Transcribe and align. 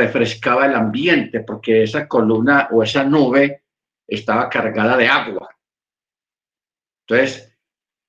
refrescaba 0.00 0.66
el 0.66 0.74
ambiente 0.74 1.40
porque 1.40 1.82
esa 1.82 2.08
columna 2.08 2.68
o 2.72 2.82
esa 2.82 3.04
nube 3.04 3.64
estaba 4.06 4.48
cargada 4.48 4.96
de 4.96 5.08
agua. 5.08 5.48
Entonces, 7.06 7.56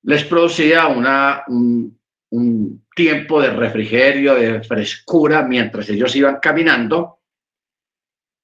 les 0.04 0.24
producía 0.24 0.88
una, 0.88 1.44
un, 1.48 2.00
un 2.32 2.86
tiempo 2.96 3.42
de 3.42 3.52
refrigerio, 3.52 4.36
de 4.36 4.64
frescura 4.64 5.44
mientras 5.44 5.90
ellos 5.90 6.16
iban 6.16 6.40
caminando. 6.40 7.20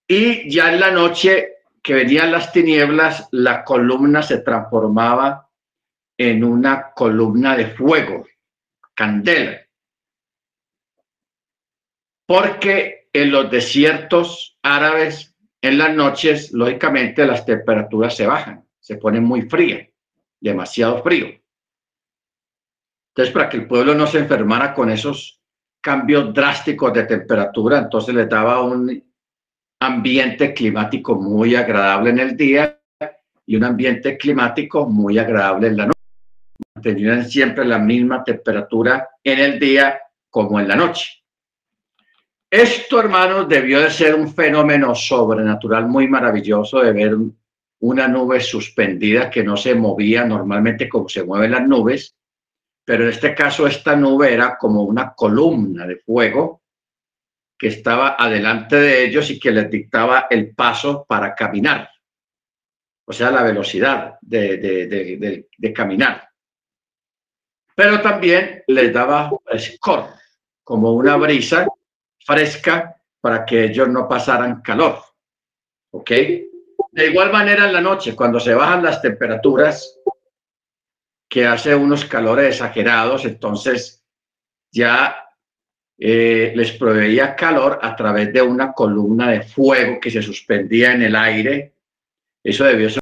Y 0.07 0.50
ya 0.50 0.73
en 0.73 0.79
la 0.79 0.91
noche 0.91 1.57
que 1.82 1.93
venían 1.93 2.32
las 2.32 2.52
tinieblas, 2.52 3.29
la 3.32 3.64
columna 3.64 4.21
se 4.21 4.39
transformaba 4.39 5.50
en 6.18 6.43
una 6.43 6.91
columna 6.91 7.55
de 7.55 7.68
fuego, 7.68 8.25
candela. 8.93 9.61
Porque 12.25 12.96
en 13.21 13.31
los 13.31 13.49
desiertos 13.49 14.57
árabes, 14.61 15.36
en 15.61 15.78
las 15.78 15.96
noches, 15.96 16.51
lógicamente 16.54 17.25
las 17.25 17.46
temperaturas 17.46 18.15
se 18.15 18.28
bajan, 18.28 18.65
se 18.79 18.97
ponen 18.97 19.23
muy 19.23 19.43
frías, 19.43 19.87
demasiado 20.39 21.01
frío. 21.01 21.28
Entonces, 23.09 23.33
para 23.33 23.50
que 23.50 23.57
el 23.57 23.68
pueblo 23.68 23.95
no 23.95 24.06
se 24.06 24.19
enfermara 24.19 24.73
con 24.73 24.92
esos 24.92 25.42
cambios 25.82 26.33
drásticos 26.33 26.93
de 26.93 27.04
temperatura, 27.04 27.79
entonces 27.79 28.14
les 28.14 28.29
daba 28.29 28.61
un 28.61 29.04
ambiente 29.79 30.54
climático 30.54 31.15
muy 31.15 31.56
agradable 31.56 32.11
en 32.11 32.20
el 32.20 32.38
día 32.38 32.80
y 33.45 33.56
un 33.56 33.64
ambiente 33.64 34.17
climático 34.17 34.88
muy 34.88 35.17
agradable 35.17 35.67
en 35.67 35.78
la 35.78 35.86
noche. 35.88 36.00
Tenían 36.81 37.28
siempre 37.28 37.66
la 37.66 37.80
misma 37.80 38.23
temperatura 38.23 39.09
en 39.23 39.39
el 39.39 39.59
día 39.59 40.00
como 40.30 40.59
en 40.59 40.67
la 40.67 40.75
noche. 40.75 41.23
Esto, 42.50 43.02
hermanos, 43.02 43.50
debió 43.50 43.81
de 43.81 43.89
ser 43.89 44.16
un 44.16 44.33
fenómeno 44.33 44.95
sobrenatural 44.95 45.88
muy 45.88 46.08
maravilloso 46.08 46.80
de 46.80 46.94
ver 46.94 47.17
una 47.80 48.08
nube 48.08 48.40
suspendida 48.40 49.30
que 49.30 49.44
no 49.44 49.58
se 49.58 49.76
movía 49.76 50.23
normalmente 50.23 50.88
como 50.88 51.09
se 51.09 51.25
mueven 51.25 51.52
las 51.52 51.68
nubes, 51.68 52.16
pero 52.86 53.03
en 53.03 53.09
este 53.09 53.36
caso 53.36 53.68
esta 53.68 53.98
nube 53.98 54.34
era 54.34 54.58
como 54.58 54.84
una 54.84 55.14
columna 55.14 55.86
de 55.86 55.98
fuego 55.98 56.62
que 57.58 57.68
estaba 57.68 58.16
adelante 58.18 58.78
de 58.78 59.03
ellos 59.03 59.30
y 59.30 59.40
que 59.40 59.52
les 59.52 59.70
dictaba 59.70 60.28
el 60.30 60.56
paso 60.56 61.06
para 61.06 61.36
caminar, 61.36 61.90
o 63.06 63.12
sea, 63.12 63.30
la 63.30 63.44
velocidad 63.44 64.18
de, 64.22 64.58
de, 64.58 65.73
caminar. 65.73 66.30
Pero 67.75 68.02
también 68.02 68.64
les 68.68 68.94
daba 68.94 69.31
frescor, 69.44 70.06
como 70.64 70.94
una 70.94 71.18
brisa 71.18 71.68
fresca 72.28 73.02
para 73.22 73.45
que 73.45 73.66
ellos 73.66 73.88
no 73.88 74.08
pasaran 74.08 74.61
calor. 74.61 75.00
¿Ok? 75.92 76.11
De 76.92 77.08
igual 77.08 77.31
manera 77.31 77.66
en 77.66 77.73
la 77.73 77.81
noche, 77.81 78.16
cuando 78.16 78.39
se 78.39 78.53
bajan 78.53 78.84
las 78.84 79.02
temperaturas, 79.02 80.00
que 81.30 81.45
hace 81.45 81.73
unos 81.73 82.06
calores 82.06 82.56
exagerados, 82.56 83.25
entonces 83.25 84.03
ya 84.72 85.25
eh, 85.97 86.53
les 86.56 86.72
proveía 86.73 87.36
calor 87.36 87.80
a 87.81 87.95
través 87.95 88.31
de 88.31 88.41
una 88.41 88.73
columna 88.73 89.31
de 89.31 89.41
fuego 89.41 90.00
que 90.00 90.12
se 90.12 90.22
suspendía 90.22 90.94
en 90.94 91.03
el 91.03 91.16
aire. 91.16 91.73
Eso 92.44 92.64
debió 92.66 92.89
ser 92.89 93.02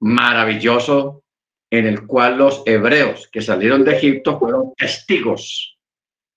maravilloso 0.00 1.22
en 1.70 1.86
el 1.86 2.06
cual 2.06 2.36
los 2.36 2.62
hebreos 2.66 3.28
que 3.32 3.40
salieron 3.40 3.84
de 3.84 3.96
Egipto 3.96 4.38
fueron 4.38 4.74
testigos 4.74 5.78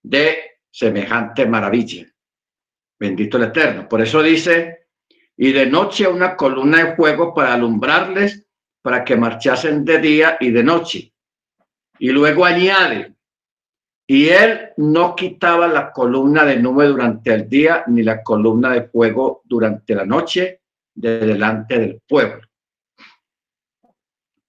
de 0.01 0.54
semejante 0.75 1.45
maravilla. 1.45 2.05
Bendito 2.99 3.37
el 3.37 3.43
Eterno. 3.43 3.87
Por 3.87 4.01
eso 4.01 4.21
dice, 4.21 4.87
y 5.37 5.53
de 5.53 5.67
noche 5.67 6.05
una 6.05 6.35
columna 6.35 6.83
de 6.83 6.95
fuego 6.97 7.33
para 7.33 7.53
alumbrarles 7.53 8.45
para 8.81 9.05
que 9.05 9.15
marchasen 9.15 9.85
de 9.85 9.99
día 9.99 10.37
y 10.37 10.51
de 10.51 10.63
noche. 10.63 11.13
Y 11.97 12.09
luego 12.09 12.43
añade, 12.43 13.15
y 14.05 14.27
él 14.27 14.71
no 14.75 15.15
quitaba 15.15 15.69
la 15.69 15.93
columna 15.93 16.43
de 16.43 16.57
nube 16.57 16.87
durante 16.87 17.33
el 17.33 17.47
día 17.47 17.85
ni 17.87 18.03
la 18.03 18.21
columna 18.21 18.71
de 18.71 18.83
fuego 18.89 19.43
durante 19.45 19.95
la 19.95 20.05
noche 20.05 20.61
de 20.93 21.19
delante 21.19 21.79
del 21.79 22.01
pueblo. 22.05 22.41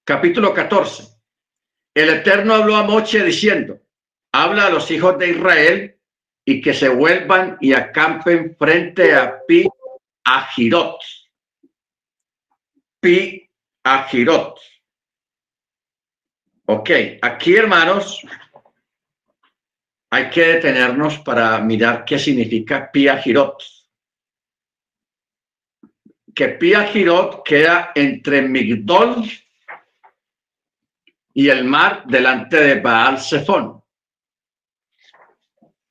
Capítulo 0.04 0.52
14. 0.52 1.04
El 1.94 2.10
Eterno 2.10 2.54
habló 2.54 2.74
a 2.74 2.82
Moche 2.82 3.22
diciendo, 3.22 3.78
habla 4.32 4.66
a 4.66 4.70
los 4.70 4.90
hijos 4.90 5.16
de 5.18 5.30
Israel 5.30 5.95
y 6.48 6.60
que 6.60 6.72
se 6.72 6.88
vuelvan 6.88 7.58
y 7.60 7.72
acampen 7.72 8.56
frente 8.56 9.14
a 9.14 9.44
Pi 9.46 9.68
a 10.24 10.46
Girot. 10.46 11.00
Pi 13.00 13.50
a 13.84 14.04
Girot. 14.04 14.56
Ok, 16.66 16.90
aquí 17.20 17.56
hermanos, 17.56 18.22
hay 20.10 20.30
que 20.30 20.54
detenernos 20.54 21.18
para 21.18 21.58
mirar 21.58 22.04
qué 22.04 22.18
significa 22.18 22.90
Pia 22.92 23.18
Girot. 23.18 23.62
Que 26.32 26.48
Pia 26.50 26.84
Girot 26.84 27.44
queda 27.44 27.90
entre 27.94 28.42
Migdol 28.42 29.24
y 31.34 31.48
el 31.48 31.64
mar 31.64 32.04
delante 32.06 32.56
de 32.56 32.80
Baal 32.80 33.20
Zephon. 33.20 33.75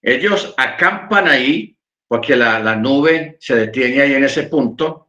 Ellos 0.05 0.53
acampan 0.55 1.27
ahí 1.27 1.77
porque 2.07 2.35
la, 2.35 2.59
la 2.59 2.75
nube 2.75 3.37
se 3.39 3.55
detiene 3.55 4.01
ahí 4.01 4.13
en 4.13 4.23
ese 4.23 4.43
punto 4.43 5.05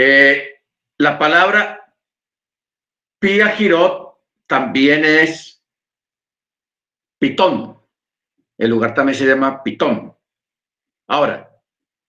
eh, 0.00 0.62
la 0.98 1.18
palabra 1.18 1.92
Pia 3.18 3.48
Girot 3.48 4.20
también 4.46 5.04
es 5.04 5.60
Pitón. 7.18 7.82
El 8.56 8.70
lugar 8.70 8.94
también 8.94 9.18
se 9.18 9.26
llama 9.26 9.60
Pitón. 9.64 10.16
Ahora, 11.08 11.50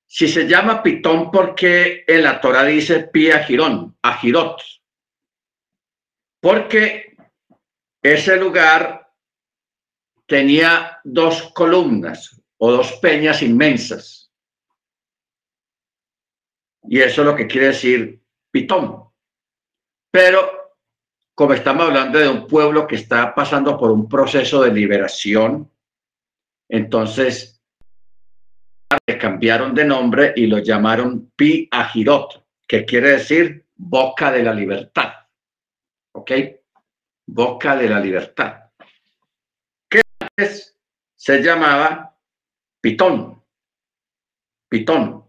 si 0.05 0.27
se 0.27 0.47
llama 0.47 0.83
Pitón, 0.83 1.31
porque 1.31 2.03
en 2.07 2.21
la 2.21 2.39
Torah 2.39 2.63
dice 2.63 3.07
Pia 3.07 3.43
Girón, 3.43 3.97
a 4.03 4.17
Girot? 4.19 4.61
Porque 6.39 7.17
ese 8.03 8.37
lugar 8.37 9.08
tenía 10.29 10.99
dos 11.03 11.51
columnas 11.53 12.39
o 12.57 12.71
dos 12.71 12.93
peñas 13.01 13.41
inmensas 13.41 14.19
y 16.83 17.01
eso 17.01 17.21
es 17.21 17.27
lo 17.27 17.35
que 17.35 17.47
quiere 17.47 17.67
decir 17.67 18.21
pitón. 18.51 19.03
Pero 20.11 20.73
como 21.35 21.53
estamos 21.53 21.85
hablando 21.85 22.17
de 22.19 22.27
un 22.27 22.47
pueblo 22.47 22.87
que 22.87 22.95
está 22.95 23.33
pasando 23.33 23.77
por 23.77 23.91
un 23.91 24.09
proceso 24.09 24.63
de 24.63 24.73
liberación, 24.73 25.71
entonces 26.67 27.61
le 29.05 29.17
cambiaron 29.17 29.73
de 29.73 29.85
nombre 29.85 30.33
y 30.35 30.47
lo 30.47 30.57
llamaron 30.57 31.31
Pi 31.35 31.67
Ajirot, 31.71 32.43
que 32.67 32.85
quiere 32.85 33.11
decir 33.11 33.67
boca 33.75 34.31
de 34.31 34.43
la 34.43 34.53
libertad. 34.53 35.13
¿Ok? 36.13 36.31
Boca 37.27 37.75
de 37.75 37.87
la 37.89 37.99
libertad. 37.99 38.68
Se 41.15 41.41
llamaba 41.41 42.17
Pitón. 42.81 43.43
Pitón. 44.69 45.25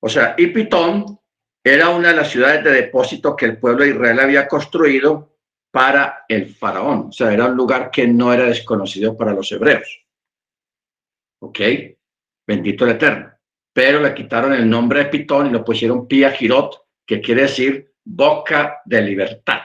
O 0.00 0.08
sea, 0.08 0.34
y 0.36 0.48
Pitón 0.48 1.18
era 1.64 1.90
una 1.90 2.08
de 2.08 2.16
las 2.16 2.30
ciudades 2.30 2.62
de 2.62 2.70
depósito 2.70 3.34
que 3.34 3.46
el 3.46 3.58
pueblo 3.58 3.84
de 3.84 3.90
Israel 3.90 4.20
había 4.20 4.46
construido 4.46 5.36
para 5.70 6.24
el 6.28 6.54
faraón. 6.54 7.06
O 7.08 7.12
sea, 7.12 7.32
era 7.32 7.46
un 7.46 7.56
lugar 7.56 7.90
que 7.90 8.06
no 8.06 8.32
era 8.32 8.44
desconocido 8.44 9.16
para 9.16 9.32
los 9.32 9.50
hebreos. 9.52 10.06
¿Ok? 11.40 11.60
Bendito 12.46 12.84
el 12.84 12.92
Eterno. 12.92 13.32
Pero 13.72 14.00
le 14.00 14.14
quitaron 14.14 14.52
el 14.52 14.68
nombre 14.68 15.00
de 15.00 15.06
Pitón 15.06 15.48
y 15.48 15.50
lo 15.50 15.64
pusieron 15.64 16.06
Pia 16.06 16.30
Girot, 16.30 16.86
que 17.04 17.20
quiere 17.20 17.42
decir 17.42 17.94
boca 18.04 18.80
de 18.84 19.02
libertad. 19.02 19.60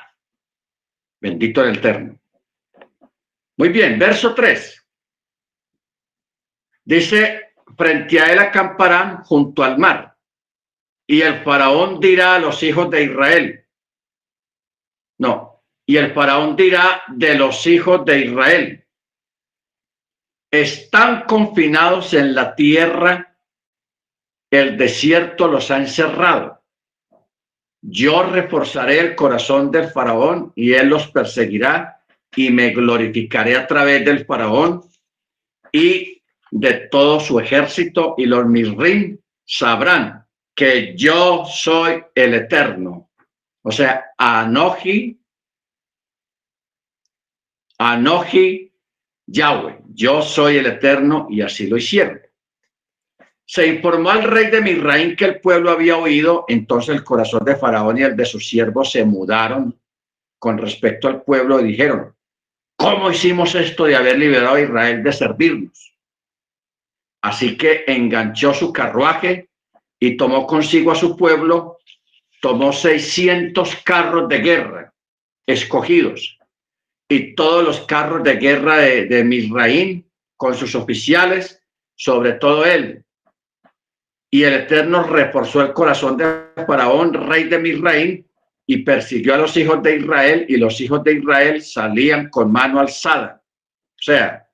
Bendito 1.21 1.63
el 1.63 1.77
Eterno. 1.77 2.20
Muy 3.61 3.69
bien, 3.69 3.99
verso 3.99 4.33
3. 4.33 4.87
Dice, 6.83 7.53
frente 7.77 8.19
a 8.19 8.33
él 8.33 8.39
acamparán 8.39 9.23
junto 9.23 9.63
al 9.63 9.77
mar 9.77 10.17
y 11.05 11.21
el 11.21 11.43
faraón 11.43 11.99
dirá 11.99 12.33
a 12.33 12.39
los 12.39 12.63
hijos 12.63 12.89
de 12.89 13.03
Israel. 13.03 13.67
No, 15.19 15.63
y 15.85 15.97
el 15.97 16.11
faraón 16.11 16.55
dirá 16.55 17.03
de 17.09 17.35
los 17.35 17.67
hijos 17.67 18.03
de 18.03 18.21
Israel. 18.21 18.87
Están 20.49 21.25
confinados 21.27 22.15
en 22.15 22.33
la 22.33 22.55
tierra, 22.55 23.37
el 24.49 24.75
desierto 24.75 25.47
los 25.47 25.69
ha 25.69 25.77
encerrado. 25.77 26.63
Yo 27.79 28.23
reforzaré 28.23 29.01
el 29.01 29.15
corazón 29.15 29.69
del 29.69 29.91
faraón 29.91 30.51
y 30.55 30.73
él 30.73 30.87
los 30.87 31.11
perseguirá 31.11 32.00
y 32.35 32.49
me 32.49 32.69
glorificaré 32.71 33.55
a 33.55 33.67
través 33.67 34.05
del 34.05 34.25
faraón 34.25 34.81
y 35.71 36.21
de 36.49 36.73
todo 36.91 37.19
su 37.19 37.39
ejército 37.39 38.15
y 38.17 38.25
los 38.25 38.45
Misrim 38.45 39.17
sabrán 39.45 40.25
que 40.55 40.95
yo 40.95 41.45
soy 41.45 42.03
el 42.13 42.33
eterno. 42.33 43.09
O 43.63 43.71
sea, 43.71 44.11
Anoji, 44.17 45.19
Anoji 47.77 48.71
Yahweh, 49.25 49.79
yo 49.93 50.21
soy 50.21 50.57
el 50.57 50.65
eterno 50.65 51.27
y 51.29 51.41
así 51.41 51.67
lo 51.67 51.77
hicieron. 51.77 52.21
Se 53.45 53.67
informó 53.67 54.11
al 54.11 54.23
rey 54.23 54.49
de 54.49 54.61
Misraín 54.61 55.15
que 55.15 55.25
el 55.25 55.41
pueblo 55.41 55.71
había 55.71 55.97
oído, 55.97 56.45
entonces 56.47 56.95
el 56.95 57.03
corazón 57.03 57.43
de 57.43 57.55
Faraón 57.55 57.97
y 57.97 58.03
el 58.03 58.15
de 58.15 58.25
sus 58.25 58.47
siervos 58.47 58.91
se 58.91 59.03
mudaron 59.03 59.77
con 60.39 60.57
respecto 60.57 61.07
al 61.07 61.23
pueblo 61.23 61.59
y 61.59 61.65
dijeron, 61.65 62.15
¿cómo 62.81 63.11
hicimos 63.11 63.53
esto 63.53 63.85
de 63.85 63.95
haber 63.95 64.17
liberado 64.17 64.55
a 64.55 64.61
Israel 64.61 65.03
de 65.03 65.13
servirnos? 65.13 65.93
Así 67.21 67.55
que 67.55 67.83
enganchó 67.87 68.53
su 68.53 68.73
carruaje 68.73 69.49
y 69.99 70.17
tomó 70.17 70.47
consigo 70.47 70.91
a 70.91 70.95
su 70.95 71.15
pueblo, 71.15 71.77
tomó 72.41 72.73
600 72.73 73.75
carros 73.83 74.27
de 74.27 74.39
guerra 74.39 74.93
escogidos 75.45 76.39
y 77.07 77.35
todos 77.35 77.63
los 77.63 77.81
carros 77.81 78.23
de 78.23 78.35
guerra 78.37 78.77
de, 78.77 79.05
de 79.05 79.23
Misraín 79.23 80.09
con 80.35 80.55
sus 80.55 80.73
oficiales, 80.73 81.61
sobre 81.95 82.33
todo 82.33 82.65
él, 82.65 83.05
y 84.31 84.43
el 84.43 84.53
Eterno 84.53 85.03
reforzó 85.03 85.61
el 85.61 85.73
corazón 85.73 86.17
de 86.17 86.45
Faraón, 86.65 87.13
rey 87.13 87.43
de 87.43 87.59
Misraín, 87.59 88.30
y 88.71 88.83
persiguió 88.83 89.35
a 89.35 89.37
los 89.37 89.57
hijos 89.57 89.83
de 89.83 89.97
Israel, 89.97 90.45
y 90.47 90.55
los 90.55 90.79
hijos 90.79 91.03
de 91.03 91.15
Israel 91.15 91.61
salían 91.61 92.29
con 92.29 92.49
mano 92.49 92.79
alzada, 92.79 93.43
o 93.43 94.01
sea, 94.01 94.47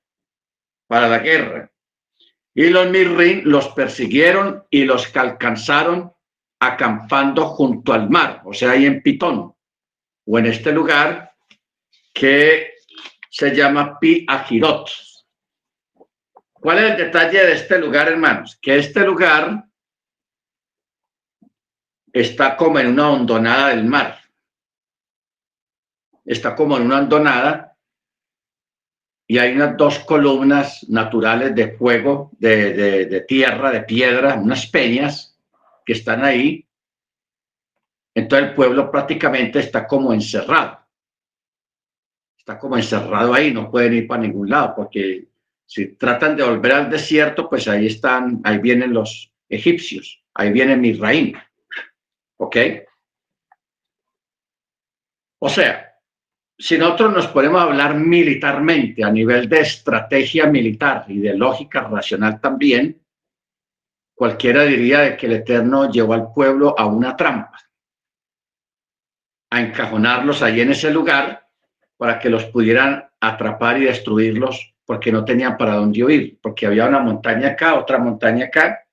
para 0.88 1.06
la 1.06 1.20
guerra. 1.20 1.70
Y 2.52 2.68
los 2.68 2.90
Misraín 2.90 3.42
los 3.44 3.68
persiguieron 3.68 4.64
y 4.70 4.84
los 4.84 5.16
alcanzaron 5.16 6.12
acampando 6.58 7.46
junto 7.46 7.92
al 7.92 8.10
mar, 8.10 8.42
o 8.44 8.52
sea, 8.52 8.72
ahí 8.72 8.86
en 8.86 9.04
Pitón, 9.04 9.54
o 10.26 10.38
en 10.40 10.46
este 10.46 10.72
lugar 10.72 11.32
que 12.12 12.72
se 13.30 13.54
llama 13.54 14.00
Pi 14.00 14.26
Ajirot. 14.26 14.90
¿Cuál 16.54 16.78
es 16.78 16.90
el 16.90 16.96
detalle 16.96 17.38
de 17.38 17.52
este 17.52 17.78
lugar, 17.78 18.08
hermanos? 18.08 18.58
Que 18.60 18.78
este 18.78 19.04
lugar 19.04 19.64
está 22.20 22.56
como 22.56 22.78
en 22.78 22.88
una 22.88 23.10
hondonada 23.10 23.68
del 23.68 23.84
mar. 23.84 24.18
Está 26.24 26.54
como 26.54 26.76
en 26.76 26.84
una 26.84 26.98
hondonada 26.98 27.76
y 29.26 29.38
hay 29.38 29.52
unas 29.52 29.76
dos 29.76 29.98
columnas 30.00 30.88
naturales 30.88 31.54
de 31.54 31.76
fuego, 31.76 32.30
de, 32.38 33.06
de, 33.06 33.20
tierra, 33.20 33.70
de 33.70 33.82
piedra, 33.82 34.34
unas 34.34 34.66
peñas 34.66 35.38
que 35.84 35.92
están 35.92 36.24
ahí. 36.24 36.66
Entonces 38.14 38.48
el 38.48 38.54
pueblo 38.54 38.90
prácticamente 38.90 39.58
está 39.58 39.86
como 39.86 40.12
encerrado. 40.12 40.80
Está 42.38 42.58
como 42.58 42.76
encerrado 42.76 43.34
ahí, 43.34 43.52
no 43.52 43.70
pueden 43.70 43.94
ir 43.94 44.06
para 44.06 44.22
ningún 44.22 44.48
lado, 44.48 44.74
porque 44.74 45.28
si 45.66 45.88
tratan 45.96 46.34
de 46.34 46.44
volver 46.44 46.72
al 46.72 46.90
desierto, 46.90 47.50
pues 47.50 47.68
ahí 47.68 47.86
están, 47.86 48.40
ahí 48.44 48.58
vienen 48.58 48.94
los 48.94 49.30
egipcios, 49.50 50.22
ahí 50.32 50.50
viene 50.50 50.74
Misraín. 50.74 51.36
¿Ok? 52.38 52.56
O 55.40 55.48
sea, 55.48 55.88
si 56.58 56.76
nosotros 56.76 57.12
nos 57.12 57.26
podemos 57.28 57.62
hablar 57.62 57.94
militarmente 57.94 59.04
a 59.04 59.10
nivel 59.10 59.48
de 59.48 59.60
estrategia 59.60 60.46
militar 60.46 61.04
y 61.08 61.20
de 61.20 61.34
lógica 61.34 61.82
racional 61.82 62.40
también, 62.40 63.00
cualquiera 64.14 64.64
diría 64.64 65.00
de 65.00 65.16
que 65.16 65.26
el 65.26 65.34
Eterno 65.34 65.90
llevó 65.90 66.14
al 66.14 66.32
pueblo 66.32 66.74
a 66.76 66.86
una 66.86 67.16
trampa, 67.16 67.58
a 69.50 69.60
encajonarlos 69.60 70.42
ahí 70.42 70.60
en 70.60 70.72
ese 70.72 70.90
lugar 70.90 71.48
para 71.96 72.18
que 72.18 72.28
los 72.28 72.44
pudieran 72.46 73.08
atrapar 73.20 73.80
y 73.80 73.84
destruirlos 73.84 74.74
porque 74.84 75.12
no 75.12 75.24
tenían 75.24 75.56
para 75.56 75.74
dónde 75.74 76.02
huir, 76.02 76.38
porque 76.40 76.66
había 76.66 76.86
una 76.86 76.98
montaña 76.98 77.50
acá, 77.50 77.78
otra 77.78 77.98
montaña 77.98 78.46
acá, 78.46 78.84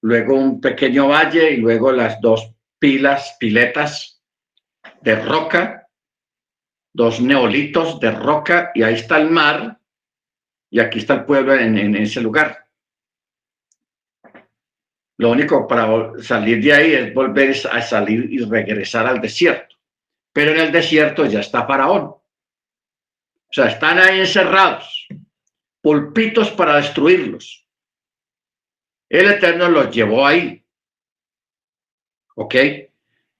luego 0.00 0.34
un 0.34 0.60
pequeño 0.60 1.08
valle 1.08 1.52
y 1.52 1.58
luego 1.58 1.92
las 1.92 2.20
dos 2.20 2.57
pilas, 2.78 3.36
piletas 3.38 4.22
de 5.00 5.16
roca, 5.16 5.88
dos 6.92 7.20
neolitos 7.20 8.00
de 8.00 8.10
roca, 8.10 8.70
y 8.74 8.82
ahí 8.82 8.94
está 8.94 9.18
el 9.18 9.30
mar, 9.30 9.78
y 10.70 10.80
aquí 10.80 10.98
está 10.98 11.14
el 11.14 11.24
pueblo 11.24 11.54
en, 11.54 11.96
ese 11.96 12.20
lugar. 12.20 12.66
Lo 15.18 15.30
único 15.30 15.66
para 15.66 16.22
salir 16.22 16.62
de 16.62 16.72
ahí 16.72 16.92
es 16.92 17.14
volver 17.14 17.56
a 17.70 17.82
salir 17.82 18.32
y 18.32 18.44
regresar 18.44 19.06
al 19.06 19.20
desierto. 19.20 19.76
Pero 20.32 20.52
en 20.52 20.60
el 20.60 20.72
desierto 20.72 21.24
ya 21.26 21.40
está 21.40 21.66
Faraón. 21.66 22.02
O 22.02 23.52
sea, 23.52 23.66
están 23.66 23.98
ahí 23.98 24.20
encerrados, 24.20 25.08
pulpitos 25.80 26.50
para 26.50 26.76
destruirlos. 26.76 27.66
El 29.08 29.30
Eterno 29.30 29.68
los 29.68 29.90
llevó 29.90 30.26
ahí. 30.26 30.62
¿Ok? 32.40 32.54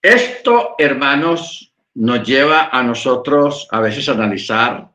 Esto, 0.03 0.75
hermanos, 0.77 1.73
nos 1.95 2.27
lleva 2.27 2.69
a 2.73 2.83
nosotros 2.83 3.69
a 3.71 3.81
veces 3.81 4.09
a 4.09 4.13
analizar 4.13 4.91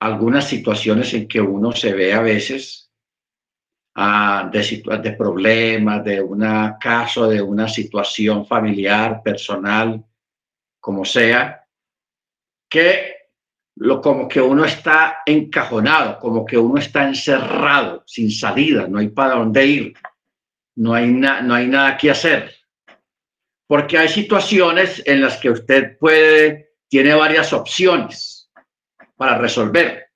algunas 0.00 0.48
situaciones 0.48 1.14
en 1.14 1.28
que 1.28 1.40
uno 1.40 1.70
se 1.70 1.92
ve 1.92 2.12
a 2.12 2.20
veces 2.20 2.90
ah, 3.94 4.50
de, 4.52 4.82
de 5.00 5.12
problemas, 5.12 6.04
de 6.04 6.20
un 6.20 6.40
caso, 6.80 7.28
de 7.28 7.40
una 7.40 7.68
situación 7.68 8.44
familiar, 8.44 9.22
personal, 9.22 10.04
como 10.80 11.04
sea, 11.04 11.64
que 12.68 13.14
lo, 13.76 14.00
como 14.00 14.26
que 14.26 14.40
uno 14.40 14.64
está 14.64 15.18
encajonado, 15.24 16.18
como 16.18 16.44
que 16.44 16.58
uno 16.58 16.80
está 16.80 17.06
encerrado, 17.06 18.02
sin 18.04 18.32
salida, 18.32 18.88
no 18.88 18.98
hay 18.98 19.10
para 19.10 19.36
dónde 19.36 19.64
ir, 19.64 19.94
no 20.74 20.94
hay, 20.94 21.06
no 21.06 21.54
hay 21.54 21.68
nada 21.68 21.96
que 21.96 22.10
hacer 22.10 22.61
porque 23.72 23.96
hay 23.96 24.08
situaciones 24.10 25.02
en 25.06 25.22
las 25.22 25.38
que 25.38 25.48
usted 25.48 25.96
puede, 25.96 26.74
tiene 26.90 27.14
varias 27.14 27.54
opciones 27.54 28.52
para 29.16 29.38
resolver. 29.38 30.10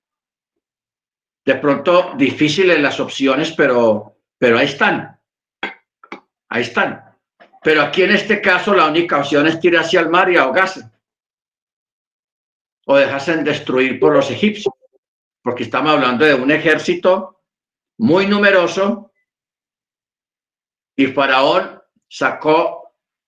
De 1.43 1.55
pronto 1.55 2.13
difíciles 2.15 2.79
las 2.79 2.99
opciones, 2.99 3.51
pero, 3.53 4.19
pero 4.37 4.59
ahí 4.59 4.67
están. 4.67 5.19
Ahí 6.49 6.61
están. 6.61 7.17
Pero 7.63 7.81
aquí 7.81 8.03
en 8.03 8.11
este 8.11 8.39
caso 8.41 8.75
la 8.75 8.85
única 8.85 9.17
opción 9.17 9.47
es 9.47 9.59
tirar 9.59 9.85
hacia 9.85 10.01
el 10.01 10.09
mar 10.09 10.31
y 10.31 10.37
ahogarse. 10.37 10.91
O 12.85 12.95
dejarse 12.95 13.37
destruir 13.37 13.99
por 13.99 14.13
los 14.13 14.29
egipcios. 14.29 14.71
Porque 15.41 15.63
estamos 15.63 15.93
hablando 15.93 16.25
de 16.25 16.35
un 16.35 16.51
ejército 16.51 17.41
muy 17.97 18.27
numeroso 18.27 19.11
y 20.95 21.07
Faraón 21.07 21.81
sacó 22.07 22.86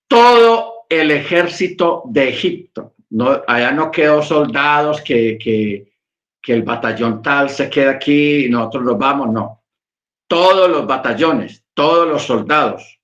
todo 0.09 0.85
el 0.89 1.11
ejército 1.11 2.01
de 2.05 2.29
Egipto. 2.29 2.95
No, 3.11 3.41
allá 3.47 3.71
no 3.71 3.91
quedó 3.91 4.21
soldados 4.21 5.01
que, 5.01 5.37
que, 5.37 5.93
que 6.41 6.53
el 6.53 6.63
batallón 6.63 7.21
tal 7.21 7.49
se 7.49 7.69
queda 7.69 7.91
aquí 7.91 8.45
y 8.45 8.49
nosotros 8.49 8.83
nos 8.83 8.97
vamos, 8.97 9.31
no. 9.31 9.63
Todos 10.27 10.69
los 10.69 10.85
batallones, 10.85 11.63
todos 11.73 12.07
los 12.07 12.23
soldados, 12.23 12.99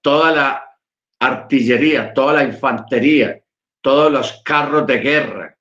toda 0.00 0.32
la 0.32 0.78
artillería, 1.20 2.12
toda 2.12 2.34
la 2.34 2.44
infantería, 2.44 3.42
todos 3.80 4.10
los 4.10 4.42
carros 4.42 4.86
de 4.86 4.98
guerra, 4.98 5.58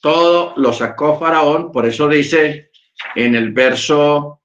todo 0.00 0.54
lo 0.56 0.72
sacó 0.72 1.18
Faraón, 1.18 1.72
por 1.72 1.86
eso 1.86 2.08
dice 2.08 2.70
en 3.14 3.34
el 3.34 3.52
verso 3.52 4.42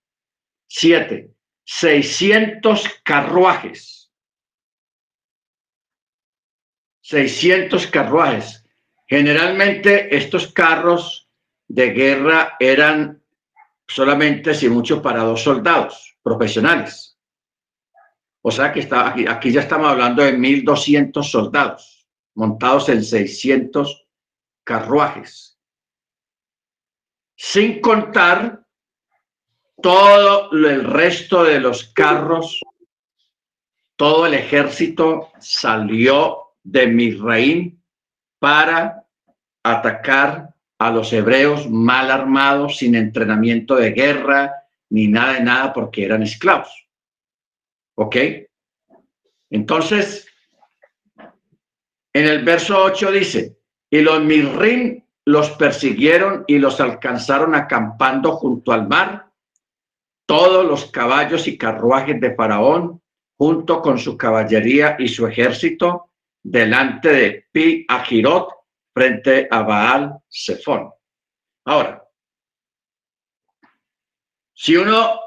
7, 0.68 1.32
600 1.63 3.01
carruajes 3.04 3.95
600 7.06 7.86
carruajes. 7.88 8.66
Generalmente 9.06 10.16
estos 10.16 10.52
carros 10.52 11.30
de 11.68 11.92
guerra 11.92 12.58
eran 12.60 13.22
solamente, 13.88 14.56
si 14.56 14.70
mucho, 14.70 15.04
para 15.04 15.22
dos 15.22 15.44
soldados 15.44 16.18
profesionales. 16.24 17.16
O 18.42 18.50
sea 18.50 18.74
que 18.74 18.88
aquí, 18.92 19.26
aquí 19.28 19.52
ya 19.52 19.62
estamos 19.62 19.88
hablando 19.88 20.24
de 20.24 20.36
1.200 20.36 21.22
soldados 21.24 22.08
montados 22.34 22.90
en 22.90 23.04
600 23.04 24.08
carruajes. 24.64 25.60
Sin 27.36 27.82
contar 27.82 28.66
todo 29.80 30.52
el 30.52 30.84
resto 30.86 31.44
de 31.44 31.60
los 31.60 31.84
carros, 31.94 32.60
todo 33.96 34.26
el 34.26 34.34
ejército 34.34 35.32
salió 35.40 36.45
de 36.66 36.88
Misraim 36.88 37.80
para 38.40 39.06
atacar 39.64 40.54
a 40.78 40.92
los 40.92 41.14
hebreos 41.14 41.70
mal 41.70 42.12
armados, 42.12 42.78
sin 42.78 42.96
entrenamiento 42.96 43.76
de 43.76 43.92
guerra, 43.92 44.54
ni 44.90 45.08
nada 45.08 45.34
de 45.34 45.42
nada 45.42 45.74
porque 45.74 46.04
eran 46.04 46.24
esclavos. 46.24 46.88
¿Ok? 47.96 48.18
Entonces, 49.50 50.28
en 52.14 52.26
el 52.26 52.44
verso 52.44 52.84
8 52.84 53.12
dice, 53.12 53.58
y 53.90 54.02
los 54.02 54.22
mirrim 54.22 55.04
los 55.26 55.52
persiguieron 55.52 56.44
y 56.48 56.60
los 56.60 56.82
alcanzaron 56.82 57.56
acampando 57.56 58.34
junto 58.34 58.72
al 58.74 58.88
mar, 58.88 59.32
todos 60.28 60.66
los 60.66 60.92
caballos 60.92 61.48
y 61.48 61.58
carruajes 61.58 62.20
de 62.20 62.36
Faraón, 62.36 63.02
junto 63.38 63.82
con 63.82 63.98
su 63.98 64.18
caballería 64.18 64.96
y 65.00 65.08
su 65.08 65.28
ejército, 65.28 66.10
delante 66.46 67.10
de 67.12 67.46
Pi 67.52 67.86
Ajirot, 67.88 68.50
frente 68.94 69.48
a 69.50 69.64
Baal 69.64 70.20
Zephon. 70.30 70.92
Ahora, 71.66 72.08
si 74.54 74.78
uno, 74.78 75.20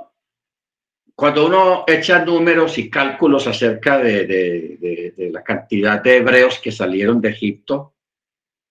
cuando 1.15 1.47
uno 1.47 1.85
echa 1.89 2.25
números 2.25 2.79
y 2.79 2.89
cálculos 2.89 3.49
acerca 3.49 3.99
de, 3.99 5.13
la 5.33 5.43
cantidad 5.43 6.01
de 6.01 6.19
hebreos 6.19 6.61
que 6.61 6.71
salieron 6.71 7.21
de 7.21 7.31
Egipto, 7.31 7.97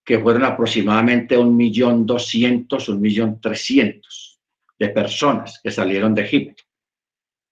que 0.03 0.17
fueron 0.17 0.45
aproximadamente 0.45 1.37
un 1.37 1.55
millón 1.55 2.05
doscientos, 2.05 2.87
un 2.87 3.01
millón 3.01 3.41
trescientos 3.41 4.39
de 4.79 4.87
personas 4.89 5.59
que 5.61 5.69
salieron 5.69 6.15
de 6.15 6.21
Egipto, 6.21 6.63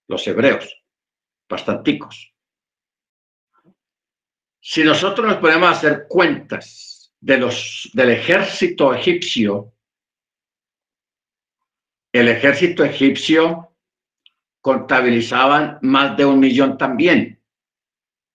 los 0.07 0.25
hebreos, 0.25 0.83
bastanticos. 1.49 2.34
Si 4.67 4.83
nosotros 4.83 5.27
nos 5.27 5.37
ponemos 5.37 5.69
a 5.69 5.73
hacer 5.73 6.07
cuentas 6.09 7.13
de 7.19 7.37
los, 7.37 7.87
del 7.93 8.09
ejército 8.09 8.95
egipcio, 8.95 9.71
el 12.11 12.29
ejército 12.29 12.83
egipcio 12.83 13.75
contabilizaban 14.61 15.77
más 15.83 16.17
de 16.17 16.25
un 16.25 16.39
millón 16.39 16.79
también. 16.79 17.39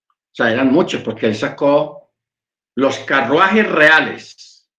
O 0.08 0.30
sea, 0.30 0.52
eran 0.52 0.70
muchos 0.70 1.02
porque 1.02 1.26
él 1.26 1.34
sacó 1.34 2.12
los 2.76 3.00
carruajes 3.00 3.68
reales 3.68 4.70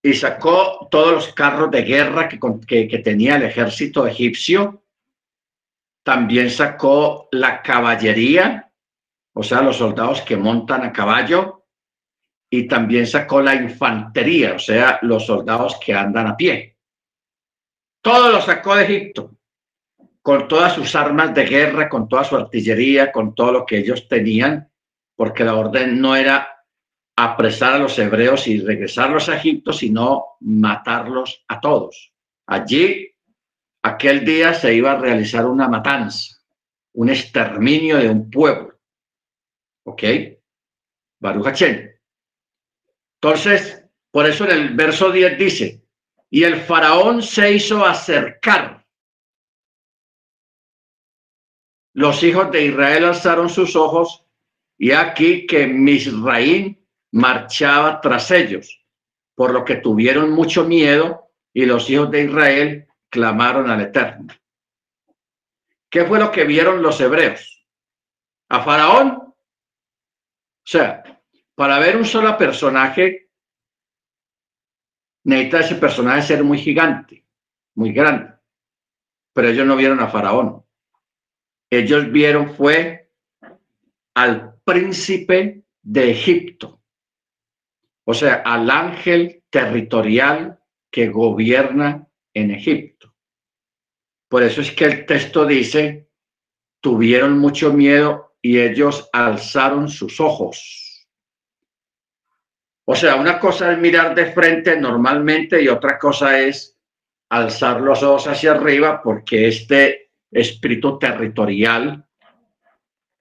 y 0.00 0.14
sacó 0.14 0.86
todos 0.92 1.10
los 1.12 1.34
carros 1.34 1.72
de 1.72 1.82
guerra 1.82 2.28
que, 2.28 2.38
que, 2.86 2.98
tenía 3.00 3.34
el 3.34 3.42
ejército 3.42 4.06
egipcio. 4.06 4.84
También 6.04 6.50
sacó 6.50 7.28
la 7.32 7.62
caballería, 7.62 8.63
o 9.34 9.42
sea, 9.42 9.60
los 9.60 9.76
soldados 9.76 10.22
que 10.22 10.36
montan 10.36 10.82
a 10.82 10.92
caballo, 10.92 11.66
y 12.50 12.66
también 12.66 13.06
sacó 13.06 13.42
la 13.42 13.54
infantería, 13.54 14.54
o 14.54 14.58
sea, 14.58 14.98
los 15.02 15.26
soldados 15.26 15.78
que 15.84 15.92
andan 15.92 16.28
a 16.28 16.36
pie. 16.36 16.78
Todo 18.00 18.30
lo 18.30 18.40
sacó 18.40 18.76
de 18.76 18.84
Egipto, 18.84 19.36
con 20.22 20.48
todas 20.48 20.72
sus 20.72 20.94
armas 20.94 21.34
de 21.34 21.44
guerra, 21.44 21.88
con 21.88 22.08
toda 22.08 22.24
su 22.24 22.36
artillería, 22.36 23.10
con 23.12 23.34
todo 23.34 23.52
lo 23.52 23.66
que 23.66 23.78
ellos 23.78 24.08
tenían 24.08 24.70
porque 25.16 25.44
la 25.44 25.54
orden 25.54 26.00
no 26.00 26.16
era 26.16 26.48
apresar 27.16 27.74
a 27.74 27.78
los 27.78 27.98
hebreos 27.98 28.46
y 28.48 28.60
regresarlos 28.60 29.28
a 29.28 29.36
Egipto, 29.36 29.72
sino 29.72 30.36
matarlos 30.40 31.44
a 31.48 31.60
todos. 31.60 32.12
Allí, 32.46 33.10
aquel 33.82 34.24
día 34.24 34.52
se 34.54 34.74
iba 34.74 34.92
a 34.92 34.98
realizar 34.98 35.46
una 35.46 35.68
matanza, 35.68 36.36
un 36.94 37.08
exterminio 37.08 37.98
de 37.98 38.08
un 38.08 38.30
pueblo. 38.30 38.73
¿Ok? 39.84 40.02
Baruch 41.20 41.62
Entonces, 43.22 43.84
por 44.10 44.26
eso 44.26 44.44
en 44.44 44.50
el 44.50 44.74
verso 44.74 45.10
10 45.10 45.38
dice, 45.38 45.82
y 46.30 46.44
el 46.44 46.60
faraón 46.60 47.22
se 47.22 47.52
hizo 47.52 47.84
acercar. 47.84 48.84
Los 51.94 52.22
hijos 52.22 52.50
de 52.50 52.66
Israel 52.66 53.04
alzaron 53.04 53.48
sus 53.48 53.76
ojos 53.76 54.26
y 54.76 54.90
aquí 54.90 55.46
que 55.46 55.66
Misraín 55.66 56.84
marchaba 57.12 58.00
tras 58.00 58.30
ellos, 58.32 58.84
por 59.34 59.52
lo 59.52 59.64
que 59.64 59.76
tuvieron 59.76 60.32
mucho 60.32 60.64
miedo 60.64 61.30
y 61.52 61.64
los 61.66 61.88
hijos 61.88 62.10
de 62.10 62.24
Israel 62.24 62.88
clamaron 63.08 63.70
al 63.70 63.82
Eterno. 63.82 64.34
¿Qué 65.88 66.04
fue 66.04 66.18
lo 66.18 66.32
que 66.32 66.44
vieron 66.44 66.82
los 66.82 67.00
hebreos? 67.00 67.64
¿A 68.48 68.64
Faraón? 68.64 69.23
O 70.64 70.66
sea, 70.66 71.22
para 71.54 71.78
ver 71.78 71.96
un 71.96 72.06
solo 72.06 72.36
personaje, 72.38 73.28
necesita 75.24 75.60
ese 75.60 75.74
personaje 75.74 76.22
ser 76.22 76.42
muy 76.42 76.58
gigante, 76.58 77.26
muy 77.74 77.92
grande. 77.92 78.32
Pero 79.34 79.48
ellos 79.48 79.66
no 79.66 79.76
vieron 79.76 80.00
a 80.00 80.08
Faraón. 80.08 80.64
Ellos 81.70 82.10
vieron 82.10 82.54
fue 82.54 83.12
al 84.14 84.54
príncipe 84.64 85.64
de 85.82 86.10
Egipto, 86.10 86.80
o 88.04 88.14
sea, 88.14 88.36
al 88.36 88.70
ángel 88.70 89.42
territorial 89.50 90.60
que 90.90 91.08
gobierna 91.08 92.08
en 92.32 92.52
Egipto. 92.52 93.14
Por 94.28 94.42
eso 94.42 94.60
es 94.60 94.72
que 94.72 94.84
el 94.84 95.04
texto 95.04 95.44
dice, 95.44 96.08
tuvieron 96.80 97.38
mucho 97.38 97.72
miedo 97.72 98.33
y 98.44 98.60
ellos 98.60 99.08
alzaron 99.10 99.88
sus 99.88 100.20
ojos. 100.20 101.08
O 102.84 102.94
sea, 102.94 103.16
una 103.16 103.40
cosa 103.40 103.72
es 103.72 103.78
mirar 103.78 104.14
de 104.14 104.32
frente 104.32 104.78
normalmente 104.78 105.62
y 105.62 105.68
otra 105.68 105.98
cosa 105.98 106.38
es 106.38 106.76
alzar 107.30 107.80
los 107.80 108.02
ojos 108.02 108.26
hacia 108.26 108.52
arriba 108.52 109.00
porque 109.02 109.48
este 109.48 110.10
espíritu 110.30 110.98
territorial 110.98 112.06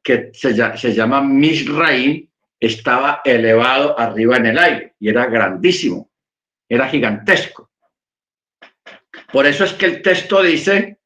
que 0.04 0.32
se, 0.34 0.54
se 0.78 0.94
llama 0.94 1.22
Misraim, 1.22 2.28
estaba 2.60 3.22
elevado 3.24 3.98
arriba 3.98 4.36
en 4.36 4.48
el 4.48 4.58
aire 4.58 4.96
y 5.00 5.08
era 5.08 5.28
grandísimo, 5.28 6.12
era 6.68 6.90
gigantesco. 6.90 7.72
Por 9.32 9.46
eso 9.46 9.64
es 9.64 9.72
que 9.72 9.86
el 9.86 10.02
texto 10.02 10.44
dice 10.44 11.00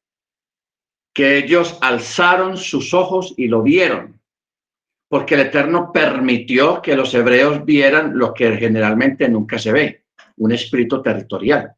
que 1.18 1.36
ellos 1.36 1.76
alzaron 1.80 2.56
sus 2.56 2.94
ojos 2.94 3.34
y 3.36 3.48
lo 3.48 3.60
vieron, 3.60 4.22
porque 5.08 5.34
el 5.34 5.40
Eterno 5.40 5.90
permitió 5.92 6.80
que 6.80 6.94
los 6.94 7.12
hebreos 7.12 7.64
vieran 7.64 8.16
lo 8.16 8.32
que 8.32 8.56
generalmente 8.56 9.28
nunca 9.28 9.58
se 9.58 9.72
ve, 9.72 10.04
un 10.36 10.52
espíritu 10.52 11.02
territorial, 11.02 11.74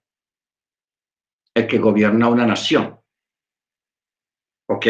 el 1.55 1.67
que 1.67 1.79
gobierna 1.79 2.29
una 2.29 2.45
nación. 2.45 3.01
¿Ok? 4.69 4.87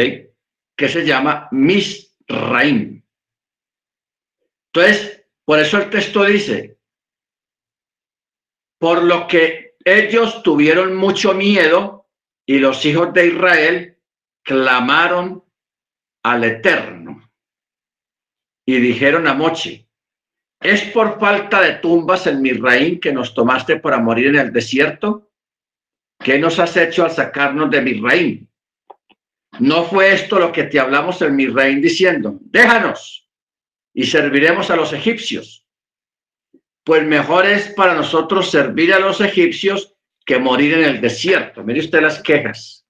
Que 0.75 0.89
se 0.89 1.05
llama 1.05 1.47
Mis 1.51 2.17
Raim. 2.27 3.01
Entonces, 4.73 5.27
por 5.45 5.59
eso 5.59 5.77
el 5.77 5.89
texto 5.89 6.25
dice, 6.25 6.77
por 8.77 9.01
lo 9.01 9.27
que 9.27 9.77
ellos 9.85 10.43
tuvieron 10.43 10.93
mucho 10.97 11.33
miedo 11.33 12.09
y 12.45 12.59
los 12.59 12.85
hijos 12.85 13.13
de 13.13 13.27
Israel 13.27 13.97
clamaron 14.43 15.43
al 16.23 16.43
Eterno 16.43 17.29
y 18.65 18.79
dijeron 18.79 19.27
a 19.27 19.33
Mochi, 19.33 19.87
¿es 20.59 20.83
por 20.91 21.19
falta 21.19 21.61
de 21.61 21.73
tumbas 21.75 22.27
en 22.27 22.41
Misraim 22.41 22.99
que 22.99 23.11
nos 23.11 23.33
tomaste 23.33 23.77
para 23.77 23.99
morir 23.99 24.27
en 24.27 24.37
el 24.37 24.53
desierto? 24.53 25.31
¿Qué 26.19 26.37
nos 26.37 26.59
has 26.59 26.77
hecho 26.77 27.03
al 27.03 27.11
sacarnos 27.11 27.71
de 27.71 27.81
Misraim? 27.81 28.47
¿No 29.59 29.83
fue 29.83 30.13
esto 30.13 30.39
lo 30.39 30.51
que 30.51 30.63
te 30.63 30.79
hablamos 30.79 31.21
en 31.21 31.35
mi 31.35 31.47
reino 31.47 31.81
diciendo, 31.81 32.37
déjanos 32.41 33.29
y 33.93 34.05
serviremos 34.05 34.69
a 34.69 34.75
los 34.75 34.93
egipcios? 34.93 35.65
Pues 36.83 37.03
mejor 37.05 37.45
es 37.45 37.69
para 37.73 37.93
nosotros 37.93 38.49
servir 38.49 38.93
a 38.93 38.99
los 38.99 39.21
egipcios 39.21 39.95
que 40.25 40.39
morir 40.39 40.75
en 40.75 40.83
el 40.83 41.01
desierto. 41.01 41.63
Mire 41.63 41.81
usted 41.81 42.01
las 42.01 42.21
quejas. 42.21 42.80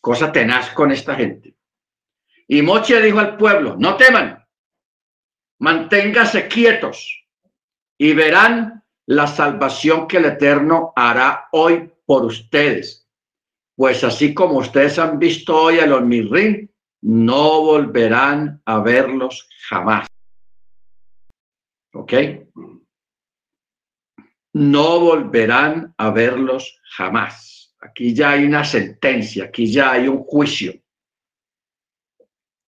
Cosa 0.00 0.32
tenaz 0.32 0.70
con 0.70 0.90
esta 0.92 1.14
gente. 1.14 1.56
Y 2.46 2.62
Moche 2.62 3.00
dijo 3.02 3.18
al 3.18 3.36
pueblo, 3.36 3.76
no 3.78 3.96
teman, 3.96 4.46
manténgase 5.58 6.48
quietos 6.48 7.26
y 7.98 8.14
verán 8.14 8.84
la 9.06 9.26
salvación 9.26 10.06
que 10.06 10.18
el 10.18 10.26
Eterno 10.26 10.92
hará 10.96 11.48
hoy 11.52 11.92
por 12.06 12.24
ustedes 12.24 13.08
pues 13.78 14.02
así 14.02 14.34
como 14.34 14.58
ustedes 14.58 14.98
han 14.98 15.20
visto 15.20 15.56
hoy 15.56 15.78
a 15.78 15.86
los 15.86 16.02
Mirrim, 16.02 16.68
no 17.02 17.62
volverán 17.62 18.60
a 18.64 18.80
verlos 18.80 19.48
jamás. 19.68 20.08
¿Ok? 21.92 22.12
No 24.54 24.98
volverán 24.98 25.94
a 25.96 26.10
verlos 26.10 26.80
jamás. 26.96 27.57
Aquí 27.80 28.14
ya 28.14 28.30
hay 28.30 28.44
una 28.44 28.64
sentencia, 28.64 29.44
aquí 29.44 29.70
ya 29.70 29.92
hay 29.92 30.08
un 30.08 30.24
juicio 30.24 30.72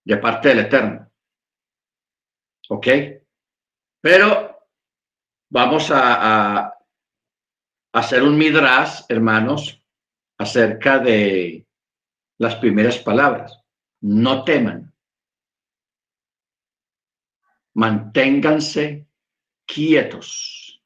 de 0.04 0.16
parte 0.16 0.50
del 0.50 0.60
Eterno. 0.60 1.10
¿Ok? 2.68 2.86
Pero 4.00 4.68
vamos 5.50 5.90
a, 5.92 6.76
hacer 7.92 8.22
un 8.22 8.38
midras, 8.38 9.04
hermanos, 9.08 9.84
acerca 10.38 11.00
de 11.00 11.66
las 12.38 12.54
primeras 12.56 12.98
palabras. 12.98 13.60
No 14.00 14.44
teman. 14.44 14.94
Manténganse 17.74 19.06
quietos 19.66 20.82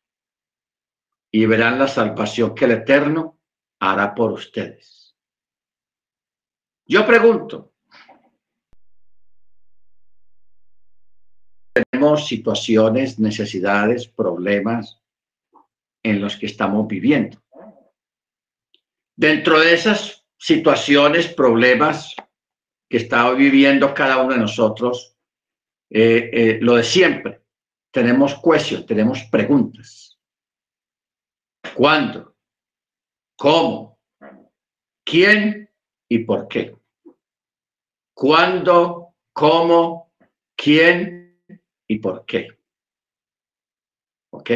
y 1.31 1.47
verán 1.47 1.78
la 1.78 1.88
salvación 1.88 2.54
que 2.54 2.64
el 2.64 2.73
Eterno 2.73 3.34
hará 3.91 4.14
por 4.14 4.33
ustedes. 4.33 5.14
Yo 6.87 7.07
pregunto, 7.07 7.73
tenemos 11.73 12.26
situaciones, 12.26 13.19
necesidades, 13.19 14.07
problemas 14.09 15.00
en 16.03 16.21
los 16.21 16.37
que 16.37 16.47
estamos 16.47 16.87
viviendo. 16.87 17.43
Dentro 19.17 19.61
de 19.61 19.75
esas 19.75 20.26
situaciones, 20.38 21.29
problemas 21.29 22.14
que 22.88 22.99
está 22.99 23.31
viviendo 23.33 23.95
cada 23.95 24.19
uno 24.23 24.35
de 24.35 24.41
nosotros, 24.41 25.17
eh, 25.91 26.31
eh, 26.33 26.59
lo 26.61 26.75
de 26.76 26.85
siempre, 26.85 27.43
tenemos 27.91 28.35
cuestiones, 28.35 28.87
tenemos 28.87 29.23
preguntas. 29.25 30.19
¿Cuándo? 31.75 32.34
¿Cómo? 33.37 33.99
¿Quién 35.05 35.71
y 36.09 36.19
por 36.21 36.49
qué? 36.49 36.76
¿Cuándo? 38.14 39.14
¿Cómo? 39.33 40.12
¿Quién 40.57 41.43
y 41.87 41.99
por 41.99 42.25
qué? 42.25 42.49
¿Ok? 44.31 44.50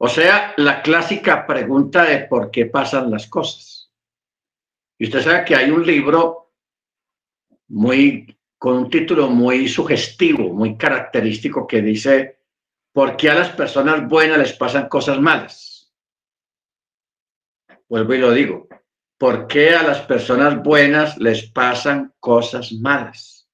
O 0.00 0.08
sea, 0.08 0.54
la 0.56 0.80
clásica 0.80 1.46
pregunta 1.46 2.04
de 2.04 2.20
por 2.26 2.50
qué 2.50 2.66
pasan 2.66 3.10
las 3.10 3.26
cosas. 3.26 3.92
Y 4.98 5.04
usted 5.04 5.22
sabe 5.22 5.44
que 5.44 5.56
hay 5.56 5.70
un 5.70 5.84
libro 5.84 6.52
muy 7.68 8.34
con 8.56 8.76
un 8.76 8.90
título 8.90 9.28
muy 9.28 9.68
sugestivo, 9.68 10.52
muy 10.52 10.76
característico 10.76 11.66
que 11.66 11.80
dice 11.80 12.38
¿Por 12.92 13.16
qué 13.16 13.30
a 13.30 13.34
las 13.34 13.50
personas 13.50 14.08
buenas 14.08 14.38
les 14.38 14.52
pasan 14.54 14.88
cosas 14.88 15.20
malas? 15.20 15.67
Vuelvo 17.88 18.14
y 18.14 18.18
lo 18.18 18.32
digo. 18.32 18.68
¿Por 19.16 19.48
qué 19.48 19.70
a 19.70 19.82
las 19.82 20.02
personas 20.02 20.62
buenas 20.62 21.18
les 21.18 21.50
pasan 21.50 22.14
cosas 22.20 22.72
malas? 22.72 23.48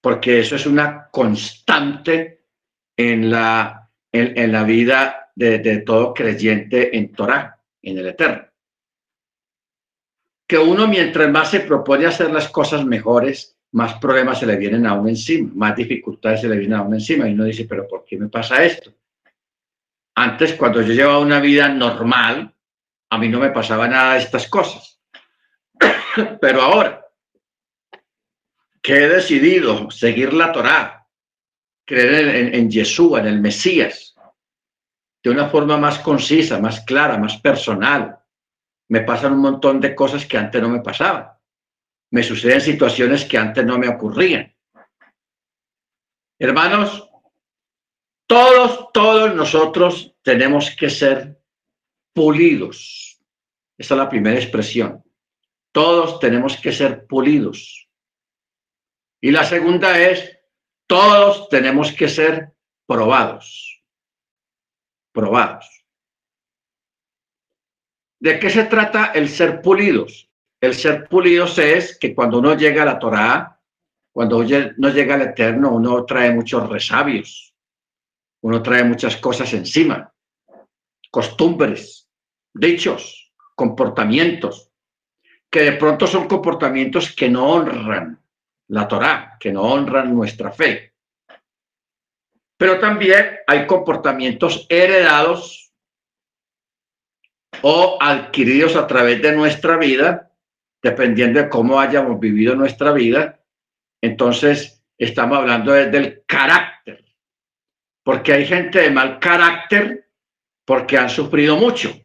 Porque 0.00 0.38
eso 0.38 0.54
es 0.54 0.66
una 0.66 1.08
constante 1.10 2.44
en 2.96 3.30
la, 3.30 3.90
en, 4.12 4.52
la 4.52 4.62
vida 4.62 5.32
de, 5.34 5.58
de, 5.58 5.78
todo 5.78 6.14
creyente 6.14 6.96
en 6.96 7.12
Torah, 7.12 7.60
en 7.82 7.98
el 7.98 8.06
Eterno. 8.06 8.46
Que 10.46 10.58
uno 10.58 10.86
mientras 10.86 11.28
más 11.28 11.50
se 11.50 11.60
propone 11.60 12.06
hacer 12.06 12.30
las 12.30 12.48
cosas 12.48 12.84
mejores, 12.84 13.58
más 13.72 13.94
problemas 13.94 14.38
se 14.38 14.46
le 14.46 14.56
vienen 14.56 14.86
a 14.86 14.94
uno 14.94 15.08
encima, 15.08 15.50
más 15.54 15.76
dificultades 15.76 16.40
se 16.40 16.48
le 16.48 16.56
vienen 16.56 16.78
a 16.78 16.82
uno 16.82 16.94
encima. 16.94 17.28
Y 17.28 17.32
uno 17.32 17.44
dice, 17.44 17.66
pero 17.68 17.88
¿por 17.88 18.04
qué 18.04 18.16
me 18.16 18.28
pasa 18.28 18.64
esto? 18.64 18.92
Antes, 20.16 20.54
cuando 20.54 20.82
yo 20.82 20.92
llevaba 20.92 21.18
una 21.18 21.40
vida 21.40 21.68
normal, 21.68 22.52
a 23.10 23.18
mí 23.18 23.28
no 23.28 23.38
me 23.38 23.50
pasaba 23.50 23.86
nada 23.86 24.14
de 24.14 24.20
estas 24.20 24.48
cosas. 24.48 25.00
pero 26.40 26.62
ahora 26.62 27.06
que 28.82 28.94
he 28.94 29.08
decidido 29.08 29.90
seguir 29.90 30.32
la 30.32 30.52
Torá, 30.52 31.08
creer 31.84 32.36
en, 32.36 32.54
en 32.54 32.70
en 32.70 33.26
el 33.26 33.40
Mesías, 33.40 34.14
de 35.22 35.30
una 35.30 35.48
forma 35.48 35.76
más 35.76 35.98
concisa, 35.98 36.60
más 36.60 36.80
clara, 36.82 37.18
más 37.18 37.36
personal. 37.40 38.16
Me 38.88 39.00
pasan 39.00 39.32
un 39.32 39.40
montón 39.40 39.80
de 39.80 39.92
cosas 39.92 40.24
que 40.24 40.38
antes 40.38 40.62
no 40.62 40.68
me 40.68 40.82
pasaban. 40.82 41.32
Me 42.12 42.22
suceden 42.22 42.60
situaciones 42.60 43.24
que 43.24 43.36
antes 43.36 43.66
no 43.66 43.76
me 43.76 43.88
ocurrían. 43.88 44.54
Hermanos, 46.38 47.10
todos, 48.28 48.92
todos 48.92 49.34
nosotros 49.34 50.15
tenemos 50.26 50.74
que 50.74 50.90
ser 50.90 51.40
pulidos. 52.12 53.16
Esa 53.78 53.94
es 53.94 53.98
la 53.98 54.08
primera 54.08 54.36
expresión. 54.36 55.04
Todos 55.70 56.18
tenemos 56.18 56.56
que 56.56 56.72
ser 56.72 57.06
pulidos. 57.06 57.88
Y 59.20 59.30
la 59.30 59.44
segunda 59.44 60.00
es, 60.00 60.36
todos 60.88 61.48
tenemos 61.48 61.92
que 61.92 62.08
ser 62.08 62.52
probados. 62.86 63.84
Probados. 65.12 65.86
¿De 68.18 68.40
qué 68.40 68.50
se 68.50 68.64
trata 68.64 69.12
el 69.14 69.28
ser 69.28 69.62
pulidos? 69.62 70.28
El 70.60 70.74
ser 70.74 71.08
pulidos 71.08 71.56
es 71.58 71.96
que 72.00 72.16
cuando 72.16 72.40
uno 72.40 72.56
llega 72.56 72.82
a 72.82 72.86
la 72.86 72.98
Torá, 72.98 73.62
cuando 74.12 74.38
uno 74.38 74.88
llega 74.88 75.14
al 75.14 75.22
Eterno, 75.22 75.70
uno 75.70 76.04
trae 76.04 76.32
muchos 76.34 76.68
resabios, 76.68 77.54
uno 78.42 78.60
trae 78.60 78.82
muchas 78.82 79.16
cosas 79.18 79.52
encima, 79.52 80.12
costumbres, 81.16 82.10
dichos, 82.52 83.32
comportamientos, 83.54 84.70
que 85.50 85.62
de 85.62 85.72
pronto 85.72 86.06
son 86.06 86.28
comportamientos 86.28 87.16
que 87.16 87.30
no 87.30 87.52
honran 87.52 88.22
la 88.68 88.86
Torá, 88.86 89.38
que 89.40 89.50
no 89.50 89.62
honran 89.62 90.14
nuestra 90.14 90.52
fe. 90.52 90.92
Pero 92.58 92.78
también 92.78 93.38
hay 93.46 93.66
comportamientos 93.66 94.66
heredados 94.68 95.72
o 97.62 97.96
adquiridos 97.98 98.76
a 98.76 98.86
través 98.86 99.22
de 99.22 99.32
nuestra 99.32 99.78
vida, 99.78 100.30
dependiendo 100.82 101.40
de 101.40 101.48
cómo 101.48 101.80
hayamos 101.80 102.20
vivido 102.20 102.54
nuestra 102.54 102.92
vida. 102.92 103.42
Entonces, 104.02 104.84
estamos 104.98 105.38
hablando 105.38 105.72
del 105.72 106.26
carácter, 106.26 107.06
porque 108.04 108.34
hay 108.34 108.44
gente 108.44 108.80
de 108.80 108.90
mal 108.90 109.18
carácter 109.18 110.05
porque 110.66 110.98
han 110.98 111.08
sufrido 111.08 111.56
mucho. 111.56 111.96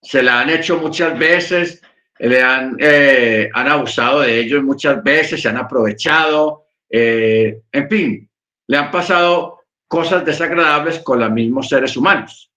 Se 0.00 0.22
la 0.22 0.40
han 0.40 0.50
hecho 0.50 0.78
muchas 0.78 1.18
veces, 1.18 1.82
le 2.18 2.42
han, 2.42 2.76
eh, 2.78 3.48
han 3.52 3.68
abusado 3.68 4.20
de 4.20 4.38
ellos 4.38 4.62
muchas 4.62 5.02
veces, 5.02 5.42
se 5.42 5.48
han 5.48 5.56
aprovechado, 5.56 6.66
eh, 6.88 7.62
en 7.72 7.88
fin, 7.88 8.30
le 8.66 8.76
han 8.76 8.90
pasado 8.90 9.64
cosas 9.88 10.24
desagradables 10.24 11.00
con 11.00 11.18
los 11.18 11.30
mismos 11.32 11.68
seres 11.68 11.96
humanos. 11.96 12.52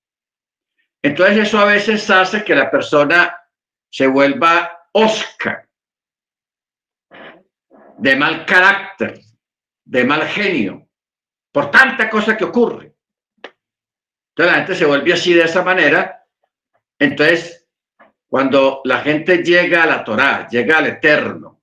Entonces 1.02 1.48
eso 1.48 1.60
a 1.60 1.66
veces 1.66 2.08
hace 2.10 2.44
que 2.44 2.56
la 2.56 2.70
persona 2.70 3.36
se 3.90 4.08
vuelva 4.08 4.88
osca, 4.92 5.68
de 7.98 8.16
mal 8.16 8.46
carácter, 8.46 9.20
de 9.86 10.04
mal 10.04 10.24
genio, 10.28 10.88
por 11.52 11.72
tanta 11.72 12.10
cosa 12.10 12.36
que 12.36 12.46
ocurre. 12.46 12.93
Entonces 14.36 14.52
la 14.52 14.58
gente 14.58 14.76
se 14.76 14.86
vuelve 14.86 15.14
así 15.14 15.34
de 15.34 15.44
esa 15.44 15.64
manera. 15.64 16.26
Entonces 17.00 17.64
cuando 18.34 18.82
la 18.84 19.02
gente 19.02 19.44
llega 19.44 19.84
a 19.84 19.86
la 19.86 20.04
Torá, 20.04 20.48
llega 20.50 20.80
al 20.80 20.88
Eterno, 20.88 21.62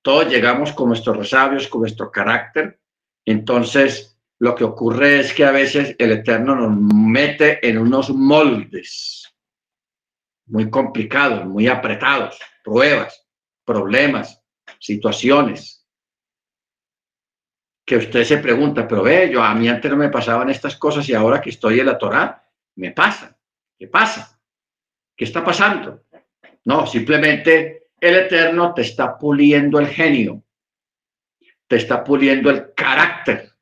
todos 0.00 0.28
llegamos 0.28 0.72
con 0.72 0.86
nuestros 0.86 1.16
resabios, 1.16 1.66
con 1.66 1.80
nuestro 1.80 2.08
carácter, 2.12 2.78
entonces 3.24 4.16
lo 4.38 4.54
que 4.54 4.62
ocurre 4.62 5.18
es 5.18 5.34
que 5.34 5.44
a 5.44 5.50
veces 5.50 5.96
el 5.98 6.12
Eterno 6.12 6.54
nos 6.54 6.76
mete 6.94 7.66
en 7.68 7.78
unos 7.78 8.10
moldes 8.10 9.34
muy 10.46 10.70
complicados, 10.70 11.46
muy 11.46 11.66
apretados, 11.66 12.38
pruebas, 12.62 13.26
problemas, 13.64 14.40
situaciones, 14.78 15.73
que 17.84 17.96
usted 17.96 18.24
se 18.24 18.38
pregunta, 18.38 18.88
pero 18.88 19.02
ve, 19.02 19.30
yo 19.30 19.42
a 19.42 19.54
mí 19.54 19.68
antes 19.68 19.90
no 19.90 19.96
me 19.96 20.08
pasaban 20.08 20.48
estas 20.48 20.76
cosas 20.76 21.08
y 21.08 21.14
ahora 21.14 21.40
que 21.40 21.50
estoy 21.50 21.80
en 21.80 21.86
la 21.86 21.98
Torá, 21.98 22.48
me 22.76 22.92
pasa. 22.92 23.36
¿Qué 23.78 23.88
pasa? 23.88 24.40
¿Qué 25.16 25.24
está 25.24 25.44
pasando? 25.44 26.04
No, 26.64 26.86
simplemente 26.86 27.88
el 28.00 28.14
Eterno 28.16 28.72
te 28.72 28.82
está 28.82 29.18
puliendo 29.18 29.78
el 29.78 29.88
genio, 29.88 30.42
te 31.66 31.76
está 31.76 32.02
puliendo 32.02 32.50
el 32.50 32.72
carácter, 32.74 33.52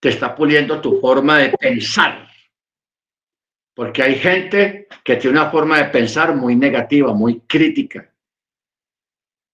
te 0.00 0.10
está 0.10 0.34
puliendo 0.34 0.80
tu 0.80 1.00
forma 1.00 1.38
de 1.38 1.50
pensar. 1.50 2.28
Porque 3.74 4.02
hay 4.02 4.16
gente 4.16 4.88
que 5.04 5.16
tiene 5.16 5.38
una 5.38 5.50
forma 5.50 5.78
de 5.78 5.84
pensar 5.84 6.34
muy 6.34 6.56
negativa, 6.56 7.12
muy 7.14 7.40
crítica, 7.40 8.12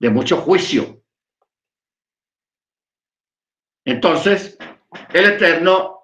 de 0.00 0.10
mucho 0.10 0.38
juicio. 0.38 1.03
Entonces, 3.84 4.56
el 5.12 5.24
Eterno 5.24 5.94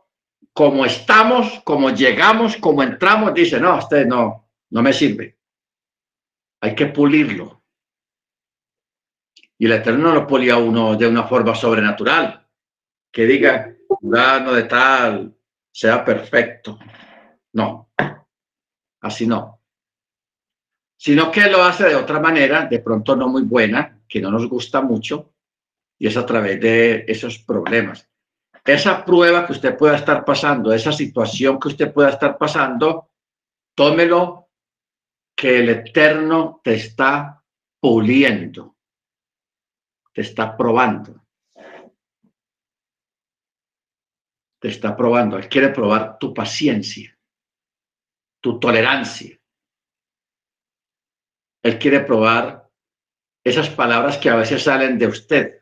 como 0.52 0.84
estamos, 0.84 1.60
como 1.64 1.90
llegamos, 1.90 2.56
como 2.56 2.82
entramos, 2.82 3.32
dice, 3.32 3.60
no, 3.60 3.78
usted 3.78 4.06
no, 4.06 4.50
no 4.70 4.82
me 4.82 4.92
sirve. 4.92 5.38
Hay 6.60 6.74
que 6.74 6.86
pulirlo. 6.86 7.62
Y 9.56 9.66
el 9.66 9.72
Eterno 9.72 10.08
no 10.08 10.14
lo 10.14 10.26
pulía 10.26 10.56
uno 10.56 10.96
de 10.96 11.06
una 11.06 11.24
forma 11.24 11.54
sobrenatural, 11.54 12.46
que 13.12 13.26
diga, 13.26 13.74
fulano 13.86 14.52
de 14.52 14.64
tal, 14.64 15.34
sea 15.72 16.04
perfecto. 16.04 16.78
No, 17.52 17.90
así 19.00 19.26
no. 19.26 19.62
Sino 20.96 21.30
que 21.30 21.48
lo 21.48 21.62
hace 21.62 21.88
de 21.88 21.96
otra 21.96 22.20
manera, 22.20 22.66
de 22.66 22.80
pronto 22.80 23.16
no 23.16 23.28
muy 23.28 23.42
buena, 23.42 24.02
que 24.06 24.20
no 24.20 24.30
nos 24.30 24.46
gusta 24.48 24.82
mucho, 24.82 25.32
y 26.00 26.06
es 26.06 26.16
a 26.16 26.24
través 26.24 26.58
de 26.60 27.04
esos 27.06 27.38
problemas. 27.38 28.10
Esa 28.64 29.04
prueba 29.04 29.46
que 29.46 29.52
usted 29.52 29.76
pueda 29.76 29.96
estar 29.96 30.24
pasando, 30.24 30.72
esa 30.72 30.92
situación 30.92 31.60
que 31.60 31.68
usted 31.68 31.92
pueda 31.92 32.08
estar 32.08 32.38
pasando, 32.38 33.10
tómelo 33.76 34.48
que 35.36 35.58
el 35.58 35.68
Eterno 35.68 36.60
te 36.64 36.74
está 36.74 37.44
puliendo, 37.78 38.76
te 40.14 40.22
está 40.22 40.56
probando. 40.56 41.22
Te 44.58 44.68
está 44.68 44.96
probando. 44.96 45.36
Él 45.36 45.48
quiere 45.48 45.68
probar 45.68 46.18
tu 46.18 46.32
paciencia, 46.32 47.18
tu 48.40 48.58
tolerancia. 48.58 49.38
Él 51.62 51.78
quiere 51.78 52.00
probar 52.00 52.70
esas 53.44 53.68
palabras 53.68 54.16
que 54.16 54.30
a 54.30 54.36
veces 54.36 54.62
salen 54.62 54.98
de 54.98 55.06
usted. 55.06 55.59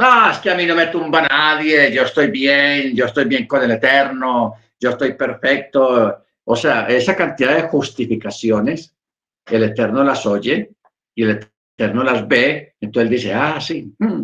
No, 0.00 0.30
es 0.30 0.38
que 0.38 0.48
a 0.48 0.54
mí 0.54 0.64
no 0.64 0.74
me 0.74 0.86
tumba 0.86 1.20
nadie, 1.20 1.92
yo 1.92 2.04
estoy 2.04 2.30
bien, 2.30 2.96
yo 2.96 3.04
estoy 3.04 3.26
bien 3.26 3.46
con 3.46 3.62
el 3.62 3.72
Eterno, 3.72 4.54
yo 4.80 4.90
estoy 4.90 5.12
perfecto. 5.12 6.24
O 6.42 6.56
sea, 6.56 6.86
esa 6.88 7.14
cantidad 7.14 7.54
de 7.54 7.68
justificaciones, 7.68 8.94
el 9.44 9.62
Eterno 9.62 10.02
las 10.02 10.24
oye 10.24 10.70
y 11.14 11.24
el 11.24 11.46
Eterno 11.76 12.02
las 12.02 12.26
ve, 12.26 12.76
entonces 12.80 13.10
dice, 13.10 13.34
ah, 13.34 13.60
sí, 13.60 13.94
hmm, 13.98 14.22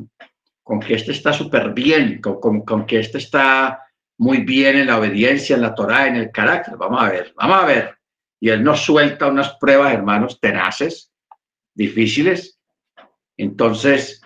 con 0.63 0.81
que 0.81 0.95
este 0.95 1.13
está 1.13 1.35
súper 1.35 1.75
bien, 1.75 2.23
con, 2.23 2.63
con, 2.63 2.87
que 2.87 3.01
este 3.01 3.19
está 3.19 3.83
muy 4.17 4.45
bien 4.45 4.79
en 4.79 4.87
la 4.87 4.99
obediencia, 4.99 5.57
en 5.57 5.63
la 5.63 5.75
Torah, 5.75 6.07
en 6.07 6.17
el 6.17 6.31
carácter. 6.31 6.79
Vamos 6.79 7.03
a 7.03 7.11
ver, 7.11 7.35
vamos 7.37 7.63
a 7.63 7.67
ver. 7.67 7.99
Y 8.41 8.49
él 8.49 8.65
nos 8.65 8.81
suelta 8.81 9.27
unas 9.27 9.53
pruebas, 9.57 9.93
hermanos, 9.93 10.41
tenaces, 10.41 11.13
difíciles. 11.75 12.59
Entonces, 13.37 14.23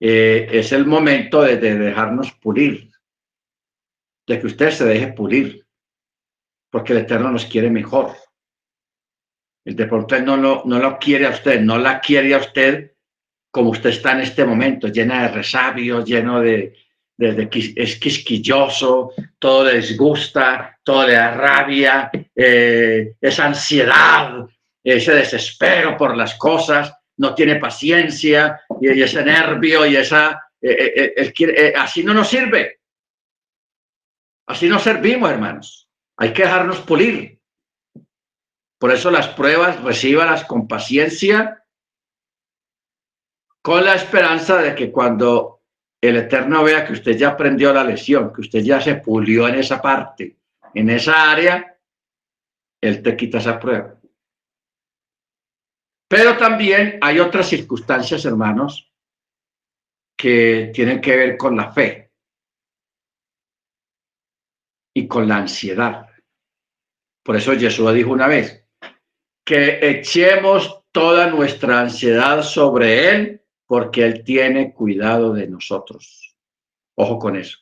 eh, 0.00 0.48
es 0.50 0.72
el 0.72 0.86
momento 0.86 1.42
de, 1.42 1.56
de, 1.56 1.76
dejarnos 1.76 2.32
pulir, 2.32 2.90
de 4.26 4.40
que 4.40 4.46
usted 4.46 4.70
se 4.70 4.84
deje 4.84 5.08
pulir 5.08 5.66
porque 6.70 6.92
el 6.92 7.00
Eterno 7.00 7.30
nos 7.30 7.46
quiere 7.46 7.70
mejor. 7.70 8.14
El 9.64 9.76
deporte 9.76 10.20
no 10.20 10.36
lo, 10.36 10.62
no 10.64 10.78
lo 10.78 10.98
quiere 10.98 11.26
a 11.26 11.30
usted, 11.30 11.60
no 11.60 11.78
la 11.78 12.00
quiere 12.00 12.34
a 12.34 12.38
usted 12.38 12.96
como 13.56 13.70
usted 13.70 13.88
está 13.88 14.12
en 14.12 14.20
este 14.20 14.44
momento, 14.44 14.88
llena 14.88 15.22
de 15.22 15.28
resabios, 15.28 16.04
lleno 16.04 16.42
de, 16.42 16.76
de, 17.16 17.48
es 17.74 17.96
quisquilloso, 17.96 19.14
todo 19.38 19.64
le 19.64 19.78
disgusta, 19.78 20.78
todo 20.84 21.06
le 21.06 21.16
rabia, 21.16 22.10
eh, 22.34 23.14
esa 23.18 23.46
ansiedad, 23.46 24.44
ese 24.84 25.14
desespero 25.14 25.96
por 25.96 26.14
las 26.14 26.34
cosas, 26.34 26.92
no 27.18 27.34
tiene 27.34 27.56
paciencia 27.56 28.60
y, 28.80 29.00
ese 29.02 29.24
nervio 29.24 29.86
y 29.86 29.96
esa, 29.96 30.50
eh, 30.60 31.14
eh, 31.16 31.72
así 31.76 32.04
no 32.04 32.14
nos 32.14 32.28
sirve. 32.28 32.80
Así 34.46 34.68
no 34.68 34.78
servimos, 34.78 35.30
hermanos. 35.30 35.88
Hay 36.16 36.32
que 36.32 36.42
dejarnos 36.42 36.80
pulir. 36.80 37.40
Por 38.78 38.92
eso 38.92 39.10
las 39.10 39.28
pruebas, 39.28 39.82
recíbalas 39.82 40.44
con 40.44 40.68
paciencia, 40.68 41.64
con 43.62 43.84
la 43.84 43.94
esperanza 43.94 44.58
de 44.58 44.74
que 44.74 44.92
cuando 44.92 45.62
el 46.00 46.16
Eterno 46.16 46.62
vea 46.62 46.86
que 46.86 46.92
usted 46.92 47.16
ya 47.16 47.30
aprendió 47.30 47.72
la 47.72 47.82
lección, 47.82 48.32
que 48.32 48.42
usted 48.42 48.60
ya 48.60 48.80
se 48.80 48.96
pulió 48.96 49.48
en 49.48 49.56
esa 49.56 49.80
parte, 49.80 50.36
en 50.74 50.90
esa 50.90 51.32
área, 51.32 51.76
Él 52.80 53.02
te 53.02 53.16
quita 53.16 53.38
esa 53.38 53.58
prueba. 53.58 53.95
Pero 56.08 56.36
también 56.36 56.98
hay 57.00 57.18
otras 57.18 57.48
circunstancias, 57.48 58.24
hermanos, 58.24 58.92
que 60.16 60.70
tienen 60.72 61.00
que 61.00 61.16
ver 61.16 61.36
con 61.36 61.56
la 61.56 61.72
fe 61.72 62.12
y 64.94 65.06
con 65.06 65.28
la 65.28 65.38
ansiedad. 65.38 66.08
Por 67.24 67.36
eso 67.36 67.52
Jesús 67.58 67.92
dijo 67.92 68.12
una 68.12 68.28
vez, 68.28 68.64
que 69.44 69.78
echemos 69.82 70.84
toda 70.92 71.28
nuestra 71.28 71.80
ansiedad 71.80 72.42
sobre 72.42 73.10
Él, 73.10 73.42
porque 73.66 74.04
Él 74.04 74.24
tiene 74.24 74.72
cuidado 74.72 75.34
de 75.34 75.48
nosotros. 75.48 76.36
Ojo 76.96 77.18
con 77.18 77.36
eso. 77.36 77.58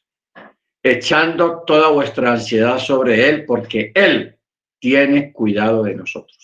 Echando 0.83 1.63
toda 1.67 1.89
vuestra 1.89 2.33
ansiedad 2.33 2.79
sobre 2.79 3.29
Él, 3.29 3.45
porque 3.47 3.91
Él 3.95 4.39
tiene 4.79 5.33
cuidado 5.33 5.83
de 5.83 5.95
nosotros. 5.95 6.44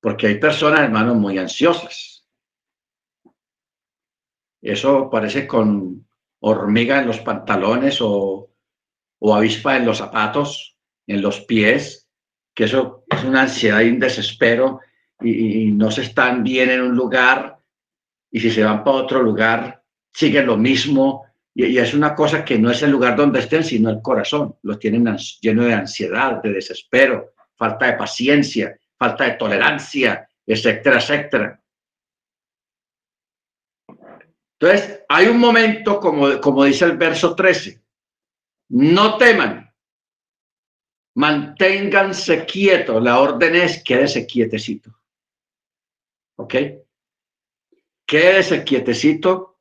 Porque 0.00 0.28
hay 0.28 0.38
personas, 0.38 0.80
hermanos, 0.80 1.16
muy 1.16 1.38
ansiosas. 1.38 2.26
Eso 4.62 5.08
parece 5.10 5.46
con 5.46 6.06
hormiga 6.40 7.00
en 7.00 7.06
los 7.06 7.20
pantalones 7.20 7.98
o, 8.00 8.50
avispa 9.22 9.76
en 9.76 9.86
los 9.86 9.98
zapatos, 9.98 10.76
en 11.06 11.22
los 11.22 11.40
pies, 11.40 12.08
que 12.54 12.64
eso 12.64 13.04
es 13.08 13.24
una 13.24 13.42
ansiedad 13.42 13.80
y 13.80 13.90
un 13.90 13.98
desespero 13.98 14.80
y, 15.20 15.70
no 15.72 15.90
se 15.90 16.02
están 16.02 16.42
bien 16.42 16.70
en 16.70 16.80
un 16.80 16.96
lugar 16.96 17.58
y 18.30 18.40
si 18.40 18.50
se 18.50 18.64
van 18.64 18.82
para 18.82 18.96
otro 18.96 19.22
lugar 19.22 19.82
siguen 20.12 20.46
lo 20.46 20.56
mismo 20.56 21.26
y, 21.54 21.76
es 21.78 21.94
una 21.94 22.14
cosa 22.14 22.44
que 22.44 22.58
no 22.58 22.70
es 22.70 22.82
el 22.82 22.90
lugar 22.90 23.16
donde 23.16 23.40
estén, 23.40 23.64
sino 23.64 23.90
el 23.90 24.00
corazón. 24.00 24.56
Lo 24.62 24.78
tienen 24.78 25.16
lleno 25.40 25.64
de 25.64 25.74
ansiedad, 25.74 26.42
de 26.42 26.52
desespero, 26.52 27.32
falta 27.56 27.86
de 27.86 27.94
paciencia, 27.94 28.78
falta 29.00 29.24
de 29.24 29.32
tolerancia, 29.32 30.28
etcétera, 30.46 30.98
etcétera. 30.98 31.62
Entonces, 34.58 35.04
hay 35.08 35.26
un 35.28 35.38
momento, 35.38 35.98
como, 35.98 36.38
como 36.38 36.64
dice 36.64 36.84
el 36.84 36.98
verso 36.98 37.34
13, 37.34 37.82
no 38.72 39.16
teman, 39.16 39.74
manténganse 41.16 42.44
quietos, 42.44 43.02
la 43.02 43.20
orden 43.20 43.56
es 43.56 43.82
quédese 43.82 44.26
quietecito. 44.26 44.94
¿Ok? 46.36 46.54
Quédese 48.06 48.64
quietecito, 48.64 49.60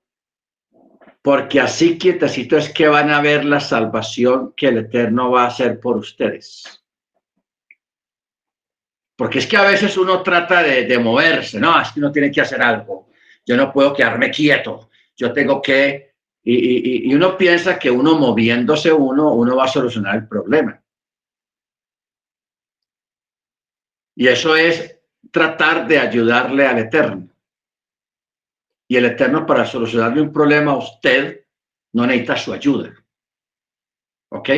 porque 1.21 1.61
así 1.61 1.97
quietecito 1.97 2.57
es 2.57 2.73
que 2.73 2.89
van 2.89 3.09
a 3.09 3.21
ver 3.21 3.45
la 3.45 3.61
salvación 3.61 4.53
que 4.57 4.67
el 4.67 4.79
Eterno 4.79 5.31
va 5.31 5.43
a 5.43 5.47
hacer 5.47 5.79
por 5.79 5.95
ustedes. 5.95 6.78
Porque 9.19 9.39
es 9.39 9.47
que 9.47 9.57
a 9.57 9.67
veces 9.67 9.95
uno 9.97 10.23
trata 10.23 10.63
de, 10.63 10.85
de 10.85 10.97
moverse, 10.97 11.59
no, 11.59 11.79
es 11.79 11.91
que 11.91 11.99
uno 11.99 12.11
tiene 12.11 12.31
que 12.31 12.41
hacer 12.41 12.61
algo. 12.61 13.09
Yo 13.45 13.55
no 13.55 13.71
puedo 13.71 13.93
quedarme 13.93 14.31
quieto 14.31 14.89
yo 15.19 15.33
tengo 15.33 15.61
que, 15.61 16.13
y, 16.43 17.13
uno 17.13 17.37
piensa 17.37 17.77
que 17.77 17.91
uno 17.91 18.17
moviéndose 18.17 18.91
uno, 18.91 19.33
uno 19.33 19.55
va 19.57 19.65
a 19.65 19.67
solucionar 19.67 20.15
el 20.15 20.27
problema. 20.27 20.81
Y 24.15 24.27
eso 24.27 24.55
es 24.55 24.97
tratar 25.29 25.87
de 25.87 25.99
ayudarle 25.99 26.65
al 26.65 26.79
Eterno. 26.79 27.29
Y 28.87 28.95
el 28.95 29.05
Eterno 29.05 29.45
para 29.45 29.65
solucionarle 29.65 30.21
un 30.21 30.31
problema 30.31 30.71
a 30.71 30.77
usted 30.77 31.45
no 31.93 32.07
necesita 32.07 32.37
su 32.37 32.53
ayuda. 32.53 32.93
¿Ok? 34.29 34.49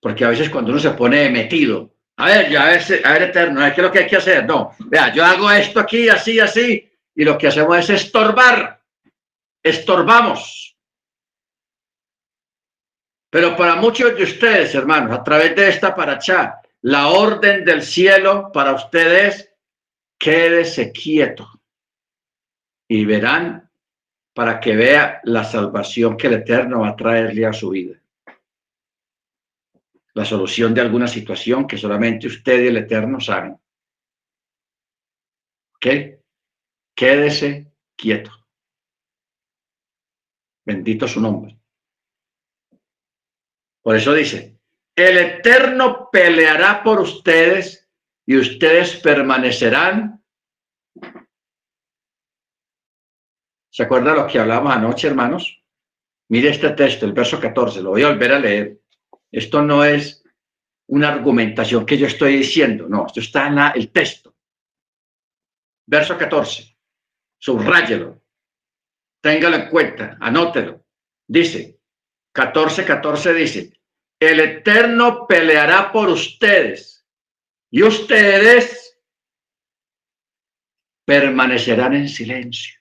Porque 0.00 0.24
a 0.24 0.30
veces 0.30 0.50
cuando 0.50 0.72
uno 0.72 0.80
se 0.80 0.90
pone 0.90 1.30
metido, 1.30 1.94
a 2.20 2.26
ver, 2.26 2.50
ya 2.50 2.62
a 2.62 2.66
ver, 2.70 3.02
a 3.04 3.12
ver 3.12 3.22
Eterno, 3.22 3.60
¿qué 3.60 3.68
es 3.68 3.78
lo 3.78 3.92
que 3.92 3.98
hay 4.00 4.06
que 4.06 4.16
hacer? 4.16 4.44
No, 4.46 4.72
vea, 4.80 5.12
yo 5.12 5.24
hago 5.24 5.50
esto 5.50 5.80
aquí, 5.80 6.08
así, 6.08 6.38
así, 6.38 6.90
y 7.14 7.24
lo 7.24 7.38
que 7.38 7.48
hacemos 7.48 7.78
es 7.78 7.90
estorbar 7.90 8.80
estorbamos. 9.62 10.76
Pero 13.30 13.56
para 13.56 13.76
muchos 13.76 14.16
de 14.16 14.24
ustedes, 14.24 14.74
hermanos, 14.74 15.16
a 15.16 15.22
través 15.22 15.54
de 15.54 15.68
esta 15.68 15.94
paracha, 15.94 16.60
la 16.82 17.08
orden 17.08 17.64
del 17.64 17.82
cielo 17.82 18.50
para 18.52 18.72
ustedes, 18.72 19.52
quédese 20.18 20.90
quieto 20.90 21.48
y 22.88 23.04
verán 23.04 23.70
para 24.34 24.58
que 24.58 24.74
vea 24.74 25.20
la 25.24 25.44
salvación 25.44 26.16
que 26.16 26.26
el 26.26 26.34
Eterno 26.34 26.80
va 26.80 26.88
a 26.88 26.96
traerle 26.96 27.46
a 27.46 27.52
su 27.52 27.70
vida. 27.70 27.99
La 30.20 30.26
solución 30.26 30.74
de 30.74 30.82
alguna 30.82 31.08
situación 31.08 31.66
que 31.66 31.78
solamente 31.78 32.26
usted 32.26 32.62
y 32.62 32.66
el 32.66 32.76
Eterno 32.76 33.18
saben. 33.20 33.58
¿Ok? 35.76 35.86
Quédese 36.94 37.72
quieto. 37.96 38.30
Bendito 40.66 41.08
su 41.08 41.22
nombre. 41.22 41.58
Por 43.80 43.96
eso 43.96 44.12
dice, 44.12 44.60
el 44.94 45.16
Eterno 45.16 46.10
peleará 46.12 46.82
por 46.82 47.00
ustedes 47.00 47.90
y 48.26 48.36
ustedes 48.36 48.96
permanecerán. 48.96 50.22
¿Se 53.70 53.84
acuerdan 53.84 54.16
lo 54.16 54.26
que 54.26 54.38
hablábamos 54.38 54.76
anoche, 54.76 55.08
hermanos? 55.08 55.64
Mire 56.28 56.50
este 56.50 56.68
texto, 56.72 57.06
el 57.06 57.14
verso 57.14 57.40
14, 57.40 57.80
lo 57.80 57.88
voy 57.88 58.02
a 58.02 58.10
volver 58.10 58.32
a 58.32 58.38
leer. 58.38 58.79
Esto 59.30 59.62
no 59.62 59.84
es 59.84 60.24
una 60.88 61.08
argumentación 61.08 61.86
que 61.86 61.96
yo 61.96 62.06
estoy 62.06 62.36
diciendo, 62.36 62.88
no, 62.88 63.06
esto 63.06 63.20
está 63.20 63.46
en 63.46 63.58
el 63.80 63.92
texto. 63.92 64.34
Verso 65.86 66.16
14, 66.16 66.76
subráyelo, 67.38 68.22
téngalo 69.20 69.56
en 69.56 69.68
cuenta, 69.68 70.16
anótelo. 70.20 70.84
Dice, 71.26 71.80
14, 72.32 72.84
14 72.84 73.34
dice, 73.34 73.80
el 74.20 74.40
Eterno 74.40 75.26
peleará 75.26 75.92
por 75.92 76.08
ustedes 76.08 77.06
y 77.70 77.82
ustedes 77.82 78.98
permanecerán 81.04 81.94
en 81.94 82.08
silencio, 82.08 82.78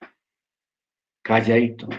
calladito 1.23 1.89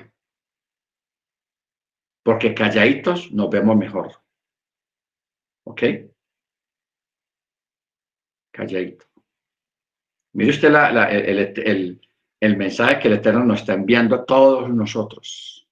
porque 2.22 2.54
calladitos 2.54 3.32
nos 3.32 3.50
vemos 3.50 3.76
mejor. 3.76 4.19
¿Ok? 5.64 5.82
Calladito. 8.52 9.06
Mire 10.32 10.50
usted 10.50 10.72
el, 12.40 12.56
mensaje 12.56 12.98
que 12.98 13.08
el 13.08 13.14
Eterno 13.14 13.44
nos 13.44 13.60
está 13.60 13.74
enviando 13.74 14.16
a 14.16 14.24
todos 14.24 14.70
nosotros. 14.70 15.68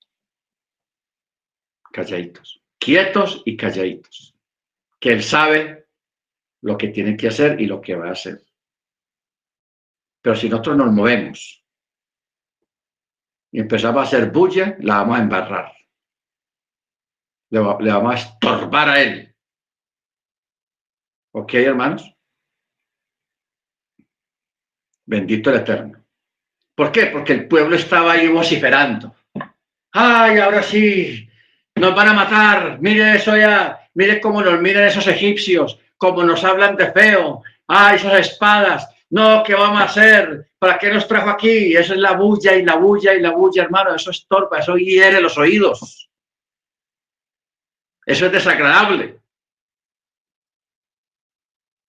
Calladitos. 1.92 2.62
Quietos 2.78 3.42
y 3.44 3.56
calladitos. 3.56 4.34
Que 5.00 5.12
Él 5.12 5.22
sabe 5.22 5.86
lo 6.62 6.76
que 6.76 6.88
tiene 6.88 7.16
que 7.16 7.28
hacer 7.28 7.60
y 7.60 7.66
lo 7.66 7.80
que 7.80 7.94
va 7.94 8.08
a 8.08 8.12
hacer. 8.12 8.44
Pero 10.20 10.36
si 10.36 10.48
nosotros 10.48 10.76
nos 10.76 10.92
movemos 10.92 11.64
y 13.52 13.60
empezamos 13.60 14.00
a 14.00 14.06
hacer 14.06 14.30
bulla, 14.30 14.76
la 14.80 14.98
vamos 14.98 15.18
a 15.18 15.22
embarrar 15.22 15.78
le, 17.50 17.60
vamos 17.60 18.14
a 18.14 18.18
estorbar 18.18 18.88
a 18.88 19.02
él. 19.02 19.27
¿Ok, 21.32 21.54
hermanos? 21.54 22.14
Bendito 25.06 25.50
el 25.50 25.56
Eterno. 25.56 26.04
¿Por 26.74 26.92
qué? 26.92 27.06
Porque 27.06 27.32
el 27.32 27.48
pueblo 27.48 27.76
estaba 27.76 28.12
ahí 28.12 28.28
vociferando. 28.28 29.14
¡Ay, 29.92 30.38
ahora 30.38 30.62
sí! 30.62 31.28
Nos 31.74 31.94
van 31.94 32.08
a 32.08 32.12
matar. 32.12 32.78
Mire 32.80 33.16
eso 33.16 33.36
ya. 33.36 33.88
Mire 33.94 34.20
cómo 34.20 34.42
nos 34.42 34.60
miran 34.60 34.84
esos 34.84 35.06
egipcios. 35.06 35.78
Cómo 35.96 36.22
nos 36.22 36.44
hablan 36.44 36.76
de 36.76 36.92
feo. 36.92 37.42
¡Ay, 37.66 37.96
esas 37.96 38.20
espadas! 38.20 38.88
No, 39.10 39.42
¿qué 39.42 39.54
vamos 39.54 39.80
a 39.80 39.84
hacer? 39.84 40.50
¿Para 40.58 40.78
qué 40.78 40.92
nos 40.92 41.08
trajo 41.08 41.30
aquí? 41.30 41.74
Eso 41.74 41.94
es 41.94 41.98
la 41.98 42.12
bulla 42.12 42.54
y 42.54 42.64
la 42.64 42.76
bulla 42.76 43.14
y 43.14 43.20
la 43.20 43.30
bulla, 43.30 43.62
hermano. 43.62 43.94
Eso 43.94 44.10
estorba, 44.10 44.58
eso 44.58 44.76
hiere 44.76 45.20
los 45.20 45.38
oídos. 45.38 46.10
Eso 48.04 48.26
es 48.26 48.32
desagradable. 48.32 49.20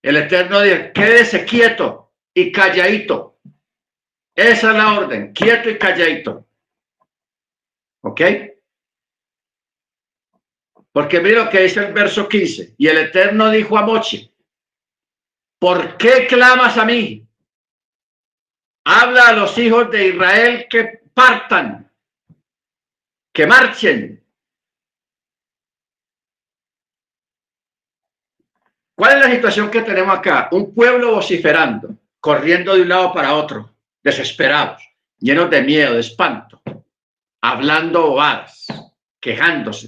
El 0.02 0.18
Eterno 0.18 0.62
dice, 0.62 0.92
quédese 0.94 1.46
quieto 1.46 2.14
y 2.34 2.52
calladito. 2.52 3.40
Esa 4.36 4.72
es 4.72 4.78
la 4.78 5.00
orden, 5.00 5.34
quieto 5.34 5.70
y 5.70 5.78
calladito. 5.78 6.48
¿Ok? 8.02 8.22
Porque 10.92 11.20
mira 11.20 11.44
lo 11.46 11.50
que 11.50 11.62
dice 11.62 11.86
el 11.86 11.94
verso 11.94 12.28
15. 12.28 12.76
Y 12.78 12.88
el 12.88 12.98
Eterno 12.98 13.50
dijo 13.50 13.78
a 13.78 13.82
Moche, 13.82 14.32
¿por 15.60 15.98
qué 15.98 16.26
clamas 16.28 16.78
a 16.78 16.86
mí? 16.86 17.28
Habla 18.86 19.28
a 19.28 19.34
los 19.34 19.58
hijos 19.58 19.92
de 19.92 20.08
Israel 20.08 20.68
que 20.70 21.02
partan, 21.14 21.92
que 23.34 23.46
marchen, 23.46 24.26
¿Cuál 29.00 29.14
es 29.14 29.26
la 29.26 29.32
situación 29.34 29.72
que 29.72 29.84
tenemos 29.84 30.18
acá? 30.18 30.50
Un 30.52 30.74
pueblo 30.76 31.16
vociferando, 31.16 31.96
corriendo 32.20 32.76
de 32.76 32.82
un 32.82 32.90
lado 32.90 33.14
para 33.14 33.34
otro, 33.34 33.74
desesperados, 34.04 34.84
llenos 35.18 35.50
de 35.50 35.62
miedo, 35.62 35.94
de 35.94 36.02
espanto, 36.02 36.62
hablando 37.40 38.08
bobadas, 38.10 38.68
quejándose. 39.22 39.88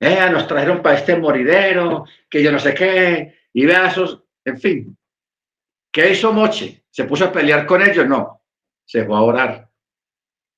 Eh, 0.00 0.28
nos 0.30 0.46
trajeron 0.46 0.82
para 0.82 0.98
este 0.98 1.16
moridero, 1.16 2.04
que 2.28 2.42
yo 2.42 2.52
no 2.52 2.58
sé 2.58 2.74
qué, 2.74 3.38
y 3.54 3.64
vea 3.64 3.86
esos, 3.86 4.22
en 4.44 4.60
fin. 4.60 4.98
¿Qué 5.90 6.10
hizo 6.10 6.30
Moche? 6.30 6.84
¿Se 6.90 7.04
puso 7.04 7.24
a 7.24 7.32
pelear 7.32 7.64
con 7.64 7.80
ellos? 7.80 8.06
No, 8.06 8.42
se 8.84 9.06
fue 9.06 9.16
a 9.16 9.22
orar. 9.22 9.70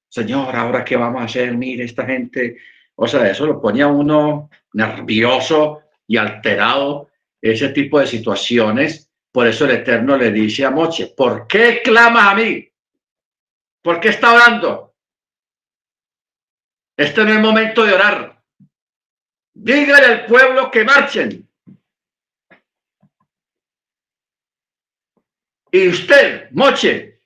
Señor, 0.09 0.57
¿ahora 0.57 0.85
qué 0.85 0.97
vamos 0.97 1.23
a 1.23 1.27
hacer? 1.27 1.57
Mire, 1.57 1.85
esta 1.85 2.05
gente, 2.05 2.57
o 2.97 3.07
sea, 3.07 3.31
eso 3.31 3.47
lo 3.47 3.61
ponía 3.61 3.87
uno 3.87 4.51
nervioso 4.73 5.83
y 6.09 6.16
alterado 6.16 7.10
ese 7.40 7.70
tipo 7.70 7.98
de 7.98 8.07
situaciones. 8.07 9.11
Por 9.33 9.46
eso 9.46 9.64
el 9.64 9.72
Eterno 9.72 10.16
le 10.16 10.31
dice 10.31 10.64
a 10.64 10.70
Moche, 10.70 11.14
¿por 11.16 11.46
qué 11.46 11.81
clamas 11.83 12.29
a 12.29 12.35
mí? 12.35 12.68
¿Por 13.83 14.00
qué 14.00 14.09
está 14.09 14.35
orando? 14.35 14.94
Este 16.96 17.24
no 17.24 17.33
es 17.33 17.40
momento 17.40 17.85
de 17.85 17.94
orar. 17.94 18.42
Dígale 19.55 20.07
al 20.07 20.26
pueblo 20.26 20.70
que 20.70 20.85
marchen. 20.85 21.48
Y 25.72 25.88
usted, 25.88 26.50
Moche, 26.50 27.20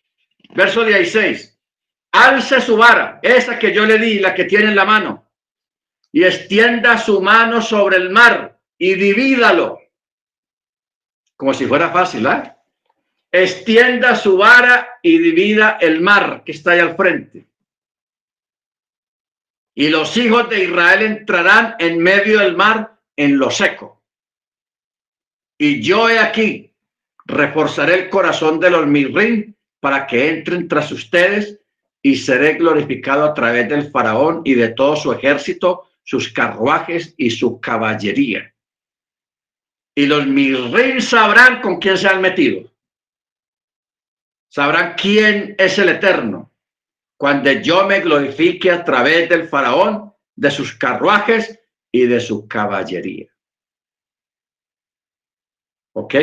verso 0.50 0.85
16, 0.85 1.59
alce 2.12 2.61
su 2.61 2.77
vara, 2.77 3.18
esa 3.22 3.59
que 3.59 3.72
yo 3.72 3.87
le 3.87 3.98
di, 3.98 4.18
la 4.18 4.35
que 4.35 4.44
tiene 4.44 4.66
en 4.66 4.77
la 4.77 4.85
mano, 4.85 5.31
y 6.12 6.24
extienda 6.24 6.98
su 6.98 7.22
mano 7.22 7.62
sobre 7.62 7.96
el 7.96 8.11
mar 8.11 8.61
y 8.79 8.94
divídalo 8.94 9.84
como 11.37 11.55
si 11.55 11.66
fuera 11.66 11.90
fácil, 11.90 12.27
¿eh? 12.27 12.53
Extienda 13.31 14.14
su 14.14 14.37
vara 14.37 14.99
y 15.03 15.18
divida 15.18 15.79
el 15.81 16.01
mar 16.01 16.42
que 16.44 16.53
está 16.53 16.73
ahí 16.73 16.81
al 16.81 16.97
frente. 16.97 17.47
Y 19.75 19.88
los 19.88 20.16
hijos 20.16 20.49
de 20.49 20.64
Israel 20.64 21.03
entrarán 21.03 21.75
en 21.81 21.99
medio 21.99 22.38
del 22.38 22.57
mar 22.57 22.97
en 23.16 23.38
lo 23.38 23.51
seco. 23.51 24.03
Y 25.59 25.83
yo 25.83 26.09
he 26.09 26.20
aquí, 26.20 26.73
reforzaré 27.25 27.94
el 27.94 28.09
corazón 28.09 28.61
de 28.61 28.70
los 28.70 28.87
mirrín 28.87 29.57
para 29.81 30.07
que 30.07 30.31
entren 30.31 30.68
tras 30.68 30.92
ustedes 30.92 31.61
y 32.03 32.16
seré 32.16 32.55
glorificado 32.55 33.25
a 33.25 33.35
través 33.35 33.68
del 33.68 33.90
faraón 33.90 34.42
y 34.44 34.55
de 34.55 34.68
todo 34.68 34.94
su 34.94 35.12
ejército, 35.12 35.88
sus 36.05 36.33
carruajes 36.33 37.14
y 37.16 37.31
su 37.31 37.61
caballería 37.61 38.54
y 39.94 40.07
los 40.07 40.70
reyes 40.72 41.09
sabrán 41.09 41.61
con 41.61 41.78
quién 41.78 41.96
se 41.96 42.09
han 42.09 42.20
metido. 42.20 42.70
Sabrán 44.48 44.94
quién 44.96 45.54
es 45.59 45.78
el 45.78 45.88
eterno 45.88 46.52
cuando 47.16 47.50
yo 47.52 47.87
me 47.87 48.00
glorifique 48.00 48.70
a 48.70 48.85
través 48.85 49.28
del 49.28 49.48
faraón, 49.48 50.12
de 50.37 50.50
sus 50.50 50.74
carruajes 50.74 51.61
y 51.92 52.07
de 52.07 52.20
su 52.20 52.48
caballería. 52.48 53.28
¿Ok? 55.92 56.14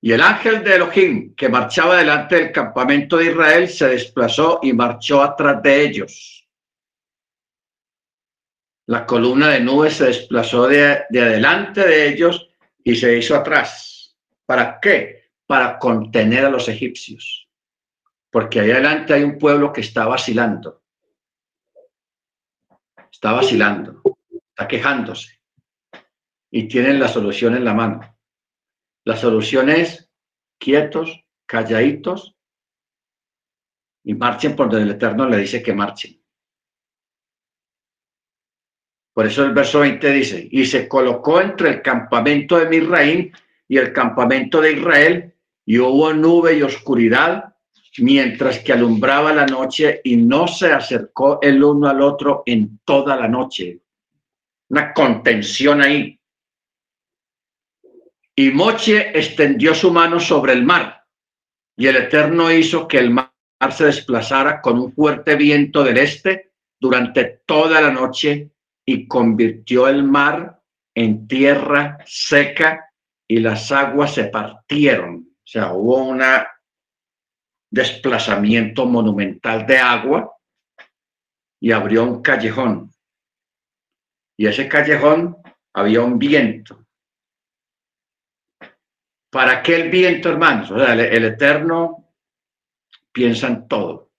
Y 0.00 0.12
el 0.12 0.20
ángel 0.20 0.64
de 0.64 0.76
Elohim 0.76 1.34
que 1.34 1.48
marchaba 1.48 1.98
delante 1.98 2.36
del 2.36 2.52
campamento 2.52 3.18
de 3.18 3.26
Israel 3.26 3.68
se 3.68 3.88
desplazó 3.88 4.60
y 4.62 4.72
marchó 4.72 5.22
atrás 5.22 5.62
de 5.62 5.82
ellos 5.82 6.37
la 8.88 9.04
columna 9.04 9.48
de 9.48 9.60
nubes 9.60 9.98
se 9.98 10.06
desplazó 10.06 10.66
de, 10.66 11.04
adelante 11.10 11.86
de 11.86 12.08
ellos 12.08 12.48
y 12.82 12.96
se 12.96 13.18
hizo 13.18 13.36
atrás. 13.36 14.16
¿Para 14.46 14.80
qué? 14.80 15.32
Para 15.46 15.78
contener 15.78 16.46
a 16.46 16.50
los 16.50 16.70
egipcios. 16.70 17.50
Porque 18.30 18.60
ahí 18.60 18.70
adelante 18.70 19.12
hay 19.12 19.24
un 19.24 19.36
pueblo 19.36 19.74
que 19.74 19.82
está 19.82 20.06
vacilando. 20.06 20.82
Está 23.12 23.32
vacilando, 23.32 24.02
está 24.32 24.66
quejándose. 24.66 25.38
Y 26.50 26.66
tienen 26.66 26.98
la 26.98 27.08
solución 27.08 27.56
en 27.56 27.66
la 27.66 27.74
mano. 27.74 28.16
La 29.04 29.18
solución 29.18 29.68
es 29.68 30.10
quietos, 30.58 31.26
calladitos 31.44 32.34
y 34.02 34.14
marchen 34.14 34.56
por 34.56 34.70
donde 34.70 34.84
el 34.84 34.92
Eterno 34.92 35.28
le 35.28 35.36
dice 35.36 35.62
que 35.62 35.74
marchen. 35.74 36.17
Por 39.18 39.26
eso 39.26 39.44
el 39.44 39.50
verso 39.50 39.80
20 39.80 40.12
dice, 40.12 40.48
y 40.48 40.64
se 40.64 40.86
colocó 40.86 41.40
entre 41.40 41.70
el 41.70 41.82
campamento 41.82 42.56
de 42.56 42.68
Misraín 42.68 43.32
y 43.66 43.76
el 43.76 43.92
campamento 43.92 44.60
de 44.60 44.74
Israel, 44.74 45.34
y 45.66 45.80
hubo 45.80 46.14
nube 46.14 46.56
y 46.56 46.62
oscuridad, 46.62 47.56
mientras 47.98 48.60
que 48.60 48.72
alumbraba 48.72 49.32
la 49.32 49.44
noche, 49.44 50.02
y 50.04 50.14
no 50.14 50.46
se 50.46 50.70
acercó 50.70 51.40
el 51.42 51.64
uno 51.64 51.88
al 51.88 52.00
otro 52.00 52.44
en 52.46 52.78
toda 52.84 53.16
la 53.16 53.26
noche. 53.26 53.80
Una 54.68 54.94
contención 54.94 55.82
ahí. 55.82 56.20
Y 58.36 58.52
Moche 58.52 59.18
extendió 59.18 59.74
su 59.74 59.90
mano 59.90 60.20
sobre 60.20 60.52
el 60.52 60.62
mar, 60.62 61.06
y 61.76 61.88
el 61.88 61.96
Eterno 61.96 62.52
hizo 62.52 62.86
que 62.86 62.98
el 62.98 63.10
mar 63.10 63.32
se 63.72 63.86
desplazara 63.86 64.60
con 64.60 64.78
un 64.78 64.92
fuerte 64.92 65.34
viento 65.34 65.82
del 65.82 65.98
este 65.98 66.52
durante 66.78 67.40
toda 67.44 67.80
la 67.80 67.90
noche 67.90 68.52
y 68.90 69.06
convirtió 69.06 69.86
el 69.86 70.02
mar 70.02 70.62
en 70.94 71.28
tierra 71.28 71.98
seca 72.06 72.90
y 73.28 73.38
las 73.38 73.70
aguas 73.70 74.14
se 74.14 74.24
partieron. 74.24 75.28
O 75.30 75.46
sea, 75.46 75.74
hubo 75.74 76.04
un 76.04 76.22
desplazamiento 77.70 78.86
monumental 78.86 79.66
de 79.66 79.76
agua 79.76 80.34
y 81.60 81.70
abrió 81.70 82.02
un 82.02 82.22
callejón. 82.22 82.90
Y 84.38 84.46
ese 84.46 84.66
callejón 84.66 85.36
había 85.74 86.00
un 86.00 86.18
viento. 86.18 86.86
¿Para 89.30 89.62
qué 89.62 89.76
el 89.76 89.90
viento, 89.90 90.30
hermanos? 90.30 90.70
O 90.70 90.78
sea, 90.78 90.94
el 90.94 91.24
Eterno 91.26 92.14
piensa 93.12 93.48
en 93.48 93.68
todo. 93.68 94.12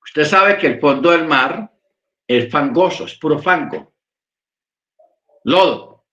Usted 0.00 0.24
sabe 0.24 0.56
que 0.58 0.68
el 0.68 0.80
fondo 0.80 1.10
del 1.10 1.26
mar 1.26 1.75
es 2.26 2.50
fangoso, 2.50 3.04
es 3.04 3.14
puro 3.14 3.38
fango, 3.38 3.94
lodo. 5.44 6.04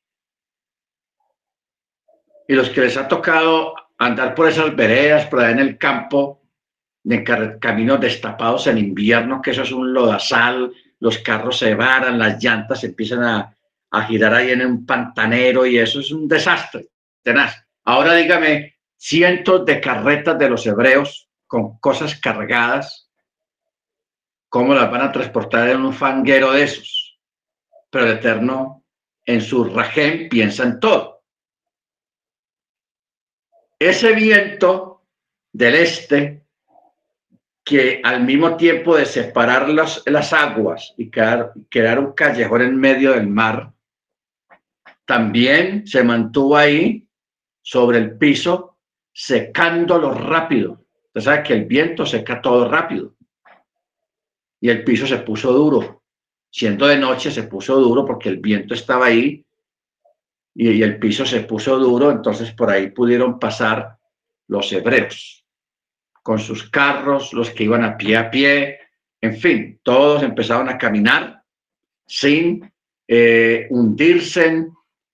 Y 2.47 2.53
los 2.53 2.69
que 2.69 2.81
les 2.81 2.97
ha 2.97 3.07
tocado 3.07 3.73
andar 3.97 4.35
por 4.35 4.49
esas 4.49 4.75
veredas, 4.75 5.27
por 5.27 5.39
ahí 5.39 5.53
en 5.53 5.59
el 5.59 5.77
campo, 5.77 6.41
en 7.05 7.23
caminos 7.59 7.99
destapados 7.99 8.67
en 8.67 8.77
invierno, 8.77 9.41
que 9.41 9.51
eso 9.51 9.63
es 9.63 9.71
un 9.71 9.93
lodazal, 9.93 10.71
los 10.99 11.17
carros 11.19 11.57
se 11.57 11.75
varan, 11.75 12.19
las 12.19 12.41
llantas 12.41 12.83
empiezan 12.83 13.23
a, 13.23 13.57
a 13.91 14.03
girar 14.05 14.33
ahí 14.33 14.51
en 14.51 14.65
un 14.65 14.85
pantanero 14.85 15.65
y 15.65 15.77
eso 15.77 15.99
es 15.99 16.11
un 16.11 16.27
desastre, 16.27 16.87
tenaz. 17.21 17.65
Ahora 17.85 18.13
dígame, 18.13 18.75
cientos 18.97 19.65
de 19.65 19.81
carretas 19.81 20.37
de 20.39 20.49
los 20.49 20.65
hebreos 20.65 21.29
con 21.45 21.77
cosas 21.79 22.19
cargadas, 22.19 23.02
¿cómo 24.53 24.75
las 24.75 24.91
van 24.91 25.01
a 25.01 25.11
transportar 25.11 25.67
en 25.69 25.81
un 25.81 25.91
fanguero 25.91 26.51
de 26.51 26.61
esos? 26.61 27.19
Pero 27.89 28.05
el 28.05 28.17
Eterno 28.17 28.85
en 29.25 29.41
su 29.41 29.63
rajem 29.63 30.29
piensa 30.29 30.61
en 30.61 30.79
todo. 30.79 31.23
Ese 33.79 34.13
viento 34.13 35.07
del 35.51 35.73
este 35.73 36.45
que 37.63 37.99
al 38.03 38.23
mismo 38.23 38.55
tiempo 38.55 38.95
de 38.95 39.07
separar 39.07 39.69
las, 39.69 40.03
las 40.05 40.31
aguas 40.33 40.93
y 40.97 41.09
crear, 41.09 41.53
crear 41.67 41.97
un 41.97 42.11
callejón 42.11 42.61
en 42.61 42.77
medio 42.77 43.13
del 43.13 43.25
mar, 43.25 43.73
también 45.03 45.87
se 45.87 46.03
mantuvo 46.03 46.57
ahí 46.57 47.07
sobre 47.63 47.97
el 47.97 48.19
piso, 48.19 48.77
secándolo 49.11 50.13
rápido 50.13 50.83
Usted 51.15 51.21
sabe 51.21 51.43
que 51.43 51.53
el 51.53 51.65
viento 51.65 52.07
seca 52.07 52.41
todo 52.41 52.67
rápido. 52.67 53.13
Y 54.63 54.69
el 54.69 54.85
piso 54.85 55.05
se 55.05 55.17
puso 55.17 55.51
duro. 55.51 56.03
Siendo 56.49 56.87
de 56.87 56.97
noche 56.97 57.29
se 57.31 57.43
puso 57.43 57.75
duro 57.81 58.05
porque 58.05 58.29
el 58.29 58.37
viento 58.37 58.73
estaba 58.73 59.07
ahí 59.07 59.45
y, 60.55 60.81
el 60.81 60.99
piso 60.99 61.25
se 61.25 61.41
puso 61.41 61.77
duro. 61.77 62.09
Entonces 62.09 62.53
por 62.53 62.69
ahí 62.69 62.89
pudieron 62.91 63.39
pasar 63.39 63.97
los 64.47 64.71
hebreos 64.71 65.43
con 66.21 66.39
sus 66.39 66.69
carros, 66.69 67.33
los 67.33 67.49
que 67.49 67.65
iban 67.65 67.83
a 67.83 67.97
pie 67.97 68.15
a 68.15 68.31
pie. 68.31 68.79
En 69.19 69.35
fin, 69.35 69.81
todos 69.83 70.23
empezaron 70.23 70.69
a 70.69 70.77
caminar 70.77 71.43
sin 72.07 72.71
eh, 73.05 73.67
hundirse, 73.69 74.67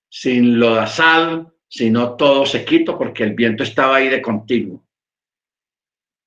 sin 0.07 0.59
lodazal, 0.59 1.51
sino 1.67 2.15
todo 2.15 2.45
sequito 2.45 2.99
porque 2.99 3.23
el 3.23 3.33
viento 3.33 3.63
estaba 3.63 3.95
ahí 3.95 4.09
de 4.09 4.21
continuo 4.21 4.85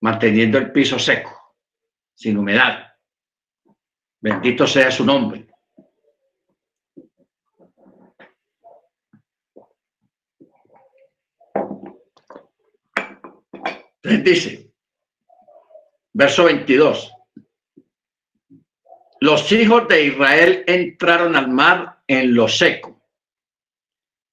manteniendo 0.00 0.58
el 0.58 0.72
piso 0.72 0.98
seco, 0.98 1.54
sin 2.14 2.36
humedad. 2.36 2.91
Bendito 4.22 4.68
sea 4.68 4.88
su 4.92 5.04
nombre. 5.04 5.48
Dice, 14.04 14.70
verso 16.12 16.44
22, 16.44 17.12
los 19.20 19.50
hijos 19.50 19.88
de 19.88 20.06
Israel 20.06 20.64
entraron 20.68 21.34
al 21.34 21.48
mar 21.48 21.98
en 22.06 22.34
lo 22.34 22.46
seco 22.46 23.00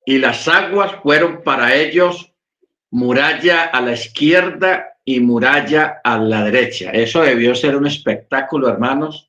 y 0.05 0.19
las 0.19 0.47
aguas 0.47 0.95
fueron 1.01 1.41
para 1.43 1.75
ellos 1.75 2.31
muralla 2.91 3.63
a 3.63 3.81
la 3.81 3.93
izquierda 3.93 4.97
y 5.03 5.19
muralla 5.19 6.01
a 6.03 6.19
la 6.19 6.43
derecha. 6.43 6.91
Eso 6.91 7.21
debió 7.21 7.55
ser 7.55 7.75
un 7.75 7.87
espectáculo, 7.87 8.69
hermanos, 8.69 9.28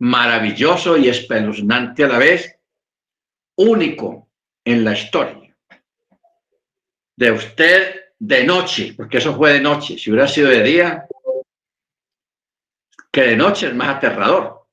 maravilloso 0.00 0.96
y 0.96 1.08
espeluznante 1.08 2.04
a 2.04 2.08
la 2.08 2.18
vez, 2.18 2.58
único 3.56 4.30
en 4.64 4.84
la 4.84 4.92
historia. 4.92 5.56
De 7.16 7.32
usted 7.32 8.12
de 8.18 8.44
noche, 8.44 8.94
porque 8.96 9.18
eso 9.18 9.34
fue 9.36 9.54
de 9.54 9.60
noche, 9.60 9.98
si 9.98 10.10
hubiera 10.10 10.28
sido 10.28 10.48
de 10.48 10.62
día, 10.62 11.06
que 13.10 13.22
de 13.22 13.36
noche 13.36 13.68
es 13.68 13.74
más 13.74 13.96
aterrador. 13.96 14.66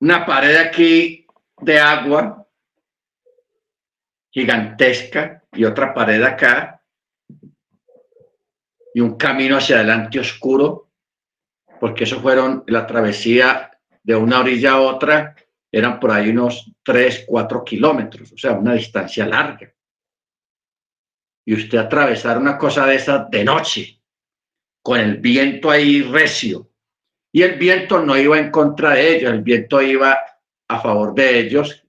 Una 0.00 0.24
pared 0.24 0.56
aquí 0.56 1.26
de 1.60 1.78
agua 1.78 2.46
gigantesca 4.30 5.44
y 5.52 5.64
otra 5.64 5.92
pared 5.92 6.22
acá 6.22 6.82
y 8.94 9.00
un 9.00 9.16
camino 9.16 9.56
hacia 9.56 9.76
adelante 9.76 10.20
oscuro, 10.20 10.87
porque 11.80 12.04
eso 12.04 12.20
fueron 12.20 12.64
la 12.66 12.86
travesía 12.86 13.70
de 14.02 14.16
una 14.16 14.40
orilla 14.40 14.72
a 14.72 14.80
otra, 14.80 15.36
eran 15.70 16.00
por 16.00 16.10
ahí 16.10 16.30
unos 16.30 16.72
3, 16.82 17.24
4 17.26 17.64
kilómetros, 17.64 18.32
o 18.32 18.38
sea, 18.38 18.52
una 18.52 18.74
distancia 18.74 19.26
larga. 19.26 19.72
Y 21.46 21.54
usted 21.54 21.78
atravesar 21.78 22.38
una 22.38 22.56
cosa 22.56 22.86
de 22.86 22.96
esa 22.96 23.26
de 23.30 23.44
noche, 23.44 24.02
con 24.82 24.98
el 24.98 25.18
viento 25.18 25.70
ahí 25.70 26.02
recio, 26.02 26.70
y 27.32 27.42
el 27.42 27.58
viento 27.58 28.00
no 28.00 28.16
iba 28.16 28.38
en 28.38 28.50
contra 28.50 28.94
de 28.94 29.16
ellos, 29.16 29.32
el 29.32 29.42
viento 29.42 29.82
iba 29.82 30.18
a 30.68 30.80
favor 30.80 31.14
de 31.14 31.38
ellos, 31.38 31.84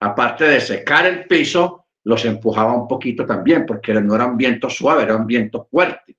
aparte 0.00 0.44
de 0.44 0.60
secar 0.60 1.06
el 1.06 1.26
piso, 1.26 1.86
los 2.04 2.24
empujaba 2.24 2.74
un 2.74 2.88
poquito 2.88 3.24
también, 3.24 3.64
porque 3.64 3.94
no 3.94 4.14
era 4.14 4.26
un 4.26 4.36
viento 4.36 4.68
suave, 4.68 5.04
era 5.04 5.16
un 5.16 5.26
viento 5.26 5.66
fuerte. 5.70 6.16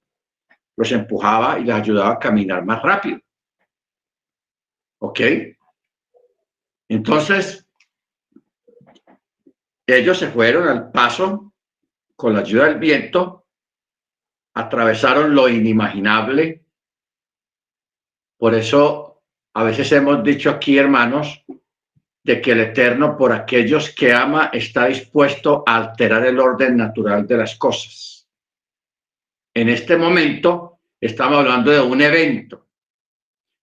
Los 0.75 0.91
empujaba 0.91 1.59
y 1.59 1.65
les 1.65 1.75
ayudaba 1.75 2.13
a 2.13 2.19
caminar 2.19 2.65
más 2.65 2.81
rápido. 2.81 3.19
¿Ok? 4.99 5.19
Entonces, 6.89 7.67
ellos 9.85 10.17
se 10.17 10.29
fueron 10.29 10.67
al 10.67 10.91
paso 10.91 11.53
con 12.15 12.33
la 12.33 12.39
ayuda 12.39 12.65
del 12.65 12.79
viento, 12.79 13.45
atravesaron 14.53 15.33
lo 15.33 15.49
inimaginable. 15.49 16.63
Por 18.37 18.53
eso, 18.53 19.23
a 19.53 19.63
veces 19.63 19.91
hemos 19.91 20.23
dicho 20.23 20.49
aquí, 20.49 20.77
hermanos, 20.77 21.43
de 22.23 22.41
que 22.41 22.51
el 22.51 22.61
Eterno 22.61 23.17
por 23.17 23.33
aquellos 23.33 23.93
que 23.93 24.13
ama 24.13 24.49
está 24.53 24.85
dispuesto 24.85 25.63
a 25.65 25.75
alterar 25.75 26.25
el 26.25 26.39
orden 26.39 26.77
natural 26.77 27.27
de 27.27 27.37
las 27.37 27.55
cosas. 27.57 28.12
En 29.53 29.69
este 29.69 29.97
momento 29.97 30.79
estamos 30.99 31.39
hablando 31.39 31.71
de 31.71 31.79
un 31.79 32.01
evento 32.01 32.67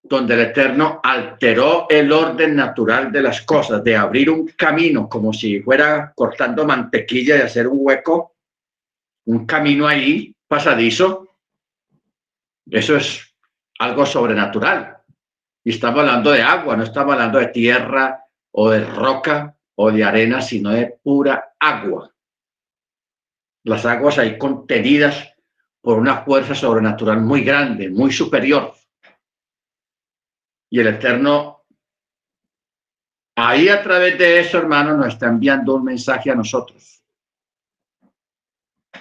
donde 0.03 0.35
el 0.35 0.41
Eterno 0.41 1.01
alteró 1.03 1.87
el 1.89 2.11
orden 2.11 2.57
natural 2.57 3.13
de 3.13 3.23
las 3.23 3.43
cosas, 3.43 3.85
de 3.85 3.97
abrir 3.97 4.31
un 4.31 4.49
camino 4.49 5.09
como 5.09 5.33
si 5.33 5.61
fuera 5.61 6.13
cortando 6.15 6.65
mantequilla 6.65 7.37
y 7.37 7.43
hacer 7.43 7.69
un 7.69 7.79
hueco, 7.81 8.37
un 9.27 9.47
camino 9.47 9.87
ahí 9.87 10.35
pasadizo. 10.49 11.29
Eso 12.69 12.97
es 12.97 13.35
algo 13.79 14.07
sobrenatural. 14.07 14.99
Y 15.63 15.71
estamos 15.71 16.01
hablando 16.01 16.33
de 16.33 16.43
agua, 16.43 16.77
no 16.77 16.85
estamos 16.85 17.13
hablando 17.13 17.39
de 17.39 17.49
tierra, 17.49 18.25
o 18.53 18.71
de 18.71 18.85
roca 18.85 19.57
o 19.77 19.91
de 19.91 20.05
arena, 20.05 20.41
sino 20.43 20.71
de 20.71 20.99
pura 21.03 21.55
agua. 21.59 22.13
Las 23.65 23.85
aguas 23.87 24.19
ahí 24.19 24.39
contenidas 24.39 25.35
por 25.81 25.99
una 25.99 26.23
fuerza 26.23 26.55
sobrenatural 26.55 27.21
muy 27.21 27.43
grande, 27.43 27.89
muy 27.89 28.13
superior. 28.13 28.75
Y 30.71 30.81
el 30.81 30.89
Eterno, 30.89 31.65
ahí 33.37 33.69
a 33.69 33.83
través 33.83 34.19
de 34.19 34.41
eso, 34.41 34.59
hermano, 34.59 34.97
nos 34.97 35.09
está 35.09 35.27
enviando 35.27 35.75
un 35.75 35.85
mensaje 35.85 36.31
a 36.31 36.35
nosotros. 36.35 37.03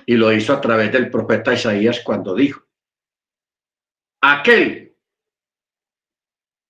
Y 0.06 0.16
lo 0.16 0.32
hizo 0.32 0.54
a 0.54 0.62
través 0.62 0.92
del 0.92 1.12
profeta 1.12 1.54
Isaías 1.54 2.02
cuando 2.04 2.34
dijo, 2.34 2.66
aquel 4.22 4.96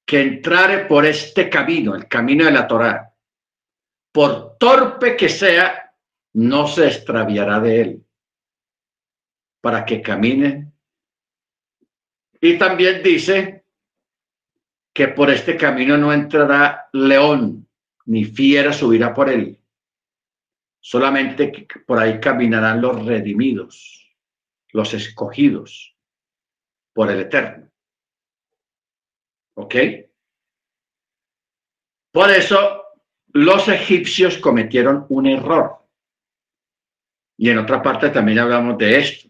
que 0.05 0.21
entrare 0.21 0.85
por 0.85 1.05
este 1.05 1.49
camino, 1.49 1.95
el 1.95 2.07
camino 2.07 2.45
de 2.45 2.51
la 2.51 2.67
Torá, 2.67 3.13
por 4.11 4.57
torpe 4.57 5.15
que 5.15 5.29
sea, 5.29 5.93
no 6.33 6.67
se 6.67 6.87
extraviará 6.87 7.59
de 7.59 7.81
él. 7.81 8.05
Para 9.61 9.85
que 9.85 10.01
caminen. 10.01 10.73
Y 12.41 12.57
también 12.57 13.03
dice 13.03 13.65
que 14.93 15.09
por 15.09 15.29
este 15.29 15.57
camino 15.57 15.97
no 15.97 16.11
entrará 16.13 16.89
león, 16.93 17.67
ni 18.05 18.25
fiera 18.25 18.73
subirá 18.73 19.13
por 19.13 19.29
él. 19.29 19.59
Solamente 20.79 21.67
por 21.85 21.99
ahí 21.99 22.19
caminarán 22.19 22.81
los 22.81 23.05
redimidos, 23.05 24.15
los 24.71 24.93
escogidos 24.93 25.95
por 26.93 27.11
el 27.11 27.19
Eterno. 27.19 27.69
¿Ok? 29.55 29.75
Por 32.11 32.31
eso 32.31 32.83
los 33.33 33.67
egipcios 33.67 34.37
cometieron 34.37 35.05
un 35.09 35.27
error. 35.27 35.77
Y 37.37 37.49
en 37.49 37.59
otra 37.59 37.81
parte 37.81 38.09
también 38.09 38.39
hablamos 38.39 38.77
de 38.77 38.97
esto, 38.97 39.28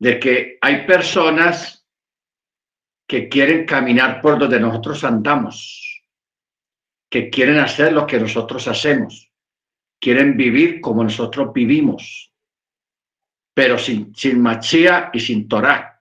de 0.00 0.18
que 0.18 0.58
hay 0.60 0.86
personas 0.86 1.86
que 3.06 3.28
quieren 3.28 3.66
caminar 3.66 4.20
por 4.20 4.38
donde 4.38 4.58
nosotros 4.58 5.04
andamos, 5.04 6.02
que 7.10 7.28
quieren 7.28 7.58
hacer 7.58 7.92
lo 7.92 8.06
que 8.06 8.18
nosotros 8.18 8.66
hacemos, 8.66 9.30
quieren 10.00 10.36
vivir 10.36 10.80
como 10.80 11.04
nosotros 11.04 11.52
vivimos, 11.52 12.32
pero 13.54 13.76
sin, 13.76 14.14
sin 14.14 14.40
machía 14.40 15.10
y 15.12 15.20
sin 15.20 15.46
Torah. 15.46 16.00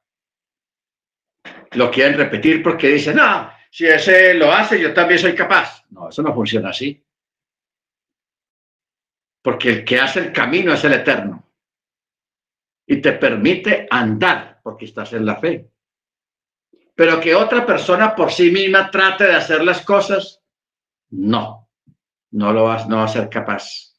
Lo 1.71 1.91
quieren 1.91 2.17
repetir 2.17 2.63
porque 2.63 2.87
dicen, 2.87 3.17
no, 3.17 3.51
si 3.69 3.85
ese 3.85 4.33
lo 4.33 4.51
hace, 4.51 4.79
yo 4.79 4.93
también 4.93 5.19
soy 5.19 5.35
capaz. 5.35 5.83
No, 5.89 6.09
eso 6.09 6.23
no 6.23 6.33
funciona 6.33 6.69
así. 6.69 7.03
Porque 9.41 9.69
el 9.69 9.83
que 9.83 9.99
hace 9.99 10.19
el 10.19 10.31
camino 10.31 10.73
es 10.73 10.83
el 10.85 10.93
eterno. 10.93 11.48
Y 12.89 12.97
te 12.97 13.13
permite 13.13 13.87
andar 13.89 14.59
porque 14.63 14.85
estás 14.85 15.13
en 15.13 15.25
la 15.25 15.35
fe. 15.35 15.69
Pero 16.95 17.21
que 17.21 17.35
otra 17.35 17.65
persona 17.65 18.15
por 18.15 18.31
sí 18.31 18.51
misma 18.51 18.89
trate 18.91 19.25
de 19.25 19.35
hacer 19.35 19.63
las 19.63 19.85
cosas, 19.85 20.41
no, 21.11 21.69
no 22.31 22.51
lo 22.51 22.63
va, 22.63 22.85
no 22.87 22.97
va 22.97 23.05
a 23.05 23.07
ser 23.07 23.29
capaz. 23.29 23.95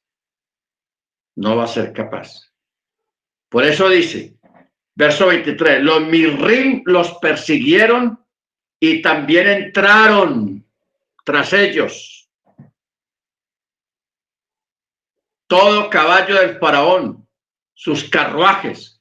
No 1.36 1.56
va 1.56 1.64
a 1.64 1.68
ser 1.68 1.92
capaz. 1.92 2.52
Por 3.48 3.64
eso 3.64 3.88
dice, 3.88 4.38
verso 4.94 5.28
23, 5.28 5.82
los 5.82 6.02
mirrim 6.02 6.82
los 6.84 7.14
persiguieron 7.18 8.22
y 8.78 9.00
también 9.00 9.48
entraron 9.48 10.66
tras 11.24 11.52
ellos. 11.52 12.28
Todo 15.46 15.90
caballo 15.90 16.40
del 16.40 16.58
faraón, 16.58 17.19
sus 17.80 18.04
carruajes 18.10 19.00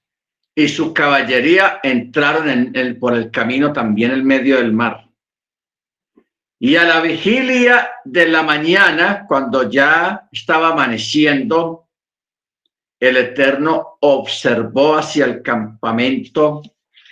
y 0.56 0.70
su 0.70 0.94
caballería 0.94 1.82
entraron 1.84 2.50
en 2.50 2.72
el, 2.76 2.98
por 2.98 3.14
el 3.14 3.30
camino 3.30 3.74
también 3.74 4.12
en 4.12 4.26
medio 4.26 4.56
del 4.56 4.72
mar. 4.72 5.10
Y 6.60 6.78
a 6.78 6.86
la 6.86 7.02
vigilia 7.02 7.90
de 8.06 8.30
la 8.30 8.42
mañana, 8.42 9.26
cuando 9.28 9.70
ya 9.70 10.30
estaba 10.32 10.70
amaneciendo, 10.70 11.90
el 13.02 13.18
Eterno 13.18 13.98
observó 14.00 14.96
hacia 14.96 15.26
el 15.26 15.42
campamento 15.42 16.62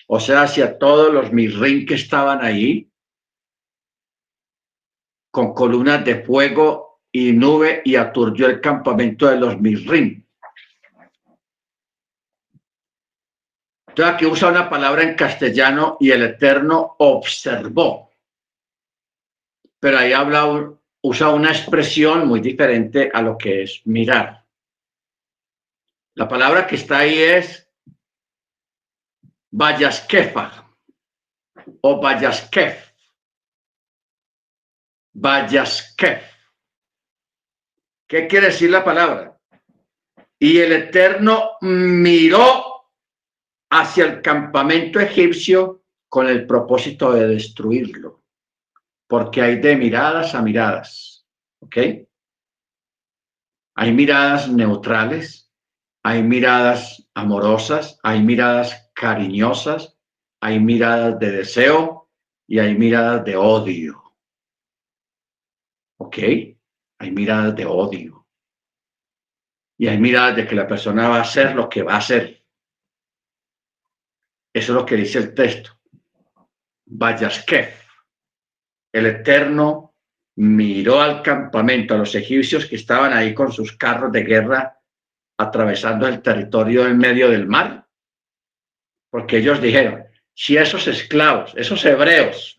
o 0.07 0.21
sea, 0.21 0.43
hacia 0.43 0.79
todos 0.79 1.13
los 1.13 1.33
mirrín 1.33 1.85
que 1.85 1.95
estaban 1.95 2.41
ahí, 2.41 2.89
con 5.29 5.53
columnas 5.53 6.05
de 6.05 6.23
fuego 6.23 7.01
y 7.11 7.33
nube, 7.33 7.81
y 7.83 7.97
aturdió 7.97 8.47
el 8.47 8.61
campamento 8.61 9.27
de 9.27 9.35
los 9.35 9.59
mirrín. 9.59 10.26
Entonces 13.97 14.13
aquí 14.13 14.25
usa 14.27 14.49
una 14.49 14.69
palabra 14.69 15.01
en 15.01 15.15
castellano 15.15 15.97
y 15.99 16.11
el 16.11 16.21
Eterno 16.21 16.97
observó. 16.99 18.11
Pero 19.79 19.97
ahí 19.97 20.13
habla, 20.13 20.71
usa 21.01 21.29
una 21.29 21.49
expresión 21.49 22.27
muy 22.27 22.39
diferente 22.39 23.09
a 23.11 23.23
lo 23.23 23.35
que 23.35 23.63
es 23.63 23.81
mirar. 23.85 24.45
La 26.13 26.27
palabra 26.27 26.67
que 26.67 26.75
está 26.75 26.99
ahí 26.99 27.17
es 27.17 27.67
Vayaskefa 29.49 30.71
o 31.81 31.99
Vayaskef. 31.99 32.91
Vayaskef. 35.13 36.23
¿Qué 38.05 38.27
quiere 38.27 38.45
decir 38.45 38.69
la 38.69 38.85
palabra? 38.85 39.39
Y 40.37 40.59
el 40.59 40.71
Eterno 40.71 41.53
miró 41.61 42.66
hacia 43.69 44.05
el 44.05 44.21
campamento 44.21 44.99
egipcio 44.99 45.83
con 46.09 46.27
el 46.27 46.47
propósito 46.47 47.11
de 47.11 47.27
destruirlo, 47.27 48.23
porque 49.07 49.41
hay 49.41 49.59
de 49.59 49.75
miradas 49.75 50.35
a 50.35 50.41
miradas, 50.41 51.27
¿ok? 51.59 51.77
Hay 53.75 53.93
miradas 53.93 54.49
neutrales, 54.49 55.51
hay 56.03 56.23
miradas 56.23 57.07
amorosas, 57.13 57.99
hay 58.01 58.23
miradas 58.23 58.89
cariñosas, 58.93 59.97
hay 60.41 60.59
miradas 60.59 61.19
de 61.19 61.31
deseo 61.31 62.09
y 62.47 62.59
hay 62.59 62.75
miradas 62.75 63.25
de 63.25 63.35
odio. 63.35 64.01
¿Ok? 65.99 66.17
Hay 66.99 67.11
miradas 67.11 67.55
de 67.55 67.65
odio. 67.65 68.25
Y 69.77 69.87
hay 69.87 69.99
miradas 69.99 70.37
de 70.37 70.47
que 70.47 70.55
la 70.55 70.67
persona 70.67 71.09
va 71.09 71.17
a 71.17 71.21
hacer 71.21 71.53
lo 71.53 71.69
que 71.69 71.83
va 71.83 71.95
a 71.95 71.97
hacer. 71.97 72.43
Eso 74.57 74.71
es 74.71 74.75
lo 74.75 74.85
que 74.85 74.95
dice 74.95 75.19
el 75.19 75.33
texto. 75.33 75.71
Vayasquef. 76.85 77.83
El 78.91 79.05
Eterno 79.05 79.95
miró 80.37 81.01
al 81.01 81.21
campamento, 81.21 81.93
a 81.93 81.97
los 81.97 82.15
egipcios 82.15 82.65
que 82.65 82.75
estaban 82.75 83.13
ahí 83.13 83.33
con 83.33 83.51
sus 83.51 83.75
carros 83.77 84.11
de 84.11 84.23
guerra 84.23 84.79
atravesando 85.37 86.07
el 86.07 86.21
territorio 86.21 86.87
en 86.87 86.97
medio 86.97 87.29
del 87.29 87.47
mar 87.47 87.87
porque 89.09 89.37
ellos 89.37 89.61
dijeron, 89.61 90.05
si 90.33 90.57
esos 90.57 90.87
esclavos, 90.87 91.53
esos 91.55 91.83
hebreos 91.85 92.57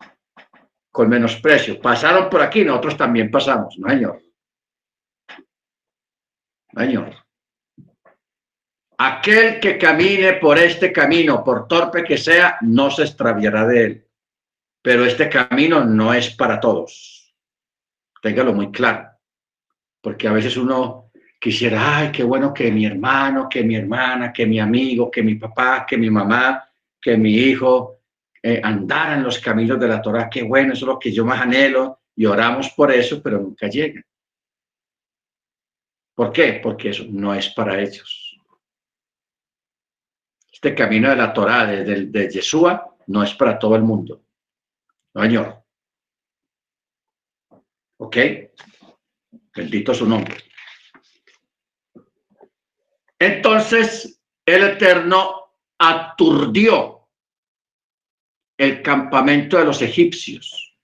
con 0.90 1.08
menosprecio 1.08 1.80
pasaron 1.80 2.28
por 2.28 2.42
aquí, 2.42 2.64
nosotros 2.64 2.96
también 2.96 3.30
pasamos, 3.30 3.78
no 3.78 3.88
señor. 3.88 4.22
No. 6.72 7.27
Aquel 9.00 9.60
que 9.60 9.78
camine 9.78 10.34
por 10.34 10.58
este 10.58 10.92
camino, 10.92 11.44
por 11.44 11.68
torpe 11.68 12.02
que 12.02 12.18
sea, 12.18 12.58
no 12.62 12.90
se 12.90 13.02
extraviará 13.02 13.64
de 13.64 13.84
él. 13.84 14.06
Pero 14.82 15.04
este 15.04 15.28
camino 15.28 15.84
no 15.84 16.12
es 16.12 16.30
para 16.30 16.58
todos. 16.58 17.32
Téngalo 18.20 18.52
muy 18.52 18.72
claro. 18.72 19.08
Porque 20.00 20.26
a 20.26 20.32
veces 20.32 20.56
uno 20.56 21.12
quisiera, 21.38 21.98
ay, 21.98 22.10
qué 22.10 22.24
bueno 22.24 22.52
que 22.52 22.72
mi 22.72 22.86
hermano, 22.86 23.48
que 23.48 23.62
mi 23.62 23.76
hermana, 23.76 24.32
que 24.32 24.46
mi 24.46 24.58
amigo, 24.58 25.10
que 25.10 25.22
mi 25.22 25.36
papá, 25.36 25.86
que 25.86 25.96
mi 25.96 26.10
mamá, 26.10 26.68
que 27.00 27.16
mi 27.16 27.34
hijo 27.34 28.00
eh, 28.42 28.60
andara 28.62 29.14
en 29.14 29.22
los 29.22 29.38
caminos 29.38 29.78
de 29.78 29.88
la 29.88 30.02
Torah, 30.02 30.28
qué 30.28 30.42
bueno, 30.42 30.72
eso 30.72 30.84
es 30.84 30.88
lo 30.88 30.98
que 30.98 31.12
yo 31.12 31.24
más 31.24 31.40
anhelo 31.40 32.00
y 32.16 32.26
oramos 32.26 32.70
por 32.70 32.90
eso, 32.90 33.22
pero 33.22 33.38
nunca 33.38 33.68
llega. 33.68 34.02
¿Por 36.16 36.32
qué? 36.32 36.58
Porque 36.60 36.90
eso 36.90 37.04
no 37.08 37.32
es 37.32 37.48
para 37.50 37.80
ellos. 37.80 38.27
Este 40.58 40.74
camino 40.74 41.08
de 41.08 41.14
la 41.14 41.32
Torah, 41.32 41.66
de, 41.66 42.06
de, 42.06 42.28
Yeshua, 42.28 42.96
no 43.06 43.22
es 43.22 43.32
para 43.34 43.56
todo 43.60 43.76
el 43.76 43.82
mundo. 43.82 44.24
No, 45.14 45.22
señor. 45.22 45.62
¿Ok? 47.98 48.16
Bendito 49.54 49.94
su 49.94 50.04
nombre. 50.04 50.34
Entonces 53.20 54.20
el 54.44 54.64
Eterno 54.64 55.52
aturdió 55.78 57.06
el 58.56 58.82
campamento 58.82 59.58
de 59.58 59.64
los 59.64 59.80
egipcios, 59.80 60.76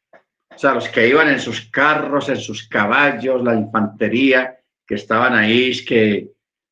o 0.54 0.56
sea, 0.56 0.74
los 0.74 0.88
que 0.88 1.08
iban 1.08 1.30
en 1.30 1.40
sus 1.40 1.62
carros, 1.62 2.28
en 2.28 2.36
sus 2.36 2.68
caballos, 2.68 3.42
la 3.42 3.56
infantería 3.56 4.56
que 4.86 4.94
estaban 4.94 5.34
ahí, 5.34 5.84
que 5.84 6.30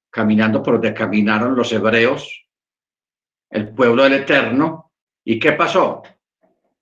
caminando 0.09 0.63
por 0.63 0.75
donde 0.75 0.95
caminaron 0.95 1.57
los 1.57 1.73
hebreos, 1.73 2.42
el 3.53 3.69
pueblo 3.69 4.03
del 4.03 4.15
Eterno. 4.15 4.93
¿Y 5.25 5.39
qué 5.39 5.53
pasó? 5.53 6.03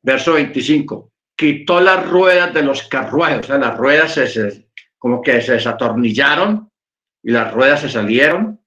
Verso 0.03 0.35
25. 0.35 1.13
Quitó 1.37 1.81
las 1.81 2.09
ruedas 2.09 2.55
de 2.55 2.63
los 2.63 2.85
carruajes, 2.85 3.41
o 3.41 3.43
sea, 3.45 3.59
las 3.59 3.77
ruedas 3.77 4.15
se, 4.15 4.69
como 4.99 5.21
que 5.21 5.41
se 5.43 5.53
desatornillaron 5.53 6.71
y 7.23 7.31
las 7.33 7.53
ruedas 7.53 7.81
se 7.81 7.89
salieron 7.89 8.61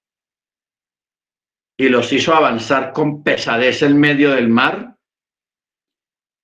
y 1.77 1.89
los 1.89 2.11
hizo 2.13 2.33
avanzar 2.35 2.93
con 2.93 3.23
pesadez 3.23 3.81
en 3.81 3.99
medio 3.99 4.31
del 4.31 4.49
mar. 4.49 4.95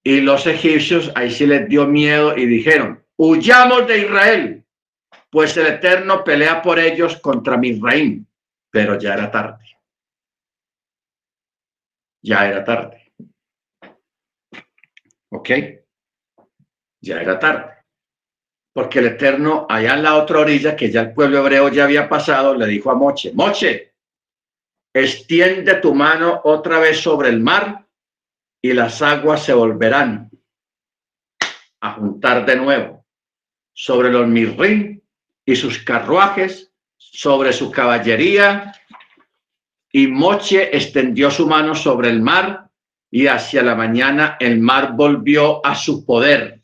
Y 0.04 0.22
los 0.22 0.48
egipcios 0.48 1.12
ahí 1.16 1.30
sí 1.30 1.46
les 1.46 1.68
dio 1.68 1.86
miedo 1.86 2.36
y 2.38 2.46
dijeron, 2.46 3.04
huyamos 3.18 3.86
de 3.88 4.00
Israel, 4.00 4.66
pues 5.30 5.56
el 5.58 5.68
Eterno 5.68 6.24
pelea 6.24 6.62
por 6.62 6.80
ellos 6.80 7.18
contra 7.18 7.58
Misraim, 7.58 8.26
pero 8.72 8.98
ya 8.98 9.14
era 9.14 9.30
tarde. 9.30 9.69
Ya 12.22 12.48
era 12.48 12.64
tarde. 12.64 13.12
¿Ok? 15.32 15.50
Ya 17.02 17.22
era 17.22 17.40
tarde. 17.40 17.74
Porque 18.74 19.00
el 19.00 19.08
Eterno, 19.08 19.66
allá 19.70 19.96
en 19.96 20.04
la 20.04 20.16
otra 20.16 20.40
orilla, 20.40 20.76
que 20.76 20.92
ya 20.92 21.02
el 21.02 21.14
pueblo 21.14 21.40
hebreo 21.40 21.70
ya 21.70 21.84
había 21.86 22.08
pasado, 22.08 22.56
le 22.56 22.68
dijo 22.68 22.92
a 22.92 22.96
Moche, 22.96 23.32
Moche, 23.34 23.94
extiende 24.94 25.76
tu 25.76 25.94
mano 25.94 26.42
otra 26.44 26.80
vez 26.80 27.00
sobre 27.00 27.30
el 27.30 27.40
mar 27.40 27.88
y 28.62 28.74
las 28.74 29.02
aguas 29.02 29.44
se 29.44 29.54
volverán 29.54 30.30
a 31.82 31.94
juntar 31.94 32.46
de 32.46 32.56
nuevo 32.56 33.06
sobre 33.74 34.12
los 34.12 34.28
mirrín 34.28 35.02
y 35.46 35.56
sus 35.56 35.80
carruajes, 35.80 36.74
sobre 36.98 37.54
su 37.54 37.72
caballería. 37.72 38.74
Y 39.92 40.08
Moche 40.08 40.76
extendió 40.76 41.32
su 41.32 41.48
mano 41.48 41.74
sobre 41.74 42.10
el 42.10 42.22
mar 42.22 42.70
y 43.12 43.28
hacia 43.28 43.64
la 43.64 43.76
mañana 43.76 44.38
el 44.40 44.60
mar 44.60 44.94
volvió 44.94 45.66
a 45.66 45.76
su 45.76 46.06
poder. 46.06 46.62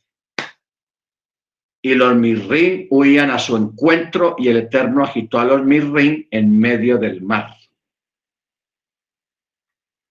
Y 1.82 1.96
los 1.96 2.16
mirrín 2.16 2.88
huían 2.90 3.32
a 3.32 3.40
su 3.40 3.56
encuentro 3.58 4.36
y 4.38 4.50
el 4.50 4.58
Eterno 4.58 5.04
agitó 5.04 5.40
a 5.40 5.46
los 5.46 5.64
mirrín 5.64 6.28
en 6.32 6.60
medio 6.60 6.98
del 6.98 7.22
mar. 7.22 7.56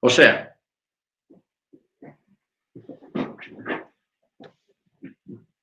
O 0.01 0.11
sea, 0.11 0.57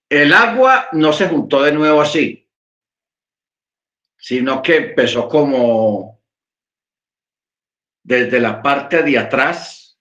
el 0.09 0.33
agua 0.33 0.87
no 0.93 1.13
se 1.13 1.29
juntó 1.29 1.61
de 1.61 1.71
nuevo 1.71 2.01
así, 2.01 2.49
sino 4.17 4.61
que 4.61 4.77
empezó 4.77 5.29
como 5.29 6.20
desde 8.03 8.39
la 8.39 8.61
parte 8.61 9.03
de 9.03 9.17
atrás 9.17 9.99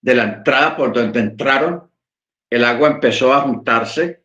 de 0.00 0.14
la 0.14 0.24
entrada 0.24 0.76
por 0.76 0.92
donde 0.92 1.20
entraron, 1.20 1.90
el 2.50 2.64
agua 2.64 2.90
empezó 2.90 3.32
a 3.32 3.40
juntarse 3.40 4.24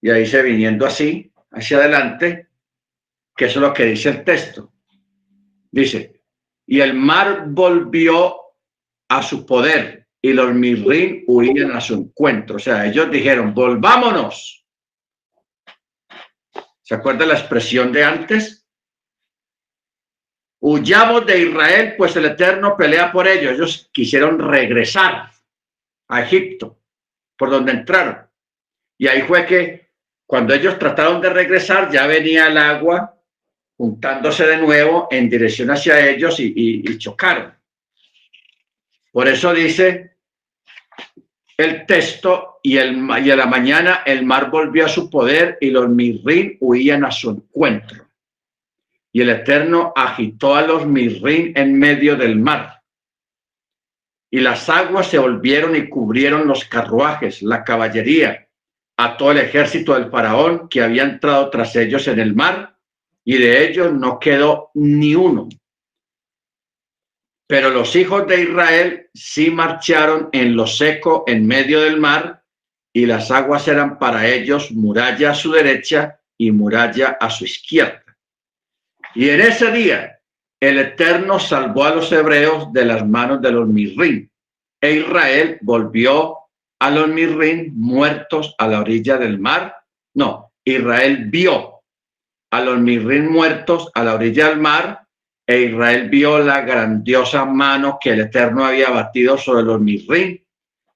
y 0.00 0.10
ahí 0.10 0.26
se 0.26 0.42
viniendo 0.42 0.84
así, 0.84 1.32
hacia 1.50 1.78
adelante, 1.78 2.48
que 3.36 3.46
eso 3.46 3.58
es 3.58 3.68
lo 3.68 3.72
que 3.72 3.86
dice 3.86 4.10
el 4.10 4.24
texto. 4.24 4.72
Dice, 5.70 6.22
y 6.66 6.80
el 6.80 6.94
mar 6.94 7.46
volvió 7.48 8.36
a 9.08 9.22
su 9.22 9.46
poder 9.46 10.08
y 10.20 10.32
los 10.32 10.54
mirrín 10.54 11.24
huían 11.26 11.72
a 11.72 11.80
su 11.80 11.94
encuentro. 11.94 12.56
O 12.56 12.58
sea, 12.58 12.86
ellos 12.86 13.10
dijeron, 13.10 13.54
volvámonos. 13.54 14.66
¿Se 16.82 16.94
acuerda 16.94 17.26
la 17.26 17.34
expresión 17.34 17.92
de 17.92 18.04
antes? 18.04 18.61
Huyamos 20.64 21.26
de 21.26 21.40
Israel, 21.40 21.94
pues 21.98 22.14
el 22.14 22.24
Eterno 22.24 22.76
pelea 22.76 23.10
por 23.10 23.26
ellos. 23.26 23.54
Ellos 23.54 23.90
quisieron 23.92 24.38
regresar 24.38 25.28
a 26.06 26.22
Egipto, 26.22 26.78
por 27.36 27.50
donde 27.50 27.72
entraron. 27.72 28.18
Y 28.96 29.08
ahí 29.08 29.22
fue 29.22 29.44
que 29.44 29.88
cuando 30.24 30.54
ellos 30.54 30.78
trataron 30.78 31.20
de 31.20 31.30
regresar, 31.30 31.90
ya 31.90 32.06
venía 32.06 32.46
el 32.46 32.56
agua 32.56 33.12
juntándose 33.76 34.46
de 34.46 34.58
nuevo 34.58 35.08
en 35.10 35.28
dirección 35.28 35.68
hacia 35.72 36.08
ellos 36.08 36.36
y, 36.38 36.96
chocaron. 36.96 37.52
Por 39.10 39.26
eso 39.26 39.52
dice 39.52 40.12
el 41.56 41.84
texto, 41.86 42.60
y, 42.62 42.76
el, 42.76 43.04
y 43.24 43.30
a 43.32 43.36
la 43.36 43.46
mañana 43.46 44.04
el 44.06 44.24
mar 44.24 44.48
volvió 44.48 44.86
a 44.86 44.88
su 44.88 45.10
poder 45.10 45.58
y 45.60 45.70
los 45.70 45.88
mirrín 45.88 46.56
huían 46.60 47.04
a 47.04 47.10
su 47.10 47.30
encuentro. 47.30 48.01
Y 49.12 49.20
el 49.20 49.30
Eterno 49.30 49.92
agitó 49.94 50.54
a 50.54 50.62
los 50.62 50.86
mirrín 50.86 51.52
en 51.56 51.78
medio 51.78 52.16
del 52.16 52.36
mar. 52.36 52.82
Y 54.30 54.40
las 54.40 54.68
aguas 54.68 55.08
se 55.08 55.18
volvieron 55.18 55.76
y 55.76 55.88
cubrieron 55.88 56.48
los 56.48 56.64
carruajes, 56.64 57.42
la 57.42 57.62
caballería, 57.62 58.48
a 58.96 59.16
todo 59.16 59.32
el 59.32 59.38
ejército 59.38 59.94
del 59.94 60.10
faraón 60.10 60.68
que 60.68 60.82
había 60.82 61.02
entrado 61.02 61.50
tras 61.50 61.76
ellos 61.76 62.08
en 62.08 62.18
el 62.18 62.34
mar, 62.34 62.78
y 63.24 63.36
de 63.36 63.68
ellos 63.68 63.92
no 63.92 64.18
quedó 64.18 64.70
ni 64.74 65.14
uno 65.14 65.48
pero 67.52 67.68
los 67.68 67.94
hijos 67.96 68.26
de 68.28 68.44
Israel 68.44 69.10
sí 69.12 69.50
marcharon 69.50 70.30
en 70.32 70.56
lo 70.56 70.66
seco 70.66 71.24
en 71.26 71.46
medio 71.46 71.82
del 71.82 72.00
mar 72.00 72.46
y 72.94 73.04
las 73.04 73.30
aguas 73.30 73.68
eran 73.68 73.98
para 73.98 74.26
ellos 74.26 74.72
muralla 74.72 75.32
a 75.32 75.34
su 75.34 75.52
derecha 75.52 76.18
y 76.38 76.50
muralla 76.50 77.18
a 77.20 77.28
su 77.28 77.44
izquierda. 77.44 78.01
Y 79.14 79.28
en 79.28 79.40
ese 79.40 79.70
día 79.70 80.18
el 80.60 80.78
Eterno 80.78 81.38
salvó 81.38 81.84
a 81.84 81.94
los 81.94 82.10
hebreos 82.12 82.72
de 82.72 82.84
las 82.84 83.06
manos 83.06 83.42
de 83.42 83.52
los 83.52 83.68
mirrín 83.68 84.30
e 84.80 84.92
Israel 84.92 85.58
volvió 85.62 86.38
a 86.80 86.90
los 86.90 87.08
mirrín 87.08 87.72
muertos 87.76 88.54
a 88.58 88.66
la 88.66 88.80
orilla 88.80 89.16
del 89.16 89.38
mar. 89.38 89.76
No, 90.14 90.52
Israel 90.64 91.26
vio 91.30 91.82
a 92.50 92.60
los 92.60 92.78
mirrín 92.78 93.30
muertos 93.30 93.90
a 93.94 94.02
la 94.02 94.14
orilla 94.14 94.48
del 94.48 94.58
mar 94.58 95.02
e 95.46 95.62
Israel 95.62 96.08
vio 96.08 96.38
la 96.38 96.60
grandiosa 96.62 97.44
mano 97.44 97.98
que 98.00 98.10
el 98.10 98.20
Eterno 98.20 98.64
había 98.64 98.90
batido 98.90 99.36
sobre 99.36 99.64
los 99.64 99.80
Mirrim, 99.80 100.38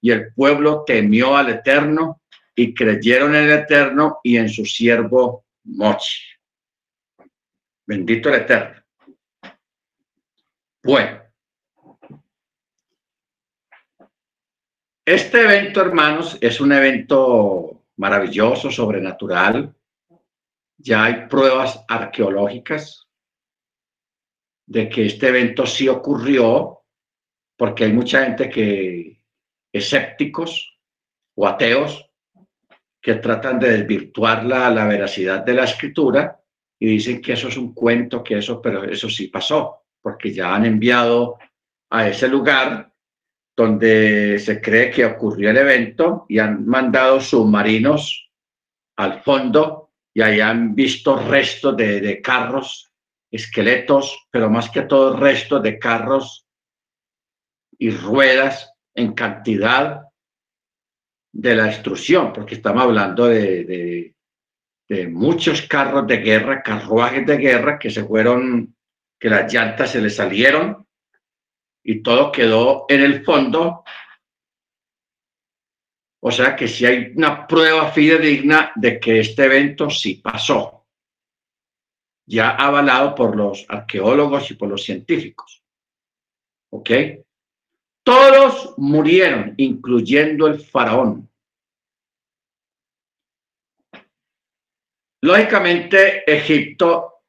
y 0.01 0.11
el 0.11 0.33
pueblo 0.33 0.83
temió 0.85 1.35
al 1.35 1.49
Eterno 1.49 2.21
y 2.55 2.73
creyeron 2.73 3.35
en 3.35 3.43
el 3.43 3.59
Eterno 3.59 4.19
y 4.23 4.37
en 4.37 4.49
su 4.49 4.65
siervo 4.65 5.45
Mochi. 5.65 6.36
Bendito 7.87 8.27
el 8.27 8.35
Eterno. 8.41 8.83
Bueno, 10.83 11.21
este 15.05 15.41
evento, 15.41 15.81
hermanos, 15.81 16.37
es 16.41 16.59
un 16.59 16.73
evento 16.73 17.85
maravilloso, 17.95 18.69
sobrenatural. 18.69 19.73
Ya 20.77 21.05
hay 21.05 21.27
pruebas 21.27 21.81
arqueológicas 21.87 23.07
de 24.65 24.89
que 24.89 25.05
este 25.05 25.29
evento 25.29 25.65
sí 25.65 25.87
ocurrió, 25.87 26.83
porque 27.55 27.85
hay 27.85 27.93
mucha 27.93 28.25
gente 28.25 28.49
que 28.49 29.23
escépticos 29.71 30.77
o 31.35 31.47
ateos 31.47 32.11
que 33.01 33.15
tratan 33.15 33.59
de 33.59 33.77
desvirtuar 33.77 34.43
la, 34.43 34.69
la 34.71 34.85
veracidad 34.85 35.45
de 35.45 35.53
la 35.53 35.63
escritura 35.63 36.36
y 36.79 36.87
dicen 36.87 37.21
que 37.21 37.33
eso 37.33 37.47
es 37.47 37.57
un 37.57 37.73
cuento, 37.73 38.23
que 38.23 38.37
eso, 38.37 38.61
pero 38.61 38.83
eso 38.83 39.09
sí 39.09 39.27
pasó, 39.27 39.85
porque 40.01 40.31
ya 40.31 40.53
han 40.53 40.65
enviado 40.65 41.37
a 41.89 42.07
ese 42.07 42.27
lugar 42.27 42.93
donde 43.55 44.37
se 44.39 44.61
cree 44.61 44.91
que 44.91 45.05
ocurrió 45.05 45.49
el 45.49 45.57
evento 45.57 46.25
y 46.29 46.37
han 46.37 46.67
mandado 46.67 47.19
submarinos 47.19 48.29
al 48.97 49.23
fondo 49.23 49.91
y 50.13 50.21
ahí 50.21 50.39
han 50.39 50.75
visto 50.75 51.15
restos 51.17 51.75
de, 51.77 52.21
carros 52.21 52.91
esqueletos, 53.31 54.27
pero 54.31 54.49
más 54.49 54.69
que 54.69 54.83
todo 54.83 55.17
restos 55.17 55.61
de 55.61 55.77
carros 55.77 56.47
y 57.77 57.91
ruedas 57.91 58.73
en 58.95 59.13
cantidad 59.13 60.03
de 61.31 61.55
la 61.55 61.65
destrucción, 61.65 62.33
porque 62.33 62.55
estamos 62.55 62.83
hablando 62.83 63.25
de, 63.25 64.15
muchos 65.09 65.61
carros 65.63 66.07
de 66.07 66.17
guerra, 66.17 66.63
carruajes 66.63 67.25
de 67.25 67.37
guerra 67.37 67.77
que 67.77 67.89
se 67.89 68.03
fueron, 68.03 68.75
que 69.19 69.29
las 69.29 69.51
llantas 69.51 69.91
se 69.91 70.01
les 70.01 70.15
salieron 70.15 70.87
y 71.83 72.01
todo 72.01 72.31
quedó 72.31 72.85
en 72.87 73.01
el 73.01 73.23
fondo. 73.23 73.83
O 76.21 76.31
sea 76.31 76.55
que 76.55 76.67
si 76.67 76.85
hay 76.85 77.13
una 77.15 77.47
prueba 77.47 77.91
fidedigna 77.91 78.71
de 78.75 78.99
que 78.99 79.19
este 79.19 79.45
evento 79.45 79.89
sí 79.89 80.15
pasó 80.15 80.77
ya 82.27 82.49
avalado 82.49 83.15
por 83.15 83.35
los 83.35 83.65
arqueólogos 83.69 84.51
y 84.51 84.55
por 84.55 84.67
los 84.69 84.83
científicos. 84.83 85.63
¿Ok? 86.71 86.89
Todos 88.03 88.73
murieron, 88.77 89.53
incluyendo 89.57 90.47
el 90.47 90.59
faraón. 90.59 91.29
Lógicamente, 95.21 96.23
Egipto 96.31 97.23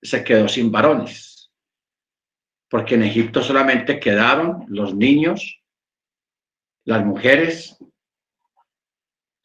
se 0.00 0.22
quedó 0.22 0.46
sin 0.48 0.70
varones, 0.70 1.50
porque 2.68 2.94
en 2.94 3.02
Egipto 3.02 3.42
solamente 3.42 3.98
quedaron 3.98 4.64
los 4.68 4.94
niños, 4.94 5.62
las 6.84 7.04
mujeres, 7.04 7.76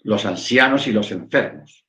los 0.01 0.25
ancianos 0.25 0.87
y 0.87 0.91
los 0.91 1.11
enfermos. 1.11 1.85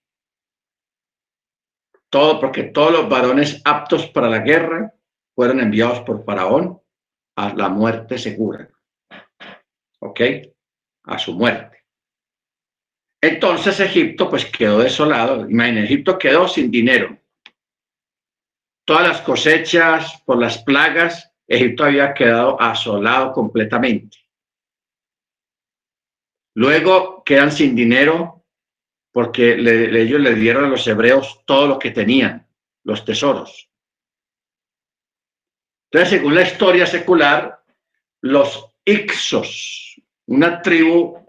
Todo 2.09 2.41
porque 2.41 2.65
todos 2.65 2.93
los 2.93 3.09
varones 3.09 3.61
aptos 3.65 4.07
para 4.09 4.29
la 4.29 4.39
guerra 4.39 4.95
fueron 5.35 5.61
enviados 5.61 6.01
por 6.01 6.25
Faraón 6.25 6.81
a 7.37 7.55
la 7.55 7.69
muerte 7.69 8.19
segura. 8.19 8.69
¿Ok? 10.01 10.21
A 11.05 11.19
su 11.19 11.35
muerte. 11.35 11.80
Entonces 13.23 13.79
Egipto 13.81 14.31
pues 14.31 14.47
quedó 14.47 14.79
desolado. 14.79 15.49
Imagínense, 15.49 15.93
Egipto 15.93 16.19
quedó 16.19 16.49
sin 16.49 16.71
dinero. 16.71 17.19
Todas 18.87 19.07
las 19.07 19.21
cosechas 19.21 20.23
por 20.25 20.39
las 20.39 20.59
plagas 20.59 21.31
Egipto 21.47 21.85
había 21.85 22.15
quedado 22.15 22.61
asolado 22.61 23.33
completamente. 23.33 24.19
Luego 26.55 27.23
quedan 27.25 27.53
sin 27.53 27.75
dinero 27.75 28.45
porque 29.13 29.55
ellos 29.55 30.21
le 30.21 30.35
dieron 30.35 30.65
a 30.65 30.69
los 30.69 30.87
hebreos 30.87 31.43
todo 31.45 31.67
lo 31.67 31.79
que 31.79 31.91
tenían, 31.91 32.47
los 32.85 33.05
tesoros. 33.05 33.69
Entonces, 35.91 36.19
según 36.19 36.37
la 36.37 36.43
historia 36.43 36.87
secular, 36.87 37.65
los 38.21 38.67
Ixos, 38.85 40.01
una 40.27 40.63
tribu, 40.63 41.20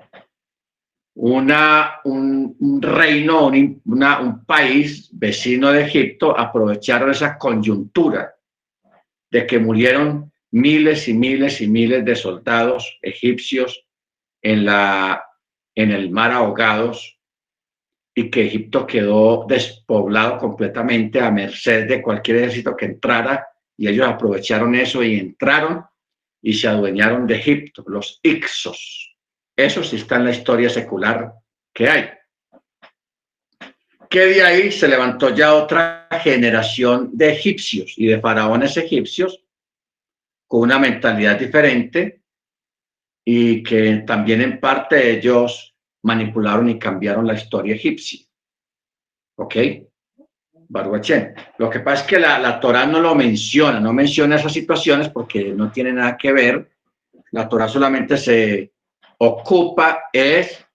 una, 1.16 2.00
un, 2.06 2.82
reino, 2.82 3.48
un, 3.48 3.82
un 3.86 4.46
país 4.46 5.10
vecino 5.12 5.72
de 5.72 5.84
Egipto, 5.84 6.38
aprovecharon 6.38 7.12
esa 7.12 7.38
coyuntura 7.38 8.34
de 9.30 9.46
que 9.46 9.60
murieron 9.60 10.32
miles 10.52 11.08
y 11.08 11.14
miles 11.14 11.62
y 11.62 11.68
miles 11.68 12.04
de 12.06 12.16
soldados 12.16 13.00
egipcios 13.02 13.86
en, 14.42 14.66
la, 14.66 15.24
en 15.76 15.92
el 15.92 16.10
mar 16.12 16.32
ahogados 16.32 17.18
y 18.14 18.30
que 18.30 18.48
Egipto 18.48 18.86
quedó 18.86 19.46
despoblado 19.48 20.38
completamente 20.38 21.22
a 21.22 21.32
merced 21.32 21.88
de 21.88 22.02
cualquier 22.02 22.38
ejército 22.38 22.76
que 22.76 22.86
entrara 22.86 23.48
y 23.78 23.88
ellos 23.88 24.08
aprovecharon 24.08 24.76
eso 24.76 25.02
y 25.04 25.18
entraron 25.18 25.86
y 26.42 26.54
se 26.54 26.68
adueñaron 26.68 27.26
de 27.26 27.36
Egipto, 27.36 27.84
los 27.88 28.20
Ixos. 28.24 29.01
Eso 29.66 29.84
sí 29.84 29.98
está 29.98 30.16
en 30.16 30.26
la 30.26 30.32
historia 30.32 30.70
secular 30.70 31.34
que 31.72 31.90
hay. 31.90 32.10
Que 34.10 34.26
de 34.26 34.44
ahí 34.44 34.72
se 34.72 34.88
levantó 34.88 35.30
ya 35.30 35.54
otra 35.54 36.08
generación 36.24 37.12
de 37.14 37.32
egipcios 37.32 37.94
y 37.96 38.08
de 38.08 38.20
faraones 38.20 38.76
egipcios 38.78 39.44
con 40.48 40.62
una 40.62 40.80
mentalidad 40.80 41.40
diferente 41.40 42.24
y 43.24 43.62
que 43.62 44.04
también 44.06 44.42
en 44.42 44.60
parte 44.60 45.12
ellos 45.12 45.76
manipularon 46.04 46.68
y 46.70 46.80
cambiaron 46.80 47.28
la 47.28 47.36
historia 47.36 47.76
egipcia. 47.76 48.20
¿Ok? 49.36 49.56
Baruachén. 50.68 51.36
Lo 51.58 51.70
que 51.70 51.82
pasa 51.82 52.02
es 52.02 52.10
que 52.10 52.20
la, 52.20 52.40
la 52.40 52.60
Torah 52.60 52.86
no 52.86 53.00
lo 53.00 53.14
menciona, 53.14 53.80
no 53.80 53.94
menciona 53.94 54.38
esas 54.38 54.54
situaciones 54.54 55.10
porque 55.10 55.54
no 55.54 55.72
tiene 55.72 55.94
nada 55.94 56.18
que 56.18 56.34
ver. 56.34 56.72
La 57.32 57.48
Torah 57.48 57.68
solamente 57.68 58.18
se 58.18 58.72
ocupa 59.24 60.10
es 60.12 60.66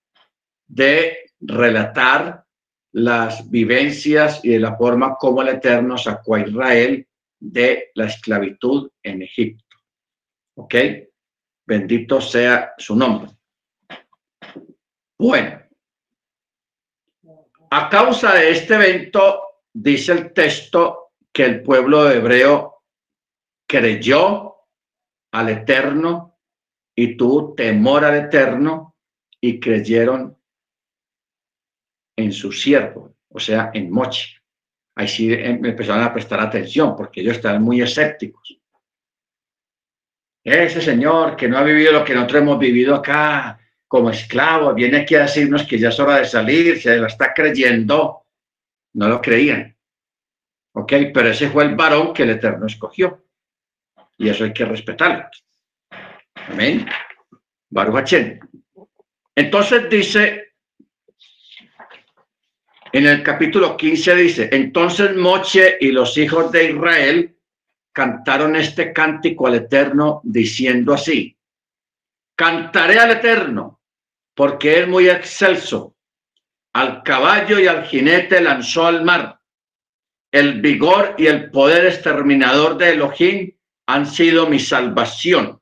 de 0.68 1.32
relatar 1.40 2.44
las 2.92 3.50
vivencias 3.50 4.40
y 4.44 4.50
de 4.50 4.60
la 4.60 4.76
forma 4.76 5.16
como 5.16 5.42
el 5.42 5.48
Eterno 5.48 5.98
sacó 5.98 6.36
a 6.36 6.40
Israel 6.42 7.08
de 7.40 7.90
la 7.94 8.06
esclavitud 8.06 8.88
en 9.02 9.22
Egipto. 9.22 9.76
¿Ok? 10.54 10.74
Bendito 11.66 12.20
sea 12.20 12.72
su 12.78 12.94
nombre. 12.94 13.32
Bueno, 15.18 15.62
a 17.70 17.88
causa 17.88 18.32
de 18.34 18.50
este 18.50 18.74
evento, 18.74 19.42
dice 19.72 20.12
el 20.12 20.32
texto 20.32 21.14
que 21.32 21.44
el 21.44 21.62
pueblo 21.64 22.08
hebreo 22.08 22.84
creyó 23.68 24.54
al 25.32 25.48
Eterno 25.48 26.35
y 26.96 27.16
tuvo 27.16 27.54
temor 27.54 28.04
al 28.04 28.16
Eterno 28.16 28.96
y 29.40 29.60
creyeron 29.60 30.36
en 32.16 32.32
su 32.32 32.50
siervo, 32.50 33.14
o 33.28 33.38
sea, 33.38 33.70
en 33.74 33.90
Mochi. 33.90 34.34
Ahí 34.96 35.06
sí 35.06 35.32
empezaron 35.32 36.02
a 36.02 36.12
prestar 36.12 36.40
atención 36.40 36.96
porque 36.96 37.20
ellos 37.20 37.36
estaban 37.36 37.62
muy 37.62 37.82
escépticos. 37.82 38.58
Ese 40.42 40.80
señor 40.80 41.36
que 41.36 41.48
no 41.48 41.58
ha 41.58 41.62
vivido 41.62 41.92
lo 41.92 42.04
que 42.04 42.14
nosotros 42.14 42.42
hemos 42.42 42.58
vivido 42.58 42.94
acá 42.94 43.60
como 43.86 44.10
esclavo, 44.10 44.72
viene 44.72 44.98
aquí 44.98 45.14
a 45.14 45.22
decirnos 45.22 45.64
que 45.64 45.78
ya 45.78 45.90
es 45.90 46.00
hora 46.00 46.16
de 46.16 46.24
salir, 46.24 46.80
se 46.80 46.96
la 46.96 47.08
está 47.08 47.34
creyendo 47.34 48.26
no 48.96 49.08
lo 49.08 49.20
creían. 49.20 49.76
¿Ok? 50.72 50.92
Pero 51.12 51.28
ese 51.28 51.50
fue 51.50 51.64
el 51.64 51.74
varón 51.74 52.12
que 52.12 52.24
el 52.24 52.30
Eterno 52.30 52.66
escogió. 52.66 53.24
Y 54.18 54.28
eso 54.28 54.44
hay 54.44 54.52
que 54.52 54.64
respetarlo. 54.64 55.28
Amén. 56.48 56.86
Baruch 57.70 58.14
Entonces 59.34 59.90
dice, 59.90 60.54
en 62.92 63.06
el 63.06 63.22
capítulo 63.22 63.76
15 63.76 64.14
dice, 64.14 64.48
entonces 64.52 65.16
Moche 65.16 65.76
y 65.80 65.90
los 65.90 66.16
hijos 66.16 66.52
de 66.52 66.70
Israel 66.70 67.36
cantaron 67.92 68.56
este 68.56 68.92
cántico 68.92 69.46
al 69.46 69.56
Eterno 69.56 70.20
diciendo 70.24 70.94
así, 70.94 71.36
cantaré 72.36 72.98
al 72.98 73.10
Eterno 73.12 73.80
porque 74.34 74.80
es 74.80 74.88
muy 74.88 75.08
excelso 75.08 75.96
al 76.74 77.02
caballo 77.02 77.58
y 77.58 77.66
al 77.66 77.86
jinete 77.86 78.40
lanzó 78.40 78.86
al 78.86 79.02
mar. 79.02 79.40
El 80.30 80.60
vigor 80.60 81.14
y 81.16 81.26
el 81.26 81.50
poder 81.50 81.86
exterminador 81.86 82.76
de 82.76 82.90
Elohim 82.90 83.50
han 83.86 84.04
sido 84.04 84.46
mi 84.46 84.58
salvación. 84.58 85.58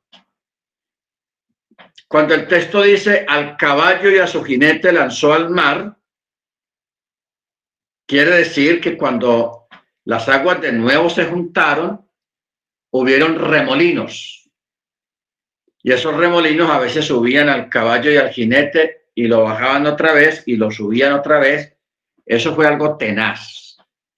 Cuando 2.09 2.34
el 2.34 2.46
texto 2.46 2.82
dice 2.82 3.24
al 3.28 3.57
caballo 3.57 4.11
y 4.11 4.18
a 4.18 4.26
su 4.26 4.42
jinete 4.44 4.92
lanzó 4.92 5.32
al 5.32 5.50
mar, 5.50 5.96
quiere 8.07 8.36
decir 8.36 8.80
que 8.80 8.96
cuando 8.96 9.66
las 10.05 10.28
aguas 10.28 10.61
de 10.61 10.72
nuevo 10.72 11.09
se 11.09 11.24
juntaron, 11.24 12.09
hubieron 12.90 13.38
remolinos. 13.38 14.50
Y 15.82 15.92
esos 15.92 16.16
remolinos 16.16 16.70
a 16.70 16.78
veces 16.78 17.07
subían 17.07 17.48
al 17.48 17.68
caballo 17.68 18.11
y 18.11 18.16
al 18.16 18.30
jinete 18.30 19.09
y 19.14 19.26
lo 19.26 19.44
bajaban 19.44 19.86
otra 19.86 20.12
vez 20.12 20.42
y 20.46 20.57
lo 20.57 20.70
subían 20.70 21.12
otra 21.12 21.38
vez. 21.38 21.76
Eso 22.24 22.55
fue 22.55 22.66
algo 22.66 22.96
tenaz, 22.96 23.76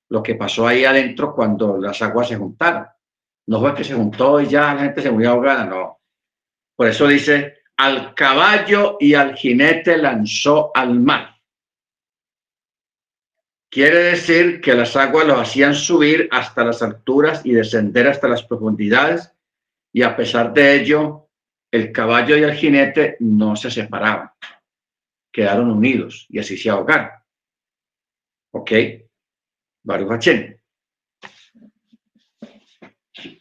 lo 0.08 0.22
que 0.22 0.34
pasó 0.34 0.66
ahí 0.66 0.84
adentro 0.84 1.34
cuando 1.34 1.78
las 1.78 2.00
aguas 2.02 2.28
se 2.28 2.36
juntaron. 2.36 2.86
No 3.46 3.60
fue 3.60 3.74
que 3.74 3.84
se 3.84 3.94
juntó 3.94 4.40
y 4.40 4.48
ya 4.48 4.74
la 4.74 4.82
gente 4.82 5.02
se 5.02 5.10
murió 5.10 5.30
ahogada, 5.30 5.64
no. 5.64 6.00
Por 6.76 6.88
eso 6.88 7.06
dice, 7.06 7.58
al 7.76 8.14
caballo 8.14 8.96
y 9.00 9.14
al 9.14 9.34
jinete 9.34 9.96
lanzó 9.98 10.70
al 10.74 10.98
mar. 10.98 11.36
Quiere 13.70 13.98
decir 13.98 14.60
que 14.60 14.74
las 14.74 14.96
aguas 14.96 15.26
lo 15.26 15.38
hacían 15.38 15.74
subir 15.74 16.28
hasta 16.30 16.64
las 16.64 16.82
alturas 16.82 17.44
y 17.44 17.52
descender 17.52 18.08
hasta 18.08 18.28
las 18.28 18.42
profundidades 18.42 19.32
y 19.92 20.02
a 20.02 20.16
pesar 20.16 20.52
de 20.54 20.80
ello, 20.80 21.28
el 21.70 21.92
caballo 21.92 22.36
y 22.36 22.42
el 22.42 22.54
jinete 22.54 23.16
no 23.20 23.56
se 23.56 23.70
separaban 23.70 24.30
quedaron 25.36 25.70
unidos 25.70 26.24
y 26.30 26.38
así 26.38 26.56
se 26.56 26.70
ahogaron. 26.70 27.10
¿Ok? 28.52 28.72
Baruch 29.82 30.24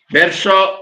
Verso 0.10 0.82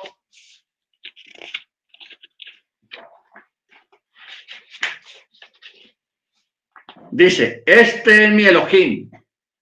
Dice, 7.15 7.61
este 7.67 8.25
es 8.25 8.31
mi 8.31 8.43
Elohim 8.45 9.11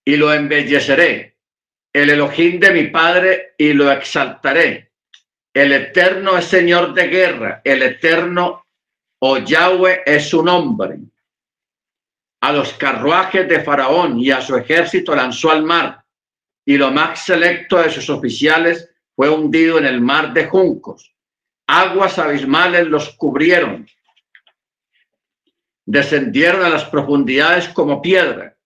y 0.05 0.15
lo 0.15 0.31
embelleceré, 0.33 1.35
el 1.91 2.09
Elohim 2.09 2.61
de 2.61 2.71
mi 2.71 2.87
Padre 2.87 3.55
y 3.57 3.73
lo 3.73 3.91
exaltaré. 3.91 4.93
El 5.53 5.73
Eterno 5.73 6.37
es 6.37 6.45
Señor 6.45 6.93
de 6.93 7.07
guerra, 7.09 7.61
el 7.65 7.83
Eterno 7.83 8.65
o 9.19 9.37
Yahweh 9.37 10.03
es 10.05 10.29
su 10.29 10.41
nombre 10.41 10.99
a 12.39 12.53
los 12.53 12.71
carruajes 12.73 13.49
de 13.49 13.59
Faraón 13.59 14.17
y 14.17 14.31
a 14.31 14.39
su 14.39 14.55
ejército 14.55 15.13
lanzó 15.13 15.51
al 15.51 15.63
mar, 15.63 16.05
y 16.65 16.77
lo 16.77 16.89
más 16.89 17.25
selecto 17.25 17.77
de 17.79 17.91
sus 17.91 18.09
oficiales 18.09 18.89
fue 19.13 19.29
hundido 19.29 19.77
en 19.77 19.87
el 19.87 19.99
mar 19.99 20.31
de 20.31 20.45
juncos. 20.45 21.13
Aguas 21.67 22.17
abismales 22.17 22.87
los 22.87 23.09
cubrieron. 23.09 23.85
Descendieron 25.91 26.63
a 26.63 26.69
las 26.69 26.85
profundidades 26.85 27.67
como 27.69 28.01
piedra. 28.01 28.57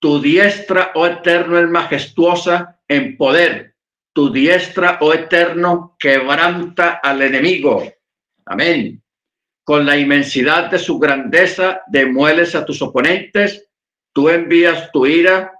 Tu 0.00 0.20
diestra, 0.20 0.92
oh 0.94 1.06
eterno, 1.06 1.58
es 1.58 1.68
majestuosa 1.68 2.80
en 2.88 3.16
poder. 3.16 3.76
Tu 4.12 4.32
diestra, 4.32 4.98
oh 5.00 5.12
eterno, 5.12 5.96
quebranta 5.98 7.00
al 7.02 7.22
enemigo. 7.22 7.84
Amén 8.44 9.02
con 9.66 9.84
la 9.84 9.96
inmensidad 9.96 10.70
de 10.70 10.78
su 10.78 10.96
grandeza, 10.96 11.82
demueles 11.88 12.54
a 12.54 12.64
tus 12.64 12.80
oponentes, 12.82 13.68
tú 14.12 14.28
envías 14.28 14.92
tu 14.92 15.06
ira 15.06 15.52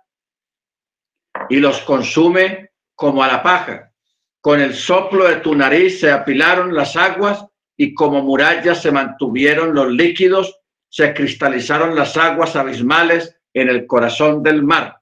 y 1.48 1.56
los 1.56 1.80
consume 1.80 2.70
como 2.94 3.24
a 3.24 3.26
la 3.26 3.42
paja. 3.42 3.92
Con 4.40 4.60
el 4.60 4.74
soplo 4.74 5.26
de 5.26 5.38
tu 5.38 5.56
nariz 5.56 5.98
se 5.98 6.12
apilaron 6.12 6.72
las 6.72 6.94
aguas 6.94 7.44
y 7.76 7.94
como 7.94 8.22
murallas 8.22 8.80
se 8.80 8.92
mantuvieron 8.92 9.74
los 9.74 9.90
líquidos, 9.90 10.56
se 10.88 11.12
cristalizaron 11.14 11.94
las 11.94 12.16
aguas 12.16 12.56
abismales 12.56 13.38
en 13.52 13.68
el 13.68 13.86
corazón 13.86 14.42
del 14.42 14.62
mar. 14.62 15.00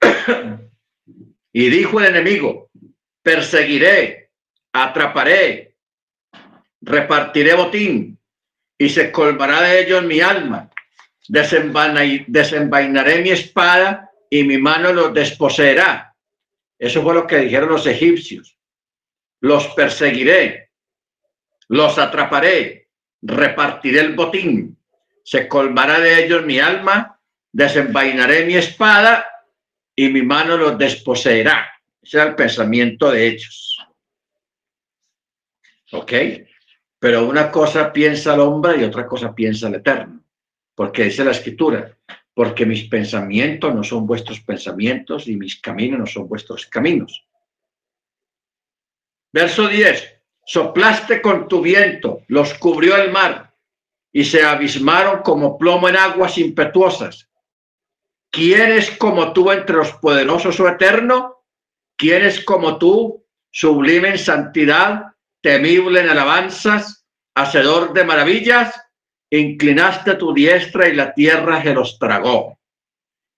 Y 1.54 1.68
dijo 1.68 2.00
el 2.00 2.06
enemigo, 2.06 2.70
perseguiré, 3.22 4.30
atraparé, 4.72 5.76
repartiré 6.80 7.52
botín 7.54 8.18
y 8.78 8.88
se 8.88 9.12
colmará 9.12 9.60
de 9.60 9.82
ellos 9.82 10.02
mi 10.02 10.20
alma. 10.20 10.70
Desenvainaré 11.28 13.20
mi 13.20 13.30
espada 13.30 14.10
y 14.30 14.44
mi 14.44 14.56
mano 14.56 14.94
los 14.94 15.12
desposeerá. 15.12 16.16
Eso 16.78 17.02
fue 17.02 17.14
lo 17.14 17.26
que 17.26 17.36
dijeron 17.36 17.68
los 17.68 17.86
egipcios. 17.86 18.58
Los 19.42 19.66
perseguiré, 19.74 20.70
los 21.66 21.98
atraparé, 21.98 22.88
repartiré 23.22 23.98
el 24.00 24.14
botín, 24.14 24.78
se 25.24 25.48
colmará 25.48 25.98
de 25.98 26.24
ellos 26.24 26.44
mi 26.44 26.60
alma, 26.60 27.18
desenvainaré 27.50 28.46
mi 28.46 28.54
espada 28.54 29.26
y 29.96 30.08
mi 30.10 30.22
mano 30.22 30.56
los 30.56 30.78
desposeerá. 30.78 31.68
Ese 32.00 32.22
el 32.22 32.36
pensamiento 32.36 33.10
de 33.10 33.26
ellos. 33.26 33.78
¿Ok? 35.90 36.12
Pero 37.00 37.28
una 37.28 37.50
cosa 37.50 37.92
piensa 37.92 38.34
el 38.34 38.40
hombre 38.40 38.80
y 38.80 38.84
otra 38.84 39.08
cosa 39.08 39.34
piensa 39.34 39.66
el 39.66 39.74
eterno. 39.74 40.22
Porque 40.72 41.04
dice 41.04 41.24
la 41.24 41.32
escritura, 41.32 41.98
porque 42.32 42.64
mis 42.64 42.84
pensamientos 42.84 43.74
no 43.74 43.82
son 43.82 44.06
vuestros 44.06 44.40
pensamientos 44.40 45.26
y 45.26 45.36
mis 45.36 45.60
caminos 45.60 45.98
no 45.98 46.06
son 46.06 46.28
vuestros 46.28 46.66
caminos. 46.66 47.26
Verso 49.32 49.66
10. 49.66 50.20
Soplaste 50.44 51.22
con 51.22 51.48
tu 51.48 51.62
viento, 51.62 52.22
los 52.28 52.54
cubrió 52.54 52.96
el 52.96 53.10
mar 53.10 53.54
y 54.12 54.24
se 54.24 54.42
abismaron 54.42 55.22
como 55.22 55.56
plomo 55.56 55.88
en 55.88 55.96
aguas 55.96 56.36
impetuosas. 56.36 57.30
¿Quién 58.30 58.72
es 58.72 58.90
como 58.98 59.32
tú 59.32 59.50
entre 59.50 59.76
los 59.76 59.92
poderosos 59.92 60.58
o 60.60 60.64
oh 60.64 60.68
eterno? 60.68 61.44
¿Quién 61.96 62.22
es 62.22 62.44
como 62.44 62.78
tú, 62.78 63.24
sublime 63.50 64.08
en 64.10 64.18
santidad, 64.18 65.14
temible 65.40 66.00
en 66.00 66.10
alabanzas, 66.10 67.06
hacedor 67.34 67.92
de 67.92 68.04
maravillas? 68.04 68.74
Inclinaste 69.30 70.16
tu 70.16 70.34
diestra 70.34 70.88
y 70.88 70.94
la 70.94 71.14
tierra 71.14 71.62
se 71.62 71.72
los 71.72 71.98
tragó. 71.98 72.58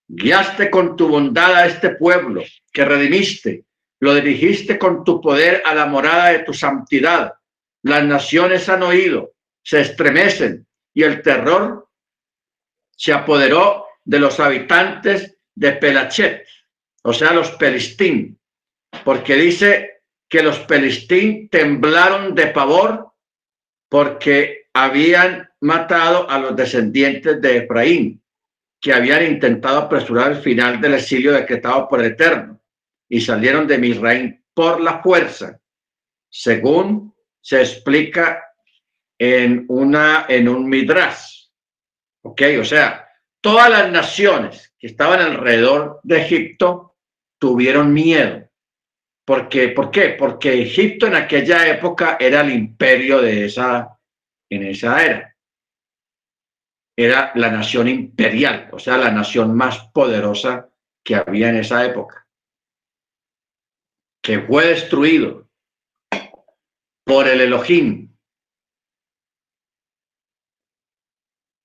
Guiaste 0.09 0.71
con 0.71 0.97
tu 0.97 1.09
bondad 1.09 1.55
a 1.55 1.67
este 1.67 1.91
pueblo 1.91 2.43
que 2.73 2.85
redimiste, 2.85 3.65
lo 4.05 4.15
dirigiste 4.15 4.79
con 4.79 5.03
tu 5.03 5.19
poder 5.19 5.63
a 5.65 5.75
la 5.75 5.87
morada 5.87 6.29
de 6.29 6.41
tu 6.41 6.53
santidad. 6.53 7.33
Las 7.83 8.05
naciones 8.05 8.69
han 8.69 8.83
oído, 8.83 9.33
se 9.63 9.81
estremecen 9.81 10.67
y 10.93 11.05
el 11.05 11.23
terror 11.23 11.89
se 12.95 13.15
apoderó 13.15 13.87
de 14.05 14.19
los 14.19 14.39
habitantes 14.41 15.39
de 15.55 15.73
Pelachet, 15.73 16.47
o 17.03 17.15
sea, 17.15 17.33
los 17.33 17.53
Pelistín, 17.53 18.39
porque 19.05 19.37
dice 19.37 20.03
que 20.29 20.43
los 20.43 20.59
Pelistín 20.59 21.49
temblaron 21.49 22.35
de 22.35 22.49
pavor 22.49 23.11
porque 23.89 24.67
habían 24.75 25.49
matado 25.61 26.29
a 26.29 26.39
los 26.39 26.55
descendientes 26.55 27.41
de 27.41 27.57
Efraín, 27.57 28.23
que 28.83 28.93
habían 28.93 29.25
intentado 29.25 29.79
apresurar 29.79 30.33
el 30.33 30.43
final 30.43 30.79
del 30.79 30.93
exilio 30.93 31.33
decretado 31.33 31.89
por 31.89 32.01
el 32.01 32.13
Eterno, 32.13 32.61
y 33.15 33.21
salieron 33.21 33.69
de 33.69 33.79
Misraín 33.79 34.45
por 34.53 34.81
la 34.81 35.01
fuerza, 35.01 35.61
según 36.29 37.15
se 37.41 37.61
explica 37.61 38.45
en, 39.17 39.67
una, 39.69 40.27
en 40.29 40.49
un 40.49 40.69
midrash. 40.69 41.47
¿Ok? 42.25 42.43
O 42.59 42.65
sea, 42.65 43.09
todas 43.41 43.71
las 43.71 43.89
naciones 43.93 44.75
que 44.77 44.89
estaban 44.89 45.21
alrededor 45.21 46.01
de 46.03 46.23
Egipto 46.23 46.97
tuvieron 47.39 47.93
miedo. 47.93 48.51
Porque, 49.25 49.69
¿Por 49.69 49.93
qué? 49.93 50.17
Porque 50.19 50.63
Egipto 50.63 51.07
en 51.07 51.15
aquella 51.15 51.69
época 51.69 52.17
era 52.19 52.41
el 52.41 52.51
imperio 52.51 53.23
de 53.23 53.45
esa, 53.45 53.97
en 54.51 54.65
esa 54.65 55.05
era. 55.05 55.37
Era 56.97 57.31
la 57.37 57.53
nación 57.53 57.87
imperial, 57.87 58.71
o 58.73 58.81
sea, 58.81 58.99
la 58.99 59.13
nación 59.13 59.55
más 59.55 59.87
poderosa 59.93 60.69
que 61.05 61.15
había 61.15 61.51
en 61.51 61.57
esa 61.59 61.87
época. 61.87 62.24
Que 64.25 64.41
fue 64.41 64.69
destruido 64.69 65.51
por 67.05 67.29
el 67.29 67.43
Elohim 67.43 68.17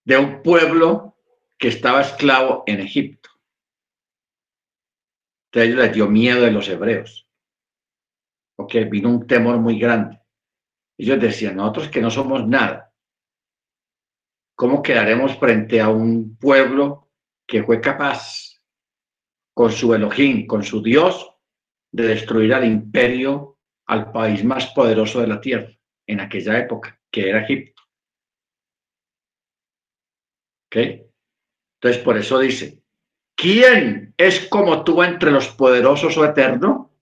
de 0.06 0.18
un 0.18 0.44
pueblo 0.44 1.16
que 1.58 1.70
estaba 1.70 2.02
esclavo 2.02 2.64
en 2.68 2.82
Egipto. 2.82 3.30
Entonces 5.46 5.76
les 5.76 5.94
dio 5.94 6.08
miedo 6.08 6.42
de 6.42 6.52
los 6.52 6.68
hebreos. 6.68 7.30
Porque 8.58 8.84
vino 8.84 9.08
un 9.08 9.26
temor 9.26 9.58
muy 9.60 9.80
grande. 9.80 10.20
Ellos 10.98 11.22
decían, 11.22 11.56
nosotros 11.56 11.88
que 11.88 12.02
no 12.02 12.12
somos 12.12 12.46
nada, 12.46 12.94
¿cómo 14.56 14.84
quedaremos 14.84 15.38
frente 15.38 15.80
a 15.80 15.88
un 15.88 16.36
pueblo 16.36 17.10
que 17.48 17.64
fue 17.64 17.80
capaz, 17.80 18.60
con 19.54 19.72
su 19.72 19.94
Elohim, 19.94 20.46
con 20.46 20.62
su 20.62 20.84
Dios, 20.84 21.39
de 21.92 22.08
destruir 22.08 22.54
al 22.54 22.66
imperio, 22.66 23.58
al 23.88 24.12
país 24.12 24.44
más 24.44 24.68
poderoso 24.68 25.22
de 25.22 25.28
la 25.28 25.42
tierra 25.42 25.72
en 26.06 26.20
aquella 26.20 26.58
época, 26.58 27.00
que 27.12 27.30
era 27.30 27.44
Egipto? 27.44 27.84
¿Ok? 30.68 30.78
Entonces, 31.82 32.04
por 32.04 32.18
eso 32.18 32.40
dice, 32.40 32.84
¿quién 33.36 34.14
es 34.18 34.48
como 34.48 34.84
tú 34.84 35.02
entre 35.02 35.32
los 35.32 35.48
poderosos 35.48 36.18
o 36.18 36.26
eterno? 36.26 36.94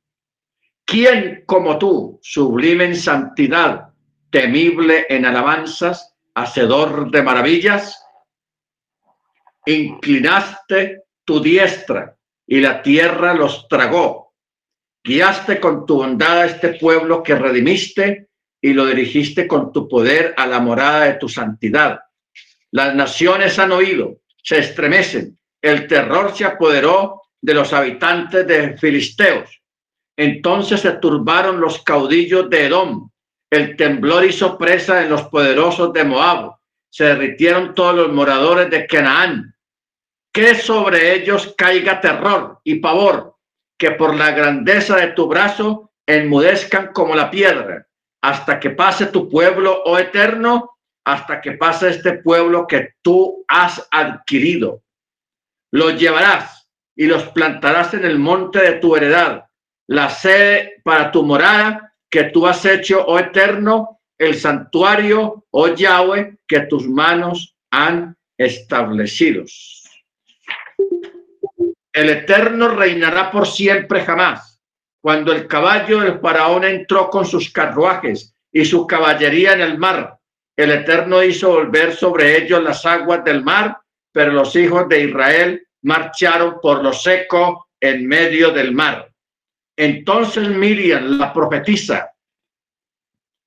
¿Quién 0.86 1.44
como 1.46 1.78
tú, 1.78 2.20
sublime 2.22 2.86
en 2.86 2.96
santidad, 2.96 3.90
temible 4.30 5.06
en 5.10 5.26
alabanzas, 5.26 6.16
hacedor 6.34 7.12
de 7.12 7.24
maravillas? 7.24 8.02
Inclinaste 9.66 11.04
tu 11.26 11.42
diestra 11.42 12.16
y 12.46 12.62
la 12.62 12.82
tierra 12.82 13.34
los 13.34 13.68
tragó. 13.68 14.27
Guiaste 15.08 15.60
con 15.60 15.86
tu 15.86 15.96
bondad 15.96 16.42
a 16.42 16.46
este 16.46 16.74
pueblo 16.74 17.24
que 17.24 17.34
redimiste 17.34 18.28
y 18.62 18.74
lo 18.74 18.86
dirigiste 18.86 19.48
con 19.48 19.72
tu 19.72 19.88
poder 19.88 20.34
a 20.38 20.46
la 20.46 20.60
morada 20.60 21.06
de 21.06 21.14
tu 21.14 21.30
santidad. 21.30 22.00
Las 22.72 22.94
naciones 22.94 23.58
han 23.58 23.72
oído 23.72 24.20
se 24.48 24.60
estremecen. 24.60 25.38
El 25.62 25.88
terror 25.88 26.34
se 26.34 26.46
apoderó 26.46 27.22
de 27.42 27.54
los 27.54 27.74
habitantes 27.74 28.48
de 28.48 28.78
Filisteos. 28.78 29.62
Entonces 30.16 30.80
se 30.80 30.94
turbaron 30.94 31.60
los 31.60 31.84
caudillos 31.84 32.50
de 32.50 32.68
Edom. 32.68 33.10
El 33.52 33.76
temblor 33.76 34.24
hizo 34.24 34.58
presa 34.58 35.04
en 35.04 35.10
los 35.10 35.24
poderosos 35.24 35.92
de 35.92 36.06
Moab. 36.06 36.56
Se 36.90 37.04
derritieron 37.04 37.76
todos 37.76 37.94
los 37.96 38.14
moradores 38.14 38.70
de 38.70 38.88
Canaán. 38.88 39.54
Que 40.32 40.56
sobre 40.56 41.16
ellos 41.16 41.54
caiga 41.58 42.00
terror 42.00 42.60
y 42.64 42.76
pavor, 42.76 43.36
que 43.78 43.92
por 43.92 44.16
la 44.16 44.32
grandeza 44.32 44.96
de 44.98 45.08
tu 45.08 45.28
brazo 45.28 45.92
enmudezcan 46.06 46.92
como 46.94 47.16
la 47.16 47.30
piedra, 47.30 47.88
hasta 48.22 48.60
que 48.60 48.72
pase 48.72 49.08
tu 49.08 49.30
pueblo, 49.30 49.84
oh 49.86 49.98
eterno, 49.98 50.78
hasta 51.06 51.40
que 51.42 51.54
pase 51.54 51.90
este 51.90 52.14
pueblo 52.14 52.68
que 52.68 52.96
tú 53.02 53.46
has 53.48 53.88
adquirido. 53.92 54.84
Los 55.72 56.00
llevarás 56.00 56.70
y 56.96 57.06
los 57.06 57.24
plantarás 57.30 57.94
en 57.94 58.06
el 58.06 58.20
monte 58.20 58.60
de 58.60 58.74
tu 58.80 58.96
heredad, 58.96 59.46
la 59.88 60.10
sede 60.10 60.82
para 60.84 61.12
tu 61.12 61.24
morada 61.24 61.94
que 62.10 62.26
tú 62.26 62.48
has 62.48 62.66
hecho, 62.66 63.06
oh 63.06 63.20
eterno, 63.20 64.02
el 64.18 64.36
santuario, 64.36 65.46
oh 65.52 65.68
Yahweh, 65.68 66.38
que 66.48 66.62
tus 66.62 66.88
manos 66.88 67.56
han 67.72 68.18
establecido. 68.38 69.44
El 71.98 72.12
eterno 72.12 72.68
reinará 72.68 73.32
por 73.32 73.48
siempre 73.48 74.06
jamás. 74.06 74.62
Cuando 75.02 75.34
el 75.34 75.48
caballo 75.48 76.02
del 76.02 76.20
faraón 76.20 76.64
entró 76.64 77.10
con 77.10 77.26
sus 77.26 77.52
carruajes 77.52 78.36
y 78.52 78.66
su 78.66 78.86
caballería 78.86 79.54
en 79.54 79.62
el 79.62 79.80
mar, 79.80 80.20
el 80.56 80.70
Eterno 80.70 81.24
hizo 81.24 81.50
volver 81.50 81.96
sobre 81.96 82.38
ellos 82.38 82.62
las 82.62 82.86
aguas 82.86 83.24
del 83.24 83.44
mar, 83.44 83.80
pero 84.12 84.32
los 84.32 84.56
hijos 84.56 84.88
de 84.88 85.06
Israel 85.06 85.68
marcharon 85.82 86.60
por 86.62 86.84
lo 86.84 86.94
seco 86.94 87.70
en 87.80 88.08
medio 88.08 88.52
del 88.52 88.74
mar. 88.74 89.12
Entonces 89.76 90.50
Miriam, 90.50 91.18
la 91.18 91.34
profetisa, 91.34 92.12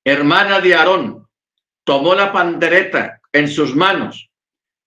hermana 0.05 0.61
de 0.61 0.75
Aarón, 0.75 1.29
tomó 1.85 2.17
la 2.17 2.33
pandereta 2.33 3.21
en 3.33 3.47
sus 3.47 3.77
manos 3.77 4.30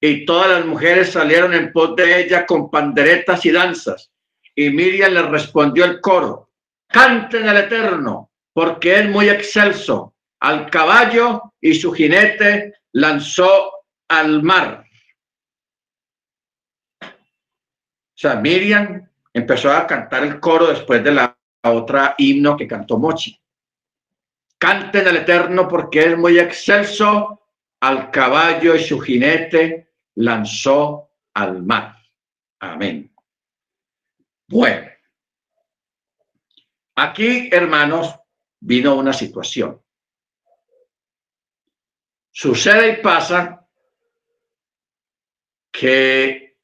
y 0.06 0.26
todas 0.26 0.50
las 0.50 0.66
mujeres 0.66 1.14
salieron 1.14 1.54
en 1.54 1.72
pos 1.72 1.96
de 1.96 2.20
ella 2.20 2.46
con 2.46 2.70
panderetas 2.70 3.46
y 3.46 3.52
danzas. 3.52 4.12
Y 4.54 4.70
Miriam 4.70 5.14
le 5.14 5.22
respondió 5.22 5.86
el 5.86 6.02
coro, 6.02 6.50
canten 6.90 7.48
al 7.48 7.56
Eterno, 7.56 8.30
porque 8.52 9.00
es 9.00 9.08
muy 9.08 9.30
excelso, 9.30 10.14
al 10.42 10.70
caballo 10.70 11.54
y 11.62 11.74
su 11.76 11.94
jinete 11.94 12.74
lanzó 12.92 13.72
al 14.10 14.44
mar. 14.44 14.86
O 17.02 17.08
sea, 18.14 18.36
Miriam 18.36 19.10
empezó 19.32 19.72
a 19.72 19.88
cantar 19.88 20.24
el 20.24 20.38
coro 20.42 20.68
después 20.68 21.02
de 21.02 21.14
la 21.14 21.38
otra 21.64 22.16
himno 22.18 22.58
que 22.58 22.68
cantó 22.68 22.98
Mochi. 22.98 23.40
Canten 24.58 25.08
al 25.08 25.16
Eterno 25.16 25.66
porque 25.66 26.08
es 26.08 26.18
muy 26.18 26.40
excelso, 26.40 27.40
al 27.80 28.12
caballo 28.12 28.76
y 28.76 28.84
su 28.84 29.00
jinete 29.00 29.93
lanzó 30.16 31.12
al 31.34 31.64
mar. 31.64 31.98
Amén. 32.60 33.14
Bueno, 34.48 34.90
aquí, 36.96 37.50
hermanos, 37.52 38.16
vino 38.60 38.96
una 38.96 39.14
situación. 39.14 39.82
Sucede 42.32 43.00
y 43.00 43.02
pasa 43.02 43.68
que 45.72 46.58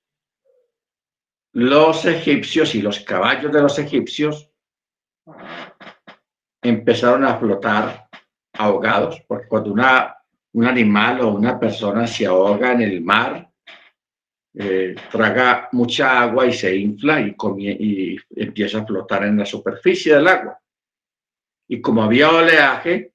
los 1.53 2.05
egipcios 2.05 2.75
y 2.75 2.81
los 2.81 2.99
caballos 2.99 3.51
de 3.51 3.61
los 3.61 3.77
egipcios 3.79 4.51
empezaron 6.61 7.25
a 7.25 7.37
flotar 7.37 8.09
ahogados, 8.53 9.21
porque 9.27 9.47
cuando 9.47 9.71
una, 9.71 10.18
un 10.53 10.65
animal 10.65 11.21
o 11.21 11.29
una 11.29 11.59
persona 11.59 12.07
se 12.07 12.25
ahoga 12.25 12.73
en 12.73 12.81
el 12.81 13.01
mar, 13.01 13.49
eh, 14.53 14.95
traga 15.11 15.69
mucha 15.71 16.21
agua 16.21 16.47
y 16.47 16.53
se 16.53 16.75
infla 16.75 17.21
y, 17.21 18.17
empieza 18.35 18.79
a 18.79 18.85
flotar 18.85 19.23
en 19.25 19.37
la 19.37 19.45
superficie 19.45 20.15
del 20.15 20.27
agua. 20.27 20.59
Y 21.67 21.79
como 21.81 22.03
había 22.03 22.29
oleaje, 22.29 23.13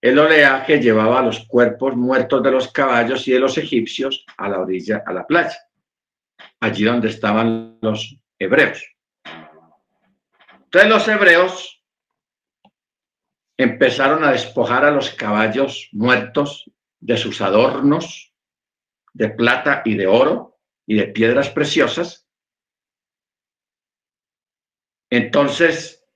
el 0.00 0.18
oleaje 0.18 0.80
llevaba 0.80 1.22
los 1.22 1.46
cuerpos 1.46 1.96
muertos 1.96 2.42
de 2.42 2.50
los 2.50 2.72
caballos 2.72 3.26
y 3.28 3.32
de 3.32 3.38
los 3.38 3.56
egipcios 3.56 4.26
a 4.36 4.48
la 4.48 4.58
orilla, 4.58 5.04
a 5.06 5.12
la 5.12 5.24
playa, 5.24 5.56
allí 6.58 6.82
donde 6.82 7.08
estaban 7.08 7.78
los 7.80 8.16
hebreos. 8.36 8.84
Entonces 10.64 10.90
los 10.90 11.06
hebreos 11.06 11.84
empezaron 13.56 14.24
a 14.24 14.32
despojar 14.32 14.84
a 14.84 14.90
los 14.90 15.10
caballos 15.10 15.88
muertos 15.92 16.70
de 17.02 17.16
sus 17.16 17.40
adornos 17.40 18.32
de 19.12 19.28
plata 19.28 19.82
y 19.84 19.96
de 19.96 20.06
oro 20.06 20.58
y 20.86 20.96
de 20.96 21.08
piedras 21.08 21.50
preciosas. 21.50 22.26
Entonces 25.10 26.06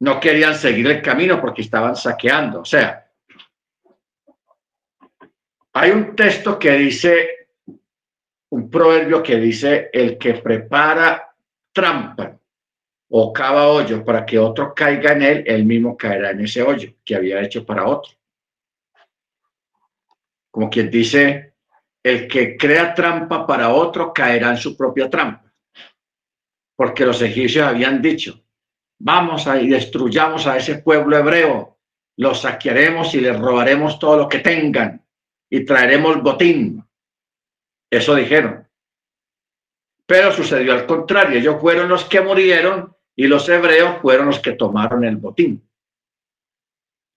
no 0.00 0.20
querían 0.20 0.54
seguir 0.54 0.86
el 0.86 1.02
camino 1.02 1.40
porque 1.40 1.62
estaban 1.62 1.96
saqueando. 1.96 2.60
O 2.60 2.64
sea, 2.64 3.10
hay 5.72 5.90
un 5.90 6.14
texto 6.14 6.58
que 6.58 6.70
dice, 6.72 7.48
un 8.50 8.70
proverbio 8.70 9.22
que 9.22 9.36
dice, 9.36 9.90
el 9.92 10.16
que 10.16 10.34
prepara 10.34 11.34
trampa 11.72 12.38
o 13.10 13.32
cava 13.32 13.68
hoyo 13.68 14.04
para 14.04 14.24
que 14.24 14.38
otro 14.38 14.72
caiga 14.72 15.12
en 15.12 15.22
él, 15.22 15.44
él 15.46 15.64
mismo 15.64 15.96
caerá 15.96 16.30
en 16.30 16.40
ese 16.40 16.62
hoyo 16.62 16.94
que 17.04 17.16
había 17.16 17.42
hecho 17.42 17.66
para 17.66 17.86
otro. 17.86 18.12
Como 20.54 20.70
quien 20.70 20.88
dice, 20.88 21.54
el 22.00 22.28
que 22.28 22.56
crea 22.56 22.94
trampa 22.94 23.44
para 23.44 23.70
otro 23.74 24.12
caerá 24.12 24.50
en 24.50 24.56
su 24.56 24.76
propia 24.76 25.10
trampa. 25.10 25.52
Porque 26.76 27.04
los 27.04 27.20
egipcios 27.22 27.66
habían 27.66 28.00
dicho, 28.00 28.40
vamos 29.00 29.48
a 29.48 29.60
y 29.60 29.66
destruyamos 29.66 30.46
a 30.46 30.56
ese 30.56 30.76
pueblo 30.78 31.18
hebreo, 31.18 31.76
los 32.18 32.42
saquearemos 32.42 33.12
y 33.16 33.20
les 33.20 33.36
robaremos 33.36 33.98
todo 33.98 34.16
lo 34.16 34.28
que 34.28 34.38
tengan 34.38 35.04
y 35.50 35.64
traeremos 35.64 36.22
botín. 36.22 36.84
Eso 37.90 38.14
dijeron. 38.14 38.64
Pero 40.06 40.30
sucedió 40.30 40.72
al 40.72 40.86
contrario, 40.86 41.40
ellos 41.40 41.60
fueron 41.60 41.88
los 41.88 42.04
que 42.04 42.20
murieron 42.20 42.96
y 43.16 43.26
los 43.26 43.48
hebreos 43.48 44.00
fueron 44.00 44.26
los 44.26 44.38
que 44.38 44.52
tomaron 44.52 45.04
el 45.04 45.16
botín. 45.16 45.68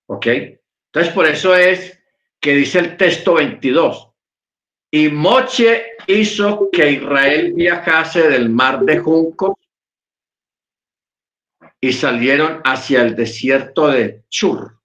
¿Ok? 0.08 0.26
Entonces 0.26 1.14
por 1.14 1.28
eso 1.28 1.56
es 1.56 1.97
que 2.40 2.56
dice 2.56 2.80
el 2.80 2.98
texto 2.98 3.36
22. 3.36 4.10
Y 4.92 5.10
Moche 5.10 5.98
hizo 6.08 6.70
que 6.72 6.92
Israel 6.92 7.54
viajase 7.54 8.30
del 8.30 8.50
mar 8.50 8.82
de 8.82 9.00
Juncos 9.00 9.56
y 11.82 11.94
salieron 11.94 12.62
hacia 12.64 13.02
el 13.02 13.16
desierto 13.16 13.88
de 13.88 14.24
Chur. 14.30 14.80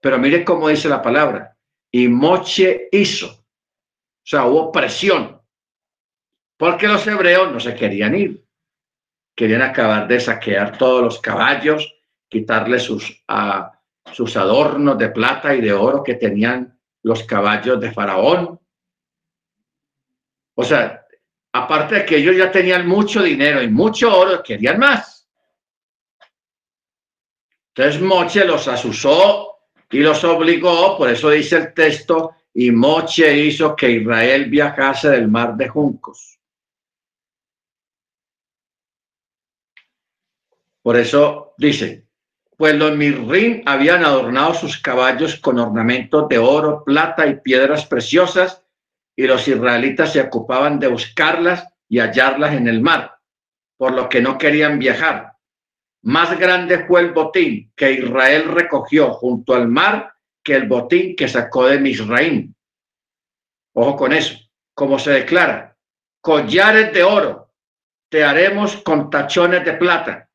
Pero 0.00 0.18
mire 0.18 0.44
cómo 0.44 0.68
dice 0.68 0.88
la 0.88 1.02
palabra. 1.02 1.56
Y 1.90 2.08
Moche 2.08 2.88
hizo. 2.92 3.26
O 3.28 4.26
sea, 4.26 4.46
hubo 4.46 4.72
presión. 4.72 5.40
Porque 6.56 6.86
los 6.86 7.06
hebreos 7.06 7.52
no 7.52 7.60
se 7.60 7.74
querían 7.74 8.14
ir. 8.14 8.44
Querían 9.36 9.62
acabar 9.62 10.06
de 10.06 10.20
saquear 10.20 10.78
todos 10.78 11.02
los 11.02 11.20
caballos, 11.20 11.92
quitarle 12.28 12.78
sus, 12.78 13.22
sus 14.12 14.36
adornos 14.36 14.98
de 14.98 15.08
plata 15.08 15.54
y 15.54 15.60
de 15.60 15.72
oro 15.72 16.02
que 16.02 16.14
tenían 16.14 16.78
los 17.02 17.22
caballos 17.24 17.80
de 17.80 17.92
Faraón. 17.92 18.60
O 20.54 20.64
sea, 20.64 21.04
aparte 21.52 21.96
de 21.96 22.04
que 22.04 22.16
ellos 22.16 22.36
ya 22.36 22.50
tenían 22.50 22.86
mucho 22.86 23.22
dinero 23.22 23.62
y 23.62 23.68
mucho 23.68 24.16
oro, 24.16 24.42
querían 24.42 24.78
más. 24.78 25.28
Entonces 27.74 28.00
Moche 28.00 28.44
los 28.44 28.68
asusó 28.68 29.58
y 29.90 29.98
los 29.98 30.22
obligó, 30.24 30.96
por 30.96 31.10
eso 31.10 31.30
dice 31.30 31.56
el 31.56 31.74
texto, 31.74 32.36
y 32.52 32.70
Moche 32.70 33.36
hizo 33.36 33.74
que 33.74 33.90
Israel 33.90 34.48
viajase 34.48 35.10
del 35.10 35.28
mar 35.28 35.56
de 35.56 35.68
Juncos. 35.68 36.38
Por 40.82 40.96
eso 40.96 41.54
dice, 41.58 42.03
pues 42.56 42.74
los 42.74 42.96
Mirrin 42.96 43.62
habían 43.66 44.04
adornado 44.04 44.54
sus 44.54 44.78
caballos 44.78 45.36
con 45.36 45.58
ornamentos 45.58 46.28
de 46.28 46.38
oro, 46.38 46.84
plata 46.84 47.26
y 47.26 47.40
piedras 47.40 47.86
preciosas, 47.86 48.62
y 49.16 49.26
los 49.26 49.46
israelitas 49.46 50.12
se 50.12 50.20
ocupaban 50.20 50.78
de 50.78 50.88
buscarlas 50.88 51.66
y 51.88 52.00
hallarlas 52.00 52.54
en 52.54 52.68
el 52.68 52.80
mar, 52.80 53.18
por 53.76 53.92
lo 53.92 54.08
que 54.08 54.20
no 54.20 54.38
querían 54.38 54.78
viajar 54.78 55.34
más 56.04 56.38
grande 56.38 56.84
fue 56.84 57.00
el 57.00 57.12
botín 57.12 57.72
que 57.74 57.92
Israel 57.92 58.52
recogió 58.52 59.14
junto 59.14 59.54
al 59.54 59.68
mar 59.68 60.12
que 60.42 60.54
el 60.54 60.68
botín 60.68 61.16
que 61.16 61.26
sacó 61.28 61.66
de 61.66 61.78
Misraim. 61.78 62.54
Ojo 63.72 63.96
con 63.96 64.12
eso. 64.12 64.38
Como 64.74 64.98
se 64.98 65.12
declara, 65.12 65.78
collares 66.20 66.92
de 66.92 67.04
oro 67.04 67.54
te 68.10 68.22
haremos 68.22 68.76
con 68.82 69.08
tachones 69.08 69.64
de 69.64 69.72
plata. 69.74 70.28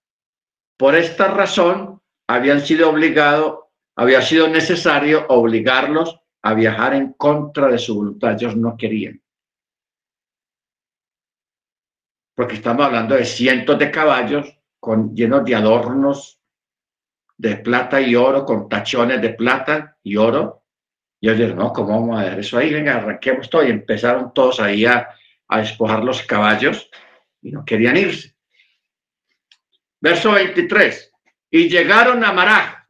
Por 0.76 0.96
esta 0.96 1.28
razón 1.28 1.99
habían 2.30 2.62
sido 2.62 2.92
obligados, 2.92 3.62
había 3.96 4.22
sido 4.22 4.48
necesario 4.48 5.26
obligarlos 5.30 6.22
a 6.44 6.54
viajar 6.54 6.94
en 6.94 7.14
contra 7.14 7.70
de 7.70 7.80
su 7.80 7.96
voluntad. 7.96 8.34
Ellos 8.34 8.56
no 8.56 8.78
querían. 8.78 9.20
Porque 12.36 12.54
estamos 12.54 12.86
hablando 12.86 13.16
de 13.16 13.26
cientos 13.26 13.80
de 13.80 13.90
caballos 13.90 14.48
con, 14.80 15.16
llenos 15.16 15.44
de 15.44 15.56
adornos 15.56 16.40
de 17.36 17.56
plata 17.58 18.00
y 18.00 18.16
oro, 18.16 18.46
con 18.46 18.70
tachones 18.70 19.20
de 19.24 19.30
plata 19.30 19.98
y 20.04 20.16
oro. 20.16 20.66
Y 21.20 21.32
dije, 21.32 21.56
no, 21.56 21.74
¿cómo 21.74 22.00
vamos 22.00 22.20
a 22.20 22.30
ver 22.30 22.40
eso 22.40 22.60
ahí? 22.60 22.72
Venga, 22.72 22.98
arranquemos 22.98 23.50
todo. 23.50 23.66
Y 23.66 23.72
empezaron 23.72 24.36
todos 24.36 24.60
ahí 24.60 24.86
a, 24.86 25.10
a 25.48 25.58
despojar 25.58 26.04
los 26.04 26.22
caballos 26.22 26.92
y 27.42 27.52
no 27.52 27.66
querían 27.66 27.98
irse. 27.98 28.36
Verso 30.00 30.34
23. 30.34 31.09
Y 31.52 31.70
llegaron 31.70 32.24
a 32.24 32.32
Mará, 32.32 32.86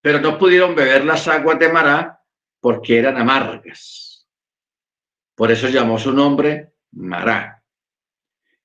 pero 0.00 0.20
no 0.20 0.38
pudieron 0.38 0.74
beber 0.74 1.04
las 1.04 1.28
aguas 1.28 1.58
de 1.58 1.72
Mará 1.72 2.22
porque 2.60 2.98
eran 2.98 3.16
amargas. 3.16 4.26
Por 5.34 5.50
eso 5.50 5.68
llamó 5.68 5.98
su 5.98 6.12
nombre 6.12 6.74
Mará. 6.92 7.62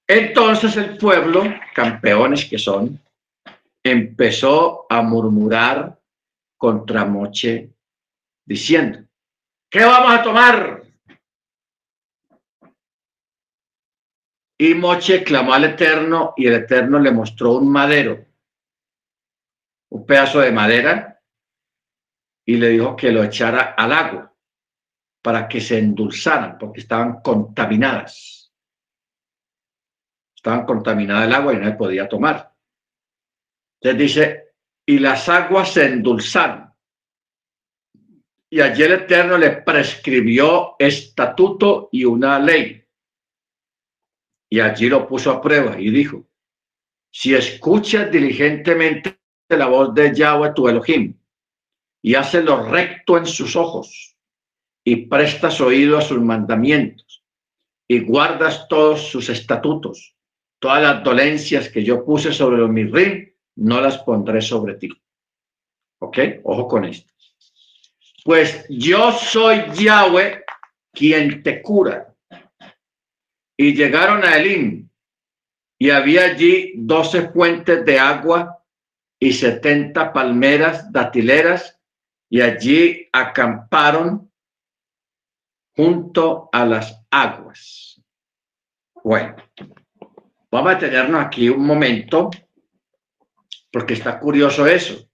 Entonces 0.08 0.76
el 0.78 0.98
pueblo, 0.98 1.44
campeones 1.74 2.46
que 2.46 2.58
son, 2.58 3.00
empezó 3.84 4.86
a 4.90 5.02
murmurar 5.02 6.00
contra 6.58 7.06
Moche, 7.06 7.72
diciendo, 8.46 9.00
¿qué 9.70 9.84
vamos 9.86 10.14
a 10.14 10.24
tomar? 10.24 10.84
Y 14.58 14.76
Moche 14.76 15.24
clamó 15.24 15.54
al 15.54 15.64
Eterno 15.64 16.34
y 16.38 16.48
el 16.48 16.54
Eterno 16.54 17.00
le 17.00 17.12
mostró 17.12 17.54
un 17.54 17.72
madero, 17.72 18.26
un 19.92 20.06
pedazo 20.06 20.40
de 20.40 20.52
madera, 20.52 21.22
y 22.46 22.58
le 22.58 22.70
dijo 22.70 22.96
que 22.96 23.12
lo 23.12 23.24
echara 23.24 23.76
al 23.78 23.92
agua 23.94 24.36
para 25.22 25.48
que 25.48 25.62
se 25.62 25.78
endulzaran, 25.78 26.58
porque 26.58 26.82
estaban 26.82 27.22
contaminadas 27.22 28.42
estaban 30.42 30.66
contaminadas 30.66 31.28
el 31.28 31.34
agua 31.36 31.54
y 31.54 31.58
no 31.58 31.66
se 31.66 31.74
podía 31.74 32.10
tomar. 32.10 32.52
Entonces 33.80 34.00
dice, 34.00 34.54
y 34.88 34.98
las 34.98 35.30
aguas 35.30 35.72
se 35.72 35.86
endulzaron. 35.86 36.74
Y 38.50 38.60
allí 38.60 38.82
el 38.82 38.94
Eterno 38.94 39.38
le 39.38 39.52
prescribió 39.62 40.76
estatuto 40.80 41.90
y 41.92 42.06
una 42.06 42.40
ley. 42.40 42.80
y 44.50 44.60
allí 44.60 44.90
lo 44.90 45.08
puso 45.08 45.32
a 45.32 45.40
prueba 45.40 45.80
y 45.80 45.90
dijo, 45.92 46.28
si 47.10 47.34
escuchas 47.34 48.12
diligentemente 48.12 49.21
la 49.58 49.68
voz 49.68 49.94
de 49.94 50.14
Yahweh 50.14 50.54
tu 50.54 50.68
Elohim 50.68 51.18
y 52.02 52.16
haces 52.16 52.44
lo 52.44 52.64
recto 52.70 53.18
en 53.18 53.26
sus 53.26 53.56
ojos 53.56 54.16
y 54.84 55.08
prestas 55.08 55.62
oído 55.62 55.98
a 55.98 56.02
sus 56.02 56.20
mandamientos 56.20 57.24
y 57.88 58.00
guardas 58.00 58.68
todos 58.68 59.10
sus 59.10 59.30
estatutos, 59.30 60.16
todas 60.60 60.82
las 60.82 61.04
dolencias 61.04 61.70
que 61.70 61.84
yo 61.84 62.06
puse 62.06 62.34
sobre 62.34 62.58
los 62.58 62.70
mirrim, 62.70 63.32
no 63.58 63.82
las 63.82 63.98
pondré 64.00 64.42
sobre 64.42 64.76
ti. 64.76 64.90
¿Ok? 66.00 66.18
Ojo 66.44 66.68
con 66.68 66.86
esto. 66.86 67.12
Pues 68.24 68.66
yo 68.70 69.12
soy 69.12 69.64
Yahweh 69.76 70.44
quien 70.94 71.44
te 71.44 71.62
cura 71.62 72.16
y 73.58 73.74
llegaron 73.74 74.24
a 74.24 74.38
Elim, 74.38 74.90
y 75.82 75.90
había 75.90 76.26
allí 76.26 76.74
doce 76.76 77.30
fuentes 77.30 77.84
de 77.84 77.98
agua 77.98 78.61
y 79.22 79.32
setenta 79.32 80.12
palmeras 80.12 80.92
datileras, 80.92 81.80
y 82.30 82.42
allí 82.42 83.08
acamparon 83.14 84.32
junto 85.76 86.50
a 86.52 86.66
las 86.66 87.06
aguas. 87.12 88.02
Bueno, 89.04 89.36
vamos 90.52 90.74
a 90.74 90.78
tenernos 90.80 91.24
aquí 91.24 91.48
un 91.48 91.66
momento, 91.66 92.30
porque 93.72 93.94
está 93.94 94.20
curioso 94.20 94.66
eso. 94.66 95.10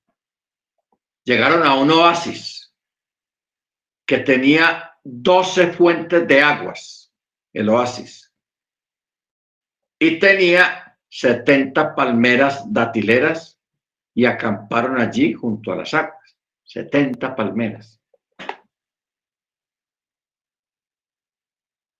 Llegaron 1.24 1.64
a 1.64 1.76
un 1.76 1.91
oasis 1.91 2.74
que 4.05 4.20
tenía 4.20 4.97
doce 5.03 5.74
fuentes 5.74 6.28
de 6.28 6.41
aguas, 6.41 7.14
el 7.53 7.70
oasis 7.70 8.28
y 9.99 10.20
tenía 10.20 10.97
70 11.10 11.95
palmeras 11.95 12.72
datileras 12.72 13.57
y 14.18 14.26
acamparon 14.26 14.99
allí 14.99 15.32
junto 15.34 15.72
a 15.72 15.76
las 15.76 15.93
aguas. 15.93 16.36
70 16.63 17.36
palmeras. 17.36 18.01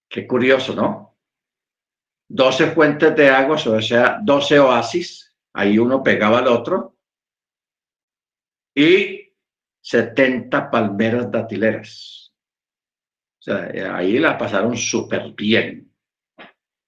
Qué 0.09 0.26
curioso, 0.26 0.74
¿no? 0.74 1.15
12 2.28 2.72
fuentes 2.72 3.15
de 3.15 3.30
agua, 3.30 3.57
o 3.63 3.82
sea, 3.82 4.20
12 4.20 4.59
oasis, 4.59 5.32
ahí 5.53 5.78
uno 5.78 6.01
pegaba 6.01 6.39
al 6.39 6.47
otro, 6.47 6.97
y 8.76 9.32
70 9.80 10.72
palmeras 10.72 11.30
datileras. 11.30 12.34
O 13.39 13.43
sea, 13.43 13.95
ahí 13.95 14.18
la 14.18 14.39
pasaron 14.39 14.76
súper 14.76 15.34
bien. 15.34 15.93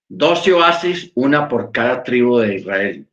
Doce 0.09 0.53
oasis, 0.53 1.11
una 1.13 1.47
por 1.47 1.71
cada 1.71 2.01
tribu 2.01 2.39
de 2.39 2.55
Israel. 2.55 3.08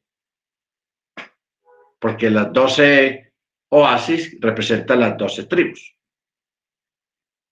Porque 2.06 2.30
las 2.30 2.52
doce 2.52 3.32
oasis 3.72 4.38
representan 4.40 5.00
las 5.00 5.18
doce 5.18 5.42
tribus. 5.42 5.92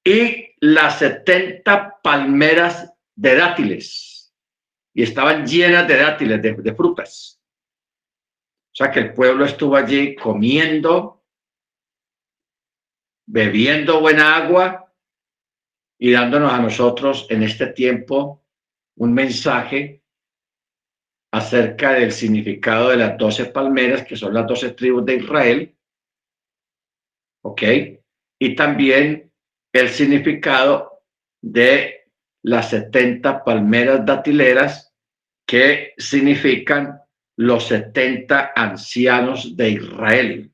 Y 0.04 0.54
las 0.60 1.00
setenta 1.00 1.98
palmeras 2.00 2.94
de 3.16 3.34
dátiles. 3.34 4.32
Y 4.94 5.02
estaban 5.02 5.44
llenas 5.44 5.88
de 5.88 5.96
dátiles, 5.96 6.40
de, 6.40 6.52
de 6.52 6.72
frutas. 6.72 7.42
O 8.70 8.76
sea 8.76 8.92
que 8.92 9.00
el 9.00 9.12
pueblo 9.12 9.44
estuvo 9.44 9.74
allí 9.74 10.14
comiendo, 10.14 11.24
bebiendo 13.26 14.00
buena 14.00 14.36
agua 14.36 14.94
y 15.98 16.12
dándonos 16.12 16.52
a 16.52 16.60
nosotros 16.60 17.26
en 17.28 17.42
este 17.42 17.66
tiempo 17.72 18.46
un 18.98 19.14
mensaje 19.14 20.03
acerca 21.34 21.92
del 21.92 22.12
significado 22.12 22.90
de 22.90 22.96
las 22.96 23.18
doce 23.18 23.46
palmeras, 23.46 24.04
que 24.04 24.16
son 24.16 24.34
las 24.34 24.46
doce 24.46 24.70
tribus 24.70 25.04
de 25.04 25.16
Israel, 25.16 25.76
¿ok? 27.42 27.62
Y 28.38 28.54
también 28.54 29.32
el 29.72 29.88
significado 29.88 31.02
de 31.42 32.08
las 32.42 32.70
setenta 32.70 33.42
palmeras 33.44 34.04
datileras, 34.04 34.94
que 35.46 35.92
significan 35.98 37.00
los 37.36 37.66
setenta 37.66 38.52
ancianos 38.54 39.56
de 39.56 39.70
Israel. 39.70 40.52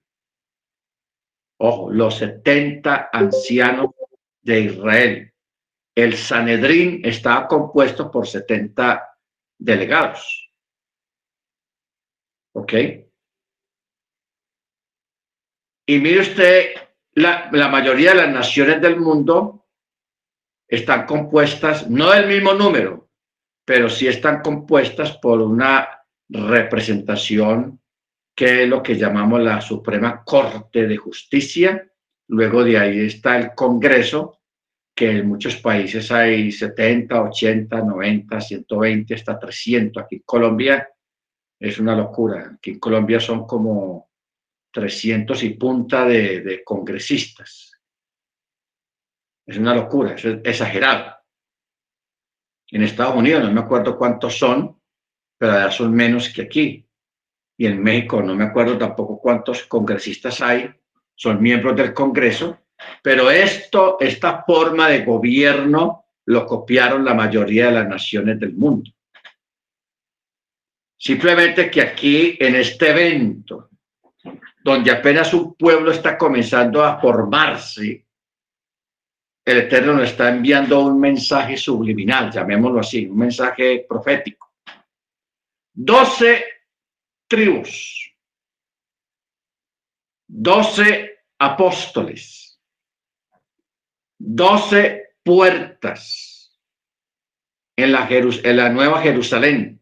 Ojo, 1.59 1.91
los 1.91 2.17
setenta 2.17 3.11
ancianos 3.13 3.91
de 4.43 4.61
Israel 4.61 5.31
el 5.95 6.17
Sanedrín 6.17 7.03
estaba 7.05 7.47
compuesto 7.49 8.11
por 8.11 8.27
70 8.27 9.07
delegados. 9.59 10.50
¿Ok? 12.53 12.73
Y 15.87 15.99
mire 15.99 16.21
usted, 16.21 16.75
la, 17.15 17.51
mayoría 17.69 18.11
de 18.11 18.19
las 18.19 18.33
naciones 18.33 18.81
del 18.81 19.01
mundo 19.01 19.67
están 20.69 21.05
compuestas, 21.05 21.91
no 21.91 22.13
del 22.13 22.29
mismo 22.29 22.55
número, 22.55 23.11
pero 23.65 23.89
sí 23.89 24.07
están 24.07 24.41
compuestas 24.41 25.19
por 25.19 25.41
una 25.41 25.89
representación 26.29 27.81
que 28.37 28.63
es 28.63 28.69
lo 28.69 28.83
que 28.83 28.97
llamamos 28.97 29.41
la 29.41 29.61
Suprema 29.61 30.23
Corte 30.25 30.87
de 30.87 30.97
Justicia. 30.97 31.91
Luego 32.29 32.63
de 32.63 32.79
ahí 32.79 33.01
está 33.01 33.37
el 33.37 33.55
Congreso, 33.55 34.39
que 34.95 35.11
en 35.11 35.29
muchos 35.29 35.57
países 35.57 36.13
hay 36.13 36.53
70, 36.53 37.21
80, 37.21 37.83
90, 37.83 38.41
120, 38.41 39.15
hasta 39.15 39.39
300. 39.39 40.05
Aquí 40.05 40.17
en 40.17 40.23
Colombia 40.25 40.89
es 41.61 41.79
una 41.79 41.95
locura. 41.95 42.53
Aquí 42.57 42.71
en 42.71 42.79
Colombia 42.81 43.21
son 43.21 43.47
como 43.47 44.11
300 44.73 45.43
y 45.43 45.51
punta 45.51 46.07
de, 46.07 46.63
congresistas. 46.65 47.73
Es 49.47 49.59
una 49.59 49.75
locura, 49.75 50.15
es 50.15 50.25
exagerado. 50.25 51.17
En 52.69 52.83
Estados 52.83 53.17
Unidos 53.17 53.45
no 53.45 53.53
me 53.53 53.61
acuerdo 53.61 53.99
cuántos 53.99 54.39
son, 54.39 54.81
pero 55.37 55.53
allá 55.53 55.71
son 55.71 55.93
menos 55.93 56.31
que 56.31 56.43
aquí. 56.43 56.87
Y 57.59 57.67
en 57.67 57.83
México 57.83 58.23
no 58.23 58.35
me 58.35 58.45
acuerdo 58.45 58.79
tampoco 58.79 59.21
cuántos 59.21 59.65
congresistas 59.65 60.41
hay, 60.41 60.73
son 61.15 61.43
miembros 61.43 61.77
del 61.77 61.93
Congreso, 61.93 62.61
pero 63.03 63.31
esto, 63.31 63.99
esta 64.01 64.43
forma 64.45 64.89
de 64.89 65.05
gobierno, 65.05 66.07
lo 66.27 66.47
copiaron 66.47 67.05
la 67.05 67.13
mayoría 67.13 67.67
de 67.67 67.73
las 67.73 67.89
naciones 67.89 68.39
del 68.39 68.55
mundo. 68.55 68.91
Simplemente 71.03 71.71
que 71.71 71.81
aquí, 71.81 72.37
en 72.39 72.57
este 72.57 72.91
evento, 72.91 73.71
donde 74.63 74.91
apenas 74.91 75.33
un 75.33 75.55
pueblo 75.55 75.93
está 75.93 76.19
comenzando 76.19 76.85
a 76.85 77.01
formarse, 77.01 78.07
el 79.43 79.57
Eterno 79.57 80.03
está 80.03 80.29
enviando 80.29 80.79
un 80.81 81.01
mensaje 81.01 81.57
subliminal, 81.57 82.31
llamémoslo 82.31 82.81
así, 82.81 83.07
un 83.07 83.17
mensaje 83.17 83.87
profético. 83.89 84.53
Doce 85.73 86.45
tribus, 87.27 88.15
doce 90.29 91.21
apóstoles, 91.39 92.61
doce 94.19 95.15
puertas 95.23 96.61
en 97.75 97.93
la, 97.93 98.07
en 98.11 98.57
la 98.59 98.69
Nueva 98.69 99.01
Jerusalén. 99.01 99.80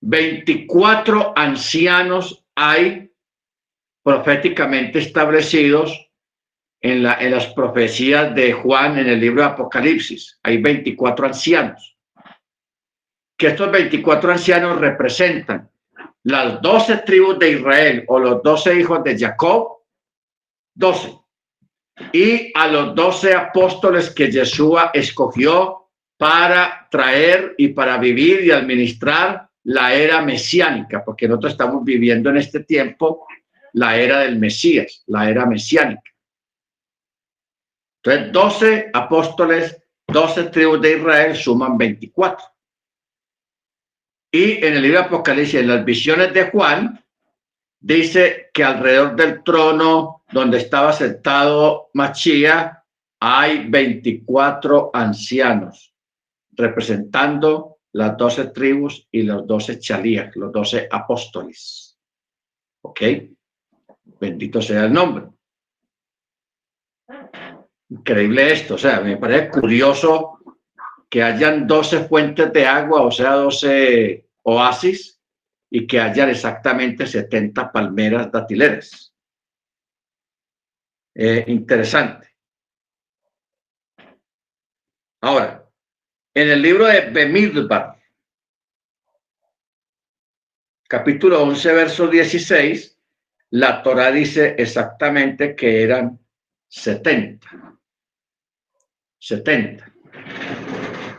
24 0.00 1.32
ancianos 1.36 2.44
hay 2.54 3.10
proféticamente 4.02 5.00
establecidos 5.00 6.10
en, 6.80 7.02
la, 7.02 7.14
en 7.14 7.32
las 7.32 7.46
profecías 7.48 8.34
de 8.34 8.52
Juan 8.52 8.98
en 8.98 9.08
el 9.08 9.20
libro 9.20 9.42
de 9.42 9.48
Apocalipsis. 9.48 10.38
Hay 10.42 10.58
24 10.58 11.26
ancianos. 11.26 11.96
Que 13.36 13.48
estos 13.48 13.70
24 13.70 14.32
ancianos 14.32 14.80
representan 14.80 15.70
las 16.24 16.60
12 16.60 16.98
tribus 16.98 17.38
de 17.38 17.52
Israel 17.52 18.04
o 18.08 18.18
los 18.18 18.42
12 18.42 18.80
hijos 18.80 19.04
de 19.04 19.18
Jacob, 19.18 19.78
12 20.74 21.18
y 22.12 22.52
a 22.54 22.68
los 22.68 22.94
doce 22.94 23.34
apóstoles 23.34 24.10
que 24.10 24.30
Yeshua 24.30 24.90
escogió 24.94 25.88
para 26.16 26.88
traer 26.90 27.54
y 27.58 27.68
para 27.68 27.98
vivir 27.98 28.44
y 28.44 28.50
administrar 28.50 29.47
la 29.68 29.92
era 29.92 30.22
mesiánica, 30.22 31.04
porque 31.04 31.28
nosotros 31.28 31.52
estamos 31.52 31.84
viviendo 31.84 32.30
en 32.30 32.38
este 32.38 32.60
tiempo 32.60 33.26
la 33.74 33.98
era 33.98 34.20
del 34.20 34.38
Mesías, 34.38 35.02
la 35.08 35.28
era 35.28 35.44
mesiánica. 35.44 36.10
Entonces, 38.02 38.32
doce 38.32 38.90
apóstoles, 38.94 39.76
doce 40.06 40.44
tribus 40.44 40.80
de 40.80 40.96
Israel 40.96 41.36
suman 41.36 41.76
24. 41.76 42.46
Y 44.32 44.64
en 44.64 44.74
el 44.74 44.82
libro 44.82 45.00
de 45.00 45.04
Apocalipsis, 45.04 45.60
en 45.60 45.68
las 45.68 45.84
visiones 45.84 46.32
de 46.32 46.50
Juan, 46.50 47.04
dice 47.78 48.48
que 48.54 48.64
alrededor 48.64 49.16
del 49.16 49.42
trono 49.42 50.24
donde 50.32 50.58
estaba 50.58 50.94
sentado 50.94 51.90
Machía 51.92 52.84
hay 53.20 53.68
24 53.68 54.92
ancianos 54.94 55.94
representando 56.52 57.77
las 57.98 58.16
doce 58.16 58.44
tribus 58.50 59.08
y 59.10 59.22
los 59.22 59.44
doce 59.44 59.80
chalías, 59.80 60.34
los 60.36 60.52
doce 60.52 60.86
apóstoles. 60.88 61.98
¿Ok? 62.82 63.00
Bendito 64.20 64.62
sea 64.62 64.84
el 64.84 64.92
nombre. 64.92 65.26
Increíble 67.88 68.52
esto, 68.52 68.76
o 68.76 68.78
sea, 68.78 69.00
me 69.00 69.16
parece 69.16 69.50
curioso 69.50 70.38
que 71.10 71.24
hayan 71.24 71.66
12 71.66 72.04
fuentes 72.04 72.52
de 72.52 72.66
agua, 72.66 73.02
o 73.02 73.10
sea, 73.10 73.32
12 73.32 74.28
oasis, 74.44 75.20
y 75.68 75.84
que 75.84 75.98
hayan 75.98 76.28
exactamente 76.28 77.04
70 77.04 77.72
palmeras 77.72 78.30
datileras. 78.30 79.12
Eh, 81.16 81.44
interesante. 81.48 82.28
Ahora, 85.20 85.67
en 86.34 86.50
el 86.50 86.62
libro 86.62 86.86
de 86.86 87.10
Bemidbar, 87.10 87.98
capítulo 90.88 91.42
11, 91.42 91.72
verso 91.72 92.06
16, 92.06 92.98
la 93.50 93.82
Torah 93.82 94.10
dice 94.10 94.54
exactamente 94.58 95.56
que 95.56 95.82
eran 95.82 96.18
70. 96.68 97.78
70. 99.18 99.92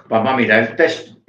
Vamos 0.07 0.33
a 0.33 0.37
mirar 0.37 0.69
el 0.69 0.75
texto. 0.75 1.19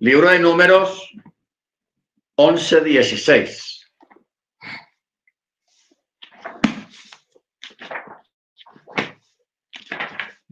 Libro 0.00 0.30
de 0.30 0.38
Números 0.40 1.12
11, 2.34 2.80
16. 2.80 3.81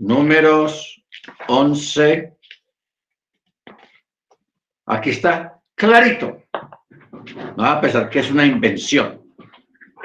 Números 0.01 1.05
11. 1.47 2.33
Aquí 4.87 5.11
está, 5.11 5.61
clarito. 5.75 6.43
No 7.55 7.65
a 7.67 7.83
pesar 7.83 8.09
que 8.09 8.21
es 8.21 8.31
una 8.31 8.47
invención. 8.47 9.23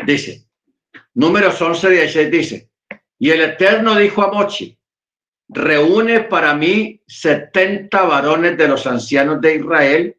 Dice, 0.06 0.48
Números 1.14 1.62
11, 1.62 1.90
16 1.90 2.30
dice, 2.30 2.70
y 3.18 3.30
el 3.30 3.40
Eterno 3.40 3.96
dijo 3.96 4.22
a 4.22 4.34
Mochi, 4.34 4.78
reúne 5.48 6.20
para 6.24 6.54
mí 6.54 7.02
70 7.08 8.04
varones 8.04 8.58
de 8.58 8.68
los 8.68 8.86
ancianos 8.86 9.40
de 9.40 9.56
Israel 9.56 10.18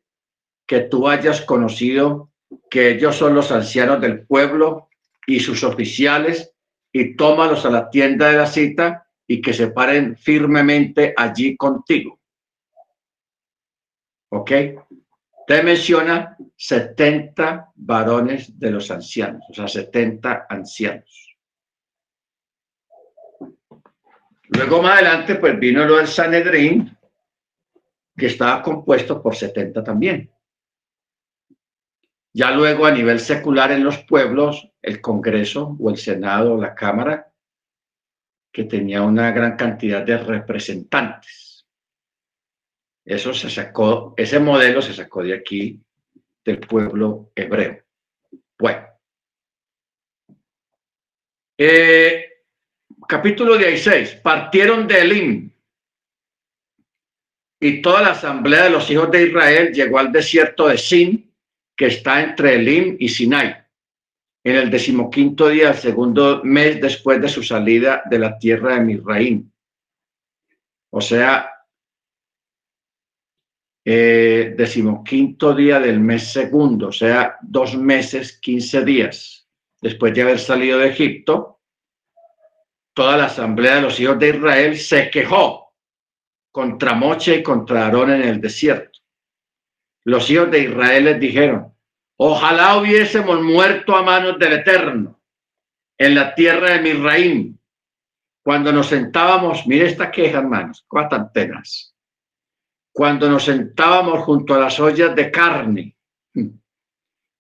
que 0.67 0.81
tú 0.81 1.07
hayas 1.07 1.43
conocido, 1.43 2.33
que 2.71 2.93
ellos 2.93 3.15
son 3.15 3.35
los 3.35 3.53
ancianos 3.53 4.01
del 4.01 4.27
pueblo 4.27 4.89
y 5.27 5.41
sus 5.41 5.63
oficiales, 5.65 6.55
y 6.91 7.15
tómalos 7.15 7.67
a 7.67 7.71
la 7.71 7.91
tienda 7.91 8.31
de 8.31 8.39
la 8.39 8.47
cita 8.47 9.06
y 9.27 9.41
que 9.41 9.53
se 9.53 9.69
paren 9.69 10.17
firmemente 10.17 11.15
allí 11.17 11.57
contigo. 11.57 12.21
¿Ok? 14.31 14.51
Te 15.47 15.63
menciona 15.63 16.37
70 16.57 17.73
varones 17.75 18.59
de 18.59 18.71
los 18.71 18.91
ancianos, 18.91 19.45
o 19.49 19.55
sea, 19.55 19.69
70 19.69 20.47
ancianos. 20.49 21.37
Luego 24.49 24.83
más 24.83 24.95
adelante, 24.95 25.37
pues 25.37 25.59
vino 25.59 25.85
lo 25.85 25.97
del 25.97 26.07
Sanedrín, 26.07 26.97
que 28.17 28.27
estaba 28.27 28.63
compuesto 28.63 29.23
por 29.23 29.37
70 29.37 29.83
también. 29.83 30.31
Ya 32.33 32.51
luego 32.51 32.87
a 32.87 32.91
nivel 32.91 33.21
secular 33.21 33.73
en 33.73 33.83
los 33.83 33.99
pueblos, 34.05 34.71
el 34.83 35.01
Congreso 35.01 35.77
o 35.81 35.91
el 35.91 35.97
Senado 35.97 36.55
o 36.55 36.61
la 36.61 36.75
Cámara, 36.75 37.33
que 38.57 38.65
tenía 38.65 39.03
una 39.03 39.33
gran 39.33 39.55
cantidad 39.55 40.01
de 40.01 40.17
representantes. 40.17 41.67
Eso 43.05 43.35
se 43.35 43.51
sacó, 43.51 44.15
ese 44.17 44.39
modelo 44.39 44.81
se 44.81 44.95
sacó 44.95 45.23
de 45.23 45.35
aquí, 45.35 45.79
del 46.43 46.61
pueblo 46.61 47.33
hebreo. 47.35 47.85
Bueno. 48.59 48.87
Eh, 51.59 52.31
capítulo 53.07 53.59
16, 53.59 54.21
partieron 54.23 54.89
de 54.89 55.03
Elim 55.03 55.51
y 57.61 57.83
toda 57.83 58.01
la 58.01 58.13
asamblea 58.13 58.65
de 58.65 58.71
los 58.71 58.91
hijos 58.91 59.11
de 59.11 59.25
Israel 59.25 59.71
llegó 59.75 59.99
al 59.99 60.11
desierto 60.11 60.69
de 60.69 60.79
Sin, 60.79 61.31
que 61.77 61.89
está 61.89 62.23
entre 62.23 62.55
Elim 62.55 62.97
y 62.99 63.11
Sinai, 63.11 63.66
en 64.47 64.55
el 64.55 64.71
decimoquinto 64.71 65.49
día, 65.49 65.71
el 65.71 65.77
segundo 65.77 66.41
mes 66.45 66.81
después 66.81 67.21
de 67.21 67.29
su 67.29 67.43
salida 67.43 68.05
de 68.09 68.21
la 68.21 68.39
tierra 68.39 68.75
de 68.75 68.81
Misraín. 68.81 69.53
O 70.91 71.01
sea, 71.01 71.51
eh, 73.85 74.55
decimoquinto 74.57 75.53
día 75.53 75.81
del 75.81 75.99
mes 75.99 76.33
segundo, 76.33 76.89
o 76.89 76.93
sea, 76.93 77.39
dos 77.43 77.77
meses, 77.77 78.39
quince 78.39 78.85
días 78.85 79.49
después 79.83 80.15
de 80.15 80.23
haber 80.23 80.39
salido 80.39 80.79
de 80.79 80.91
Egipto 80.91 81.61
toda 82.95 83.17
la 83.17 83.25
asamblea 83.25 83.75
de 83.75 83.83
los 83.83 83.99
hijos 83.99 84.17
de 84.21 84.29
Israel 84.29 84.79
se 84.79 85.11
quejó 85.11 85.75
contra 86.53 86.95
Moche 86.95 87.39
y 87.39 87.43
contra 87.43 87.87
Aarón 87.87 88.13
en 88.13 88.23
el 88.23 88.41
desierto. 88.41 89.01
Los 90.05 90.31
hijos 90.31 90.53
de 90.53 90.61
Israel 90.61 91.05
les 91.05 91.19
dijeron, 91.19 91.76
ojalá 92.19 92.77
hubiésemos 92.77 93.43
muerto 93.43 93.97
a 93.97 94.03
manos 94.03 94.39
del 94.39 94.55
Eterno 94.55 95.21
en 95.99 96.15
la 96.15 96.35
tierra 96.35 96.73
de 96.73 96.81
Misraim. 96.81 97.59
Cuando 98.43 98.73
nos 98.73 98.89
sentábamos, 98.89 99.67
mire 99.67 99.87
esta 99.87 100.11
queja, 100.11 100.39
hermanos, 100.39 100.85
cuatro 100.87 101.19
antenas. 101.19 101.95
Cuando 102.93 103.29
nos 103.29 103.45
sentábamos 103.45 104.21
junto 104.25 104.55
a 104.55 104.59
las 104.59 104.79
ollas 104.79 105.15
de 105.15 105.31
carne, 105.31 105.97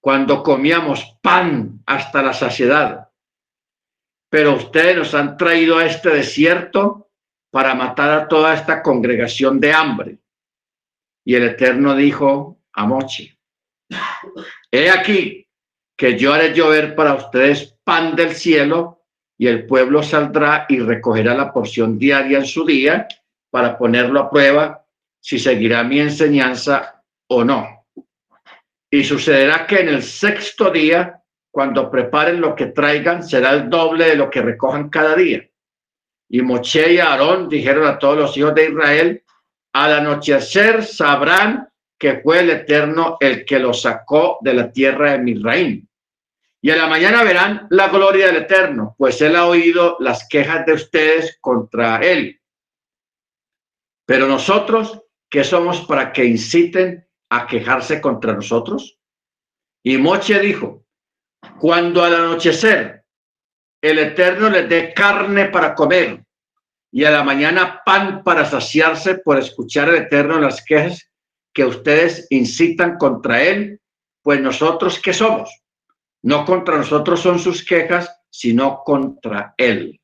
cuando 0.00 0.42
comíamos 0.42 1.18
pan 1.22 1.82
hasta 1.86 2.22
la 2.22 2.32
saciedad, 2.32 3.08
pero 4.28 4.54
ustedes 4.54 4.96
nos 4.96 5.14
han 5.14 5.36
traído 5.36 5.78
a 5.78 5.86
este 5.86 6.10
desierto 6.10 7.10
para 7.50 7.74
matar 7.74 8.10
a 8.10 8.28
toda 8.28 8.54
esta 8.54 8.82
congregación 8.82 9.58
de 9.60 9.72
hambre. 9.72 10.18
Y 11.24 11.34
el 11.34 11.44
Eterno 11.44 11.94
dijo 11.96 12.60
a 12.72 12.86
Mochi, 12.86 13.36
he 14.70 14.90
aquí 14.90 15.46
que 15.96 16.18
yo 16.18 16.32
haré 16.32 16.52
llover 16.52 16.94
para 16.94 17.14
ustedes 17.14 17.76
pan 17.84 18.16
del 18.16 18.34
cielo 18.34 19.04
y 19.38 19.46
el 19.46 19.66
pueblo 19.66 20.02
saldrá 20.02 20.66
y 20.68 20.80
recogerá 20.80 21.34
la 21.34 21.52
porción 21.52 21.98
diaria 21.98 22.38
en 22.38 22.46
su 22.46 22.64
día 22.64 23.06
para 23.50 23.78
ponerlo 23.78 24.20
a 24.20 24.30
prueba 24.30 24.84
si 25.20 25.38
seguirá 25.38 25.82
mi 25.84 26.00
enseñanza 26.00 27.02
o 27.28 27.44
no. 27.44 27.86
Y 28.90 29.04
sucederá 29.04 29.66
que 29.66 29.80
en 29.80 29.88
el 29.88 30.02
sexto 30.02 30.70
día 30.70 31.22
cuando 31.56 31.90
preparen 31.90 32.38
lo 32.38 32.54
que 32.54 32.66
traigan, 32.66 33.22
será 33.22 33.54
el 33.54 33.70
doble 33.70 34.10
de 34.10 34.16
lo 34.16 34.28
que 34.28 34.42
recojan 34.42 34.90
cada 34.90 35.14
día. 35.14 35.48
Y 36.28 36.42
Moche 36.42 36.92
y 36.92 36.98
Aarón 36.98 37.48
dijeron 37.48 37.86
a 37.86 37.98
todos 37.98 38.18
los 38.18 38.36
hijos 38.36 38.54
de 38.54 38.68
Israel, 38.68 39.24
al 39.72 39.94
anochecer 39.94 40.84
sabrán 40.84 41.66
que 41.98 42.20
fue 42.20 42.40
el 42.40 42.50
Eterno 42.50 43.16
el 43.20 43.44
que 43.44 43.58
los 43.58 43.82
sacó 43.82 44.38
de 44.42 44.54
la 44.54 44.70
tierra 44.70 45.12
de 45.12 45.18
Misraim. 45.18 45.86
Y 46.60 46.70
a 46.70 46.76
la 46.76 46.86
mañana 46.86 47.22
verán 47.22 47.66
la 47.70 47.88
gloria 47.88 48.26
del 48.26 48.36
Eterno, 48.36 48.94
pues 48.98 49.20
él 49.20 49.36
ha 49.36 49.46
oído 49.46 49.96
las 50.00 50.26
quejas 50.28 50.66
de 50.66 50.72
ustedes 50.72 51.38
contra 51.40 51.98
él. 51.98 52.40
Pero 54.04 54.26
nosotros, 54.26 55.02
¿qué 55.28 55.44
somos 55.44 55.82
para 55.82 56.12
que 56.12 56.24
inciten 56.24 57.06
a 57.30 57.46
quejarse 57.46 58.00
contra 58.00 58.32
nosotros? 58.32 58.98
Y 59.82 59.98
Moche 59.98 60.38
dijo, 60.40 60.84
cuando 61.58 62.02
al 62.02 62.14
anochecer 62.14 63.04
el 63.80 63.98
Eterno 63.98 64.50
les 64.50 64.68
dé 64.68 64.92
carne 64.92 65.46
para 65.46 65.74
comer 65.74 66.24
y 66.90 67.04
a 67.04 67.10
la 67.10 67.22
mañana 67.22 67.82
pan 67.84 68.24
para 68.24 68.44
saciarse 68.44 69.18
por 69.18 69.38
escuchar 69.38 69.88
al 69.88 69.96
Eterno 69.96 70.40
las 70.40 70.64
quejas 70.64 71.08
que 71.56 71.64
ustedes 71.64 72.26
incitan 72.28 72.98
contra 72.98 73.42
él, 73.42 73.80
pues 74.20 74.42
nosotros 74.42 75.00
qué 75.02 75.14
somos? 75.14 75.48
No 76.20 76.44
contra 76.44 76.76
nosotros 76.76 77.18
son 77.18 77.38
sus 77.38 77.64
quejas, 77.64 78.14
sino 78.28 78.82
contra 78.84 79.54
él. 79.56 79.98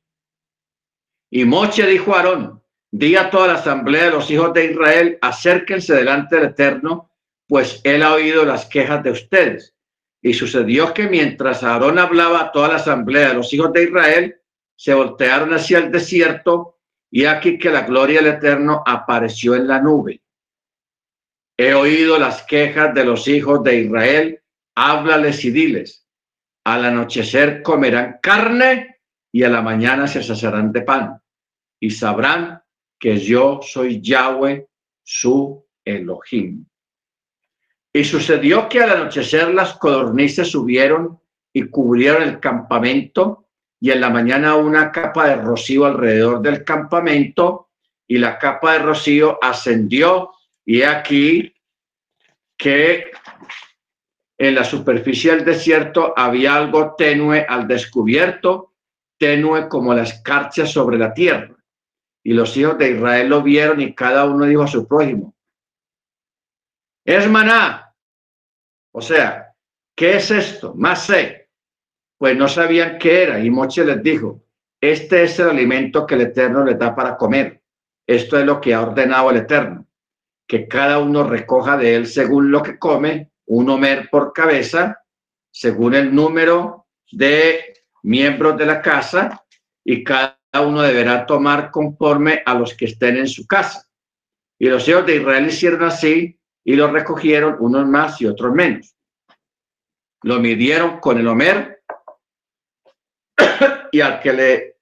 Y 1.29 1.45
Moche 1.45 1.85
dijo 1.85 2.15
a 2.15 2.21
Aarón, 2.21 2.63
di 2.89 3.15
a 3.15 3.29
toda 3.29 3.49
la 3.49 3.53
asamblea 3.59 4.05
de 4.05 4.09
los 4.09 4.31
hijos 4.31 4.51
de 4.51 4.71
Israel, 4.71 5.19
acérquense 5.21 5.93
delante 5.93 6.37
del 6.37 6.45
Eterno, 6.45 7.11
pues 7.47 7.81
él 7.83 8.01
ha 8.01 8.15
oído 8.15 8.45
las 8.45 8.65
quejas 8.65 9.03
de 9.03 9.11
ustedes 9.11 9.75
y 10.23 10.33
sucedió 10.33 10.91
que 10.91 11.07
mientras 11.07 11.61
Aarón 11.61 11.99
hablaba 11.99 12.41
a 12.41 12.51
toda 12.51 12.69
la 12.69 12.75
asamblea 12.77 13.27
de 13.27 13.35
los 13.35 13.53
hijos 13.53 13.71
de 13.73 13.83
Israel, 13.83 14.41
se 14.75 14.95
voltearon 14.95 15.53
hacia 15.53 15.77
el 15.77 15.91
desierto 15.91 16.79
y 17.11 17.25
aquí 17.25 17.59
que 17.59 17.69
la 17.69 17.81
gloria 17.81 18.23
del 18.23 18.33
Eterno 18.37 18.81
apareció 18.83 19.53
en 19.53 19.67
la 19.67 19.79
nube. 19.79 20.22
He 21.63 21.73
oído 21.73 22.19
las 22.19 22.43
quejas 22.43 22.93
de 22.93 23.05
los 23.05 23.25
hijos 23.25 23.63
de 23.63 23.83
Israel, 23.83 24.41
háblales 24.75 25.45
y 25.45 25.51
diles, 25.51 26.05
al 26.65 26.83
anochecer 26.83 27.61
comerán 27.61 28.19
carne 28.21 28.99
y 29.31 29.43
a 29.43 29.49
la 29.49 29.61
mañana 29.61 30.05
se 30.05 30.21
saciarán 30.21 30.73
de 30.73 30.81
pan 30.81 31.21
y 31.79 31.89
sabrán 31.89 32.61
que 32.99 33.17
yo 33.17 33.61
soy 33.63 34.01
Yahweh, 34.01 34.67
su 35.03 35.65
Elohim. 35.85 36.65
Y 37.93 38.03
sucedió 38.03 38.67
que 38.67 38.81
al 38.83 38.89
anochecer 38.89 39.53
las 39.53 39.75
codornices 39.75 40.51
subieron 40.51 41.17
y 41.53 41.69
cubrieron 41.69 42.23
el 42.23 42.41
campamento 42.41 43.47
y 43.79 43.91
en 43.91 44.01
la 44.01 44.09
mañana 44.09 44.57
una 44.57 44.91
capa 44.91 45.29
de 45.29 45.37
rocío 45.37 45.85
alrededor 45.85 46.41
del 46.41 46.65
campamento 46.65 47.69
y 48.05 48.17
la 48.17 48.37
capa 48.37 48.73
de 48.73 48.79
rocío 48.79 49.39
ascendió 49.41 50.31
y 50.65 50.81
aquí 50.81 51.52
que 52.63 53.11
en 54.37 54.55
la 54.55 54.63
superficie 54.63 55.35
del 55.35 55.43
desierto 55.43 56.13
había 56.15 56.55
algo 56.55 56.95
tenue 56.95 57.45
al 57.47 57.67
descubierto, 57.67 58.75
tenue 59.19 59.67
como 59.67 59.93
la 59.93 60.03
escarcha 60.03 60.65
sobre 60.65 60.97
la 60.97 61.13
tierra. 61.13 61.57
Y 62.23 62.31
los 62.31 62.55
hijos 62.55 62.77
de 62.77 62.91
Israel 62.91 63.27
lo 63.27 63.43
vieron 63.43 63.81
y 63.81 63.93
cada 63.93 64.23
uno 64.23 64.45
dijo 64.45 64.63
a 64.63 64.67
su 64.67 64.87
prójimo, 64.87 65.35
es 67.03 67.29
maná. 67.29 67.93
O 68.93 69.01
sea, 69.01 69.53
¿qué 69.93 70.15
es 70.15 70.31
esto? 70.31 70.73
Más 70.73 71.05
sé. 71.05 71.49
Pues 72.17 72.37
no 72.37 72.47
sabían 72.47 72.97
qué 72.97 73.23
era 73.23 73.39
y 73.39 73.49
Moche 73.49 73.83
les 73.83 74.01
dijo, 74.01 74.41
este 74.79 75.23
es 75.23 75.37
el 75.37 75.49
alimento 75.49 76.07
que 76.07 76.15
el 76.15 76.21
Eterno 76.21 76.63
les 76.63 76.79
da 76.79 76.95
para 76.95 77.17
comer. 77.17 77.61
Esto 78.07 78.39
es 78.39 78.45
lo 78.45 78.61
que 78.61 78.73
ha 78.73 78.81
ordenado 78.81 79.31
el 79.31 79.37
Eterno, 79.37 79.85
que 80.47 80.67
cada 80.67 80.99
uno 80.99 81.23
recoja 81.23 81.77
de 81.77 81.95
él 81.95 82.07
según 82.07 82.51
lo 82.51 82.61
que 82.61 82.77
come, 82.77 83.31
un 83.45 83.69
homer 83.69 84.09
por 84.09 84.33
cabeza, 84.33 85.01
según 85.51 85.93
el 85.93 86.13
número 86.13 86.87
de 87.11 87.73
miembros 88.03 88.57
de 88.57 88.65
la 88.65 88.81
casa, 88.81 89.43
y 89.83 90.03
cada 90.03 90.37
uno 90.61 90.81
deberá 90.81 91.25
tomar 91.25 91.71
conforme 91.71 92.41
a 92.45 92.53
los 92.53 92.75
que 92.75 92.85
estén 92.85 93.17
en 93.17 93.27
su 93.27 93.45
casa. 93.47 93.87
Y 94.59 94.67
los 94.67 94.87
hijos 94.87 95.05
de 95.05 95.17
Israel 95.17 95.47
hicieron 95.47 95.83
así 95.83 96.39
y 96.63 96.75
lo 96.75 96.91
recogieron 96.91 97.57
unos 97.59 97.85
más 97.87 98.21
y 98.21 98.25
otros 98.25 98.53
menos. 98.53 98.95
Lo 100.21 100.39
midieron 100.39 100.99
con 100.99 101.17
el 101.17 101.27
Homer 101.27 101.83
y 103.91 103.99
al 103.99 104.21
que 104.21 104.33
le 104.33 104.72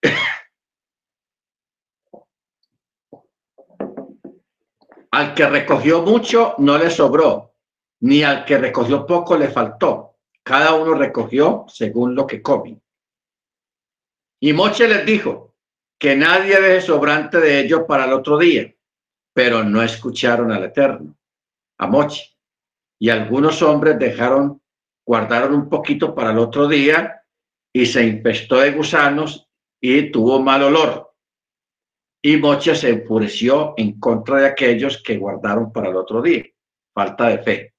al 5.12 5.34
que 5.34 5.46
recogió 5.48 6.02
mucho 6.02 6.56
no 6.58 6.78
le 6.78 6.90
sobró, 6.90 7.54
ni 8.02 8.24
al 8.24 8.46
que 8.46 8.58
recogió 8.58 9.06
poco 9.06 9.38
le 9.38 9.50
faltó. 9.50 10.16
Cada 10.44 10.74
uno 10.74 10.96
recogió 10.96 11.66
según 11.68 12.16
lo 12.16 12.26
que 12.26 12.42
come. 12.42 12.82
Y 14.40 14.54
Moche 14.54 14.88
les 14.88 15.06
dijo 15.06 15.54
que 16.00 16.16
nadie 16.16 16.60
deje 16.60 16.82
sobrante 16.82 17.40
de 17.40 17.60
ellos 17.60 17.82
para 17.88 18.06
el 18.06 18.14
otro 18.14 18.38
día, 18.38 18.74
pero 19.34 19.64
no 19.64 19.84
escucharon 19.84 20.52
al 20.52 20.64
Eterno 20.64 21.16
a 21.78 21.88
Mochi. 21.88 22.24
Y 23.00 23.10
algunos 23.10 23.62
hombres 23.62 24.00
dejaron, 24.00 24.62
guardaron 25.06 25.54
un 25.54 25.70
poquito 25.70 26.16
para 26.16 26.32
el 26.32 26.38
otro 26.38 26.68
día 26.68 27.24
y 27.74 27.86
se 27.86 28.06
infestó 28.06 28.60
de 28.60 28.72
gusanos 28.72 29.48
y 29.80 30.12
tuvo 30.12 30.40
mal 30.40 30.64
olor. 30.64 31.11
Y 32.22 32.38
Moche 32.38 32.76
se 32.76 32.90
enfureció 32.90 33.74
en 33.78 34.00
contra 34.00 34.42
de 34.42 34.48
aquellos 34.48 35.02
que 35.02 35.18
guardaron 35.18 35.72
para 35.72 35.90
el 35.90 35.96
otro 35.96 36.22
día. 36.22 36.46
Falta 36.94 37.30
de 37.30 37.38
fe. 37.40 37.74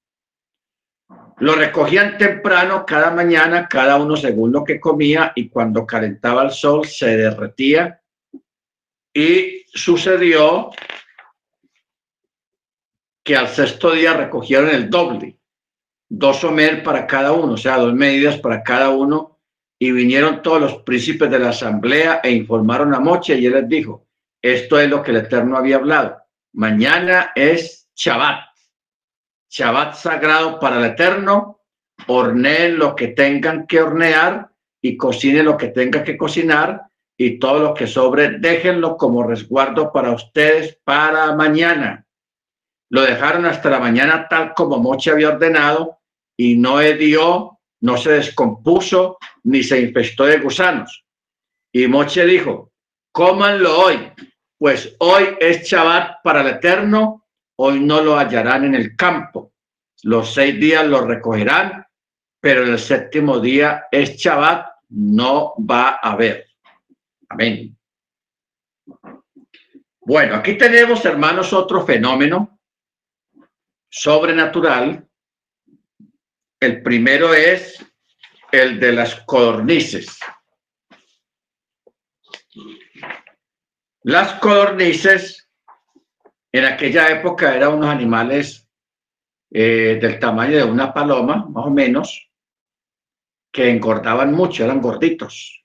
Lo 1.39 1.55
recogían 1.55 2.17
temprano 2.17 2.85
cada 2.85 3.11
mañana, 3.11 3.67
cada 3.67 3.97
uno 3.97 4.15
según 4.15 4.51
lo 4.51 4.63
que 4.63 4.79
comía, 4.79 5.31
y 5.35 5.49
cuando 5.49 5.85
calentaba 5.85 6.43
el 6.43 6.51
sol 6.51 6.85
se 6.85 7.17
derretía. 7.17 8.01
Y 9.13 9.65
sucedió 9.67 10.71
que 13.23 13.35
al 13.35 13.47
sexto 13.47 13.91
día 13.91 14.13
recogieron 14.13 14.69
el 14.69 14.89
doble, 14.89 15.37
dos 16.09 16.43
omer 16.43 16.83
para 16.83 17.07
cada 17.07 17.31
uno, 17.31 17.53
o 17.53 17.57
sea, 17.57 17.77
dos 17.77 17.93
medidas 17.93 18.39
para 18.39 18.61
cada 18.61 18.89
uno, 18.89 19.39
y 19.79 19.91
vinieron 19.91 20.41
todos 20.41 20.61
los 20.61 20.77
príncipes 20.83 21.29
de 21.29 21.39
la 21.39 21.49
asamblea 21.49 22.21
e 22.23 22.31
informaron 22.31 22.93
a 22.93 22.99
Moche 22.99 23.37
y 23.37 23.45
él 23.45 23.53
les 23.53 23.67
dijo, 23.67 24.07
esto 24.43 24.79
es 24.79 24.89
lo 24.89 25.01
que 25.01 25.11
el 25.11 25.17
Eterno 25.17 25.57
había 25.57 25.77
hablado, 25.77 26.17
mañana 26.53 27.31
es 27.33 27.89
Shabbat, 27.95 28.45
Shabbat 29.49 29.95
sagrado 29.95 30.59
para 30.59 30.77
el 30.77 30.85
Eterno, 30.85 31.61
horneen 32.07 32.77
lo 32.77 32.95
que 32.95 33.09
tengan 33.09 33.67
que 33.67 33.81
hornear 33.81 34.49
y 34.81 34.97
cocinen 34.97 35.45
lo 35.45 35.57
que 35.57 35.69
tengan 35.69 36.03
que 36.03 36.17
cocinar 36.17 36.81
y 37.17 37.39
todo 37.39 37.59
lo 37.59 37.73
que 37.73 37.87
sobre 37.87 38.39
déjenlo 38.39 38.97
como 38.97 39.23
resguardo 39.23 39.91
para 39.93 40.11
ustedes 40.11 40.77
para 40.83 41.33
mañana. 41.35 42.05
Lo 42.89 43.01
dejaron 43.01 43.45
hasta 43.45 43.69
la 43.69 43.79
mañana 43.79 44.27
tal 44.27 44.53
como 44.53 44.77
Moche 44.77 45.11
había 45.11 45.29
ordenado 45.29 45.99
y 46.35 46.55
no 46.55 46.81
hedió, 46.81 47.59
no 47.81 47.97
se 47.97 48.11
descompuso 48.11 49.17
ni 49.43 49.63
se 49.63 49.79
infestó 49.79 50.25
de 50.25 50.39
gusanos. 50.39 51.05
Y 51.71 51.87
Moche 51.87 52.25
dijo, 52.25 52.71
cómanlo 53.11 53.79
hoy, 53.79 54.11
pues 54.63 54.95
hoy 54.99 55.35
es 55.41 55.63
Shabbat 55.63 56.23
para 56.23 56.39
el 56.39 56.47
Eterno, 56.55 57.27
hoy 57.57 57.81
no 57.81 57.99
lo 57.99 58.17
hallarán 58.17 58.63
en 58.63 58.75
el 58.75 58.95
campo. 58.95 59.51
Los 60.03 60.33
seis 60.33 60.57
días 60.57 60.87
lo 60.87 61.05
recogerán, 61.05 61.85
pero 62.39 62.63
el 62.63 62.79
séptimo 62.79 63.41
día 63.41 63.87
es 63.91 64.15
Shabbat, 64.15 64.67
no 64.87 65.53
va 65.69 65.99
a 66.01 66.13
haber. 66.13 66.47
Amén. 67.27 67.77
Bueno, 69.99 70.35
aquí 70.35 70.57
tenemos, 70.57 71.03
hermanos, 71.03 71.51
otro 71.51 71.85
fenómeno 71.85 72.57
sobrenatural. 73.89 75.05
El 76.57 76.81
primero 76.81 77.33
es 77.33 77.85
el 78.49 78.79
de 78.79 78.93
las 78.93 79.15
codornices. 79.25 80.19
Las 84.05 84.33
codornices 84.33 85.49
en 86.51 86.65
aquella 86.65 87.07
época 87.09 87.55
eran 87.55 87.75
unos 87.75 87.89
animales 87.89 88.69
eh, 89.49 89.97
del 90.01 90.19
tamaño 90.19 90.57
de 90.57 90.63
una 90.65 90.93
paloma, 90.93 91.45
más 91.49 91.67
o 91.67 91.69
menos, 91.69 92.29
que 93.49 93.69
engordaban 93.69 94.33
mucho, 94.33 94.65
eran 94.65 94.81
gorditos. 94.81 95.63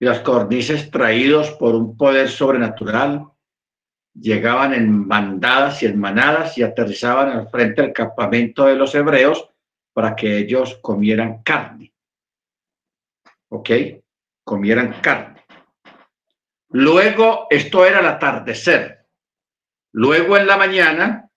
Y 0.00 0.06
las 0.06 0.20
codornices 0.20 0.90
traídos 0.90 1.50
por 1.50 1.74
un 1.74 1.98
poder 1.98 2.30
sobrenatural 2.30 3.26
llegaban 4.14 4.72
en 4.72 5.06
bandadas 5.06 5.82
y 5.82 5.86
en 5.86 6.00
manadas 6.00 6.56
y 6.56 6.62
aterrizaban 6.62 7.28
al 7.28 7.50
frente 7.50 7.82
del 7.82 7.92
campamento 7.92 8.64
de 8.64 8.76
los 8.76 8.94
hebreos 8.94 9.50
para 9.92 10.16
que 10.16 10.38
ellos 10.38 10.78
comieran 10.80 11.42
carne. 11.42 11.92
¿Ok? 13.50 13.70
Comieran 14.44 15.00
carne. 15.02 15.37
Luego, 16.70 17.46
esto 17.50 17.84
era 17.84 18.00
el 18.00 18.06
atardecer. 18.06 19.06
Luego 19.92 20.36
en 20.36 20.46
la 20.46 20.56
mañana 20.56 21.30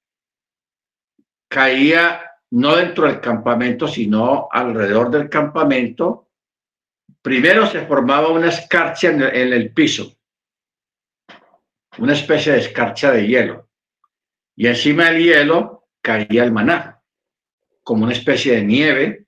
caía 1.47 2.21
no 2.51 2.75
dentro 2.75 3.07
del 3.07 3.21
campamento, 3.21 3.87
sino 3.87 4.49
alrededor 4.51 5.09
del 5.09 5.29
campamento. 5.29 6.29
Primero 7.21 7.65
se 7.65 7.85
formaba 7.85 8.29
una 8.29 8.49
escarcha 8.49 9.09
en 9.09 9.21
el 9.21 9.73
piso 9.73 10.17
una 11.97 12.13
especie 12.13 12.53
de 12.53 12.59
escarcha 12.59 13.11
de 13.11 13.27
hielo. 13.27 13.69
Y 14.55 14.67
encima 14.67 15.09
del 15.09 15.23
hielo 15.23 15.87
caía 16.01 16.43
el 16.43 16.51
maná, 16.51 17.01
como 17.83 18.03
una 18.03 18.13
especie 18.13 18.55
de 18.55 18.63
nieve 18.63 19.27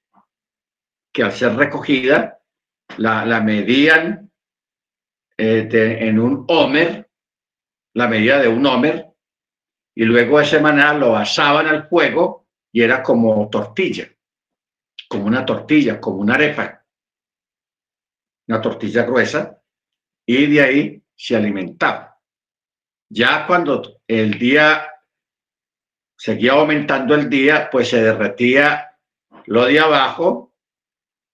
que 1.12 1.24
al 1.24 1.32
ser 1.32 1.56
recogida 1.56 2.40
la, 2.98 3.42
medían 3.42 4.23
eh, 5.38 5.98
en 6.02 6.20
un 6.20 6.46
homer, 6.48 7.10
la 7.94 8.08
medida 8.08 8.40
de 8.40 8.48
un 8.48 8.66
homer, 8.66 9.08
y 9.96 10.04
luego 10.06 10.40
ese 10.40 10.60
maná 10.60 10.94
lo 10.94 11.16
asaban 11.16 11.68
al 11.68 11.88
fuego 11.88 12.48
y 12.72 12.82
era 12.82 13.04
como 13.04 13.50
tortilla, 13.50 14.10
como 15.08 15.26
una 15.26 15.46
tortilla, 15.46 16.00
como 16.00 16.18
una 16.18 16.36
arepa, 16.36 16.84
una 18.48 18.62
tortilla 18.62 19.04
gruesa, 19.04 19.62
y 20.26 20.48
de 20.48 20.62
ahí 20.62 21.04
se 21.16 21.36
alimentaba. 21.36 22.20
Ya 23.10 23.46
cuando 23.46 24.00
el 24.08 24.40
día 24.40 24.90
seguía 26.18 26.54
aumentando 26.54 27.14
el 27.16 27.30
día, 27.30 27.70
pues 27.70 27.90
se 27.90 28.02
derretía 28.02 28.98
lo 29.46 29.66
de 29.66 29.80
abajo 29.80 30.53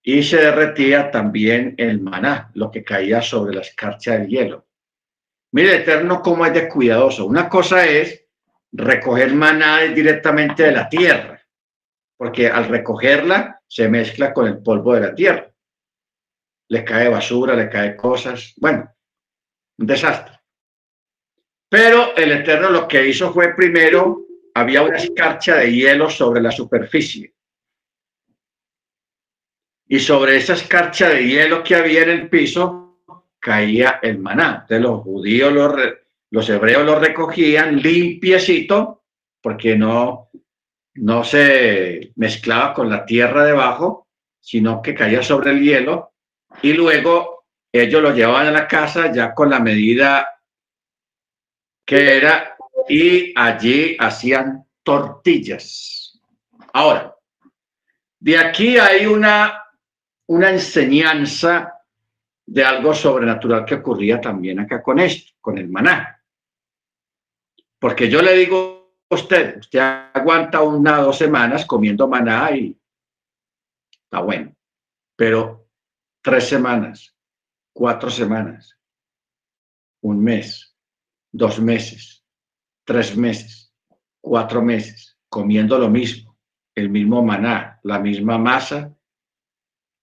y 0.01 0.23
se 0.23 0.37
derretía 0.37 1.11
también 1.11 1.75
el 1.77 1.99
maná, 1.99 2.51
lo 2.53 2.71
que 2.71 2.83
caía 2.83 3.21
sobre 3.21 3.53
la 3.53 3.61
escarcha 3.61 4.13
del 4.13 4.27
hielo. 4.27 4.67
Mire, 5.51 5.77
Eterno, 5.77 6.21
cómo 6.21 6.45
es 6.45 6.53
de 6.53 6.69
cuidadoso. 6.69 7.25
Una 7.25 7.49
cosa 7.49 7.85
es 7.85 8.25
recoger 8.71 9.33
maná 9.33 9.81
directamente 9.81 10.63
de 10.63 10.71
la 10.71 10.87
tierra, 10.87 11.41
porque 12.17 12.47
al 12.47 12.67
recogerla 12.67 13.61
se 13.67 13.89
mezcla 13.89 14.33
con 14.33 14.47
el 14.47 14.59
polvo 14.59 14.93
de 14.93 15.01
la 15.01 15.15
tierra. 15.15 15.51
le 16.71 16.83
cae 16.83 17.09
basura, 17.09 17.55
le 17.55 17.67
cae 17.67 17.95
cosas. 17.95 18.53
Bueno, 18.57 18.93
un 19.79 19.87
desastre. 19.87 20.39
Pero 21.67 22.15
el 22.15 22.31
Eterno 22.31 22.69
lo 22.69 22.87
que 22.87 23.07
hizo 23.07 23.33
fue 23.33 23.55
primero, 23.55 24.25
había 24.53 24.83
una 24.83 24.97
escarcha 24.97 25.55
de 25.55 25.73
hielo 25.73 26.11
sobre 26.11 26.41
la 26.41 26.51
superficie. 26.51 27.33
Y 29.89 29.99
sobre 29.99 30.37
esa 30.37 30.53
escarcha 30.53 31.09
de 31.09 31.27
hielo 31.27 31.63
que 31.63 31.75
había 31.75 32.03
en 32.03 32.11
el 32.11 32.29
piso 32.29 33.01
caía 33.39 33.99
el 34.01 34.19
maná. 34.19 34.59
Entonces 34.61 34.81
los 34.81 35.01
judíos, 35.01 35.51
los, 35.51 35.73
los 36.29 36.49
hebreos 36.49 36.85
lo 36.85 36.99
recogían 36.99 37.77
limpiecito, 37.77 39.03
porque 39.41 39.75
no, 39.75 40.29
no 40.93 41.23
se 41.23 42.13
mezclaba 42.15 42.73
con 42.73 42.89
la 42.89 43.03
tierra 43.03 43.43
debajo, 43.43 44.07
sino 44.39 44.81
que 44.81 44.93
caía 44.93 45.23
sobre 45.23 45.51
el 45.51 45.61
hielo. 45.61 46.13
Y 46.61 46.73
luego 46.73 47.45
ellos 47.71 48.01
lo 48.01 48.13
llevaban 48.13 48.47
a 48.47 48.51
la 48.51 48.67
casa 48.67 49.11
ya 49.11 49.33
con 49.33 49.49
la 49.49 49.59
medida 49.59 50.27
que 51.83 52.17
era, 52.17 52.55
y 52.87 53.33
allí 53.35 53.97
hacían 53.99 54.63
tortillas. 54.83 56.21
Ahora, 56.73 57.15
de 58.19 58.37
aquí 58.37 58.77
hay 58.77 59.07
una, 59.07 59.63
una 60.29 60.51
enseñanza 60.51 61.73
de 62.45 62.63
algo 62.63 62.93
sobrenatural 62.93 63.65
que 63.65 63.75
ocurría 63.75 64.21
también 64.21 64.59
acá 64.59 64.81
con 64.81 64.99
esto, 64.99 65.33
con 65.41 65.57
el 65.57 65.67
maná. 65.69 66.23
Porque 67.79 68.09
yo 68.09 68.21
le 68.21 68.35
digo 68.35 68.93
a 69.09 69.15
usted, 69.15 69.57
usted 69.57 69.79
aguanta 70.13 70.61
una 70.61 70.99
o 70.99 71.05
dos 71.05 71.17
semanas 71.17 71.65
comiendo 71.65 72.07
maná 72.07 72.51
y 72.55 72.79
está 74.03 74.19
bueno, 74.19 74.55
pero 75.15 75.67
tres 76.21 76.47
semanas, 76.47 77.15
cuatro 77.73 78.11
semanas, 78.11 78.77
un 80.01 80.23
mes, 80.23 80.75
dos 81.31 81.59
meses, 81.59 82.23
tres 82.83 83.17
meses, 83.17 83.73
cuatro 84.21 84.61
meses, 84.61 85.17
comiendo 85.27 85.79
lo 85.79 85.89
mismo, 85.89 86.37
el 86.75 86.89
mismo 86.89 87.23
maná, 87.23 87.79
la 87.81 87.97
misma 87.97 88.37
masa, 88.37 88.95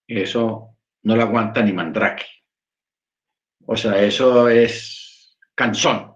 eso 0.06 0.76
no 1.02 1.16
lo 1.16 1.22
aguanta 1.22 1.62
ni 1.62 1.72
mandrake. 1.72 2.26
O 3.66 3.76
sea, 3.76 4.00
eso 4.02 4.48
es 4.48 5.38
cansón. 5.54 6.14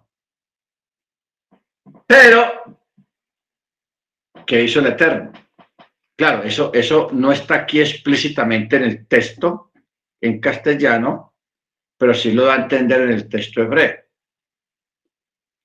Pero, 2.07 2.79
¿qué 4.47 4.63
hizo 4.63 4.81
el 4.81 4.87
Eterno? 4.87 5.33
Claro, 6.17 6.43
eso, 6.43 6.71
eso 6.75 7.09
no 7.13 7.33
está 7.33 7.55
aquí 7.57 7.81
explícitamente 7.81 8.77
en 8.77 8.83
el 8.85 9.07
texto 9.07 9.73
en 10.21 10.41
castellano, 10.41 11.35
pero 11.97 12.15
sí 12.15 12.33
lo 12.33 12.45
da 12.45 12.55
a 12.55 12.63
entender 12.63 13.03
en 13.03 13.11
el 13.13 13.29
texto 13.29 13.63
hebreo 13.63 14.11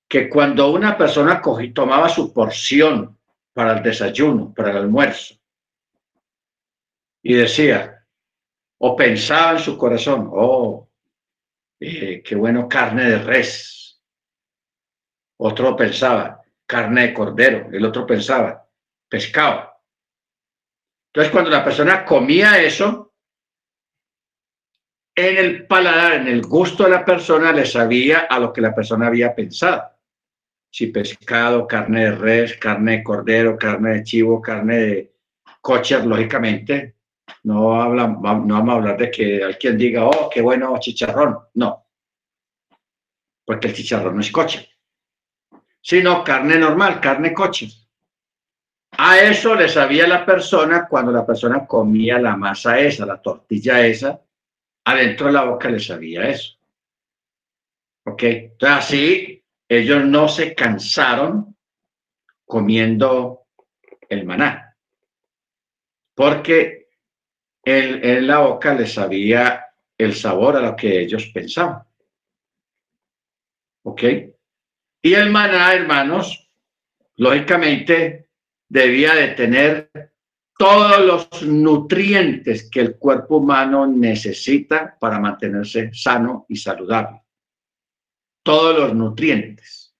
que 0.08 0.30
cuando 0.30 0.72
una 0.72 0.98
persona 0.98 1.42
tomaba 1.74 2.10
su 2.10 2.34
porción 2.34 3.18
para 3.54 3.78
el 3.78 3.84
desayuno, 3.84 4.54
para 4.54 4.72
el 4.72 4.78
almuerzo, 4.78 5.36
y 7.22 7.34
decía, 7.34 7.95
o 8.88 8.96
pensaba 8.96 9.54
en 9.54 9.60
su 9.60 9.78
corazón, 9.78 10.30
oh, 10.32 10.88
eh, 11.80 12.22
qué 12.24 12.36
bueno 12.36 12.70
carne 12.70 13.10
de 13.10 13.18
res. 13.18 14.00
Otro 15.38 15.76
pensaba, 15.76 16.42
carne 16.66 17.08
de 17.08 17.14
cordero. 17.14 17.70
El 17.72 17.84
otro 17.84 18.06
pensaba, 18.06 18.68
pescado. 19.10 19.72
Entonces, 21.08 21.32
cuando 21.32 21.50
la 21.50 21.64
persona 21.64 22.06
comía 22.06 22.62
eso, 22.62 23.14
en 25.16 25.38
el 25.38 25.66
paladar, 25.66 26.14
en 26.14 26.28
el 26.28 26.42
gusto 26.44 26.84
de 26.84 26.92
la 26.92 27.04
persona, 27.04 27.52
le 27.52 27.66
sabía 27.66 28.28
a 28.30 28.40
lo 28.40 28.54
que 28.54 28.62
la 28.62 28.76
persona 28.76 29.08
había 29.08 29.34
pensado 29.34 29.96
si 30.76 30.88
pescado, 30.88 31.66
carne 31.68 32.04
de 32.04 32.12
res, 32.12 32.58
carne 32.58 32.98
de 32.98 33.04
cordero, 33.04 33.58
carne 33.58 33.94
de 33.94 34.04
chivo, 34.04 34.42
carne 34.42 34.76
de 34.76 35.14
coches, 35.62 36.04
lógicamente. 36.04 36.95
No, 37.46 37.80
habla, 37.80 38.08
no 38.08 38.18
vamos 38.56 38.70
a 38.70 38.78
hablar 38.78 38.98
de 38.98 39.12
que 39.12 39.44
alguien 39.44 39.78
diga, 39.78 40.08
oh, 40.08 40.30
qué 40.32 40.42
bueno 40.42 40.76
chicharrón. 40.80 41.38
No, 41.54 41.86
porque 43.46 43.68
el 43.68 43.76
chicharrón 43.76 44.16
no 44.16 44.22
es 44.22 44.32
coche, 44.32 44.68
sino 45.80 46.24
carne 46.24 46.58
normal, 46.58 47.00
carne 47.00 47.34
coche. 47.34 47.70
A 48.98 49.20
eso 49.20 49.54
le 49.54 49.70
sabía 49.70 50.08
la 50.08 50.26
persona 50.26 50.88
cuando 50.88 51.12
la 51.12 51.24
persona 51.24 51.68
comía 51.68 52.18
la 52.18 52.36
masa 52.36 52.80
esa, 52.80 53.06
la 53.06 53.22
tortilla 53.22 53.86
esa, 53.86 54.20
adentro 54.86 55.28
de 55.28 55.34
la 55.34 55.44
boca 55.44 55.70
le 55.70 55.80
sabía 55.80 56.28
eso. 56.28 56.58
¿Ok? 58.06 58.24
Entonces 58.24 58.78
así 58.78 59.44
ellos 59.70 60.04
no 60.04 60.28
se 60.28 60.56
cansaron 60.56 61.56
comiendo 62.46 63.46
el 64.10 64.26
maná, 64.26 64.76
porque 66.16 66.85
en, 67.66 68.28
la 68.28 68.40
boca 68.40 68.74
les 68.74 68.94
sabía 68.94 69.66
el 69.98 70.14
sabor 70.14 70.58
a 70.58 70.62
lo 70.62 70.76
que 70.76 71.02
ellos 71.02 71.26
pensaban. 71.34 71.84
¿Ok? 73.84 74.04
Y 75.02 75.14
el 75.14 75.30
maná, 75.30 75.74
hermanos, 75.74 76.50
lógicamente 77.18 78.30
debía 78.68 79.14
de 79.16 79.28
tener 79.30 79.92
todos 80.58 81.00
los 81.00 81.44
nutrientes 81.44 82.70
que 82.70 82.80
el 82.82 82.96
cuerpo 82.98 83.38
humano 83.38 83.86
necesita 83.86 84.98
para 85.00 85.20
mantenerse 85.20 85.92
sano 85.94 86.46
y 86.48 86.56
saludable 86.56 87.26
todos 88.46 88.78
los 88.78 88.94
nutrientes. 88.94 89.96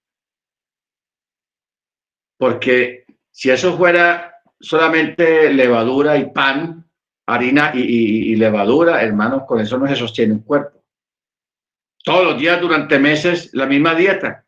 Porque 2.38 3.04
si 3.32 3.50
eso 3.50 3.76
fuera 3.76 4.40
solamente 4.60 5.52
levadura 5.52 6.16
y 6.16 6.30
pan, 6.30 6.85
harina 7.26 7.72
y, 7.74 8.36
levadura, 8.36 9.02
hermanos, 9.02 9.42
con 9.46 9.60
eso 9.60 9.76
no 9.78 9.88
se 9.88 9.96
sostiene 9.96 10.34
un 10.34 10.42
cuerpo. 10.42 10.82
Todos 12.04 12.24
los 12.24 12.38
días 12.38 12.60
durante 12.60 12.98
meses 12.98 13.50
la 13.52 13.66
misma 13.66 13.94
dieta. 13.94 14.44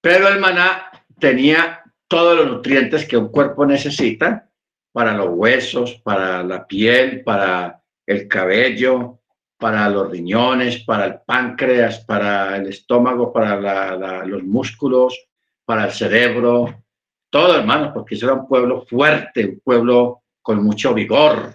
Pero 0.00 0.28
el 0.28 0.40
maná 0.40 0.90
tenía 1.20 1.82
todos 2.08 2.36
los 2.36 2.46
nutrientes 2.46 3.06
que 3.06 3.16
un 3.16 3.28
cuerpo 3.28 3.66
necesita 3.66 4.50
para 4.90 5.14
los 5.14 5.28
huesos, 5.30 6.00
para 6.02 6.42
la 6.42 6.66
piel, 6.66 7.22
para 7.22 7.82
el 8.06 8.26
cabello, 8.26 9.20
para 9.58 9.88
los 9.88 10.10
riñones, 10.10 10.82
para 10.82 11.04
el 11.04 11.20
páncreas, 11.24 12.00
para 12.00 12.56
el 12.56 12.66
estómago, 12.68 13.32
para 13.32 14.24
los 14.24 14.42
músculos, 14.42 15.16
para 15.64 15.84
el 15.84 15.92
cerebro, 15.92 16.82
todo 17.30 17.56
hermano, 17.56 17.92
porque 17.94 18.14
eso 18.14 18.26
era 18.26 18.34
un 18.34 18.48
pueblo 18.48 18.82
fuerte, 18.82 19.46
un 19.46 19.60
pueblo 19.60 20.21
con 20.42 20.62
mucho 20.62 20.92
vigor, 20.92 21.54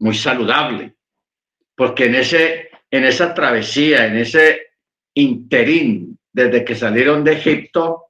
muy 0.00 0.14
saludable, 0.14 0.96
porque 1.76 2.06
en, 2.06 2.16
ese, 2.16 2.70
en 2.90 3.04
esa 3.04 3.34
travesía, 3.34 4.06
en 4.06 4.16
ese 4.16 4.72
interín, 5.14 6.18
desde 6.32 6.64
que 6.64 6.74
salieron 6.74 7.22
de 7.22 7.34
Egipto, 7.34 8.06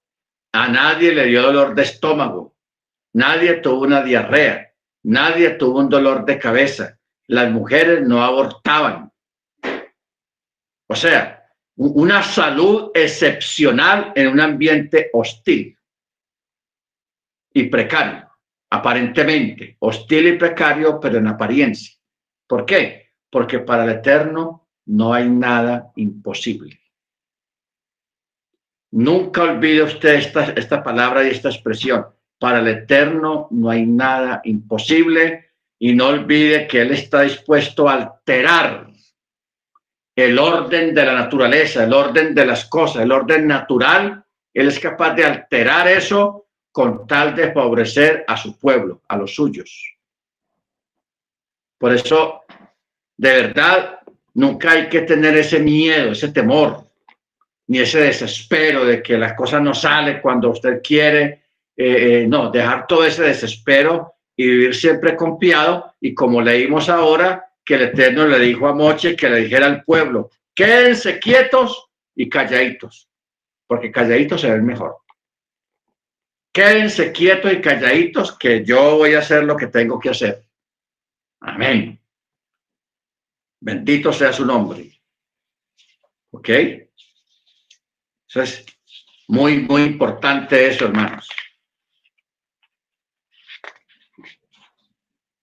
a 0.52 0.68
nadie 0.68 1.12
le 1.12 1.26
dio 1.26 1.42
dolor 1.42 1.74
de 1.74 1.82
estómago, 1.82 2.56
nadie 3.12 3.55
tuvo 3.55 3.82
una 3.82 4.02
diarrea, 4.02 4.72
nadie 5.02 5.51
tuvo 5.51 5.80
un 5.80 5.88
dolor 5.88 6.24
de 6.24 6.38
cabeza, 6.38 6.98
las 7.26 7.51
mujeres 7.51 8.02
no 8.02 8.22
abortaban. 8.22 9.12
O 10.86 10.94
sea, 10.94 11.44
una 11.76 12.22
salud 12.22 12.90
excepcional 12.94 14.12
en 14.14 14.28
un 14.28 14.40
ambiente 14.40 15.10
hostil 15.12 15.76
y 17.52 17.64
precario, 17.64 18.30
aparentemente 18.74 19.76
hostil 19.78 20.28
y 20.28 20.32
precario, 20.36 20.98
pero 20.98 21.18
en 21.18 21.28
apariencia. 21.28 21.94
¿Por 22.46 22.66
qué? 22.66 23.12
Porque 23.30 23.60
para 23.60 23.84
el 23.84 23.90
Eterno 23.90 24.68
no 24.86 25.14
hay 25.14 25.28
nada 25.28 25.92
imposible. 25.96 26.80
Nunca 28.90 29.42
olvide 29.42 29.82
usted 29.82 30.14
esta, 30.14 30.52
esta 30.52 30.82
palabra 30.82 31.24
y 31.24 31.30
esta 31.30 31.48
expresión. 31.48 32.06
Para 32.38 32.59
el 32.59 32.68
Eterno 32.68 33.48
no 33.51 33.70
hay 33.70 33.86
nada 33.86 34.40
imposible 34.44 35.52
y 35.78 35.94
no 35.94 36.09
olvide 36.09 36.66
que 36.66 36.82
Él 36.82 36.90
está 36.90 37.22
dispuesto 37.22 37.88
a 37.88 37.94
alterar 37.94 38.88
el 40.16 40.38
orden 40.38 40.94
de 40.94 41.05
la 41.05 41.14
naturaleza, 41.14 41.84
el 41.84 41.92
orden 41.92 42.34
de 42.34 42.46
las 42.46 42.66
cosas, 42.66 43.02
el 43.02 43.12
orden 43.12 43.46
natural. 43.46 44.24
Él 44.52 44.68
es 44.68 44.78
capaz 44.78 45.14
de 45.14 45.24
alterar 45.24 45.88
eso 45.88 46.43
con 46.74 47.06
tal 47.06 47.36
de 47.36 47.52
favorecer 47.52 48.24
a 48.26 48.36
su 48.36 48.59
pueblo, 48.59 49.01
a 49.06 49.16
los 49.16 49.32
suyos. 49.32 49.94
Por 51.78 51.94
eso, 51.94 52.42
de 53.16 53.30
verdad, 53.42 54.01
nunca 54.34 54.72
hay 54.72 54.88
que 54.88 55.02
tener 55.02 55.36
ese 55.36 55.60
miedo, 55.60 56.10
ese 56.10 56.32
temor, 56.32 56.82
ni 57.68 57.78
ese 57.78 58.01
desespero 58.01 58.84
de 58.84 59.01
que 59.05 59.16
las 59.16 59.34
cosas 59.34 59.62
no 59.62 59.72
salen 59.72 60.20
cuando 60.20 60.51
usted 60.51 60.82
quiere. 60.82 61.44
Eh, 61.76 62.22
eh, 62.22 62.26
no, 62.26 62.51
dejar 62.51 62.88
todo 62.88 63.05
ese 63.05 63.22
desespero 63.22 64.14
y 64.34 64.44
vivir 64.44 64.74
siempre 64.74 65.14
confiado. 65.14 65.94
Y 66.01 66.12
como 66.12 66.42
leímos 66.42 66.88
ahora, 66.88 67.52
que 67.64 67.76
el 67.76 67.82
Eterno 67.82 68.26
le 68.26 68.40
dijo 68.40 68.66
a 68.66 68.74
Moche 68.74 69.14
que 69.14 69.30
le 69.30 69.42
dijera 69.44 69.66
al 69.66 69.84
pueblo, 69.84 70.28
quédense 70.52 71.20
quietos 71.20 71.88
y 72.16 72.28
calladitos, 72.28 73.09
porque 73.68 73.92
calladitos 73.92 74.40
se 74.40 74.51
ven 74.51 74.66
mejor. 74.66 75.03
Quédense 76.55 77.10
quietos 77.10 77.52
y 77.52 77.60
calladitos 77.60 78.39
que 78.39 78.64
yo 78.64 78.98
voy 78.98 79.14
a 79.14 79.18
hacer 79.18 79.43
lo 79.43 79.56
que 79.56 79.66
tengo 79.66 79.98
que 79.98 80.10
hacer. 80.10 80.44
Amén. 81.40 82.01
Bendito 83.60 84.12
sea 84.12 84.32
su 84.32 84.47
nombre. 84.47 84.89
¿Ok? 86.31 86.48
Eso 88.28 88.43
es 88.43 88.64
muy, 89.26 89.59
muy 89.62 89.82
importante 89.82 90.68
eso, 90.68 90.85
hermanos. 90.85 91.28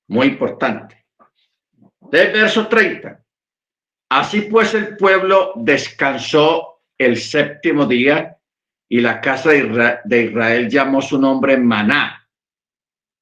Muy 0.07 0.27
importante. 0.27 1.07
Del 1.99 2.31
verso 2.31 2.69
30. 2.69 3.21
Así 4.11 4.43
pues 4.43 4.73
el 4.75 4.95
pueblo 4.95 5.51
descansó 5.57 6.83
el 6.97 7.17
séptimo 7.17 7.85
día 7.85 8.37
y 8.91 8.99
la 8.99 9.21
casa 9.21 9.51
de 9.51 10.21
Israel, 10.21 10.67
llamó 10.67 11.01
su 11.01 11.17
nombre 11.17 11.55
Maná, 11.55 12.27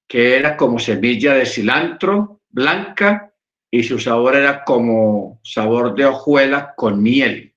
que 0.07 0.35
era 0.35 0.57
como 0.57 0.79
semilla 0.79 1.35
de 1.35 1.45
cilantro 1.45 2.41
blanca 2.49 3.35
y 3.69 3.83
su 3.83 3.99
sabor 3.99 4.35
era 4.35 4.63
como 4.63 5.39
sabor 5.43 5.93
de 5.93 6.07
hojuela 6.07 6.73
con 6.75 7.03
miel. 7.03 7.53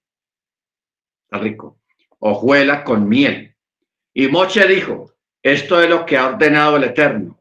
Está 1.25 1.43
rico. 1.43 1.79
Hojuela 2.19 2.85
con 2.85 3.09
miel. 3.09 3.57
Y 4.13 4.29
Moche 4.29 4.67
dijo, 4.67 5.15
esto 5.43 5.83
es 5.83 5.89
lo 5.89 6.05
que 6.05 6.19
ha 6.19 6.27
ordenado 6.27 6.77
el 6.77 6.85
Eterno. 6.85 7.41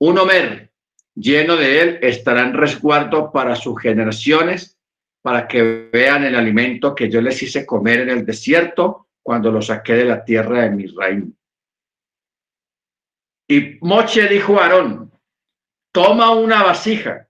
Un 0.00 0.18
Homer 0.18 0.72
lleno 1.14 1.54
de 1.54 1.80
él 1.80 1.98
estará 2.02 2.42
en 2.42 2.54
resguardo 2.54 3.30
para 3.30 3.54
sus 3.54 3.80
generaciones, 3.80 4.80
para 5.22 5.46
que 5.46 5.88
vean 5.92 6.24
el 6.24 6.34
alimento 6.34 6.92
que 6.96 7.08
yo 7.08 7.20
les 7.20 7.40
hice 7.40 7.64
comer 7.64 8.00
en 8.00 8.10
el 8.10 8.26
desierto 8.26 9.04
cuando 9.28 9.52
lo 9.52 9.60
saqué 9.60 9.92
de 9.92 10.04
la 10.06 10.24
tierra 10.24 10.62
de 10.62 10.70
Misraim. 10.70 11.34
Y 13.46 13.76
Moche 13.82 14.26
dijo 14.26 14.58
a 14.58 14.64
Aarón, 14.64 15.12
toma 15.92 16.30
una 16.30 16.62
vasija 16.62 17.28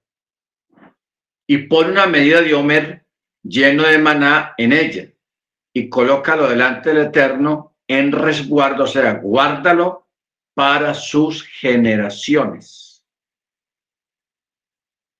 y 1.48 1.58
pone 1.66 1.90
una 1.90 2.06
medida 2.06 2.40
de 2.40 2.54
Homer 2.54 3.04
lleno 3.42 3.82
de 3.82 3.98
maná 3.98 4.54
en 4.58 4.74
ella 4.74 5.12
y 5.74 5.88
colócalo 5.88 6.48
delante 6.48 6.90
del 6.90 7.08
Eterno 7.08 7.74
en 7.88 8.12
resguardo, 8.12 8.84
o 8.84 8.86
sea, 8.86 9.14
guárdalo 9.14 10.06
para 10.54 10.94
sus 10.94 11.42
generaciones. 11.42 13.04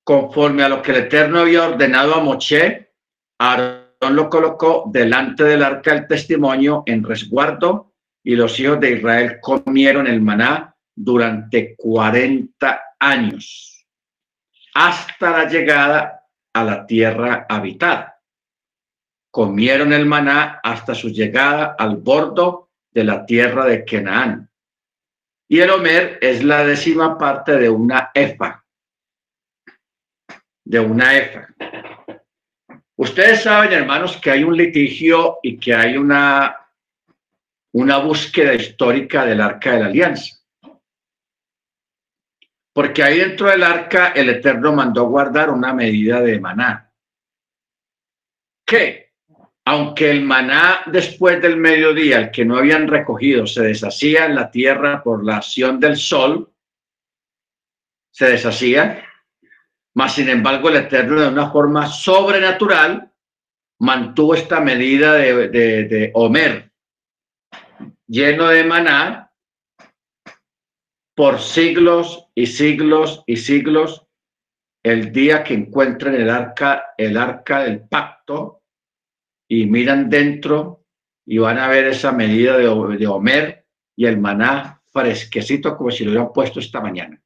Conforme 0.04 0.62
a 0.62 0.68
lo 0.68 0.80
que 0.80 0.92
el 0.92 0.98
Eterno 0.98 1.40
había 1.40 1.64
ordenado 1.64 2.14
a 2.14 2.20
Moche, 2.20 2.92
Aarón 3.40 3.77
lo 4.00 4.30
colocó 4.30 4.84
delante 4.92 5.44
del 5.44 5.62
arca 5.62 5.94
del 5.94 6.06
testimonio 6.06 6.82
en 6.86 7.02
resguardo 7.02 7.94
y 8.22 8.36
los 8.36 8.58
hijos 8.60 8.78
de 8.80 8.92
Israel 8.92 9.38
comieron 9.40 10.06
el 10.06 10.20
maná 10.20 10.74
durante 10.94 11.74
40 11.76 12.80
años 12.98 13.86
hasta 14.74 15.30
la 15.30 15.48
llegada 15.48 16.24
a 16.52 16.64
la 16.64 16.86
tierra 16.86 17.46
habitada. 17.48 18.20
Comieron 19.30 19.92
el 19.92 20.06
maná 20.06 20.60
hasta 20.62 20.94
su 20.94 21.08
llegada 21.08 21.74
al 21.78 21.96
bordo 21.96 22.70
de 22.90 23.04
la 23.04 23.26
tierra 23.26 23.66
de 23.66 23.84
Canaán. 23.84 24.50
Y 25.48 25.60
el 25.60 25.70
Homer 25.70 26.18
es 26.20 26.44
la 26.44 26.64
décima 26.64 27.18
parte 27.18 27.56
de 27.56 27.68
una 27.68 28.10
efa. 28.14 28.64
De 30.64 30.78
una 30.78 31.16
efa. 31.16 31.48
Ustedes 32.98 33.44
saben, 33.44 33.72
hermanos, 33.72 34.16
que 34.16 34.32
hay 34.32 34.42
un 34.42 34.56
litigio 34.56 35.38
y 35.40 35.56
que 35.56 35.72
hay 35.72 35.96
una, 35.96 36.68
una 37.72 37.98
búsqueda 37.98 38.54
histórica 38.54 39.24
del 39.24 39.40
arca 39.40 39.72
de 39.72 39.78
la 39.78 39.86
alianza. 39.86 40.36
Porque 42.72 43.04
ahí 43.04 43.18
dentro 43.18 43.48
del 43.50 43.62
arca 43.62 44.08
el 44.08 44.30
Eterno 44.30 44.72
mandó 44.72 45.04
guardar 45.06 45.50
una 45.50 45.72
medida 45.72 46.20
de 46.20 46.40
maná. 46.40 46.92
Que, 48.66 49.12
aunque 49.64 50.10
el 50.10 50.24
maná 50.24 50.80
después 50.86 51.40
del 51.40 51.56
mediodía, 51.56 52.18
el 52.18 52.30
que 52.32 52.44
no 52.44 52.56
habían 52.56 52.88
recogido, 52.88 53.46
se 53.46 53.62
deshacía 53.62 54.26
en 54.26 54.34
la 54.34 54.50
tierra 54.50 55.04
por 55.04 55.24
la 55.24 55.36
acción 55.36 55.78
del 55.78 55.96
sol, 55.96 56.52
se 58.10 58.28
deshacía, 58.28 59.04
mas, 59.98 60.14
sin 60.14 60.28
embargo, 60.28 60.68
el 60.68 60.76
Eterno, 60.76 61.20
de 61.20 61.26
una 61.26 61.50
forma 61.50 61.88
sobrenatural, 61.88 63.10
mantuvo 63.80 64.36
esta 64.36 64.60
medida 64.60 65.14
de, 65.14 65.48
de, 65.48 66.10
Homer, 66.14 66.70
lleno 68.06 68.46
de 68.46 68.62
maná, 68.62 69.32
por 71.16 71.40
siglos 71.40 72.28
y 72.32 72.46
siglos 72.46 73.24
y 73.26 73.38
siglos, 73.38 74.06
el 74.84 75.10
día 75.10 75.42
que 75.42 75.54
encuentren 75.54 76.14
el 76.14 76.30
arca, 76.30 76.94
el 76.96 77.16
arca 77.16 77.64
del 77.64 77.80
pacto, 77.80 78.62
y 79.48 79.66
miran 79.66 80.08
dentro 80.08 80.84
y 81.26 81.38
van 81.38 81.58
a 81.58 81.66
ver 81.66 81.88
esa 81.88 82.12
medida 82.12 82.56
de, 82.56 82.68
de 82.98 83.06
Homer 83.08 83.66
y 83.96 84.06
el 84.06 84.20
maná 84.20 84.80
fresquecito 84.92 85.76
como 85.76 85.90
si 85.90 86.04
lo 86.04 86.12
hubieran 86.12 86.32
puesto 86.32 86.60
esta 86.60 86.80
mañana. 86.80 87.20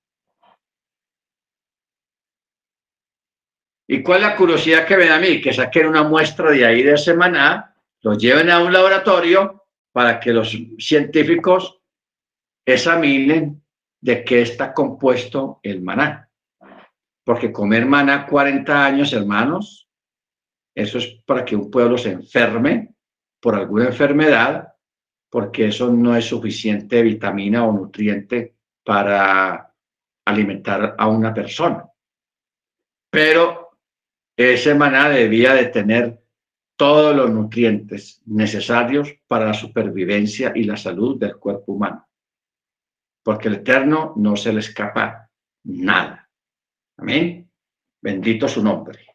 ¿Y 3.93 4.03
cuál 4.03 4.23
es 4.23 4.29
la 4.29 4.37
curiosidad 4.37 4.87
que 4.87 4.97
ven 4.97 5.13
a 5.13 5.19
mí? 5.19 5.39
Que 5.39 5.53
saquen 5.53 5.87
una 5.87 6.03
muestra 6.03 6.51
de 6.51 6.65
ahí 6.65 6.83
de 6.83 6.97
semana, 6.97 7.77
lo 8.01 8.15
lleven 8.15 8.49
a 8.49 8.61
un 8.61 8.73
laboratorio 8.73 9.67
para 9.93 10.19
que 10.19 10.33
los 10.33 10.57
científicos 10.79 11.79
examinen 12.65 13.63
de 14.01 14.25
qué 14.25 14.41
está 14.41 14.73
compuesto 14.73 15.61
el 15.63 15.83
maná. 15.83 16.27
Porque 17.23 17.53
comer 17.53 17.85
maná 17.85 18.25
40 18.25 18.83
años, 18.83 19.13
hermanos, 19.13 19.87
eso 20.75 20.97
es 20.97 21.09
para 21.27 21.45
que 21.45 21.55
un 21.55 21.71
pueblo 21.71 21.99
se 21.99 22.13
enferme 22.13 22.95
por 23.43 23.57
alguna 23.57 23.89
enfermedad, 23.89 24.73
porque 25.29 25.67
eso 25.67 25.93
no 25.93 26.17
es 26.17 26.25
suficiente 26.25 27.03
vitamina 27.03 27.67
o 27.67 27.73
nutriente 27.73 28.55
para 28.83 29.71
alimentar 30.25 30.95
a 30.97 31.09
una 31.09 31.35
persona. 31.35 31.85
Pero 33.11 33.62
ese 34.43 34.75
maná 34.75 35.09
debía 35.09 35.55
de 35.55 35.67
tener 35.67 36.23
todos 36.77 37.15
los 37.15 37.31
nutrientes 37.31 38.23
necesarios 38.27 39.15
para 39.27 39.47
la 39.47 39.55
supervivencia 39.55 40.53
y 40.55 40.65
la 40.65 40.77
salud 40.77 41.19
del 41.19 41.37
cuerpo 41.37 41.73
humano. 41.73 42.09
Porque 43.23 43.49
el 43.49 43.55
Eterno 43.55 44.15
no 44.17 44.37
se 44.37 44.53
le 44.53 44.61
escapa 44.61 45.31
nada. 45.65 46.29
Amén. 46.97 47.49
Bendito 48.01 48.49
su 48.49 48.63
nombre. 48.63 49.07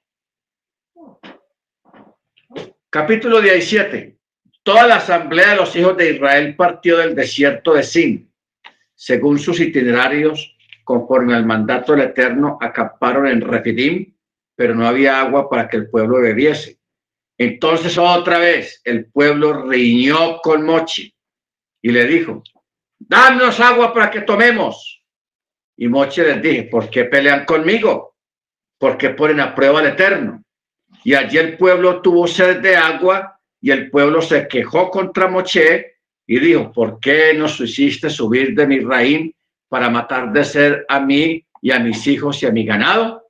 Capítulo 2.90 3.41
17. 3.41 4.18
Toda 4.64 4.88
la 4.88 4.95
asamblea 4.95 5.52
de 5.52 5.56
los 5.58 5.76
hijos 5.76 5.98
de 5.98 6.12
Israel 6.14 6.56
partió 6.56 6.98
del 6.98 7.16
desierto 7.16 7.74
de 7.74 7.84
Sin. 7.84 8.34
Según 8.95 9.40
sus 9.40 9.60
itinerarios, 9.60 10.58
conforme 10.84 11.36
al 11.36 11.45
mandato 11.45 11.91
del 11.91 12.08
Eterno, 12.08 12.58
acamparon 12.62 13.28
en 13.28 13.41
Refidim, 13.41 14.16
pero 14.57 14.73
no 14.73 14.88
había 14.88 15.21
agua 15.21 15.47
para 15.47 15.69
que 15.69 15.77
el 15.77 15.89
pueblo 15.89 16.19
bebiese. 16.19 16.79
Entonces 17.38 17.95
otra 17.97 18.39
vez 18.39 18.81
el 18.84 19.05
pueblo 19.05 19.67
riñó 19.69 20.39
con 20.39 20.65
Mochi 20.65 21.13
y 21.84 21.91
le 21.91 22.05
dijo, 22.07 22.41
danos 22.97 23.59
agua 23.59 23.93
para 23.93 24.09
que 24.09 24.21
tomemos. 24.21 25.03
Y 25.77 25.88
Mochi 25.88 26.21
les 26.21 26.41
dije, 26.41 26.63
¿por 26.63 26.89
qué 26.89 27.05
pelean 27.05 27.45
conmigo? 27.45 28.15
¿Por 28.79 28.97
qué 28.97 29.11
ponen 29.11 29.39
a 29.41 29.53
prueba 29.53 29.79
al 29.79 29.88
Eterno? 29.88 30.43
Y 31.03 31.13
allí 31.13 31.38
el 31.38 31.55
pueblo 31.55 32.01
tuvo 32.01 32.25
sed 32.25 32.57
de 32.57 32.75
agua 32.75 33.39
y 33.61 33.69
el 33.69 33.91
pueblo 33.91 34.23
se 34.23 34.47
quejó 34.47 34.89
contra 34.89 35.27
Moche 35.27 35.97
y 36.25 36.39
dijo, 36.39 36.71
¿por 36.71 36.99
qué 36.99 37.35
nos 37.35 37.59
hiciste 37.59 38.09
subir 38.09 38.55
de 38.55 38.65
mi 38.65 38.79
raíz 38.79 39.31
para 39.69 39.88
matar 39.91 40.31
de 40.31 40.43
ser 40.43 40.85
a 40.89 40.99
mí 40.99 41.45
y 41.61 41.69
a 41.69 41.79
mis 41.79 42.07
hijos 42.07 42.41
y 42.41 42.47
a 42.47 42.51
mi 42.51 42.65
ganado? 42.65 43.27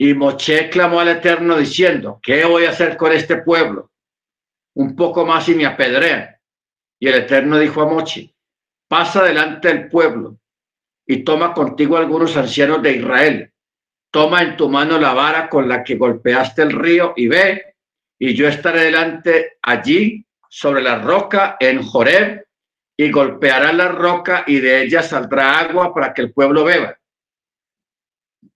Y 0.00 0.14
Moche 0.14 0.70
clamó 0.70 1.00
al 1.00 1.08
Eterno 1.08 1.56
diciendo, 1.56 2.20
¿qué 2.22 2.44
voy 2.44 2.64
a 2.64 2.70
hacer 2.70 2.96
con 2.96 3.12
este 3.12 3.38
pueblo? 3.38 3.90
Un 4.74 4.94
poco 4.94 5.26
más 5.26 5.48
y 5.48 5.54
me 5.54 5.66
apedrean. 5.66 6.36
Y 7.00 7.08
el 7.08 7.14
Eterno 7.14 7.58
dijo 7.58 7.82
a 7.82 7.86
Moche, 7.86 8.32
pasa 8.86 9.24
delante 9.24 9.68
del 9.68 9.88
pueblo 9.88 10.38
y 11.04 11.24
toma 11.24 11.52
contigo 11.52 11.96
algunos 11.96 12.36
ancianos 12.36 12.82
de 12.82 12.92
Israel. 12.92 13.52
Toma 14.12 14.42
en 14.42 14.56
tu 14.56 14.68
mano 14.68 14.98
la 14.98 15.12
vara 15.14 15.48
con 15.48 15.68
la 15.68 15.82
que 15.82 15.96
golpeaste 15.96 16.62
el 16.62 16.72
río 16.72 17.12
y 17.16 17.28
ve, 17.28 17.74
y 18.18 18.34
yo 18.34 18.46
estaré 18.48 18.84
delante 18.84 19.58
allí 19.62 20.24
sobre 20.48 20.82
la 20.82 20.98
roca 20.98 21.56
en 21.60 21.82
Joreb, 21.82 22.46
y 23.00 23.10
golpeará 23.10 23.72
la 23.72 23.88
roca 23.88 24.44
y 24.46 24.58
de 24.58 24.82
ella 24.82 25.02
saldrá 25.02 25.60
agua 25.60 25.94
para 25.94 26.12
que 26.12 26.22
el 26.22 26.32
pueblo 26.32 26.64
beba. 26.64 26.98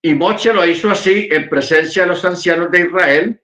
Y 0.05 0.15
Moche 0.15 0.53
lo 0.53 0.67
hizo 0.67 0.91
así 0.91 1.29
en 1.31 1.49
presencia 1.49 2.03
de 2.03 2.09
los 2.09 2.25
ancianos 2.25 2.73
de 2.73 2.81
Israel 2.81 3.43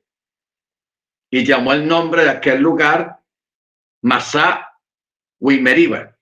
y 1.31 1.45
llamó 1.45 1.73
el 1.73 1.87
nombre 1.87 2.25
de 2.25 2.31
aquel 2.31 2.61
lugar 2.61 3.21
Masá 4.03 4.77
Wimeriba, 5.39 6.17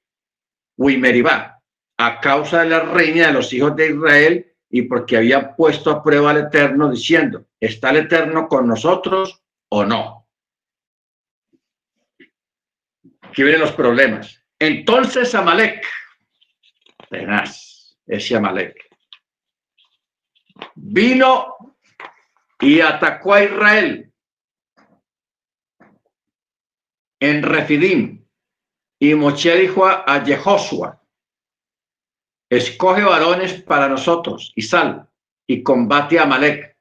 Wimeriba, 0.76 1.62
a 1.96 2.20
causa 2.20 2.62
de 2.62 2.68
la 2.68 2.80
reina 2.80 3.28
de 3.28 3.32
los 3.32 3.50
hijos 3.54 3.74
de 3.76 3.90
Israel 3.90 4.54
y 4.68 4.82
porque 4.82 5.16
había 5.16 5.56
puesto 5.56 5.90
a 5.90 6.02
prueba 6.02 6.32
al 6.32 6.38
Eterno 6.38 6.90
diciendo, 6.90 7.46
¿está 7.58 7.90
el 7.90 7.96
Eterno 7.98 8.46
con 8.46 8.68
nosotros 8.68 9.42
o 9.70 9.86
no? 9.86 10.28
Aquí 13.22 13.42
vienen 13.42 13.62
los 13.62 13.72
problemas. 13.72 14.42
Entonces 14.58 15.34
Amalek, 15.34 15.86
tenaz, 17.08 17.96
ese 18.06 18.36
Amalek, 18.36 18.85
vino 20.74 21.56
y 22.60 22.80
atacó 22.80 23.34
a 23.34 23.44
Israel 23.44 24.12
en 27.20 27.42
Refidim. 27.42 28.24
Y 28.98 29.14
Moche 29.14 29.54
dijo 29.56 29.86
a 29.86 30.22
Jehoshua, 30.24 31.02
escoge 32.48 33.02
varones 33.02 33.62
para 33.62 33.88
nosotros 33.88 34.52
y 34.56 34.62
sal 34.62 35.08
y 35.46 35.62
combate 35.62 36.18
a 36.18 36.22
Amalek. 36.22 36.76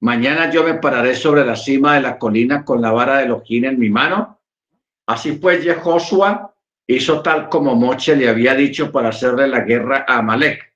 Mañana 0.00 0.50
yo 0.50 0.62
me 0.62 0.74
pararé 0.74 1.16
sobre 1.16 1.44
la 1.44 1.56
cima 1.56 1.94
de 1.94 2.02
la 2.02 2.18
colina 2.18 2.64
con 2.64 2.80
la 2.82 2.92
vara 2.92 3.18
de 3.18 3.24
Elohim 3.24 3.64
en 3.64 3.78
mi 3.78 3.88
mano. 3.88 4.40
Así 5.06 5.32
pues, 5.32 5.64
Jehoshua 5.64 6.54
hizo 6.86 7.22
tal 7.22 7.48
como 7.48 7.74
Moche 7.74 8.14
le 8.14 8.28
había 8.28 8.54
dicho 8.54 8.92
para 8.92 9.08
hacerle 9.08 9.48
la 9.48 9.60
guerra 9.60 10.04
a 10.06 10.18
Amalek. 10.18 10.67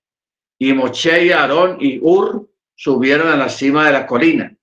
Y 0.64 0.72
Moche 0.74 1.24
y 1.24 1.32
Aarón 1.32 1.78
y 1.80 1.98
Ur 2.00 2.48
subieron 2.76 3.26
a 3.26 3.34
la 3.34 3.48
cima 3.48 3.84
de 3.84 3.92
la 3.94 4.06
colina. 4.06 4.54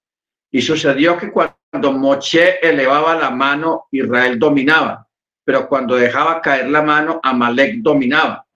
Y 0.50 0.62
sucedió 0.62 1.18
que 1.18 1.30
cuando 1.30 1.92
Moche 1.92 2.66
elevaba 2.66 3.16
la 3.16 3.32
mano, 3.32 3.88
Israel 3.92 4.40
dominaba, 4.40 5.06
pero 5.44 5.68
cuando 5.68 5.98
dejaba 5.98 6.40
caer 6.40 6.70
la 6.70 6.84
mano, 6.84 7.20
Amalek 7.22 7.80
dominaba. 7.82 8.48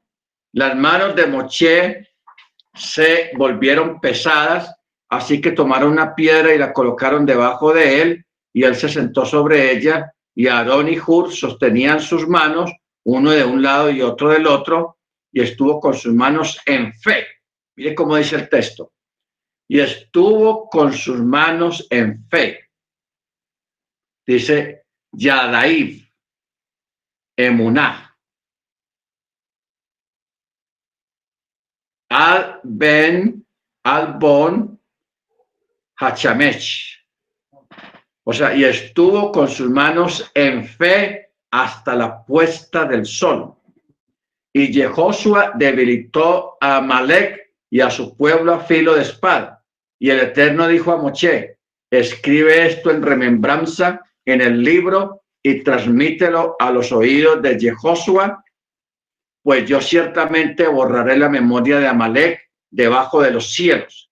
Las 0.53 0.73
manos 0.77 1.17
de 1.17 1.27
Moche 1.27 2.07
se 2.73 3.31
volvieron 3.35 3.99
pesadas, 3.99 4.73
así 5.09 5.41
que 5.41 5.51
tomaron 5.51 5.91
una 5.91 6.15
piedra 6.15 6.55
y 6.55 6.57
la 6.57 6.71
colocaron 6.71 7.25
debajo 7.25 7.73
de 7.73 8.01
él, 8.01 8.25
y 8.53 8.63
él 8.63 8.73
se 8.73 8.87
sentó 8.87 9.25
sobre 9.25 9.69
ella, 9.69 10.13
y 10.33 10.47
Aarón 10.47 10.87
y 10.87 10.97
Hur 10.97 11.29
sostenían 11.29 11.99
sus 11.99 12.25
manos, 12.25 12.71
uno 13.03 13.31
de 13.31 13.43
un 13.43 13.61
lado 13.61 13.91
y 13.91 14.01
otro 14.01 14.29
del 14.29 14.47
otro, 14.47 14.95
y 15.29 15.41
estuvo 15.41 15.81
con 15.81 15.93
sus 15.93 16.13
manos 16.13 16.57
en 16.65 16.93
fe. 16.93 17.32
Mire 17.75 17.95
cómo 17.95 18.15
dice 18.15 18.35
el 18.35 18.49
texto. 18.49 18.93
Y 19.67 19.79
estuvo 19.79 20.69
con 20.69 20.93
sus 20.93 21.19
manos 21.19 21.87
en 21.89 22.27
fe. 22.27 22.69
Dice 24.25 24.85
Yadaib, 25.11 26.07
Emuná. 27.35 28.15
Al 32.09 32.59
Ben, 32.63 33.45
Al 33.83 34.13
Bon, 34.19 34.79
Hachamech. 35.95 36.93
O 38.25 38.31
sea, 38.31 38.55
y 38.55 38.63
estuvo 38.63 39.31
con 39.31 39.49
sus 39.49 39.69
manos 39.69 40.31
en 40.33 40.65
fe 40.65 41.31
hasta 41.51 41.95
la 41.95 42.23
puesta 42.23 42.85
del 42.85 43.05
sol. 43.05 43.55
Y 44.53 44.71
Jehoshua 44.71 45.53
debilitó 45.55 46.57
a 46.61 46.79
Malek 46.79 47.42
y 47.73 47.81
a 47.81 47.89
su 47.89 48.15
pueblo 48.15 48.53
a 48.53 48.59
filo 48.59 48.93
de 48.93 49.01
espada. 49.01 49.65
Y 49.99 50.11
el 50.11 50.19
Eterno 50.19 50.67
dijo 50.67 50.91
a 50.91 50.97
Moche, 50.97 51.57
escribe 51.89 52.67
esto 52.67 52.91
en 52.91 53.01
remembranza 53.01 53.99
en 54.25 54.41
el 54.41 54.63
libro 54.63 55.23
y 55.41 55.63
transmítelo 55.63 56.55
a 56.59 56.69
los 56.69 56.91
oídos 56.91 57.41
de 57.41 57.59
Jehoshua, 57.59 58.43
pues 59.41 59.67
yo 59.67 59.81
ciertamente 59.81 60.67
borraré 60.67 61.17
la 61.17 61.29
memoria 61.29 61.79
de 61.79 61.87
Amalek 61.87 62.47
debajo 62.69 63.23
de 63.23 63.31
los 63.31 63.51
cielos. 63.51 64.11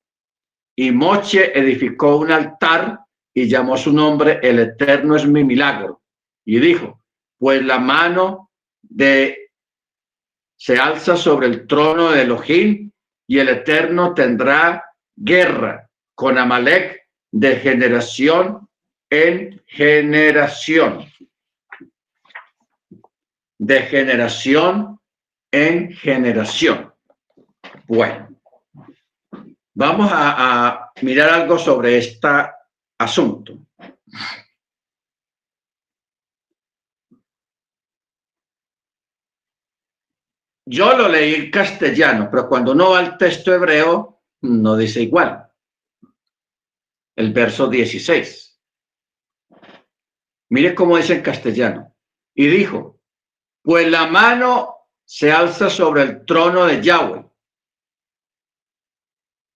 Y 0.75 0.89
Moche 0.89 1.55
edificó 1.55 2.15
un 2.15 2.31
altar 2.31 3.01
y 3.31 3.47
llamó 3.47 3.77
su 3.77 3.93
nombre 3.93 4.39
El 4.41 4.57
Eterno 4.57 5.15
es 5.15 5.27
mi 5.27 5.43
milagro. 5.43 6.01
Y 6.43 6.59
dijo, 6.59 6.99
pues 7.37 7.63
la 7.63 7.77
mano 7.77 8.49
de 8.81 9.51
se 10.57 10.79
alza 10.79 11.15
sobre 11.15 11.45
el 11.45 11.67
trono 11.67 12.09
de 12.09 12.23
Elohim 12.23 12.90
y 13.31 13.39
el 13.39 13.47
Eterno 13.47 14.13
tendrá 14.13 14.83
guerra 15.15 15.89
con 16.13 16.37
Amalek 16.37 17.07
de 17.31 17.55
generación 17.55 18.67
en 19.09 19.63
generación. 19.67 21.09
De 23.57 23.83
generación 23.83 24.99
en 25.49 25.93
generación. 25.93 26.93
Bueno, 27.87 28.27
vamos 29.75 30.11
a, 30.13 30.91
mirar 31.01 31.29
algo 31.29 31.57
sobre 31.57 31.99
este 31.99 32.27
asunto. 32.97 33.59
Yo 40.71 40.95
lo 40.97 41.09
leí 41.09 41.33
en 41.33 41.51
castellano, 41.51 42.29
pero 42.31 42.47
cuando 42.47 42.71
uno 42.71 42.91
va 42.91 42.99
al 42.99 43.17
texto 43.17 43.53
hebreo, 43.53 44.21
no 44.39 44.77
dice 44.77 45.01
igual. 45.01 45.51
El 47.13 47.33
verso 47.33 47.67
16. 47.67 48.57
Mire 50.47 50.73
cómo 50.73 50.95
dice 50.95 51.15
en 51.15 51.23
castellano. 51.23 51.93
Y 52.33 52.47
dijo, 52.47 53.01
pues 53.61 53.91
la 53.91 54.07
mano 54.07 54.87
se 55.03 55.29
alza 55.29 55.69
sobre 55.69 56.03
el 56.03 56.25
trono 56.25 56.65
de 56.65 56.81
Yahweh. 56.81 57.25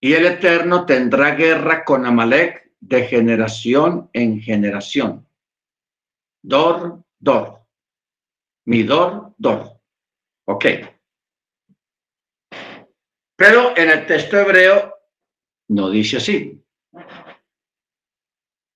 Y 0.02 0.12
el 0.16 0.26
Eterno 0.26 0.86
tendrá 0.86 1.34
guerra 1.36 1.86
con 1.86 2.06
Amalek 2.06 2.74
de 2.82 3.08
generación 3.08 4.10
en 4.12 4.42
generación. 4.42 5.26
Dor, 6.42 7.06
dor. 7.18 7.66
Mi 8.66 8.84
dor, 8.84 9.34
dor. 9.38 9.80
Ok. 10.44 10.66
Pero 13.36 13.76
en 13.78 13.90
el 13.90 14.06
texto 14.06 14.40
hebreo 14.40 14.96
no 15.70 15.90
dice 15.90 16.18
así. 16.18 16.62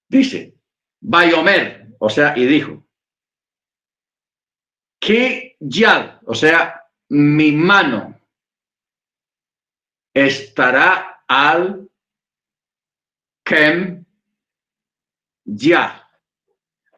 Dice, 0.09 0.55
Bayomer, 1.01 1.87
o 1.99 2.09
sea, 2.09 2.37
y 2.37 2.45
dijo, 2.45 2.85
que 4.99 5.55
ya, 5.59 6.19
o 6.25 6.35
sea, 6.35 6.83
mi 7.09 7.51
mano 7.51 8.19
estará 10.13 11.23
al 11.27 11.89
Kem 13.43 14.05
ya. 15.45 16.07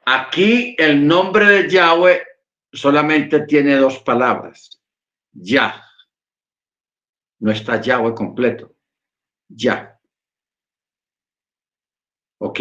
Aquí 0.06 0.76
el 0.78 1.06
nombre 1.08 1.46
de 1.46 1.70
Yahweh 1.70 2.26
solamente 2.74 3.46
tiene 3.46 3.76
dos 3.76 4.00
palabras. 4.00 4.82
Ya. 5.32 5.86
No 7.42 7.52
está 7.52 7.82
Yahweh 7.82 8.14
completo. 8.14 8.76
Ya. 9.50 10.00
¿Ok? 12.40 12.60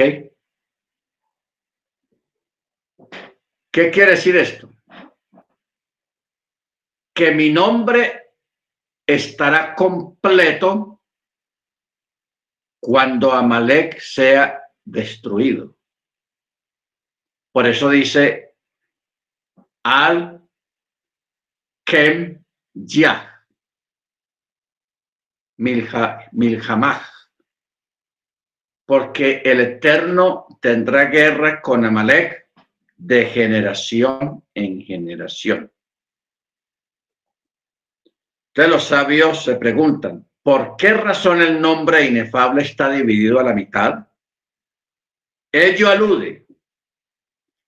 ¿Qué 3.70 3.90
quiere 3.90 4.12
decir 4.12 4.36
esto? 4.36 4.70
Que 7.14 7.30
mi 7.32 7.50
nombre 7.50 8.34
estará 9.06 9.74
completo 9.74 11.02
cuando 12.80 13.32
Amalek 13.32 14.00
sea 14.00 14.62
destruido. 14.82 15.76
Por 17.52 17.66
eso 17.66 17.90
dice 17.90 18.56
al 19.84 20.48
Kem 21.84 22.42
Ya. 22.72 23.29
Milhamaj, 25.60 27.02
porque 28.86 29.42
el 29.44 29.60
Eterno 29.60 30.46
tendrá 30.60 31.04
guerra 31.04 31.60
con 31.60 31.84
Amalek 31.84 32.48
de 32.96 33.26
generación 33.26 34.42
en 34.54 34.80
generación. 34.80 35.70
Entonces 38.48 38.72
los 38.72 38.84
sabios 38.84 39.44
se 39.44 39.56
preguntan, 39.56 40.26
¿por 40.42 40.76
qué 40.76 40.94
razón 40.94 41.42
el 41.42 41.60
nombre 41.60 42.06
inefable 42.06 42.62
está 42.62 42.90
dividido 42.90 43.38
a 43.38 43.44
la 43.44 43.52
mitad? 43.52 44.06
Ello 45.52 45.88
alude 45.88 46.46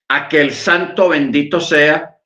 a 0.09 0.29
que 0.29 0.41
el 0.41 0.53
santo 0.53 1.11
bendito 1.11 1.61
sea 1.61 2.19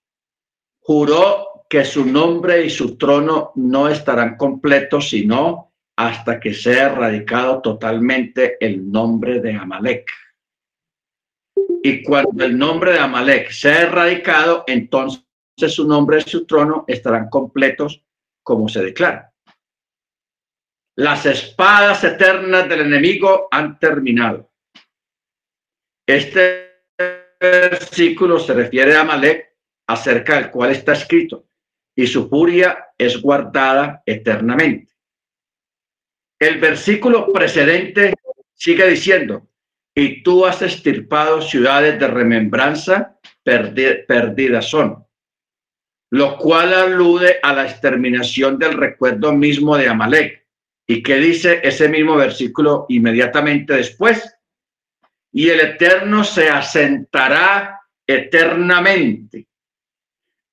juró 0.79 1.46
que 1.69 1.85
su 1.85 2.05
nombre 2.05 2.65
y 2.65 2.71
su 2.71 2.97
trono 2.97 3.53
no 3.57 3.89
estarán 3.89 4.37
completos 4.37 5.11
sino 5.11 5.73
hasta 5.97 6.39
que 6.39 6.53
sea 6.53 6.93
erradicado 6.93 7.63
totalmente 7.63 8.57
el 8.61 8.91
nombre 8.91 9.41
de 9.41 9.55
Amalek. 9.55 10.11
Y 11.83 12.03
cuando 12.03 12.45
el 12.45 12.59
nombre 12.59 12.93
de 12.93 12.99
Amalek 12.99 13.51
sea 13.51 13.83
erradicado, 13.83 14.65
entonces 14.67 15.25
su 15.69 15.87
nombre 15.87 16.19
y 16.19 16.29
su 16.29 16.45
trono 16.45 16.85
estarán 16.87 17.31
completos 17.31 18.03
como 18.43 18.69
se 18.69 18.83
declara. 18.83 19.33
Las 20.97 21.27
espadas 21.27 22.05
eternas 22.05 22.69
del 22.69 22.81
enemigo 22.81 23.49
han 23.51 23.79
terminado. 23.79 24.51
Este 26.07 26.67
versículo 27.41 28.39
se 28.39 28.55
refiere 28.55 28.97
a 28.97 29.03
Amalek, 29.03 29.57
acerca 29.89 30.37
del 30.37 30.51
cual 30.51 30.71
está 30.71 30.93
escrito, 30.93 31.46
y 31.97 32.07
su 32.07 32.29
furia 32.29 32.89
es 32.97 33.21
guardada 33.21 34.03
eternamente. 34.05 34.93
El 36.39 36.61
versículo 36.61 37.33
precedente 37.33 38.13
sigue 38.55 38.87
diciendo, 38.89 39.49
y 39.95 40.23
tú 40.23 40.45
has 40.45 40.61
estirpado 40.61 41.41
ciudades 41.41 41.99
de 41.99 42.07
remembranza, 42.07 43.19
perdidas 43.43 44.69
son, 44.69 45.07
lo 46.11 46.37
cual 46.37 46.75
alude 46.75 47.39
a 47.43 47.55
la 47.55 47.65
exterminación 47.65 48.59
del 48.59 48.75
recuerdo 48.75 49.33
mismo 49.33 49.77
de 49.77 49.89
Amalek. 49.89 50.47
¿Y 50.87 51.03
qué 51.03 51.17
dice 51.17 51.61
ese 51.65 51.89
mismo 51.89 52.15
versículo 52.17 52.85
inmediatamente 52.91 53.73
después? 53.73 54.37
Y 55.33 55.49
el 55.49 55.61
Eterno 55.61 56.23
se 56.23 56.51
asentará 56.51 57.81
eternamente. 58.07 59.49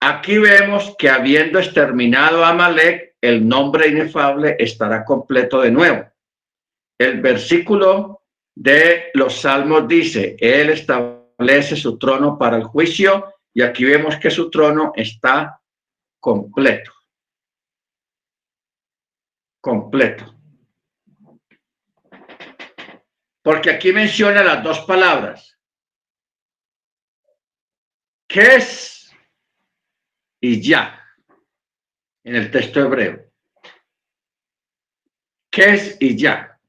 Aquí 0.05 0.37
vemos 0.37 0.93
que 0.99 1.09
habiendo 1.09 1.59
exterminado 1.59 2.43
a 2.43 2.49
Amalek, 2.49 3.15
el 3.21 3.47
nombre 3.47 3.87
inefable 3.87 4.57
estará 4.59 5.05
completo 5.05 5.61
de 5.61 5.71
nuevo. 5.71 6.05
El 6.99 7.21
versículo 7.21 8.25
de 8.53 9.11
los 9.13 9.39
salmos 9.39 9.87
dice, 9.87 10.35
Él 10.41 10.71
establece 10.71 11.77
su 11.77 11.97
trono 11.97 12.37
para 12.37 12.57
el 12.57 12.65
juicio 12.65 13.33
y 13.53 13.61
aquí 13.61 13.85
vemos 13.85 14.17
que 14.17 14.29
su 14.29 14.49
trono 14.49 14.91
está 14.93 15.61
completo. 16.19 16.91
Completo. 19.61 20.35
Porque 23.41 23.69
aquí 23.69 23.93
menciona 23.93 24.43
las 24.43 24.61
dos 24.61 24.81
palabras. 24.81 25.57
¿Qué 28.27 28.55
es? 28.55 28.92
Y 30.43 30.59
ya. 30.61 30.99
En 32.25 32.35
el 32.35 32.51
texto 32.51 32.81
hebreo. 32.81 33.31
¿Qué 35.49 35.73
es? 35.73 35.97
Y 36.01 36.17
ya. 36.17 36.59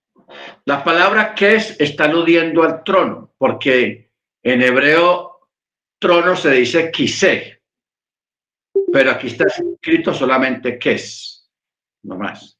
La 0.64 0.84
palabra 0.84 1.34
que 1.34 1.56
es 1.56 1.80
está 1.80 2.04
aludiendo 2.04 2.62
al 2.62 2.84
trono, 2.84 3.34
porque 3.36 4.12
en 4.44 4.62
hebreo 4.62 5.48
trono 5.98 6.36
se 6.36 6.52
dice 6.52 6.92
quise, 6.92 7.62
pero 8.92 9.10
aquí 9.10 9.26
está 9.26 9.46
escrito 9.46 10.14
solamente 10.14 10.78
que 10.78 10.92
es, 10.92 11.50
no 12.04 12.16
más. 12.16 12.56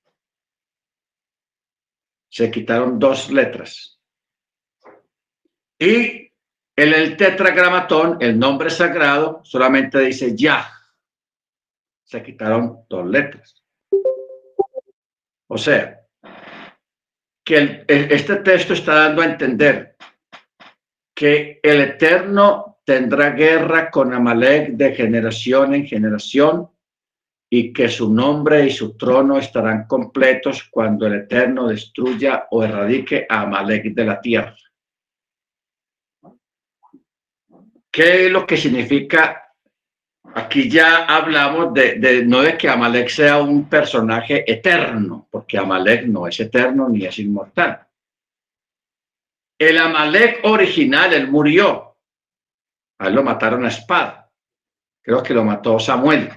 Se 2.29 2.51
quitaron 2.51 2.99
dos 2.99 3.31
letras. 3.31 4.01
Y 5.79 6.33
en 6.77 6.93
el 6.93 7.17
tetragramatón, 7.17 8.19
el 8.21 8.37
nombre 8.37 8.69
sagrado, 8.69 9.43
solamente 9.45 10.01
dice 10.01 10.35
ya. 10.37 10.73
Se 12.05 12.23
quitaron 12.23 12.85
dos 12.89 13.07
letras. 13.07 13.63
O 15.49 15.59
sea, 15.59 16.01
que 17.45 17.85
este 17.89 18.37
texto 18.37 18.73
está 18.73 18.95
dando 18.95 19.23
a 19.23 19.27
entender 19.27 19.97
que 21.15 21.61
el 21.63 21.81
Eterno 21.81 22.81
tendrá 22.85 23.31
guerra 23.31 23.91
con 23.91 24.13
Amalek 24.13 24.71
de 24.71 24.95
generación 24.95 25.75
en 25.75 25.87
generación 25.87 26.71
y 27.51 27.73
que 27.73 27.89
su 27.89 28.13
nombre 28.13 28.67
y 28.67 28.71
su 28.71 28.97
trono 28.97 29.39
estarán 29.39 29.87
completos 29.87 30.65
cuando 30.71 31.07
el 31.07 31.15
Eterno 31.15 31.69
destruya 31.69 32.49
o 32.51 32.65
erradique 32.65 33.27
a 33.29 33.43
Amalek 33.43 33.95
de 33.95 34.05
la 34.05 34.21
tierra. 34.21 34.57
¿Qué 37.91 38.27
es 38.27 38.33
lo 38.33 38.45
que 38.45 38.57
significa 38.57 39.44
Aquí 40.37 40.69
ya 40.69 41.05
hablamos 41.05 41.73
de, 41.73 42.25
no 42.27 42.43
de 42.43 42.59
que 42.59 42.69
Amalek 42.69 43.09
sea 43.09 43.41
un 43.41 43.69
personaje 43.69 44.51
eterno, 44.51 45.29
porque 45.31 45.57
Amalek 45.57 46.07
no 46.07 46.27
es 46.27 46.41
eterno 46.41 46.89
ni 46.89 47.05
es 47.05 47.21
inmortal. 47.21 47.87
El 49.57 49.79
Amalek 49.79 50.41
original, 50.43 51.15
él 51.15 51.29
murió. 51.29 51.97
A 52.99 53.07
él 53.07 53.15
lo 53.15 53.23
mataron 53.23 53.65
a 53.65 53.69
espada. 53.69 54.33
Creo 55.03 55.23
que 55.23 55.35
lo 55.35 55.45
mató 55.45 55.79
Samuel. 55.79 56.29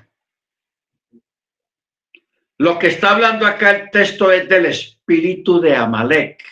Lo 2.59 2.77
que 2.77 2.87
está 2.87 3.15
hablando 3.15 3.47
acá 3.47 3.71
el 3.71 3.89
texto 3.89 4.31
es 4.31 4.47
del 4.47 4.67
espíritu 4.67 5.59
de 5.59 5.75
Amalek. 5.75 6.43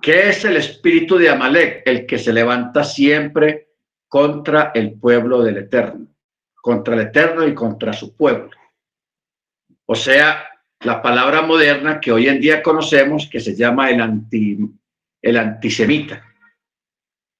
¿Qué 0.00 0.28
es 0.28 0.44
el 0.44 0.56
espíritu 0.56 1.18
de 1.18 1.30
Amalek? 1.30 1.82
El 1.84 2.06
que 2.06 2.16
se 2.16 2.32
levanta 2.32 2.84
siempre 2.84 3.65
contra 4.16 4.72
el 4.74 4.98
pueblo 4.98 5.42
del 5.42 5.58
Eterno, 5.58 6.06
contra 6.54 6.94
el 6.94 7.00
Eterno 7.00 7.46
y 7.46 7.52
contra 7.52 7.92
su 7.92 8.16
pueblo. 8.16 8.48
O 9.84 9.94
sea, 9.94 10.48
la 10.80 11.02
palabra 11.02 11.42
moderna 11.42 12.00
que 12.00 12.12
hoy 12.12 12.26
en 12.26 12.40
día 12.40 12.62
conocemos 12.62 13.28
que 13.30 13.40
se 13.40 13.54
llama 13.54 13.90
el, 13.90 14.00
anti, 14.00 14.56
el 15.20 15.36
antisemita. 15.36 16.24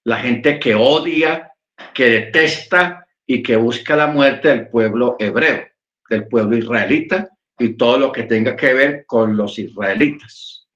La 0.04 0.18
gente 0.18 0.60
que 0.60 0.74
odia, 0.74 1.54
que 1.94 2.10
detesta 2.10 3.08
y 3.26 3.42
que 3.42 3.56
busca 3.56 3.96
la 3.96 4.08
muerte 4.08 4.48
del 4.48 4.68
pueblo 4.68 5.16
hebreo, 5.18 5.68
del 6.10 6.28
pueblo 6.28 6.58
israelita 6.58 7.30
y 7.58 7.70
todo 7.70 7.98
lo 7.98 8.12
que 8.12 8.24
tenga 8.24 8.54
que 8.54 8.74
ver 8.74 9.06
con 9.06 9.34
los 9.34 9.58
israelitas. 9.58 10.68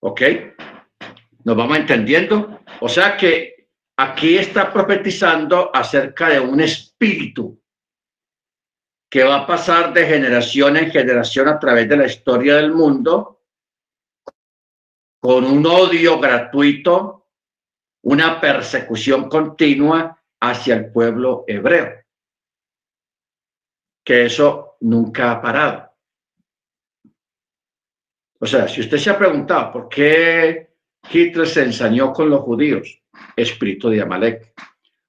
¿Ok? 0.00 0.22
¿Nos 1.44 1.56
vamos 1.56 1.78
entendiendo? 1.78 2.62
O 2.80 2.88
sea 2.88 3.16
que 3.16 3.61
aquí 3.96 4.36
está 4.36 4.72
profetizando 4.72 5.74
acerca 5.74 6.28
de 6.28 6.40
un 6.40 6.60
espíritu 6.60 7.60
que 9.10 9.24
va 9.24 9.40
a 9.40 9.46
pasar 9.46 9.92
de 9.92 10.06
generación 10.06 10.76
en 10.78 10.90
generación 10.90 11.48
a 11.48 11.58
través 11.58 11.88
de 11.88 11.96
la 11.96 12.06
historia 12.06 12.56
del 12.56 12.72
mundo 12.72 13.42
con 15.20 15.44
un 15.44 15.64
odio 15.66 16.18
gratuito, 16.18 17.28
una 18.04 18.40
persecución 18.40 19.28
continua 19.28 20.20
hacia 20.40 20.74
el 20.76 20.90
pueblo 20.90 21.44
hebreo. 21.46 22.02
Que 24.04 24.24
eso 24.24 24.76
nunca 24.80 25.30
ha 25.30 25.42
parado. 25.42 25.92
O 28.40 28.46
sea, 28.46 28.66
si 28.66 28.80
usted 28.80 28.98
se 28.98 29.10
ha 29.10 29.18
preguntado 29.18 29.72
por 29.72 29.88
qué 29.88 30.74
Hitler 31.08 31.46
se 31.46 31.62
ensañó 31.62 32.12
con 32.12 32.28
los 32.28 32.40
judíos, 32.40 33.01
espíritu 33.36 33.88
de 33.88 34.02
Amalek. 34.02 34.52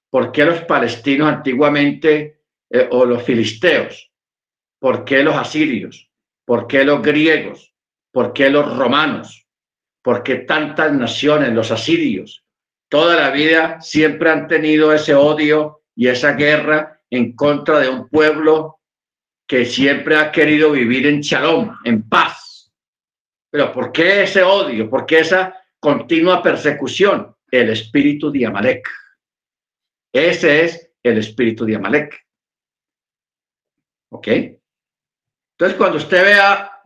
¿Por 0.09 0.31
qué 0.31 0.45
los 0.45 0.61
palestinos 0.61 1.27
antiguamente 1.27 2.41
eh, 2.69 2.87
o 2.91 3.05
los 3.05 3.23
filisteos? 3.23 4.11
¿Por 4.79 5.05
qué 5.05 5.23
los 5.23 5.35
asirios? 5.35 6.09
¿Por 6.45 6.67
qué 6.67 6.83
los 6.83 7.01
griegos? 7.01 7.73
¿Por 8.11 8.33
qué 8.33 8.49
los 8.49 8.77
romanos? 8.77 9.47
¿Por 10.01 10.21
qué 10.21 10.35
tantas 10.35 10.93
naciones, 10.93 11.53
los 11.53 11.71
asirios? 11.71 12.43
Toda 12.89 13.15
la 13.15 13.31
vida 13.31 13.81
siempre 13.81 14.29
han 14.29 14.47
tenido 14.47 14.93
ese 14.93 15.15
odio 15.15 15.81
y 15.95 16.07
esa 16.07 16.33
guerra 16.33 17.01
en 17.09 17.35
contra 17.35 17.79
de 17.79 17.89
un 17.89 18.09
pueblo 18.09 18.79
que 19.47 19.65
siempre 19.65 20.17
ha 20.17 20.31
querido 20.31 20.71
vivir 20.71 21.07
en 21.07 21.21
shalom, 21.21 21.77
en 21.85 22.07
paz. 22.07 22.71
Pero 23.49 23.71
¿por 23.71 23.91
qué 23.91 24.23
ese 24.23 24.43
odio? 24.43 24.89
¿Por 24.89 25.05
qué 25.05 25.19
esa 25.19 25.55
continua 25.79 26.41
persecución? 26.41 27.35
El 27.53 27.69
espíritu 27.69 28.31
de 28.31 28.47
Amalek. 28.47 28.89
Ese 30.11 30.65
es 30.65 30.91
el 31.03 31.19
espíritu 31.19 31.65
de 31.65 31.75
Amalek. 31.75 32.25
¿Ok? 34.11 34.27
Entonces, 34.27 35.77
cuando 35.77 35.97
usted 35.97 36.23
vea 36.23 36.81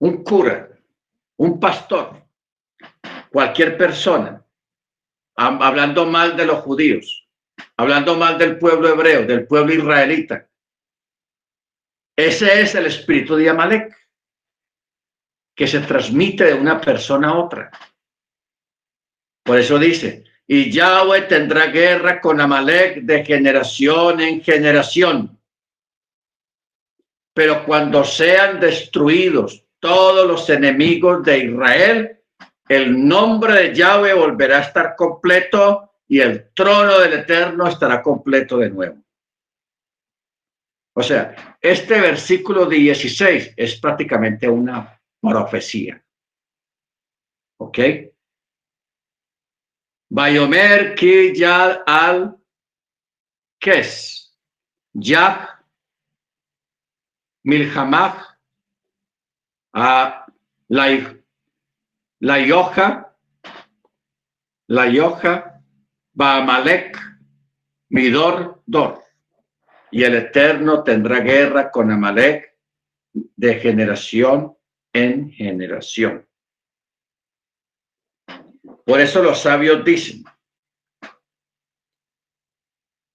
un 0.00 0.24
cura, 0.24 0.76
un 1.38 1.60
pastor, 1.60 2.20
cualquier 3.30 3.78
persona, 3.78 4.44
hablando 5.36 6.04
mal 6.06 6.36
de 6.36 6.46
los 6.46 6.58
judíos, 6.62 7.28
hablando 7.76 8.16
mal 8.16 8.36
del 8.38 8.58
pueblo 8.58 8.88
hebreo, 8.88 9.24
del 9.24 9.46
pueblo 9.46 9.72
israelita, 9.72 10.48
ese 12.16 12.60
es 12.60 12.74
el 12.74 12.86
espíritu 12.86 13.36
de 13.36 13.48
Amalek, 13.48 13.96
que 15.54 15.68
se 15.68 15.80
transmite 15.80 16.44
de 16.44 16.54
una 16.54 16.80
persona 16.80 17.28
a 17.28 17.38
otra. 17.38 17.70
Por 19.44 19.58
eso 19.58 19.78
dice, 19.78 20.24
Y 20.46 20.70
Yahweh 20.70 21.22
tendrá 21.22 21.66
guerra 21.66 22.20
con 22.20 22.40
Amalek 22.40 23.02
de 23.02 23.24
generación 23.24 24.20
en 24.20 24.42
generación. 24.42 25.38
Pero 27.34 27.64
cuando 27.64 28.04
sean 28.04 28.60
destruidos 28.60 29.64
todos 29.78 30.26
los 30.26 30.48
enemigos 30.50 31.24
de 31.24 31.38
Israel, 31.38 32.20
el 32.68 33.06
nombre 33.06 33.54
de 33.54 33.74
Yahweh 33.74 34.14
volverá 34.14 34.58
a 34.58 34.62
estar 34.62 34.94
completo 34.96 35.92
y 36.06 36.20
el 36.20 36.50
trono 36.52 36.98
del 36.98 37.14
Eterno 37.14 37.66
estará 37.66 38.02
completo 38.02 38.58
de 38.58 38.70
nuevo. 38.70 39.02
O 40.94 41.02
sea, 41.02 41.56
este 41.60 42.00
versículo 42.00 42.66
16 42.66 43.54
es 43.56 43.80
prácticamente 43.80 44.48
una 44.48 45.00
profecía. 45.20 46.04
¿Ok? 47.58 47.78
Bayomer 50.16 50.94
ki 50.96 51.32
yad 51.40 51.82
al 51.86 52.18
kes. 53.64 53.92
Yab 54.94 55.48
milhamach 57.44 58.18
a 59.74 60.26
la, 60.68 60.86
la 62.20 62.36
yoja, 62.38 62.88
la 64.68 64.84
yoja, 64.86 65.34
Baamalek, 66.14 66.98
Midor, 67.88 68.62
Dor 68.66 69.02
y 69.92 70.02
el 70.04 70.14
Eterno 70.14 70.82
tendrá 70.82 71.20
guerra 71.20 71.70
con 71.70 71.90
Amalek 71.90 72.56
de 73.12 73.54
generación 73.56 74.56
en 74.92 75.30
generación. 75.30 76.26
Por 78.84 79.00
eso 79.00 79.22
los 79.22 79.40
sabios 79.40 79.84
dicen, 79.84 80.24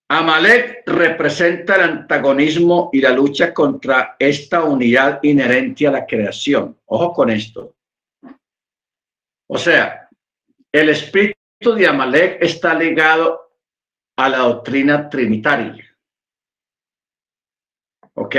Amalek 0.10 0.84
representa 0.86 1.76
el 1.76 1.82
antagonismo 1.82 2.90
y 2.94 3.02
la 3.02 3.12
lucha 3.12 3.54
contra 3.54 4.16
esta 4.18 4.64
unidad 4.64 5.20
inherente 5.24 5.86
a 5.86 5.92
la 5.92 6.06
creación. 6.06 6.80
Ojo 6.86 7.12
con 7.12 7.30
esto. 7.30 7.76
O 9.50 9.58
sea, 9.58 10.10
el 10.72 10.90
espíritu 10.90 11.74
de 11.76 11.88
Amalek 11.88 12.42
está 12.42 12.74
ligado 12.74 13.52
a 14.18 14.30
la 14.30 14.40
doctrina 14.40 15.10
trinitaria. 15.10 15.86
¿Ok? 18.14 18.36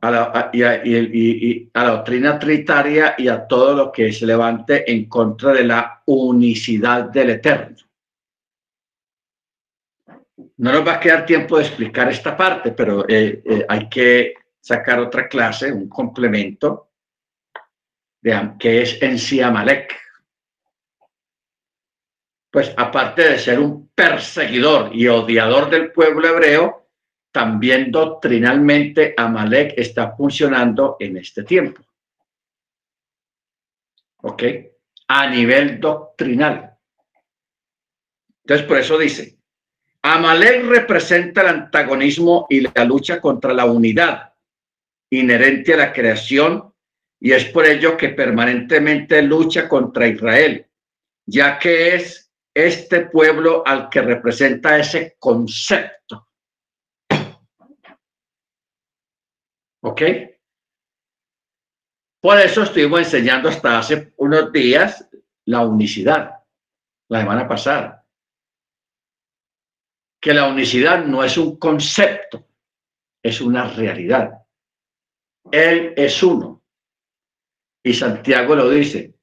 A 0.00 0.10
la, 0.10 0.50
y, 0.52 0.62
a, 0.62 1.82
la 1.82 1.90
doctrina 1.90 2.38
tritaria 2.38 3.16
y 3.18 3.26
a 3.26 3.46
todo 3.46 3.74
lo 3.74 3.90
que 3.90 4.12
se 4.12 4.26
levante 4.26 4.88
en 4.90 5.08
contra 5.08 5.52
de 5.52 5.64
la 5.64 6.02
unicidad 6.06 7.04
del 7.04 7.30
Eterno. 7.30 7.76
No 10.58 10.72
nos 10.72 10.86
va 10.86 10.94
a 10.94 11.00
quedar 11.00 11.26
tiempo 11.26 11.56
de 11.56 11.64
explicar 11.64 12.08
esta 12.08 12.36
parte, 12.36 12.72
pero 12.72 13.08
eh, 13.08 13.42
eh, 13.44 13.66
hay 13.68 13.88
que 13.88 14.34
sacar 14.60 15.00
otra 15.00 15.28
clase, 15.28 15.72
un 15.72 15.88
complemento, 15.88 16.90
de, 18.20 18.52
que 18.58 18.82
es 18.82 19.02
en 19.02 19.18
sí 19.18 19.40
Amalek. 19.40 19.96
Pues 22.50 22.72
aparte 22.76 23.30
de 23.30 23.38
ser 23.38 23.58
un 23.58 23.88
perseguidor 23.88 24.94
y 24.94 25.06
odiador 25.08 25.70
del 25.70 25.92
pueblo 25.92 26.28
hebreo, 26.28 26.87
también 27.32 27.90
doctrinalmente 27.90 29.14
Amalek 29.16 29.74
está 29.76 30.16
funcionando 30.16 30.96
en 30.98 31.18
este 31.18 31.44
tiempo. 31.44 31.82
¿Ok? 34.22 34.42
A 35.08 35.28
nivel 35.28 35.78
doctrinal. 35.78 36.76
Entonces, 38.42 38.66
por 38.66 38.78
eso 38.78 38.98
dice, 38.98 39.38
Amalek 40.02 40.64
representa 40.64 41.42
el 41.42 41.48
antagonismo 41.48 42.46
y 42.48 42.60
la 42.60 42.84
lucha 42.84 43.20
contra 43.20 43.52
la 43.52 43.66
unidad 43.66 44.32
inherente 45.10 45.74
a 45.74 45.78
la 45.78 45.92
creación 45.92 46.72
y 47.20 47.32
es 47.32 47.46
por 47.46 47.66
ello 47.66 47.96
que 47.96 48.10
permanentemente 48.10 49.22
lucha 49.22 49.68
contra 49.68 50.06
Israel, 50.06 50.66
ya 51.26 51.58
que 51.58 51.94
es 51.96 52.30
este 52.54 53.06
pueblo 53.06 53.62
al 53.66 53.88
que 53.88 54.02
representa 54.02 54.78
ese 54.78 55.16
concepto 55.18 56.27
¿Ok? 59.82 60.02
Por 62.20 62.38
eso 62.38 62.62
estuvimos 62.62 63.00
enseñando 63.00 63.48
hasta 63.48 63.78
hace 63.78 64.12
unos 64.16 64.52
días 64.52 65.08
la 65.46 65.64
unicidad, 65.64 66.44
la 67.08 67.20
semana 67.20 67.46
pasada. 67.46 68.04
Que 70.20 70.34
la 70.34 70.48
unicidad 70.48 71.04
no 71.04 71.22
es 71.22 71.38
un 71.38 71.56
concepto, 71.58 72.48
es 73.22 73.40
una 73.40 73.72
realidad. 73.72 74.42
Él 75.50 75.94
es 75.96 76.22
uno. 76.22 76.64
Y 77.84 77.94
Santiago 77.94 78.56
lo 78.56 78.68
dice, 78.68 79.14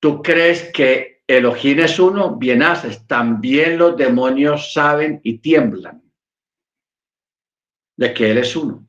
tú 0.00 0.20
crees 0.20 0.72
que 0.72 1.22
Elohim 1.26 1.78
es 1.78 1.98
uno, 1.98 2.36
bien 2.36 2.62
haces, 2.62 3.06
también 3.06 3.78
los 3.78 3.96
demonios 3.96 4.72
saben 4.72 5.20
y 5.22 5.38
tiemblan 5.38 6.02
de 7.96 8.12
que 8.12 8.30
Él 8.32 8.38
es 8.38 8.56
uno. 8.56 8.88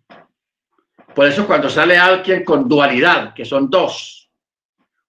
Por 1.15 1.27
eso 1.27 1.45
cuando 1.45 1.69
sale 1.69 1.97
alguien 1.97 2.43
con 2.43 2.67
dualidad, 2.67 3.33
que 3.33 3.45
son 3.45 3.69
dos, 3.69 4.31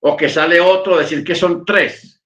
o 0.01 0.17
que 0.17 0.29
sale 0.29 0.61
otro 0.61 0.99
decir 0.99 1.25
que 1.25 1.35
son 1.35 1.65
tres, 1.65 2.23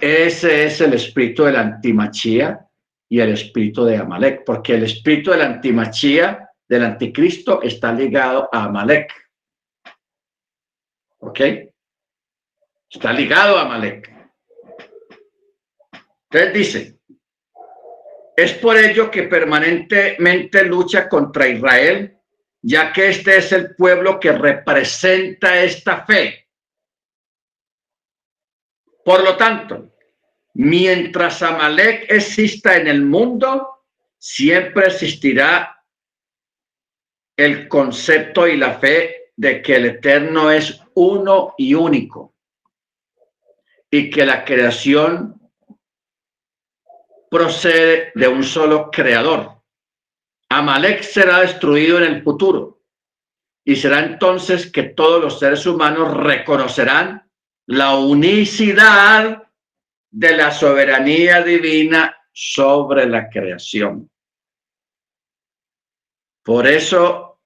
ese 0.00 0.64
es 0.64 0.80
el 0.80 0.94
espíritu 0.94 1.44
de 1.44 1.52
la 1.52 1.60
antimachía 1.60 2.66
y 3.08 3.20
el 3.20 3.32
espíritu 3.32 3.84
de 3.84 3.98
Amalek, 3.98 4.44
porque 4.44 4.74
el 4.74 4.84
espíritu 4.84 5.30
de 5.30 5.36
la 5.36 5.46
antimachía 5.46 6.48
del 6.66 6.84
anticristo 6.84 7.60
está 7.62 7.92
ligado 7.92 8.48
a 8.50 8.64
Amalek. 8.64 9.12
¿Ok? 11.18 11.40
Está 12.88 13.12
ligado 13.12 13.58
a 13.58 13.62
Amalek. 13.62 14.10
Entonces 16.30 16.54
dice, 16.54 16.99
es 18.42 18.54
por 18.54 18.76
ello 18.76 19.10
que 19.10 19.24
permanentemente 19.24 20.64
lucha 20.64 21.08
contra 21.08 21.48
Israel, 21.48 22.18
ya 22.62 22.92
que 22.92 23.08
este 23.08 23.36
es 23.36 23.52
el 23.52 23.74
pueblo 23.74 24.18
que 24.18 24.32
representa 24.32 25.62
esta 25.62 26.04
fe. 26.04 26.48
Por 29.04 29.22
lo 29.24 29.36
tanto, 29.36 29.94
mientras 30.54 31.42
Amalek 31.42 32.10
exista 32.10 32.76
en 32.76 32.86
el 32.86 33.02
mundo, 33.02 33.84
siempre 34.18 34.86
existirá 34.86 35.84
el 37.36 37.68
concepto 37.68 38.46
y 38.46 38.56
la 38.56 38.78
fe 38.78 39.32
de 39.36 39.62
que 39.62 39.76
el 39.76 39.86
Eterno 39.86 40.50
es 40.50 40.82
uno 40.94 41.54
y 41.56 41.74
único 41.74 42.34
y 43.90 44.10
que 44.10 44.24
la 44.24 44.44
creación 44.44 45.39
procede 47.30 48.12
de 48.14 48.28
un 48.28 48.42
solo 48.42 48.90
creador. 48.90 49.62
Amalek 50.50 51.02
será 51.02 51.40
destruido 51.40 51.98
en 51.98 52.04
el 52.04 52.22
futuro 52.22 52.82
y 53.64 53.76
será 53.76 54.00
entonces 54.00 54.70
que 54.70 54.82
todos 54.82 55.22
los 55.22 55.38
seres 55.38 55.64
humanos 55.64 56.12
reconocerán 56.12 57.30
la 57.66 57.96
unicidad 57.96 59.44
de 60.10 60.36
la 60.36 60.50
soberanía 60.50 61.42
divina 61.42 62.16
sobre 62.32 63.06
la 63.06 63.30
creación. 63.30 64.10
Por 66.42 66.66
eso, 66.66 67.42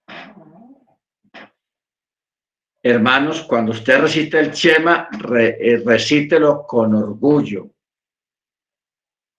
hermanos, 2.83 3.43
cuando 3.43 3.73
usted 3.73 4.01
recite 4.01 4.39
el 4.39 4.53
Chema, 4.53 5.11
eh, 5.39 5.83
recítelo 5.85 6.67
con 6.67 6.95
orgullo, 6.95 7.74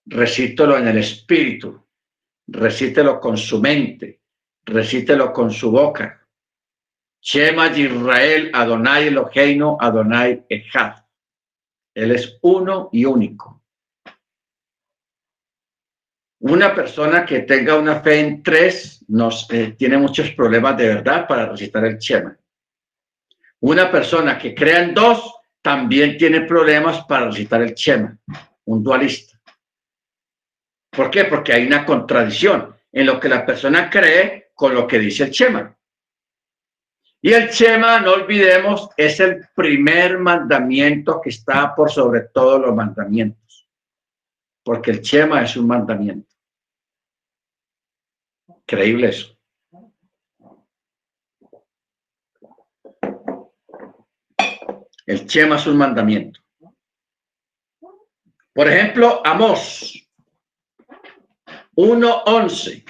recítelo 0.05 0.77
en 0.77 0.87
el 0.87 0.97
espíritu, 0.97 1.83
recítelo 2.47 3.19
con 3.19 3.37
su 3.37 3.59
mente, 3.59 4.21
recítelo 4.65 5.33
con 5.33 5.51
su 5.51 5.71
boca. 5.71 6.21
Shema 7.21 7.75
Israel, 7.75 8.51
Adonai 8.53 9.07
Eloheinu, 9.07 9.77
Adonai 9.79 10.45
Echad. 10.47 11.03
Él 11.95 12.11
es 12.11 12.37
uno 12.41 12.89
y 12.91 13.05
único. 13.05 13.63
Una 16.41 16.75
persona 16.75 17.25
que 17.25 17.39
tenga 17.39 17.75
una 17.75 18.01
fe 18.01 18.19
en 18.19 18.43
tres 18.43 19.03
nos, 19.07 19.49
eh, 19.49 19.73
tiene 19.75 19.97
muchos 19.97 20.29
problemas 20.31 20.77
de 20.77 20.89
verdad 20.89 21.27
para 21.27 21.47
recitar 21.47 21.83
el 21.85 21.97
Shema. 21.97 22.37
Una 23.61 23.91
persona 23.91 24.37
que 24.37 24.53
crea 24.53 24.83
en 24.83 24.93
dos 24.93 25.33
también 25.61 26.17
tiene 26.17 26.41
problemas 26.41 27.03
para 27.05 27.27
recitar 27.27 27.63
el 27.63 27.73
Shema, 27.73 28.19
un 28.65 28.83
dualista. 28.83 29.34
¿Por 30.95 31.11
qué? 31.11 31.25
Porque 31.25 31.53
hay 31.53 31.65
una 31.65 31.85
contradicción 31.85 32.75
en 32.91 33.05
lo 33.05 33.19
que 33.19 33.27
la 33.29 33.45
persona 33.45 33.89
cree 33.89 34.51
con 34.53 34.73
lo 34.73 34.87
que 34.87 34.99
dice 34.99 35.25
el 35.25 35.31
Chema. 35.31 35.77
Y 37.21 37.33
el 37.33 37.49
Chema, 37.49 37.99
no 37.99 38.13
olvidemos, 38.13 38.89
es 38.95 39.19
el 39.19 39.47
primer 39.53 40.19
mandamiento 40.19 41.19
que 41.19 41.29
está 41.29 41.75
por 41.75 41.91
sobre 41.91 42.21
todos 42.21 42.61
los 42.61 42.73
mandamientos. 42.73 43.67
Porque 44.63 44.91
el 44.91 45.01
Chema 45.01 45.43
es 45.43 45.57
un 45.57 45.67
mandamiento. 45.67 46.33
Increíble 48.47 49.09
eso. 49.09 49.37
El 55.05 55.27
Chema 55.27 55.57
es 55.57 55.67
un 55.67 55.77
mandamiento. 55.77 56.39
Por 58.53 58.69
ejemplo, 58.69 59.21
Amós 59.25 60.04
1.11 61.75 62.83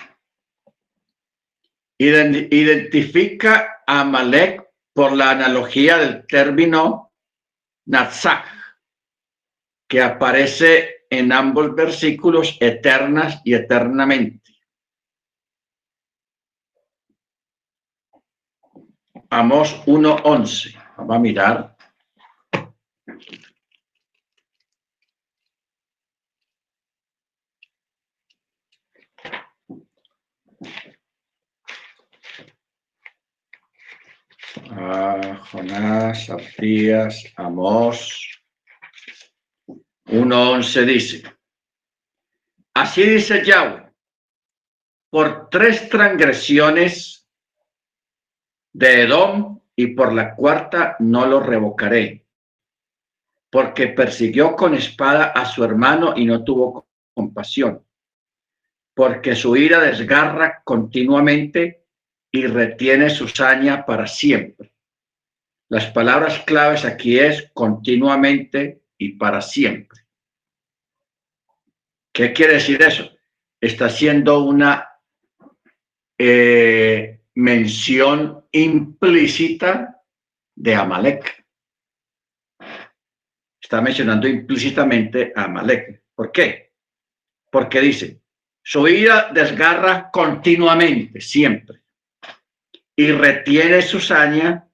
identifica 1.97 3.83
a 3.87 4.01
Amalek 4.01 4.65
por 4.93 5.13
la 5.13 5.31
analogía 5.31 5.97
del 5.97 6.25
término 6.27 7.13
Natsach, 7.85 8.45
que 9.87 10.01
aparece 10.01 11.05
en 11.09 11.31
ambos 11.31 11.73
versículos 11.75 12.57
eternas 12.59 13.41
y 13.43 13.53
eternamente. 13.53 14.51
Amos 19.29 19.75
1.11. 19.85 20.75
Vamos 20.97 21.15
a 21.15 21.19
mirar. 21.19 21.75
A 34.71 35.41
Jonás, 35.51 36.29
Abdías, 36.29 37.23
Amós. 37.35 38.21
1.11 40.05 40.85
dice, 40.85 41.23
así 42.75 43.03
dice 43.03 43.43
Yahweh, 43.43 43.91
por 45.09 45.49
tres 45.49 45.89
transgresiones 45.89 47.27
de 48.71 49.01
Edom 49.01 49.59
y 49.75 49.87
por 49.87 50.13
la 50.13 50.35
cuarta 50.35 50.95
no 50.99 51.25
lo 51.25 51.39
revocaré, 51.39 52.23
porque 53.49 53.87
persiguió 53.87 54.55
con 54.55 54.75
espada 54.75 55.31
a 55.31 55.45
su 55.45 55.63
hermano 55.63 56.13
y 56.15 56.25
no 56.25 56.43
tuvo 56.43 56.87
compasión, 57.15 57.83
porque 58.93 59.35
su 59.35 59.55
ira 59.55 59.79
desgarra 59.79 60.61
continuamente 60.63 61.84
y 62.35 62.47
retiene 62.47 63.09
su 63.09 63.29
saña 63.29 63.85
para 63.85 64.07
siempre. 64.07 64.73
Las 65.69 65.85
palabras 65.91 66.39
claves 66.39 66.83
aquí 66.83 67.17
es 67.17 67.49
continuamente 67.53 68.81
y 68.97 69.13
para 69.13 69.41
siempre. 69.41 70.01
¿Qué 72.13 72.33
quiere 72.33 72.55
decir 72.55 72.81
eso? 72.81 73.09
Está 73.61 73.85
haciendo 73.85 74.43
una 74.43 74.85
eh, 76.17 77.21
mención 77.35 78.45
implícita 78.51 80.01
de 80.55 80.75
Amalek. 80.75 81.45
Está 83.61 83.81
mencionando 83.81 84.27
implícitamente 84.27 85.31
a 85.33 85.45
Amalek. 85.45 86.03
¿Por 86.13 86.33
qué? 86.33 86.73
Porque 87.49 87.79
dice, 87.79 88.21
su 88.61 88.85
ira 88.89 89.31
desgarra 89.33 90.11
continuamente, 90.11 91.21
siempre 91.21 91.84
y 92.95 93.11
retiene 93.11 93.81
su 93.81 93.99
saña, 93.99 94.69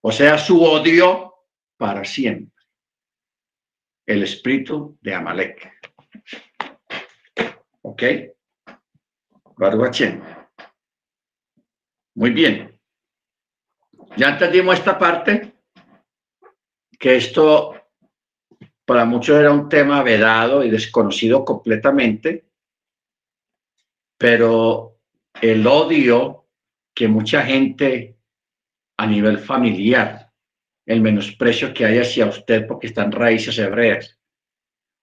o 0.00 0.12
sea, 0.12 0.38
su 0.38 0.62
odio 0.62 1.34
para 1.76 2.04
siempre. 2.04 2.54
El 4.06 4.22
espíritu 4.22 4.96
de 5.00 5.14
Amalek. 5.14 5.72
¿Ok? 7.82 8.02
Muy 12.14 12.30
bien. 12.30 12.80
Ya 14.16 14.30
entendimos 14.30 14.78
esta 14.78 14.98
parte, 14.98 15.52
que 16.98 17.16
esto 17.16 17.74
para 18.84 19.04
muchos 19.04 19.36
era 19.36 19.52
un 19.52 19.68
tema 19.68 20.02
vedado 20.02 20.64
y 20.64 20.70
desconocido 20.70 21.44
completamente, 21.44 22.48
pero 24.16 24.98
el 25.40 25.66
odio 25.66 26.47
que 26.98 27.06
mucha 27.06 27.44
gente 27.44 28.18
a 28.96 29.06
nivel 29.06 29.38
familiar, 29.38 30.32
el 30.84 31.00
menosprecio 31.00 31.72
que 31.72 31.84
hay 31.84 31.98
hacia 31.98 32.26
usted 32.26 32.66
porque 32.66 32.88
están 32.88 33.12
raíces 33.12 33.56
hebreas, 33.56 34.18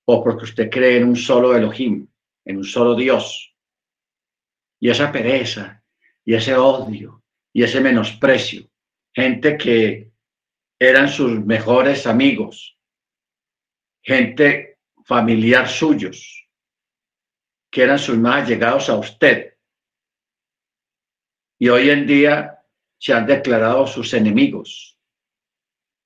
o 0.05 0.21
porque 0.21 0.43
usted 0.43 0.69
cree 0.69 0.97
en 0.97 1.07
un 1.07 1.15
solo 1.15 1.55
Elohim, 1.55 2.05
en 2.43 2.57
un 2.57 2.65
solo 2.65 2.95
Dios, 2.95 3.55
y 4.77 4.89
esa 4.89 5.09
pereza, 5.09 5.81
y 6.25 6.33
ese 6.33 6.53
odio, 6.57 7.23
y 7.53 7.63
ese 7.63 7.79
menosprecio, 7.79 8.69
gente 9.13 9.57
que 9.57 10.11
eran 10.77 11.07
sus 11.07 11.45
mejores 11.45 12.05
amigos, 12.07 12.77
gente 14.03 14.79
familiar 15.05 15.69
suyos, 15.69 16.45
que 17.71 17.83
eran 17.83 17.99
sus 17.99 18.17
más 18.17 18.43
allegados 18.43 18.89
a 18.89 18.97
usted, 18.97 19.54
y 21.57 21.69
hoy 21.69 21.89
en 21.89 22.05
día 22.05 22.59
se 22.97 23.13
han 23.13 23.25
declarado 23.25 23.87
sus 23.87 24.13
enemigos, 24.13 24.97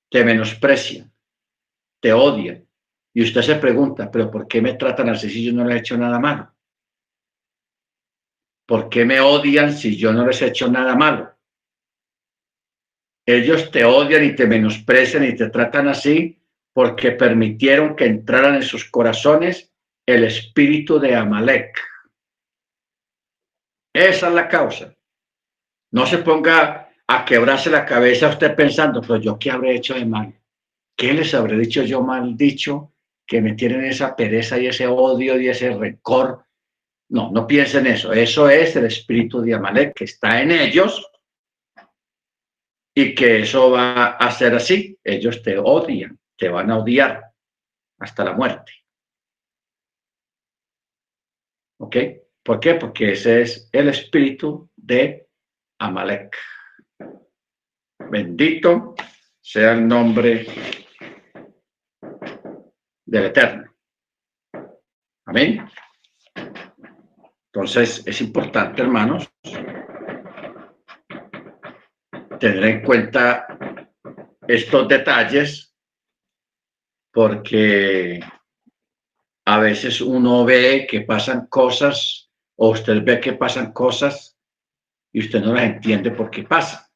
te 0.09 0.23
menosprecian, 0.23 1.13
te 2.01 2.13
odian. 2.13 2.65
Y 3.13 3.23
usted 3.23 3.41
se 3.41 3.55
pregunta, 3.55 4.09
pero 4.11 4.29
¿por 4.29 4.47
qué 4.47 4.61
me 4.61 4.73
tratan 4.73 5.09
así 5.09 5.29
si 5.29 5.43
yo 5.43 5.53
no 5.53 5.65
les 5.65 5.77
he 5.77 5.79
hecho 5.79 5.97
nada 5.97 6.19
malo? 6.19 6.53
¿Por 8.67 8.87
qué 8.87 9.03
me 9.03 9.19
odian 9.19 9.75
si 9.75 9.97
yo 9.97 10.13
no 10.13 10.25
les 10.27 10.41
he 10.41 10.47
hecho 10.47 10.69
nada 10.69 10.95
malo? 10.95 11.35
Ellos 13.25 13.71
te 13.71 13.83
odian 13.83 14.23
y 14.23 14.35
te 14.35 14.47
menosprecian 14.47 15.23
y 15.23 15.35
te 15.35 15.49
tratan 15.49 15.87
así 15.87 16.39
porque 16.73 17.11
permitieron 17.11 17.95
que 17.95 18.05
entraran 18.05 18.55
en 18.55 18.63
sus 18.63 18.85
corazones 18.85 19.73
el 20.05 20.23
espíritu 20.23 20.99
de 20.99 21.15
Amalek. 21.15 21.79
Esa 23.93 24.27
es 24.27 24.33
la 24.33 24.47
causa. 24.47 24.95
No 25.91 26.05
se 26.05 26.19
ponga 26.19 26.89
a 27.07 27.25
quebrarse 27.25 27.69
la 27.69 27.85
cabeza 27.85 28.29
usted 28.29 28.55
pensando, 28.55 29.01
pero 29.01 29.17
yo 29.17 29.39
qué 29.39 29.51
habré 29.51 29.75
hecho 29.75 29.95
de 29.95 30.05
mal. 30.05 30.33
¿Qué 30.95 31.13
les 31.13 31.33
habré 31.33 31.57
dicho 31.57 31.83
yo 31.83 32.01
mal 32.01 32.35
dicho 32.35 32.93
que 33.25 33.41
me 33.41 33.53
tienen 33.53 33.85
esa 33.85 34.15
pereza 34.15 34.59
y 34.59 34.67
ese 34.67 34.85
odio 34.85 35.39
y 35.39 35.47
ese 35.47 35.73
rencor? 35.75 36.45
No, 37.09 37.31
no 37.31 37.47
piensen 37.47 37.87
eso. 37.87 38.13
Eso 38.13 38.49
es 38.49 38.75
el 38.75 38.85
espíritu 38.85 39.41
de 39.41 39.55
Amalek 39.55 39.95
que 39.95 40.03
está 40.03 40.41
en 40.41 40.51
ellos 40.51 41.09
y 42.93 43.15
que 43.15 43.39
eso 43.39 43.71
va 43.71 44.17
a 44.17 44.31
ser 44.31 44.53
así. 44.55 44.99
Ellos 45.03 45.41
te 45.41 45.57
odian, 45.57 46.19
te 46.37 46.49
van 46.49 46.69
a 46.69 46.79
odiar 46.79 47.31
hasta 47.97 48.25
la 48.25 48.33
muerte. 48.33 48.73
¿Ok? 51.79 51.95
¿Por 52.43 52.59
qué? 52.59 52.75
Porque 52.75 53.13
ese 53.13 53.41
es 53.41 53.69
el 53.71 53.87
espíritu 53.87 54.69
de 54.75 55.28
Amalek. 55.79 56.35
Bendito 58.11 58.95
sea 59.41 59.73
el 59.73 59.87
nombre 59.87 60.45
del 63.05 63.25
Eterno. 63.25 63.73
Amén. 65.25 65.67
Entonces 67.51 68.03
es 68.05 68.21
importante, 68.21 68.81
hermanos, 68.81 69.31
tener 72.39 72.63
en 72.63 72.81
cuenta 72.83 73.45
estos 74.47 74.87
detalles 74.87 75.75
porque 77.11 78.19
a 79.45 79.59
veces 79.59 79.99
uno 80.01 80.45
ve 80.45 80.87
que 80.89 81.01
pasan 81.01 81.47
cosas 81.47 82.31
o 82.55 82.69
usted 82.69 83.03
ve 83.03 83.19
que 83.19 83.33
pasan 83.33 83.73
cosas 83.73 84.38
y 85.11 85.19
usted 85.19 85.41
no 85.41 85.53
las 85.53 85.63
entiende 85.63 86.11
por 86.11 86.29
qué 86.29 86.43
pasa. 86.43 86.89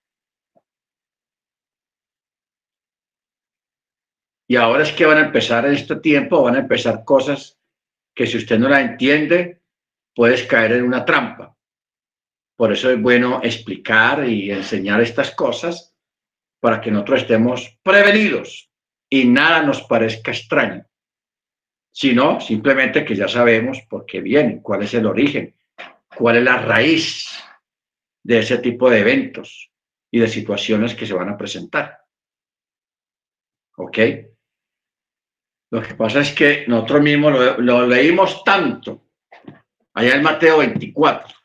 Y 4.47 4.55
ahora 4.55 4.83
es 4.83 4.91
que 4.91 5.05
van 5.05 5.17
a 5.17 5.25
empezar 5.25 5.65
en 5.65 5.73
este 5.73 5.95
tiempo, 5.95 6.43
van 6.43 6.55
a 6.55 6.59
empezar 6.59 7.03
cosas 7.03 7.59
que 8.13 8.27
si 8.27 8.37
usted 8.37 8.59
no 8.59 8.69
las 8.69 8.81
entiende, 8.81 9.61
puedes 10.13 10.43
caer 10.43 10.73
en 10.73 10.83
una 10.83 11.05
trampa. 11.05 11.55
Por 12.55 12.71
eso 12.71 12.91
es 12.91 13.01
bueno 13.01 13.41
explicar 13.41 14.27
y 14.27 14.51
enseñar 14.51 15.01
estas 15.01 15.31
cosas 15.31 15.95
para 16.59 16.79
que 16.79 16.91
nosotros 16.91 17.21
estemos 17.21 17.79
prevenidos 17.81 18.69
y 19.09 19.25
nada 19.25 19.63
nos 19.63 19.81
parezca 19.83 20.31
extraño, 20.31 20.85
sino 21.91 22.39
simplemente 22.39 23.03
que 23.03 23.15
ya 23.15 23.27
sabemos 23.27 23.81
por 23.89 24.05
qué 24.05 24.21
viene, 24.21 24.61
cuál 24.61 24.83
es 24.83 24.93
el 24.93 25.05
origen, 25.05 25.55
cuál 26.15 26.37
es 26.37 26.43
la 26.43 26.57
raíz 26.57 27.43
de 28.23 28.39
ese 28.39 28.57
tipo 28.59 28.89
de 28.89 28.99
eventos 28.99 29.71
y 30.11 30.19
de 30.19 30.27
situaciones 30.27 30.95
que 30.95 31.05
se 31.05 31.13
van 31.13 31.29
a 31.29 31.37
presentar. 31.37 31.99
¿Ok? 33.77 33.97
Lo 35.71 35.81
que 35.81 35.95
pasa 35.95 36.21
es 36.21 36.33
que 36.33 36.65
nosotros 36.67 37.01
mismos 37.01 37.57
lo, 37.57 37.87
leímos 37.87 38.43
tanto, 38.43 39.07
allá 39.95 40.15
en 40.15 40.21
Mateo 40.21 40.59
24, 40.59 41.35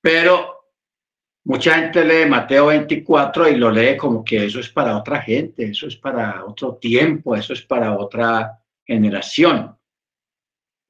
pero 0.00 0.60
mucha 1.44 1.74
gente 1.74 2.02
lee 2.02 2.28
Mateo 2.28 2.68
24 2.68 3.48
y 3.48 3.56
lo 3.56 3.70
lee 3.70 3.96
como 3.98 4.24
que 4.24 4.46
eso 4.46 4.60
es 4.60 4.70
para 4.70 4.96
otra 4.96 5.20
gente, 5.20 5.66
eso 5.66 5.86
es 5.86 5.96
para 5.96 6.46
otro 6.46 6.76
tiempo, 6.76 7.36
eso 7.36 7.52
es 7.52 7.60
para 7.60 7.94
otra 7.98 8.58
generación. 8.86 9.76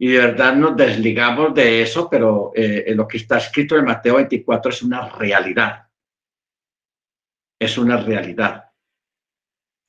Y 0.01 0.09
de 0.09 0.19
verdad 0.19 0.57
nos 0.57 0.77
desligamos 0.77 1.55
de 1.55 1.83
eso, 1.83 2.09
pero 2.11 2.53
eh, 2.55 2.93
lo 2.95 3.07
que 3.07 3.19
está 3.19 3.39
escrito 3.39 3.77
en 3.77 3.85
Mateo 3.85 4.17
24 4.17 4.71
es 4.71 4.83
una 4.83 5.09
realidad. 5.11 5.87
Es 7.61 7.77
una 7.77 7.99
realidad 7.99 8.71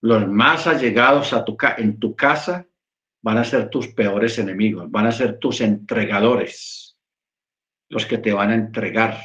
los 0.02 0.28
más 0.28 0.68
allegados 0.68 1.32
a 1.34 1.46
tu, 1.46 1.56
en 1.78 2.00
tu 2.00 2.16
casa 2.16 2.68
van 3.22 3.38
a 3.38 3.44
ser 3.44 3.70
tus 3.70 3.88
peores 3.90 4.40
enemigos, 4.40 4.90
van 4.90 5.06
a 5.06 5.12
ser 5.12 5.38
tus 5.38 5.62
entregadores, 5.62 6.98
los 7.90 8.06
que 8.06 8.18
te 8.18 8.34
van 8.34 8.50
a 8.50 8.56
entregar. 8.56 9.20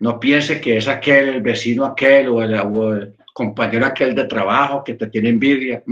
No 0.00 0.20
piense 0.20 0.60
que 0.60 0.76
es 0.76 0.88
aquel, 0.88 1.28
el 1.28 1.42
vecino 1.42 1.86
aquel 1.86 2.28
o 2.28 2.42
el, 2.42 3.16
compañero 3.32 3.86
aquel 3.86 4.14
de 4.14 4.24
trabajo 4.24 4.84
que 4.84 4.94
te 4.94 5.06
tiene 5.06 5.30
envidia. 5.30 5.82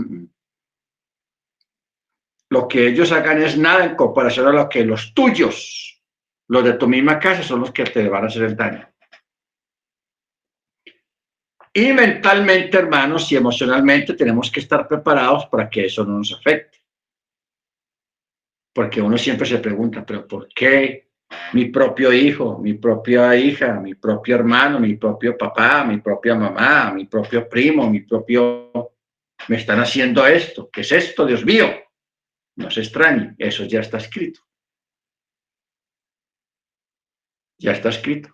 Lo 2.51 2.67
que 2.67 2.89
ellos 2.89 3.13
hagan 3.13 3.41
es 3.41 3.57
nada 3.57 3.85
en 3.85 3.95
comparación 3.95 4.49
a 4.49 4.53
lo 4.53 4.69
que 4.69 4.85
los 4.85 5.15
tuyos, 5.15 6.03
los 6.49 6.65
de 6.65 6.73
tu 6.75 6.89
misma 6.89 7.19
casa, 7.19 7.45
son 7.45 7.61
los 7.61 7.71
que 7.71 7.85
te 7.85 8.09
van 8.09 8.25
a 8.25 8.27
hacer 8.27 8.43
el 8.43 8.57
daño. 8.57 8.89
Y 11.73 11.93
mentalmente, 11.93 12.77
hermanos, 12.77 13.31
y 13.31 13.37
emocionalmente 13.37 14.15
tenemos 14.15 14.51
que 14.51 14.59
estar 14.59 14.89
preparados 14.89 15.47
para 15.47 15.71
que 15.71 15.85
eso 15.85 16.05
no 16.05 16.19
nos 16.19 16.33
afecte. 16.33 16.79
Porque 18.75 19.01
uno 19.01 19.17
siempre 19.17 19.47
se 19.47 19.59
pregunta, 19.59 20.05
pero 20.05 20.27
¿por 20.27 20.49
qué 20.49 21.11
mi 21.53 21.67
propio 21.67 22.13
hijo, 22.13 22.59
mi 22.59 22.75
propia 22.75 23.37
hija, 23.37 23.75
mi 23.75 23.95
propio 23.95 24.35
hermano, 24.35 24.81
mi 24.81 24.95
propio 24.95 25.39
papá, 25.39 25.85
mi 25.85 25.99
propia 25.99 26.35
mamá, 26.35 26.93
mi 26.93 27.05
propio 27.07 27.49
primo, 27.49 27.89
mi 27.89 28.01
propio... 28.01 28.73
me 29.47 29.57
están 29.57 29.79
haciendo 29.79 30.27
esto? 30.27 30.69
¿Qué 30.73 30.81
es 30.81 30.91
esto, 30.91 31.25
Dios 31.25 31.45
mío? 31.45 31.69
No 32.61 32.71
se 32.71 32.81
extrañe, 32.81 33.35
eso 33.39 33.65
ya 33.65 33.81
está 33.81 33.97
escrito. 33.97 34.41
Ya 37.59 37.73
está 37.73 37.89
escrito. 37.89 38.29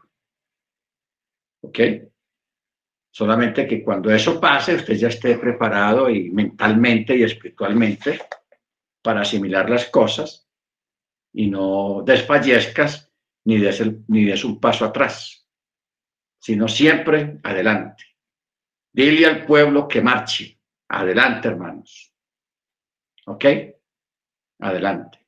¿Ok? 1.63 1.79
Solamente 3.13 3.67
que 3.67 3.83
cuando 3.85 4.11
eso 4.11 4.41
pase, 4.41 4.75
usted 4.75 4.95
ya 4.95 5.09
esté 5.09 5.39
preparado 5.39 6.11
y 6.11 6.31
mentalmente 6.31 7.17
y 7.17 7.23
espiritualmente 7.23 8.21
para 9.01 9.21
asimilar 9.21 9.71
las 9.71 9.87
cosas 9.87 10.49
y 11.33 11.49
no 11.49 12.03
desfallezcas 12.05 13.13
ni 13.45 13.59
des, 13.59 13.81
ni 14.09 14.25
des 14.25 14.45
un 14.45 14.61
paso 14.61 14.85
atrás, 14.85 15.49
sino 16.41 16.67
siempre 16.67 17.39
adelante. 17.45 18.05
Dile 18.93 19.27
al 19.27 19.47
pueblo 19.47 19.87
que 19.87 20.03
marche. 20.03 20.61
Adelante, 20.89 21.49
hermanos. 21.49 22.13
¿Ok? 23.27 23.45
Adelante. 24.59 25.27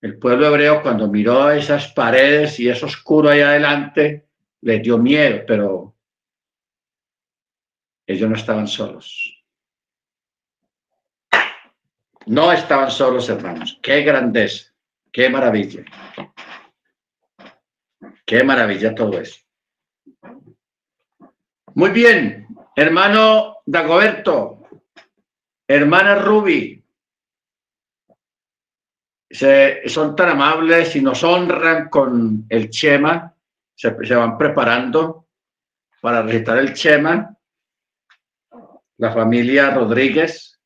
El 0.00 0.18
pueblo 0.18 0.46
hebreo 0.46 0.82
cuando 0.82 1.08
miró 1.08 1.50
esas 1.50 1.92
paredes 1.92 2.60
y 2.60 2.68
eso 2.68 2.86
oscuro 2.86 3.30
ahí 3.30 3.40
adelante, 3.40 4.28
le 4.60 4.78
dio 4.78 4.96
miedo, 4.98 5.44
pero 5.46 5.96
ellos 8.06 8.30
no 8.30 8.36
estaban 8.36 8.68
solos. 8.68 9.44
No 12.26 12.52
estaban 12.52 12.90
solos, 12.90 13.28
hermanos. 13.28 13.78
Qué 13.82 14.02
grandeza, 14.02 14.72
qué 15.10 15.28
maravilla. 15.28 15.84
Qué 18.24 18.44
maravilla 18.44 18.94
todo 18.94 19.18
eso. 19.18 19.40
Muy 21.74 21.90
bien, 21.90 22.46
hermano 22.76 23.58
Dagoberto, 23.64 24.62
hermana 25.66 26.16
Ruby, 26.16 26.77
se, 29.30 29.88
son 29.88 30.16
tan 30.16 30.30
amables 30.30 30.94
y 30.96 31.00
nos 31.00 31.22
honran 31.22 31.88
con 31.88 32.46
el 32.48 32.70
Chema, 32.70 33.34
se, 33.74 33.90
van 33.90 34.38
preparando 34.38 35.26
para 36.00 36.22
recitar 36.22 36.58
el 36.58 36.72
Chema 36.74 37.34
la 38.98 39.12
familia 39.12 39.70
Rodríguez. 39.70 40.60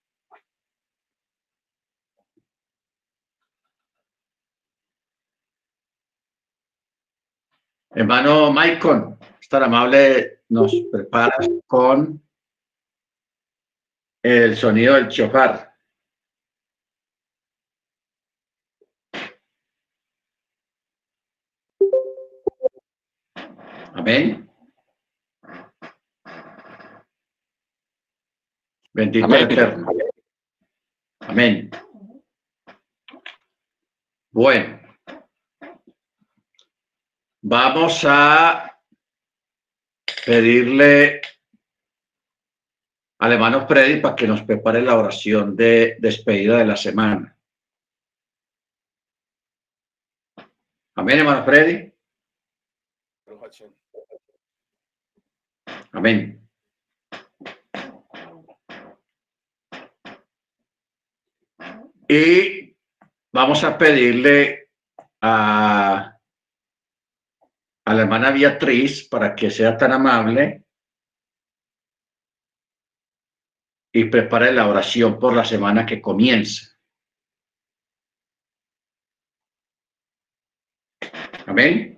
Hermano 7.94 8.50
Maicon, 8.50 9.18
tan 9.50 9.64
amable, 9.64 10.44
nos 10.48 10.74
preparas 10.90 11.46
con 11.66 12.22
el 14.22 14.56
sonido 14.56 14.94
del 14.94 15.08
chofar. 15.08 15.71
Amén. 24.02 24.50
Bendito 28.92 29.26
Amén. 29.26 29.42
eterno. 29.48 29.86
Amén. 31.20 31.70
Bueno, 34.32 34.80
vamos 37.42 38.04
a 38.04 38.76
pedirle 40.26 41.20
al 43.20 43.32
hermano 43.32 43.68
Freddy 43.68 44.00
para 44.00 44.16
que 44.16 44.26
nos 44.26 44.42
prepare 44.42 44.82
la 44.82 44.98
oración 44.98 45.54
de 45.54 45.96
despedida 46.00 46.58
de 46.58 46.64
la 46.64 46.76
semana. 46.76 47.38
Amén, 50.96 51.20
hermano 51.20 51.44
Freddy. 51.44 51.92
Amén. 55.92 56.48
Y 62.08 62.76
vamos 63.32 63.64
a 63.64 63.78
pedirle 63.78 64.70
a, 65.20 66.18
a 67.84 67.94
la 67.94 68.02
hermana 68.02 68.30
Beatriz 68.30 69.08
para 69.08 69.34
que 69.34 69.50
sea 69.50 69.76
tan 69.76 69.92
amable 69.92 70.64
y 73.94 74.04
prepare 74.06 74.52
la 74.52 74.68
oración 74.68 75.18
por 75.18 75.34
la 75.34 75.44
semana 75.44 75.84
que 75.84 76.00
comienza. 76.00 76.78
Amén. 81.46 81.91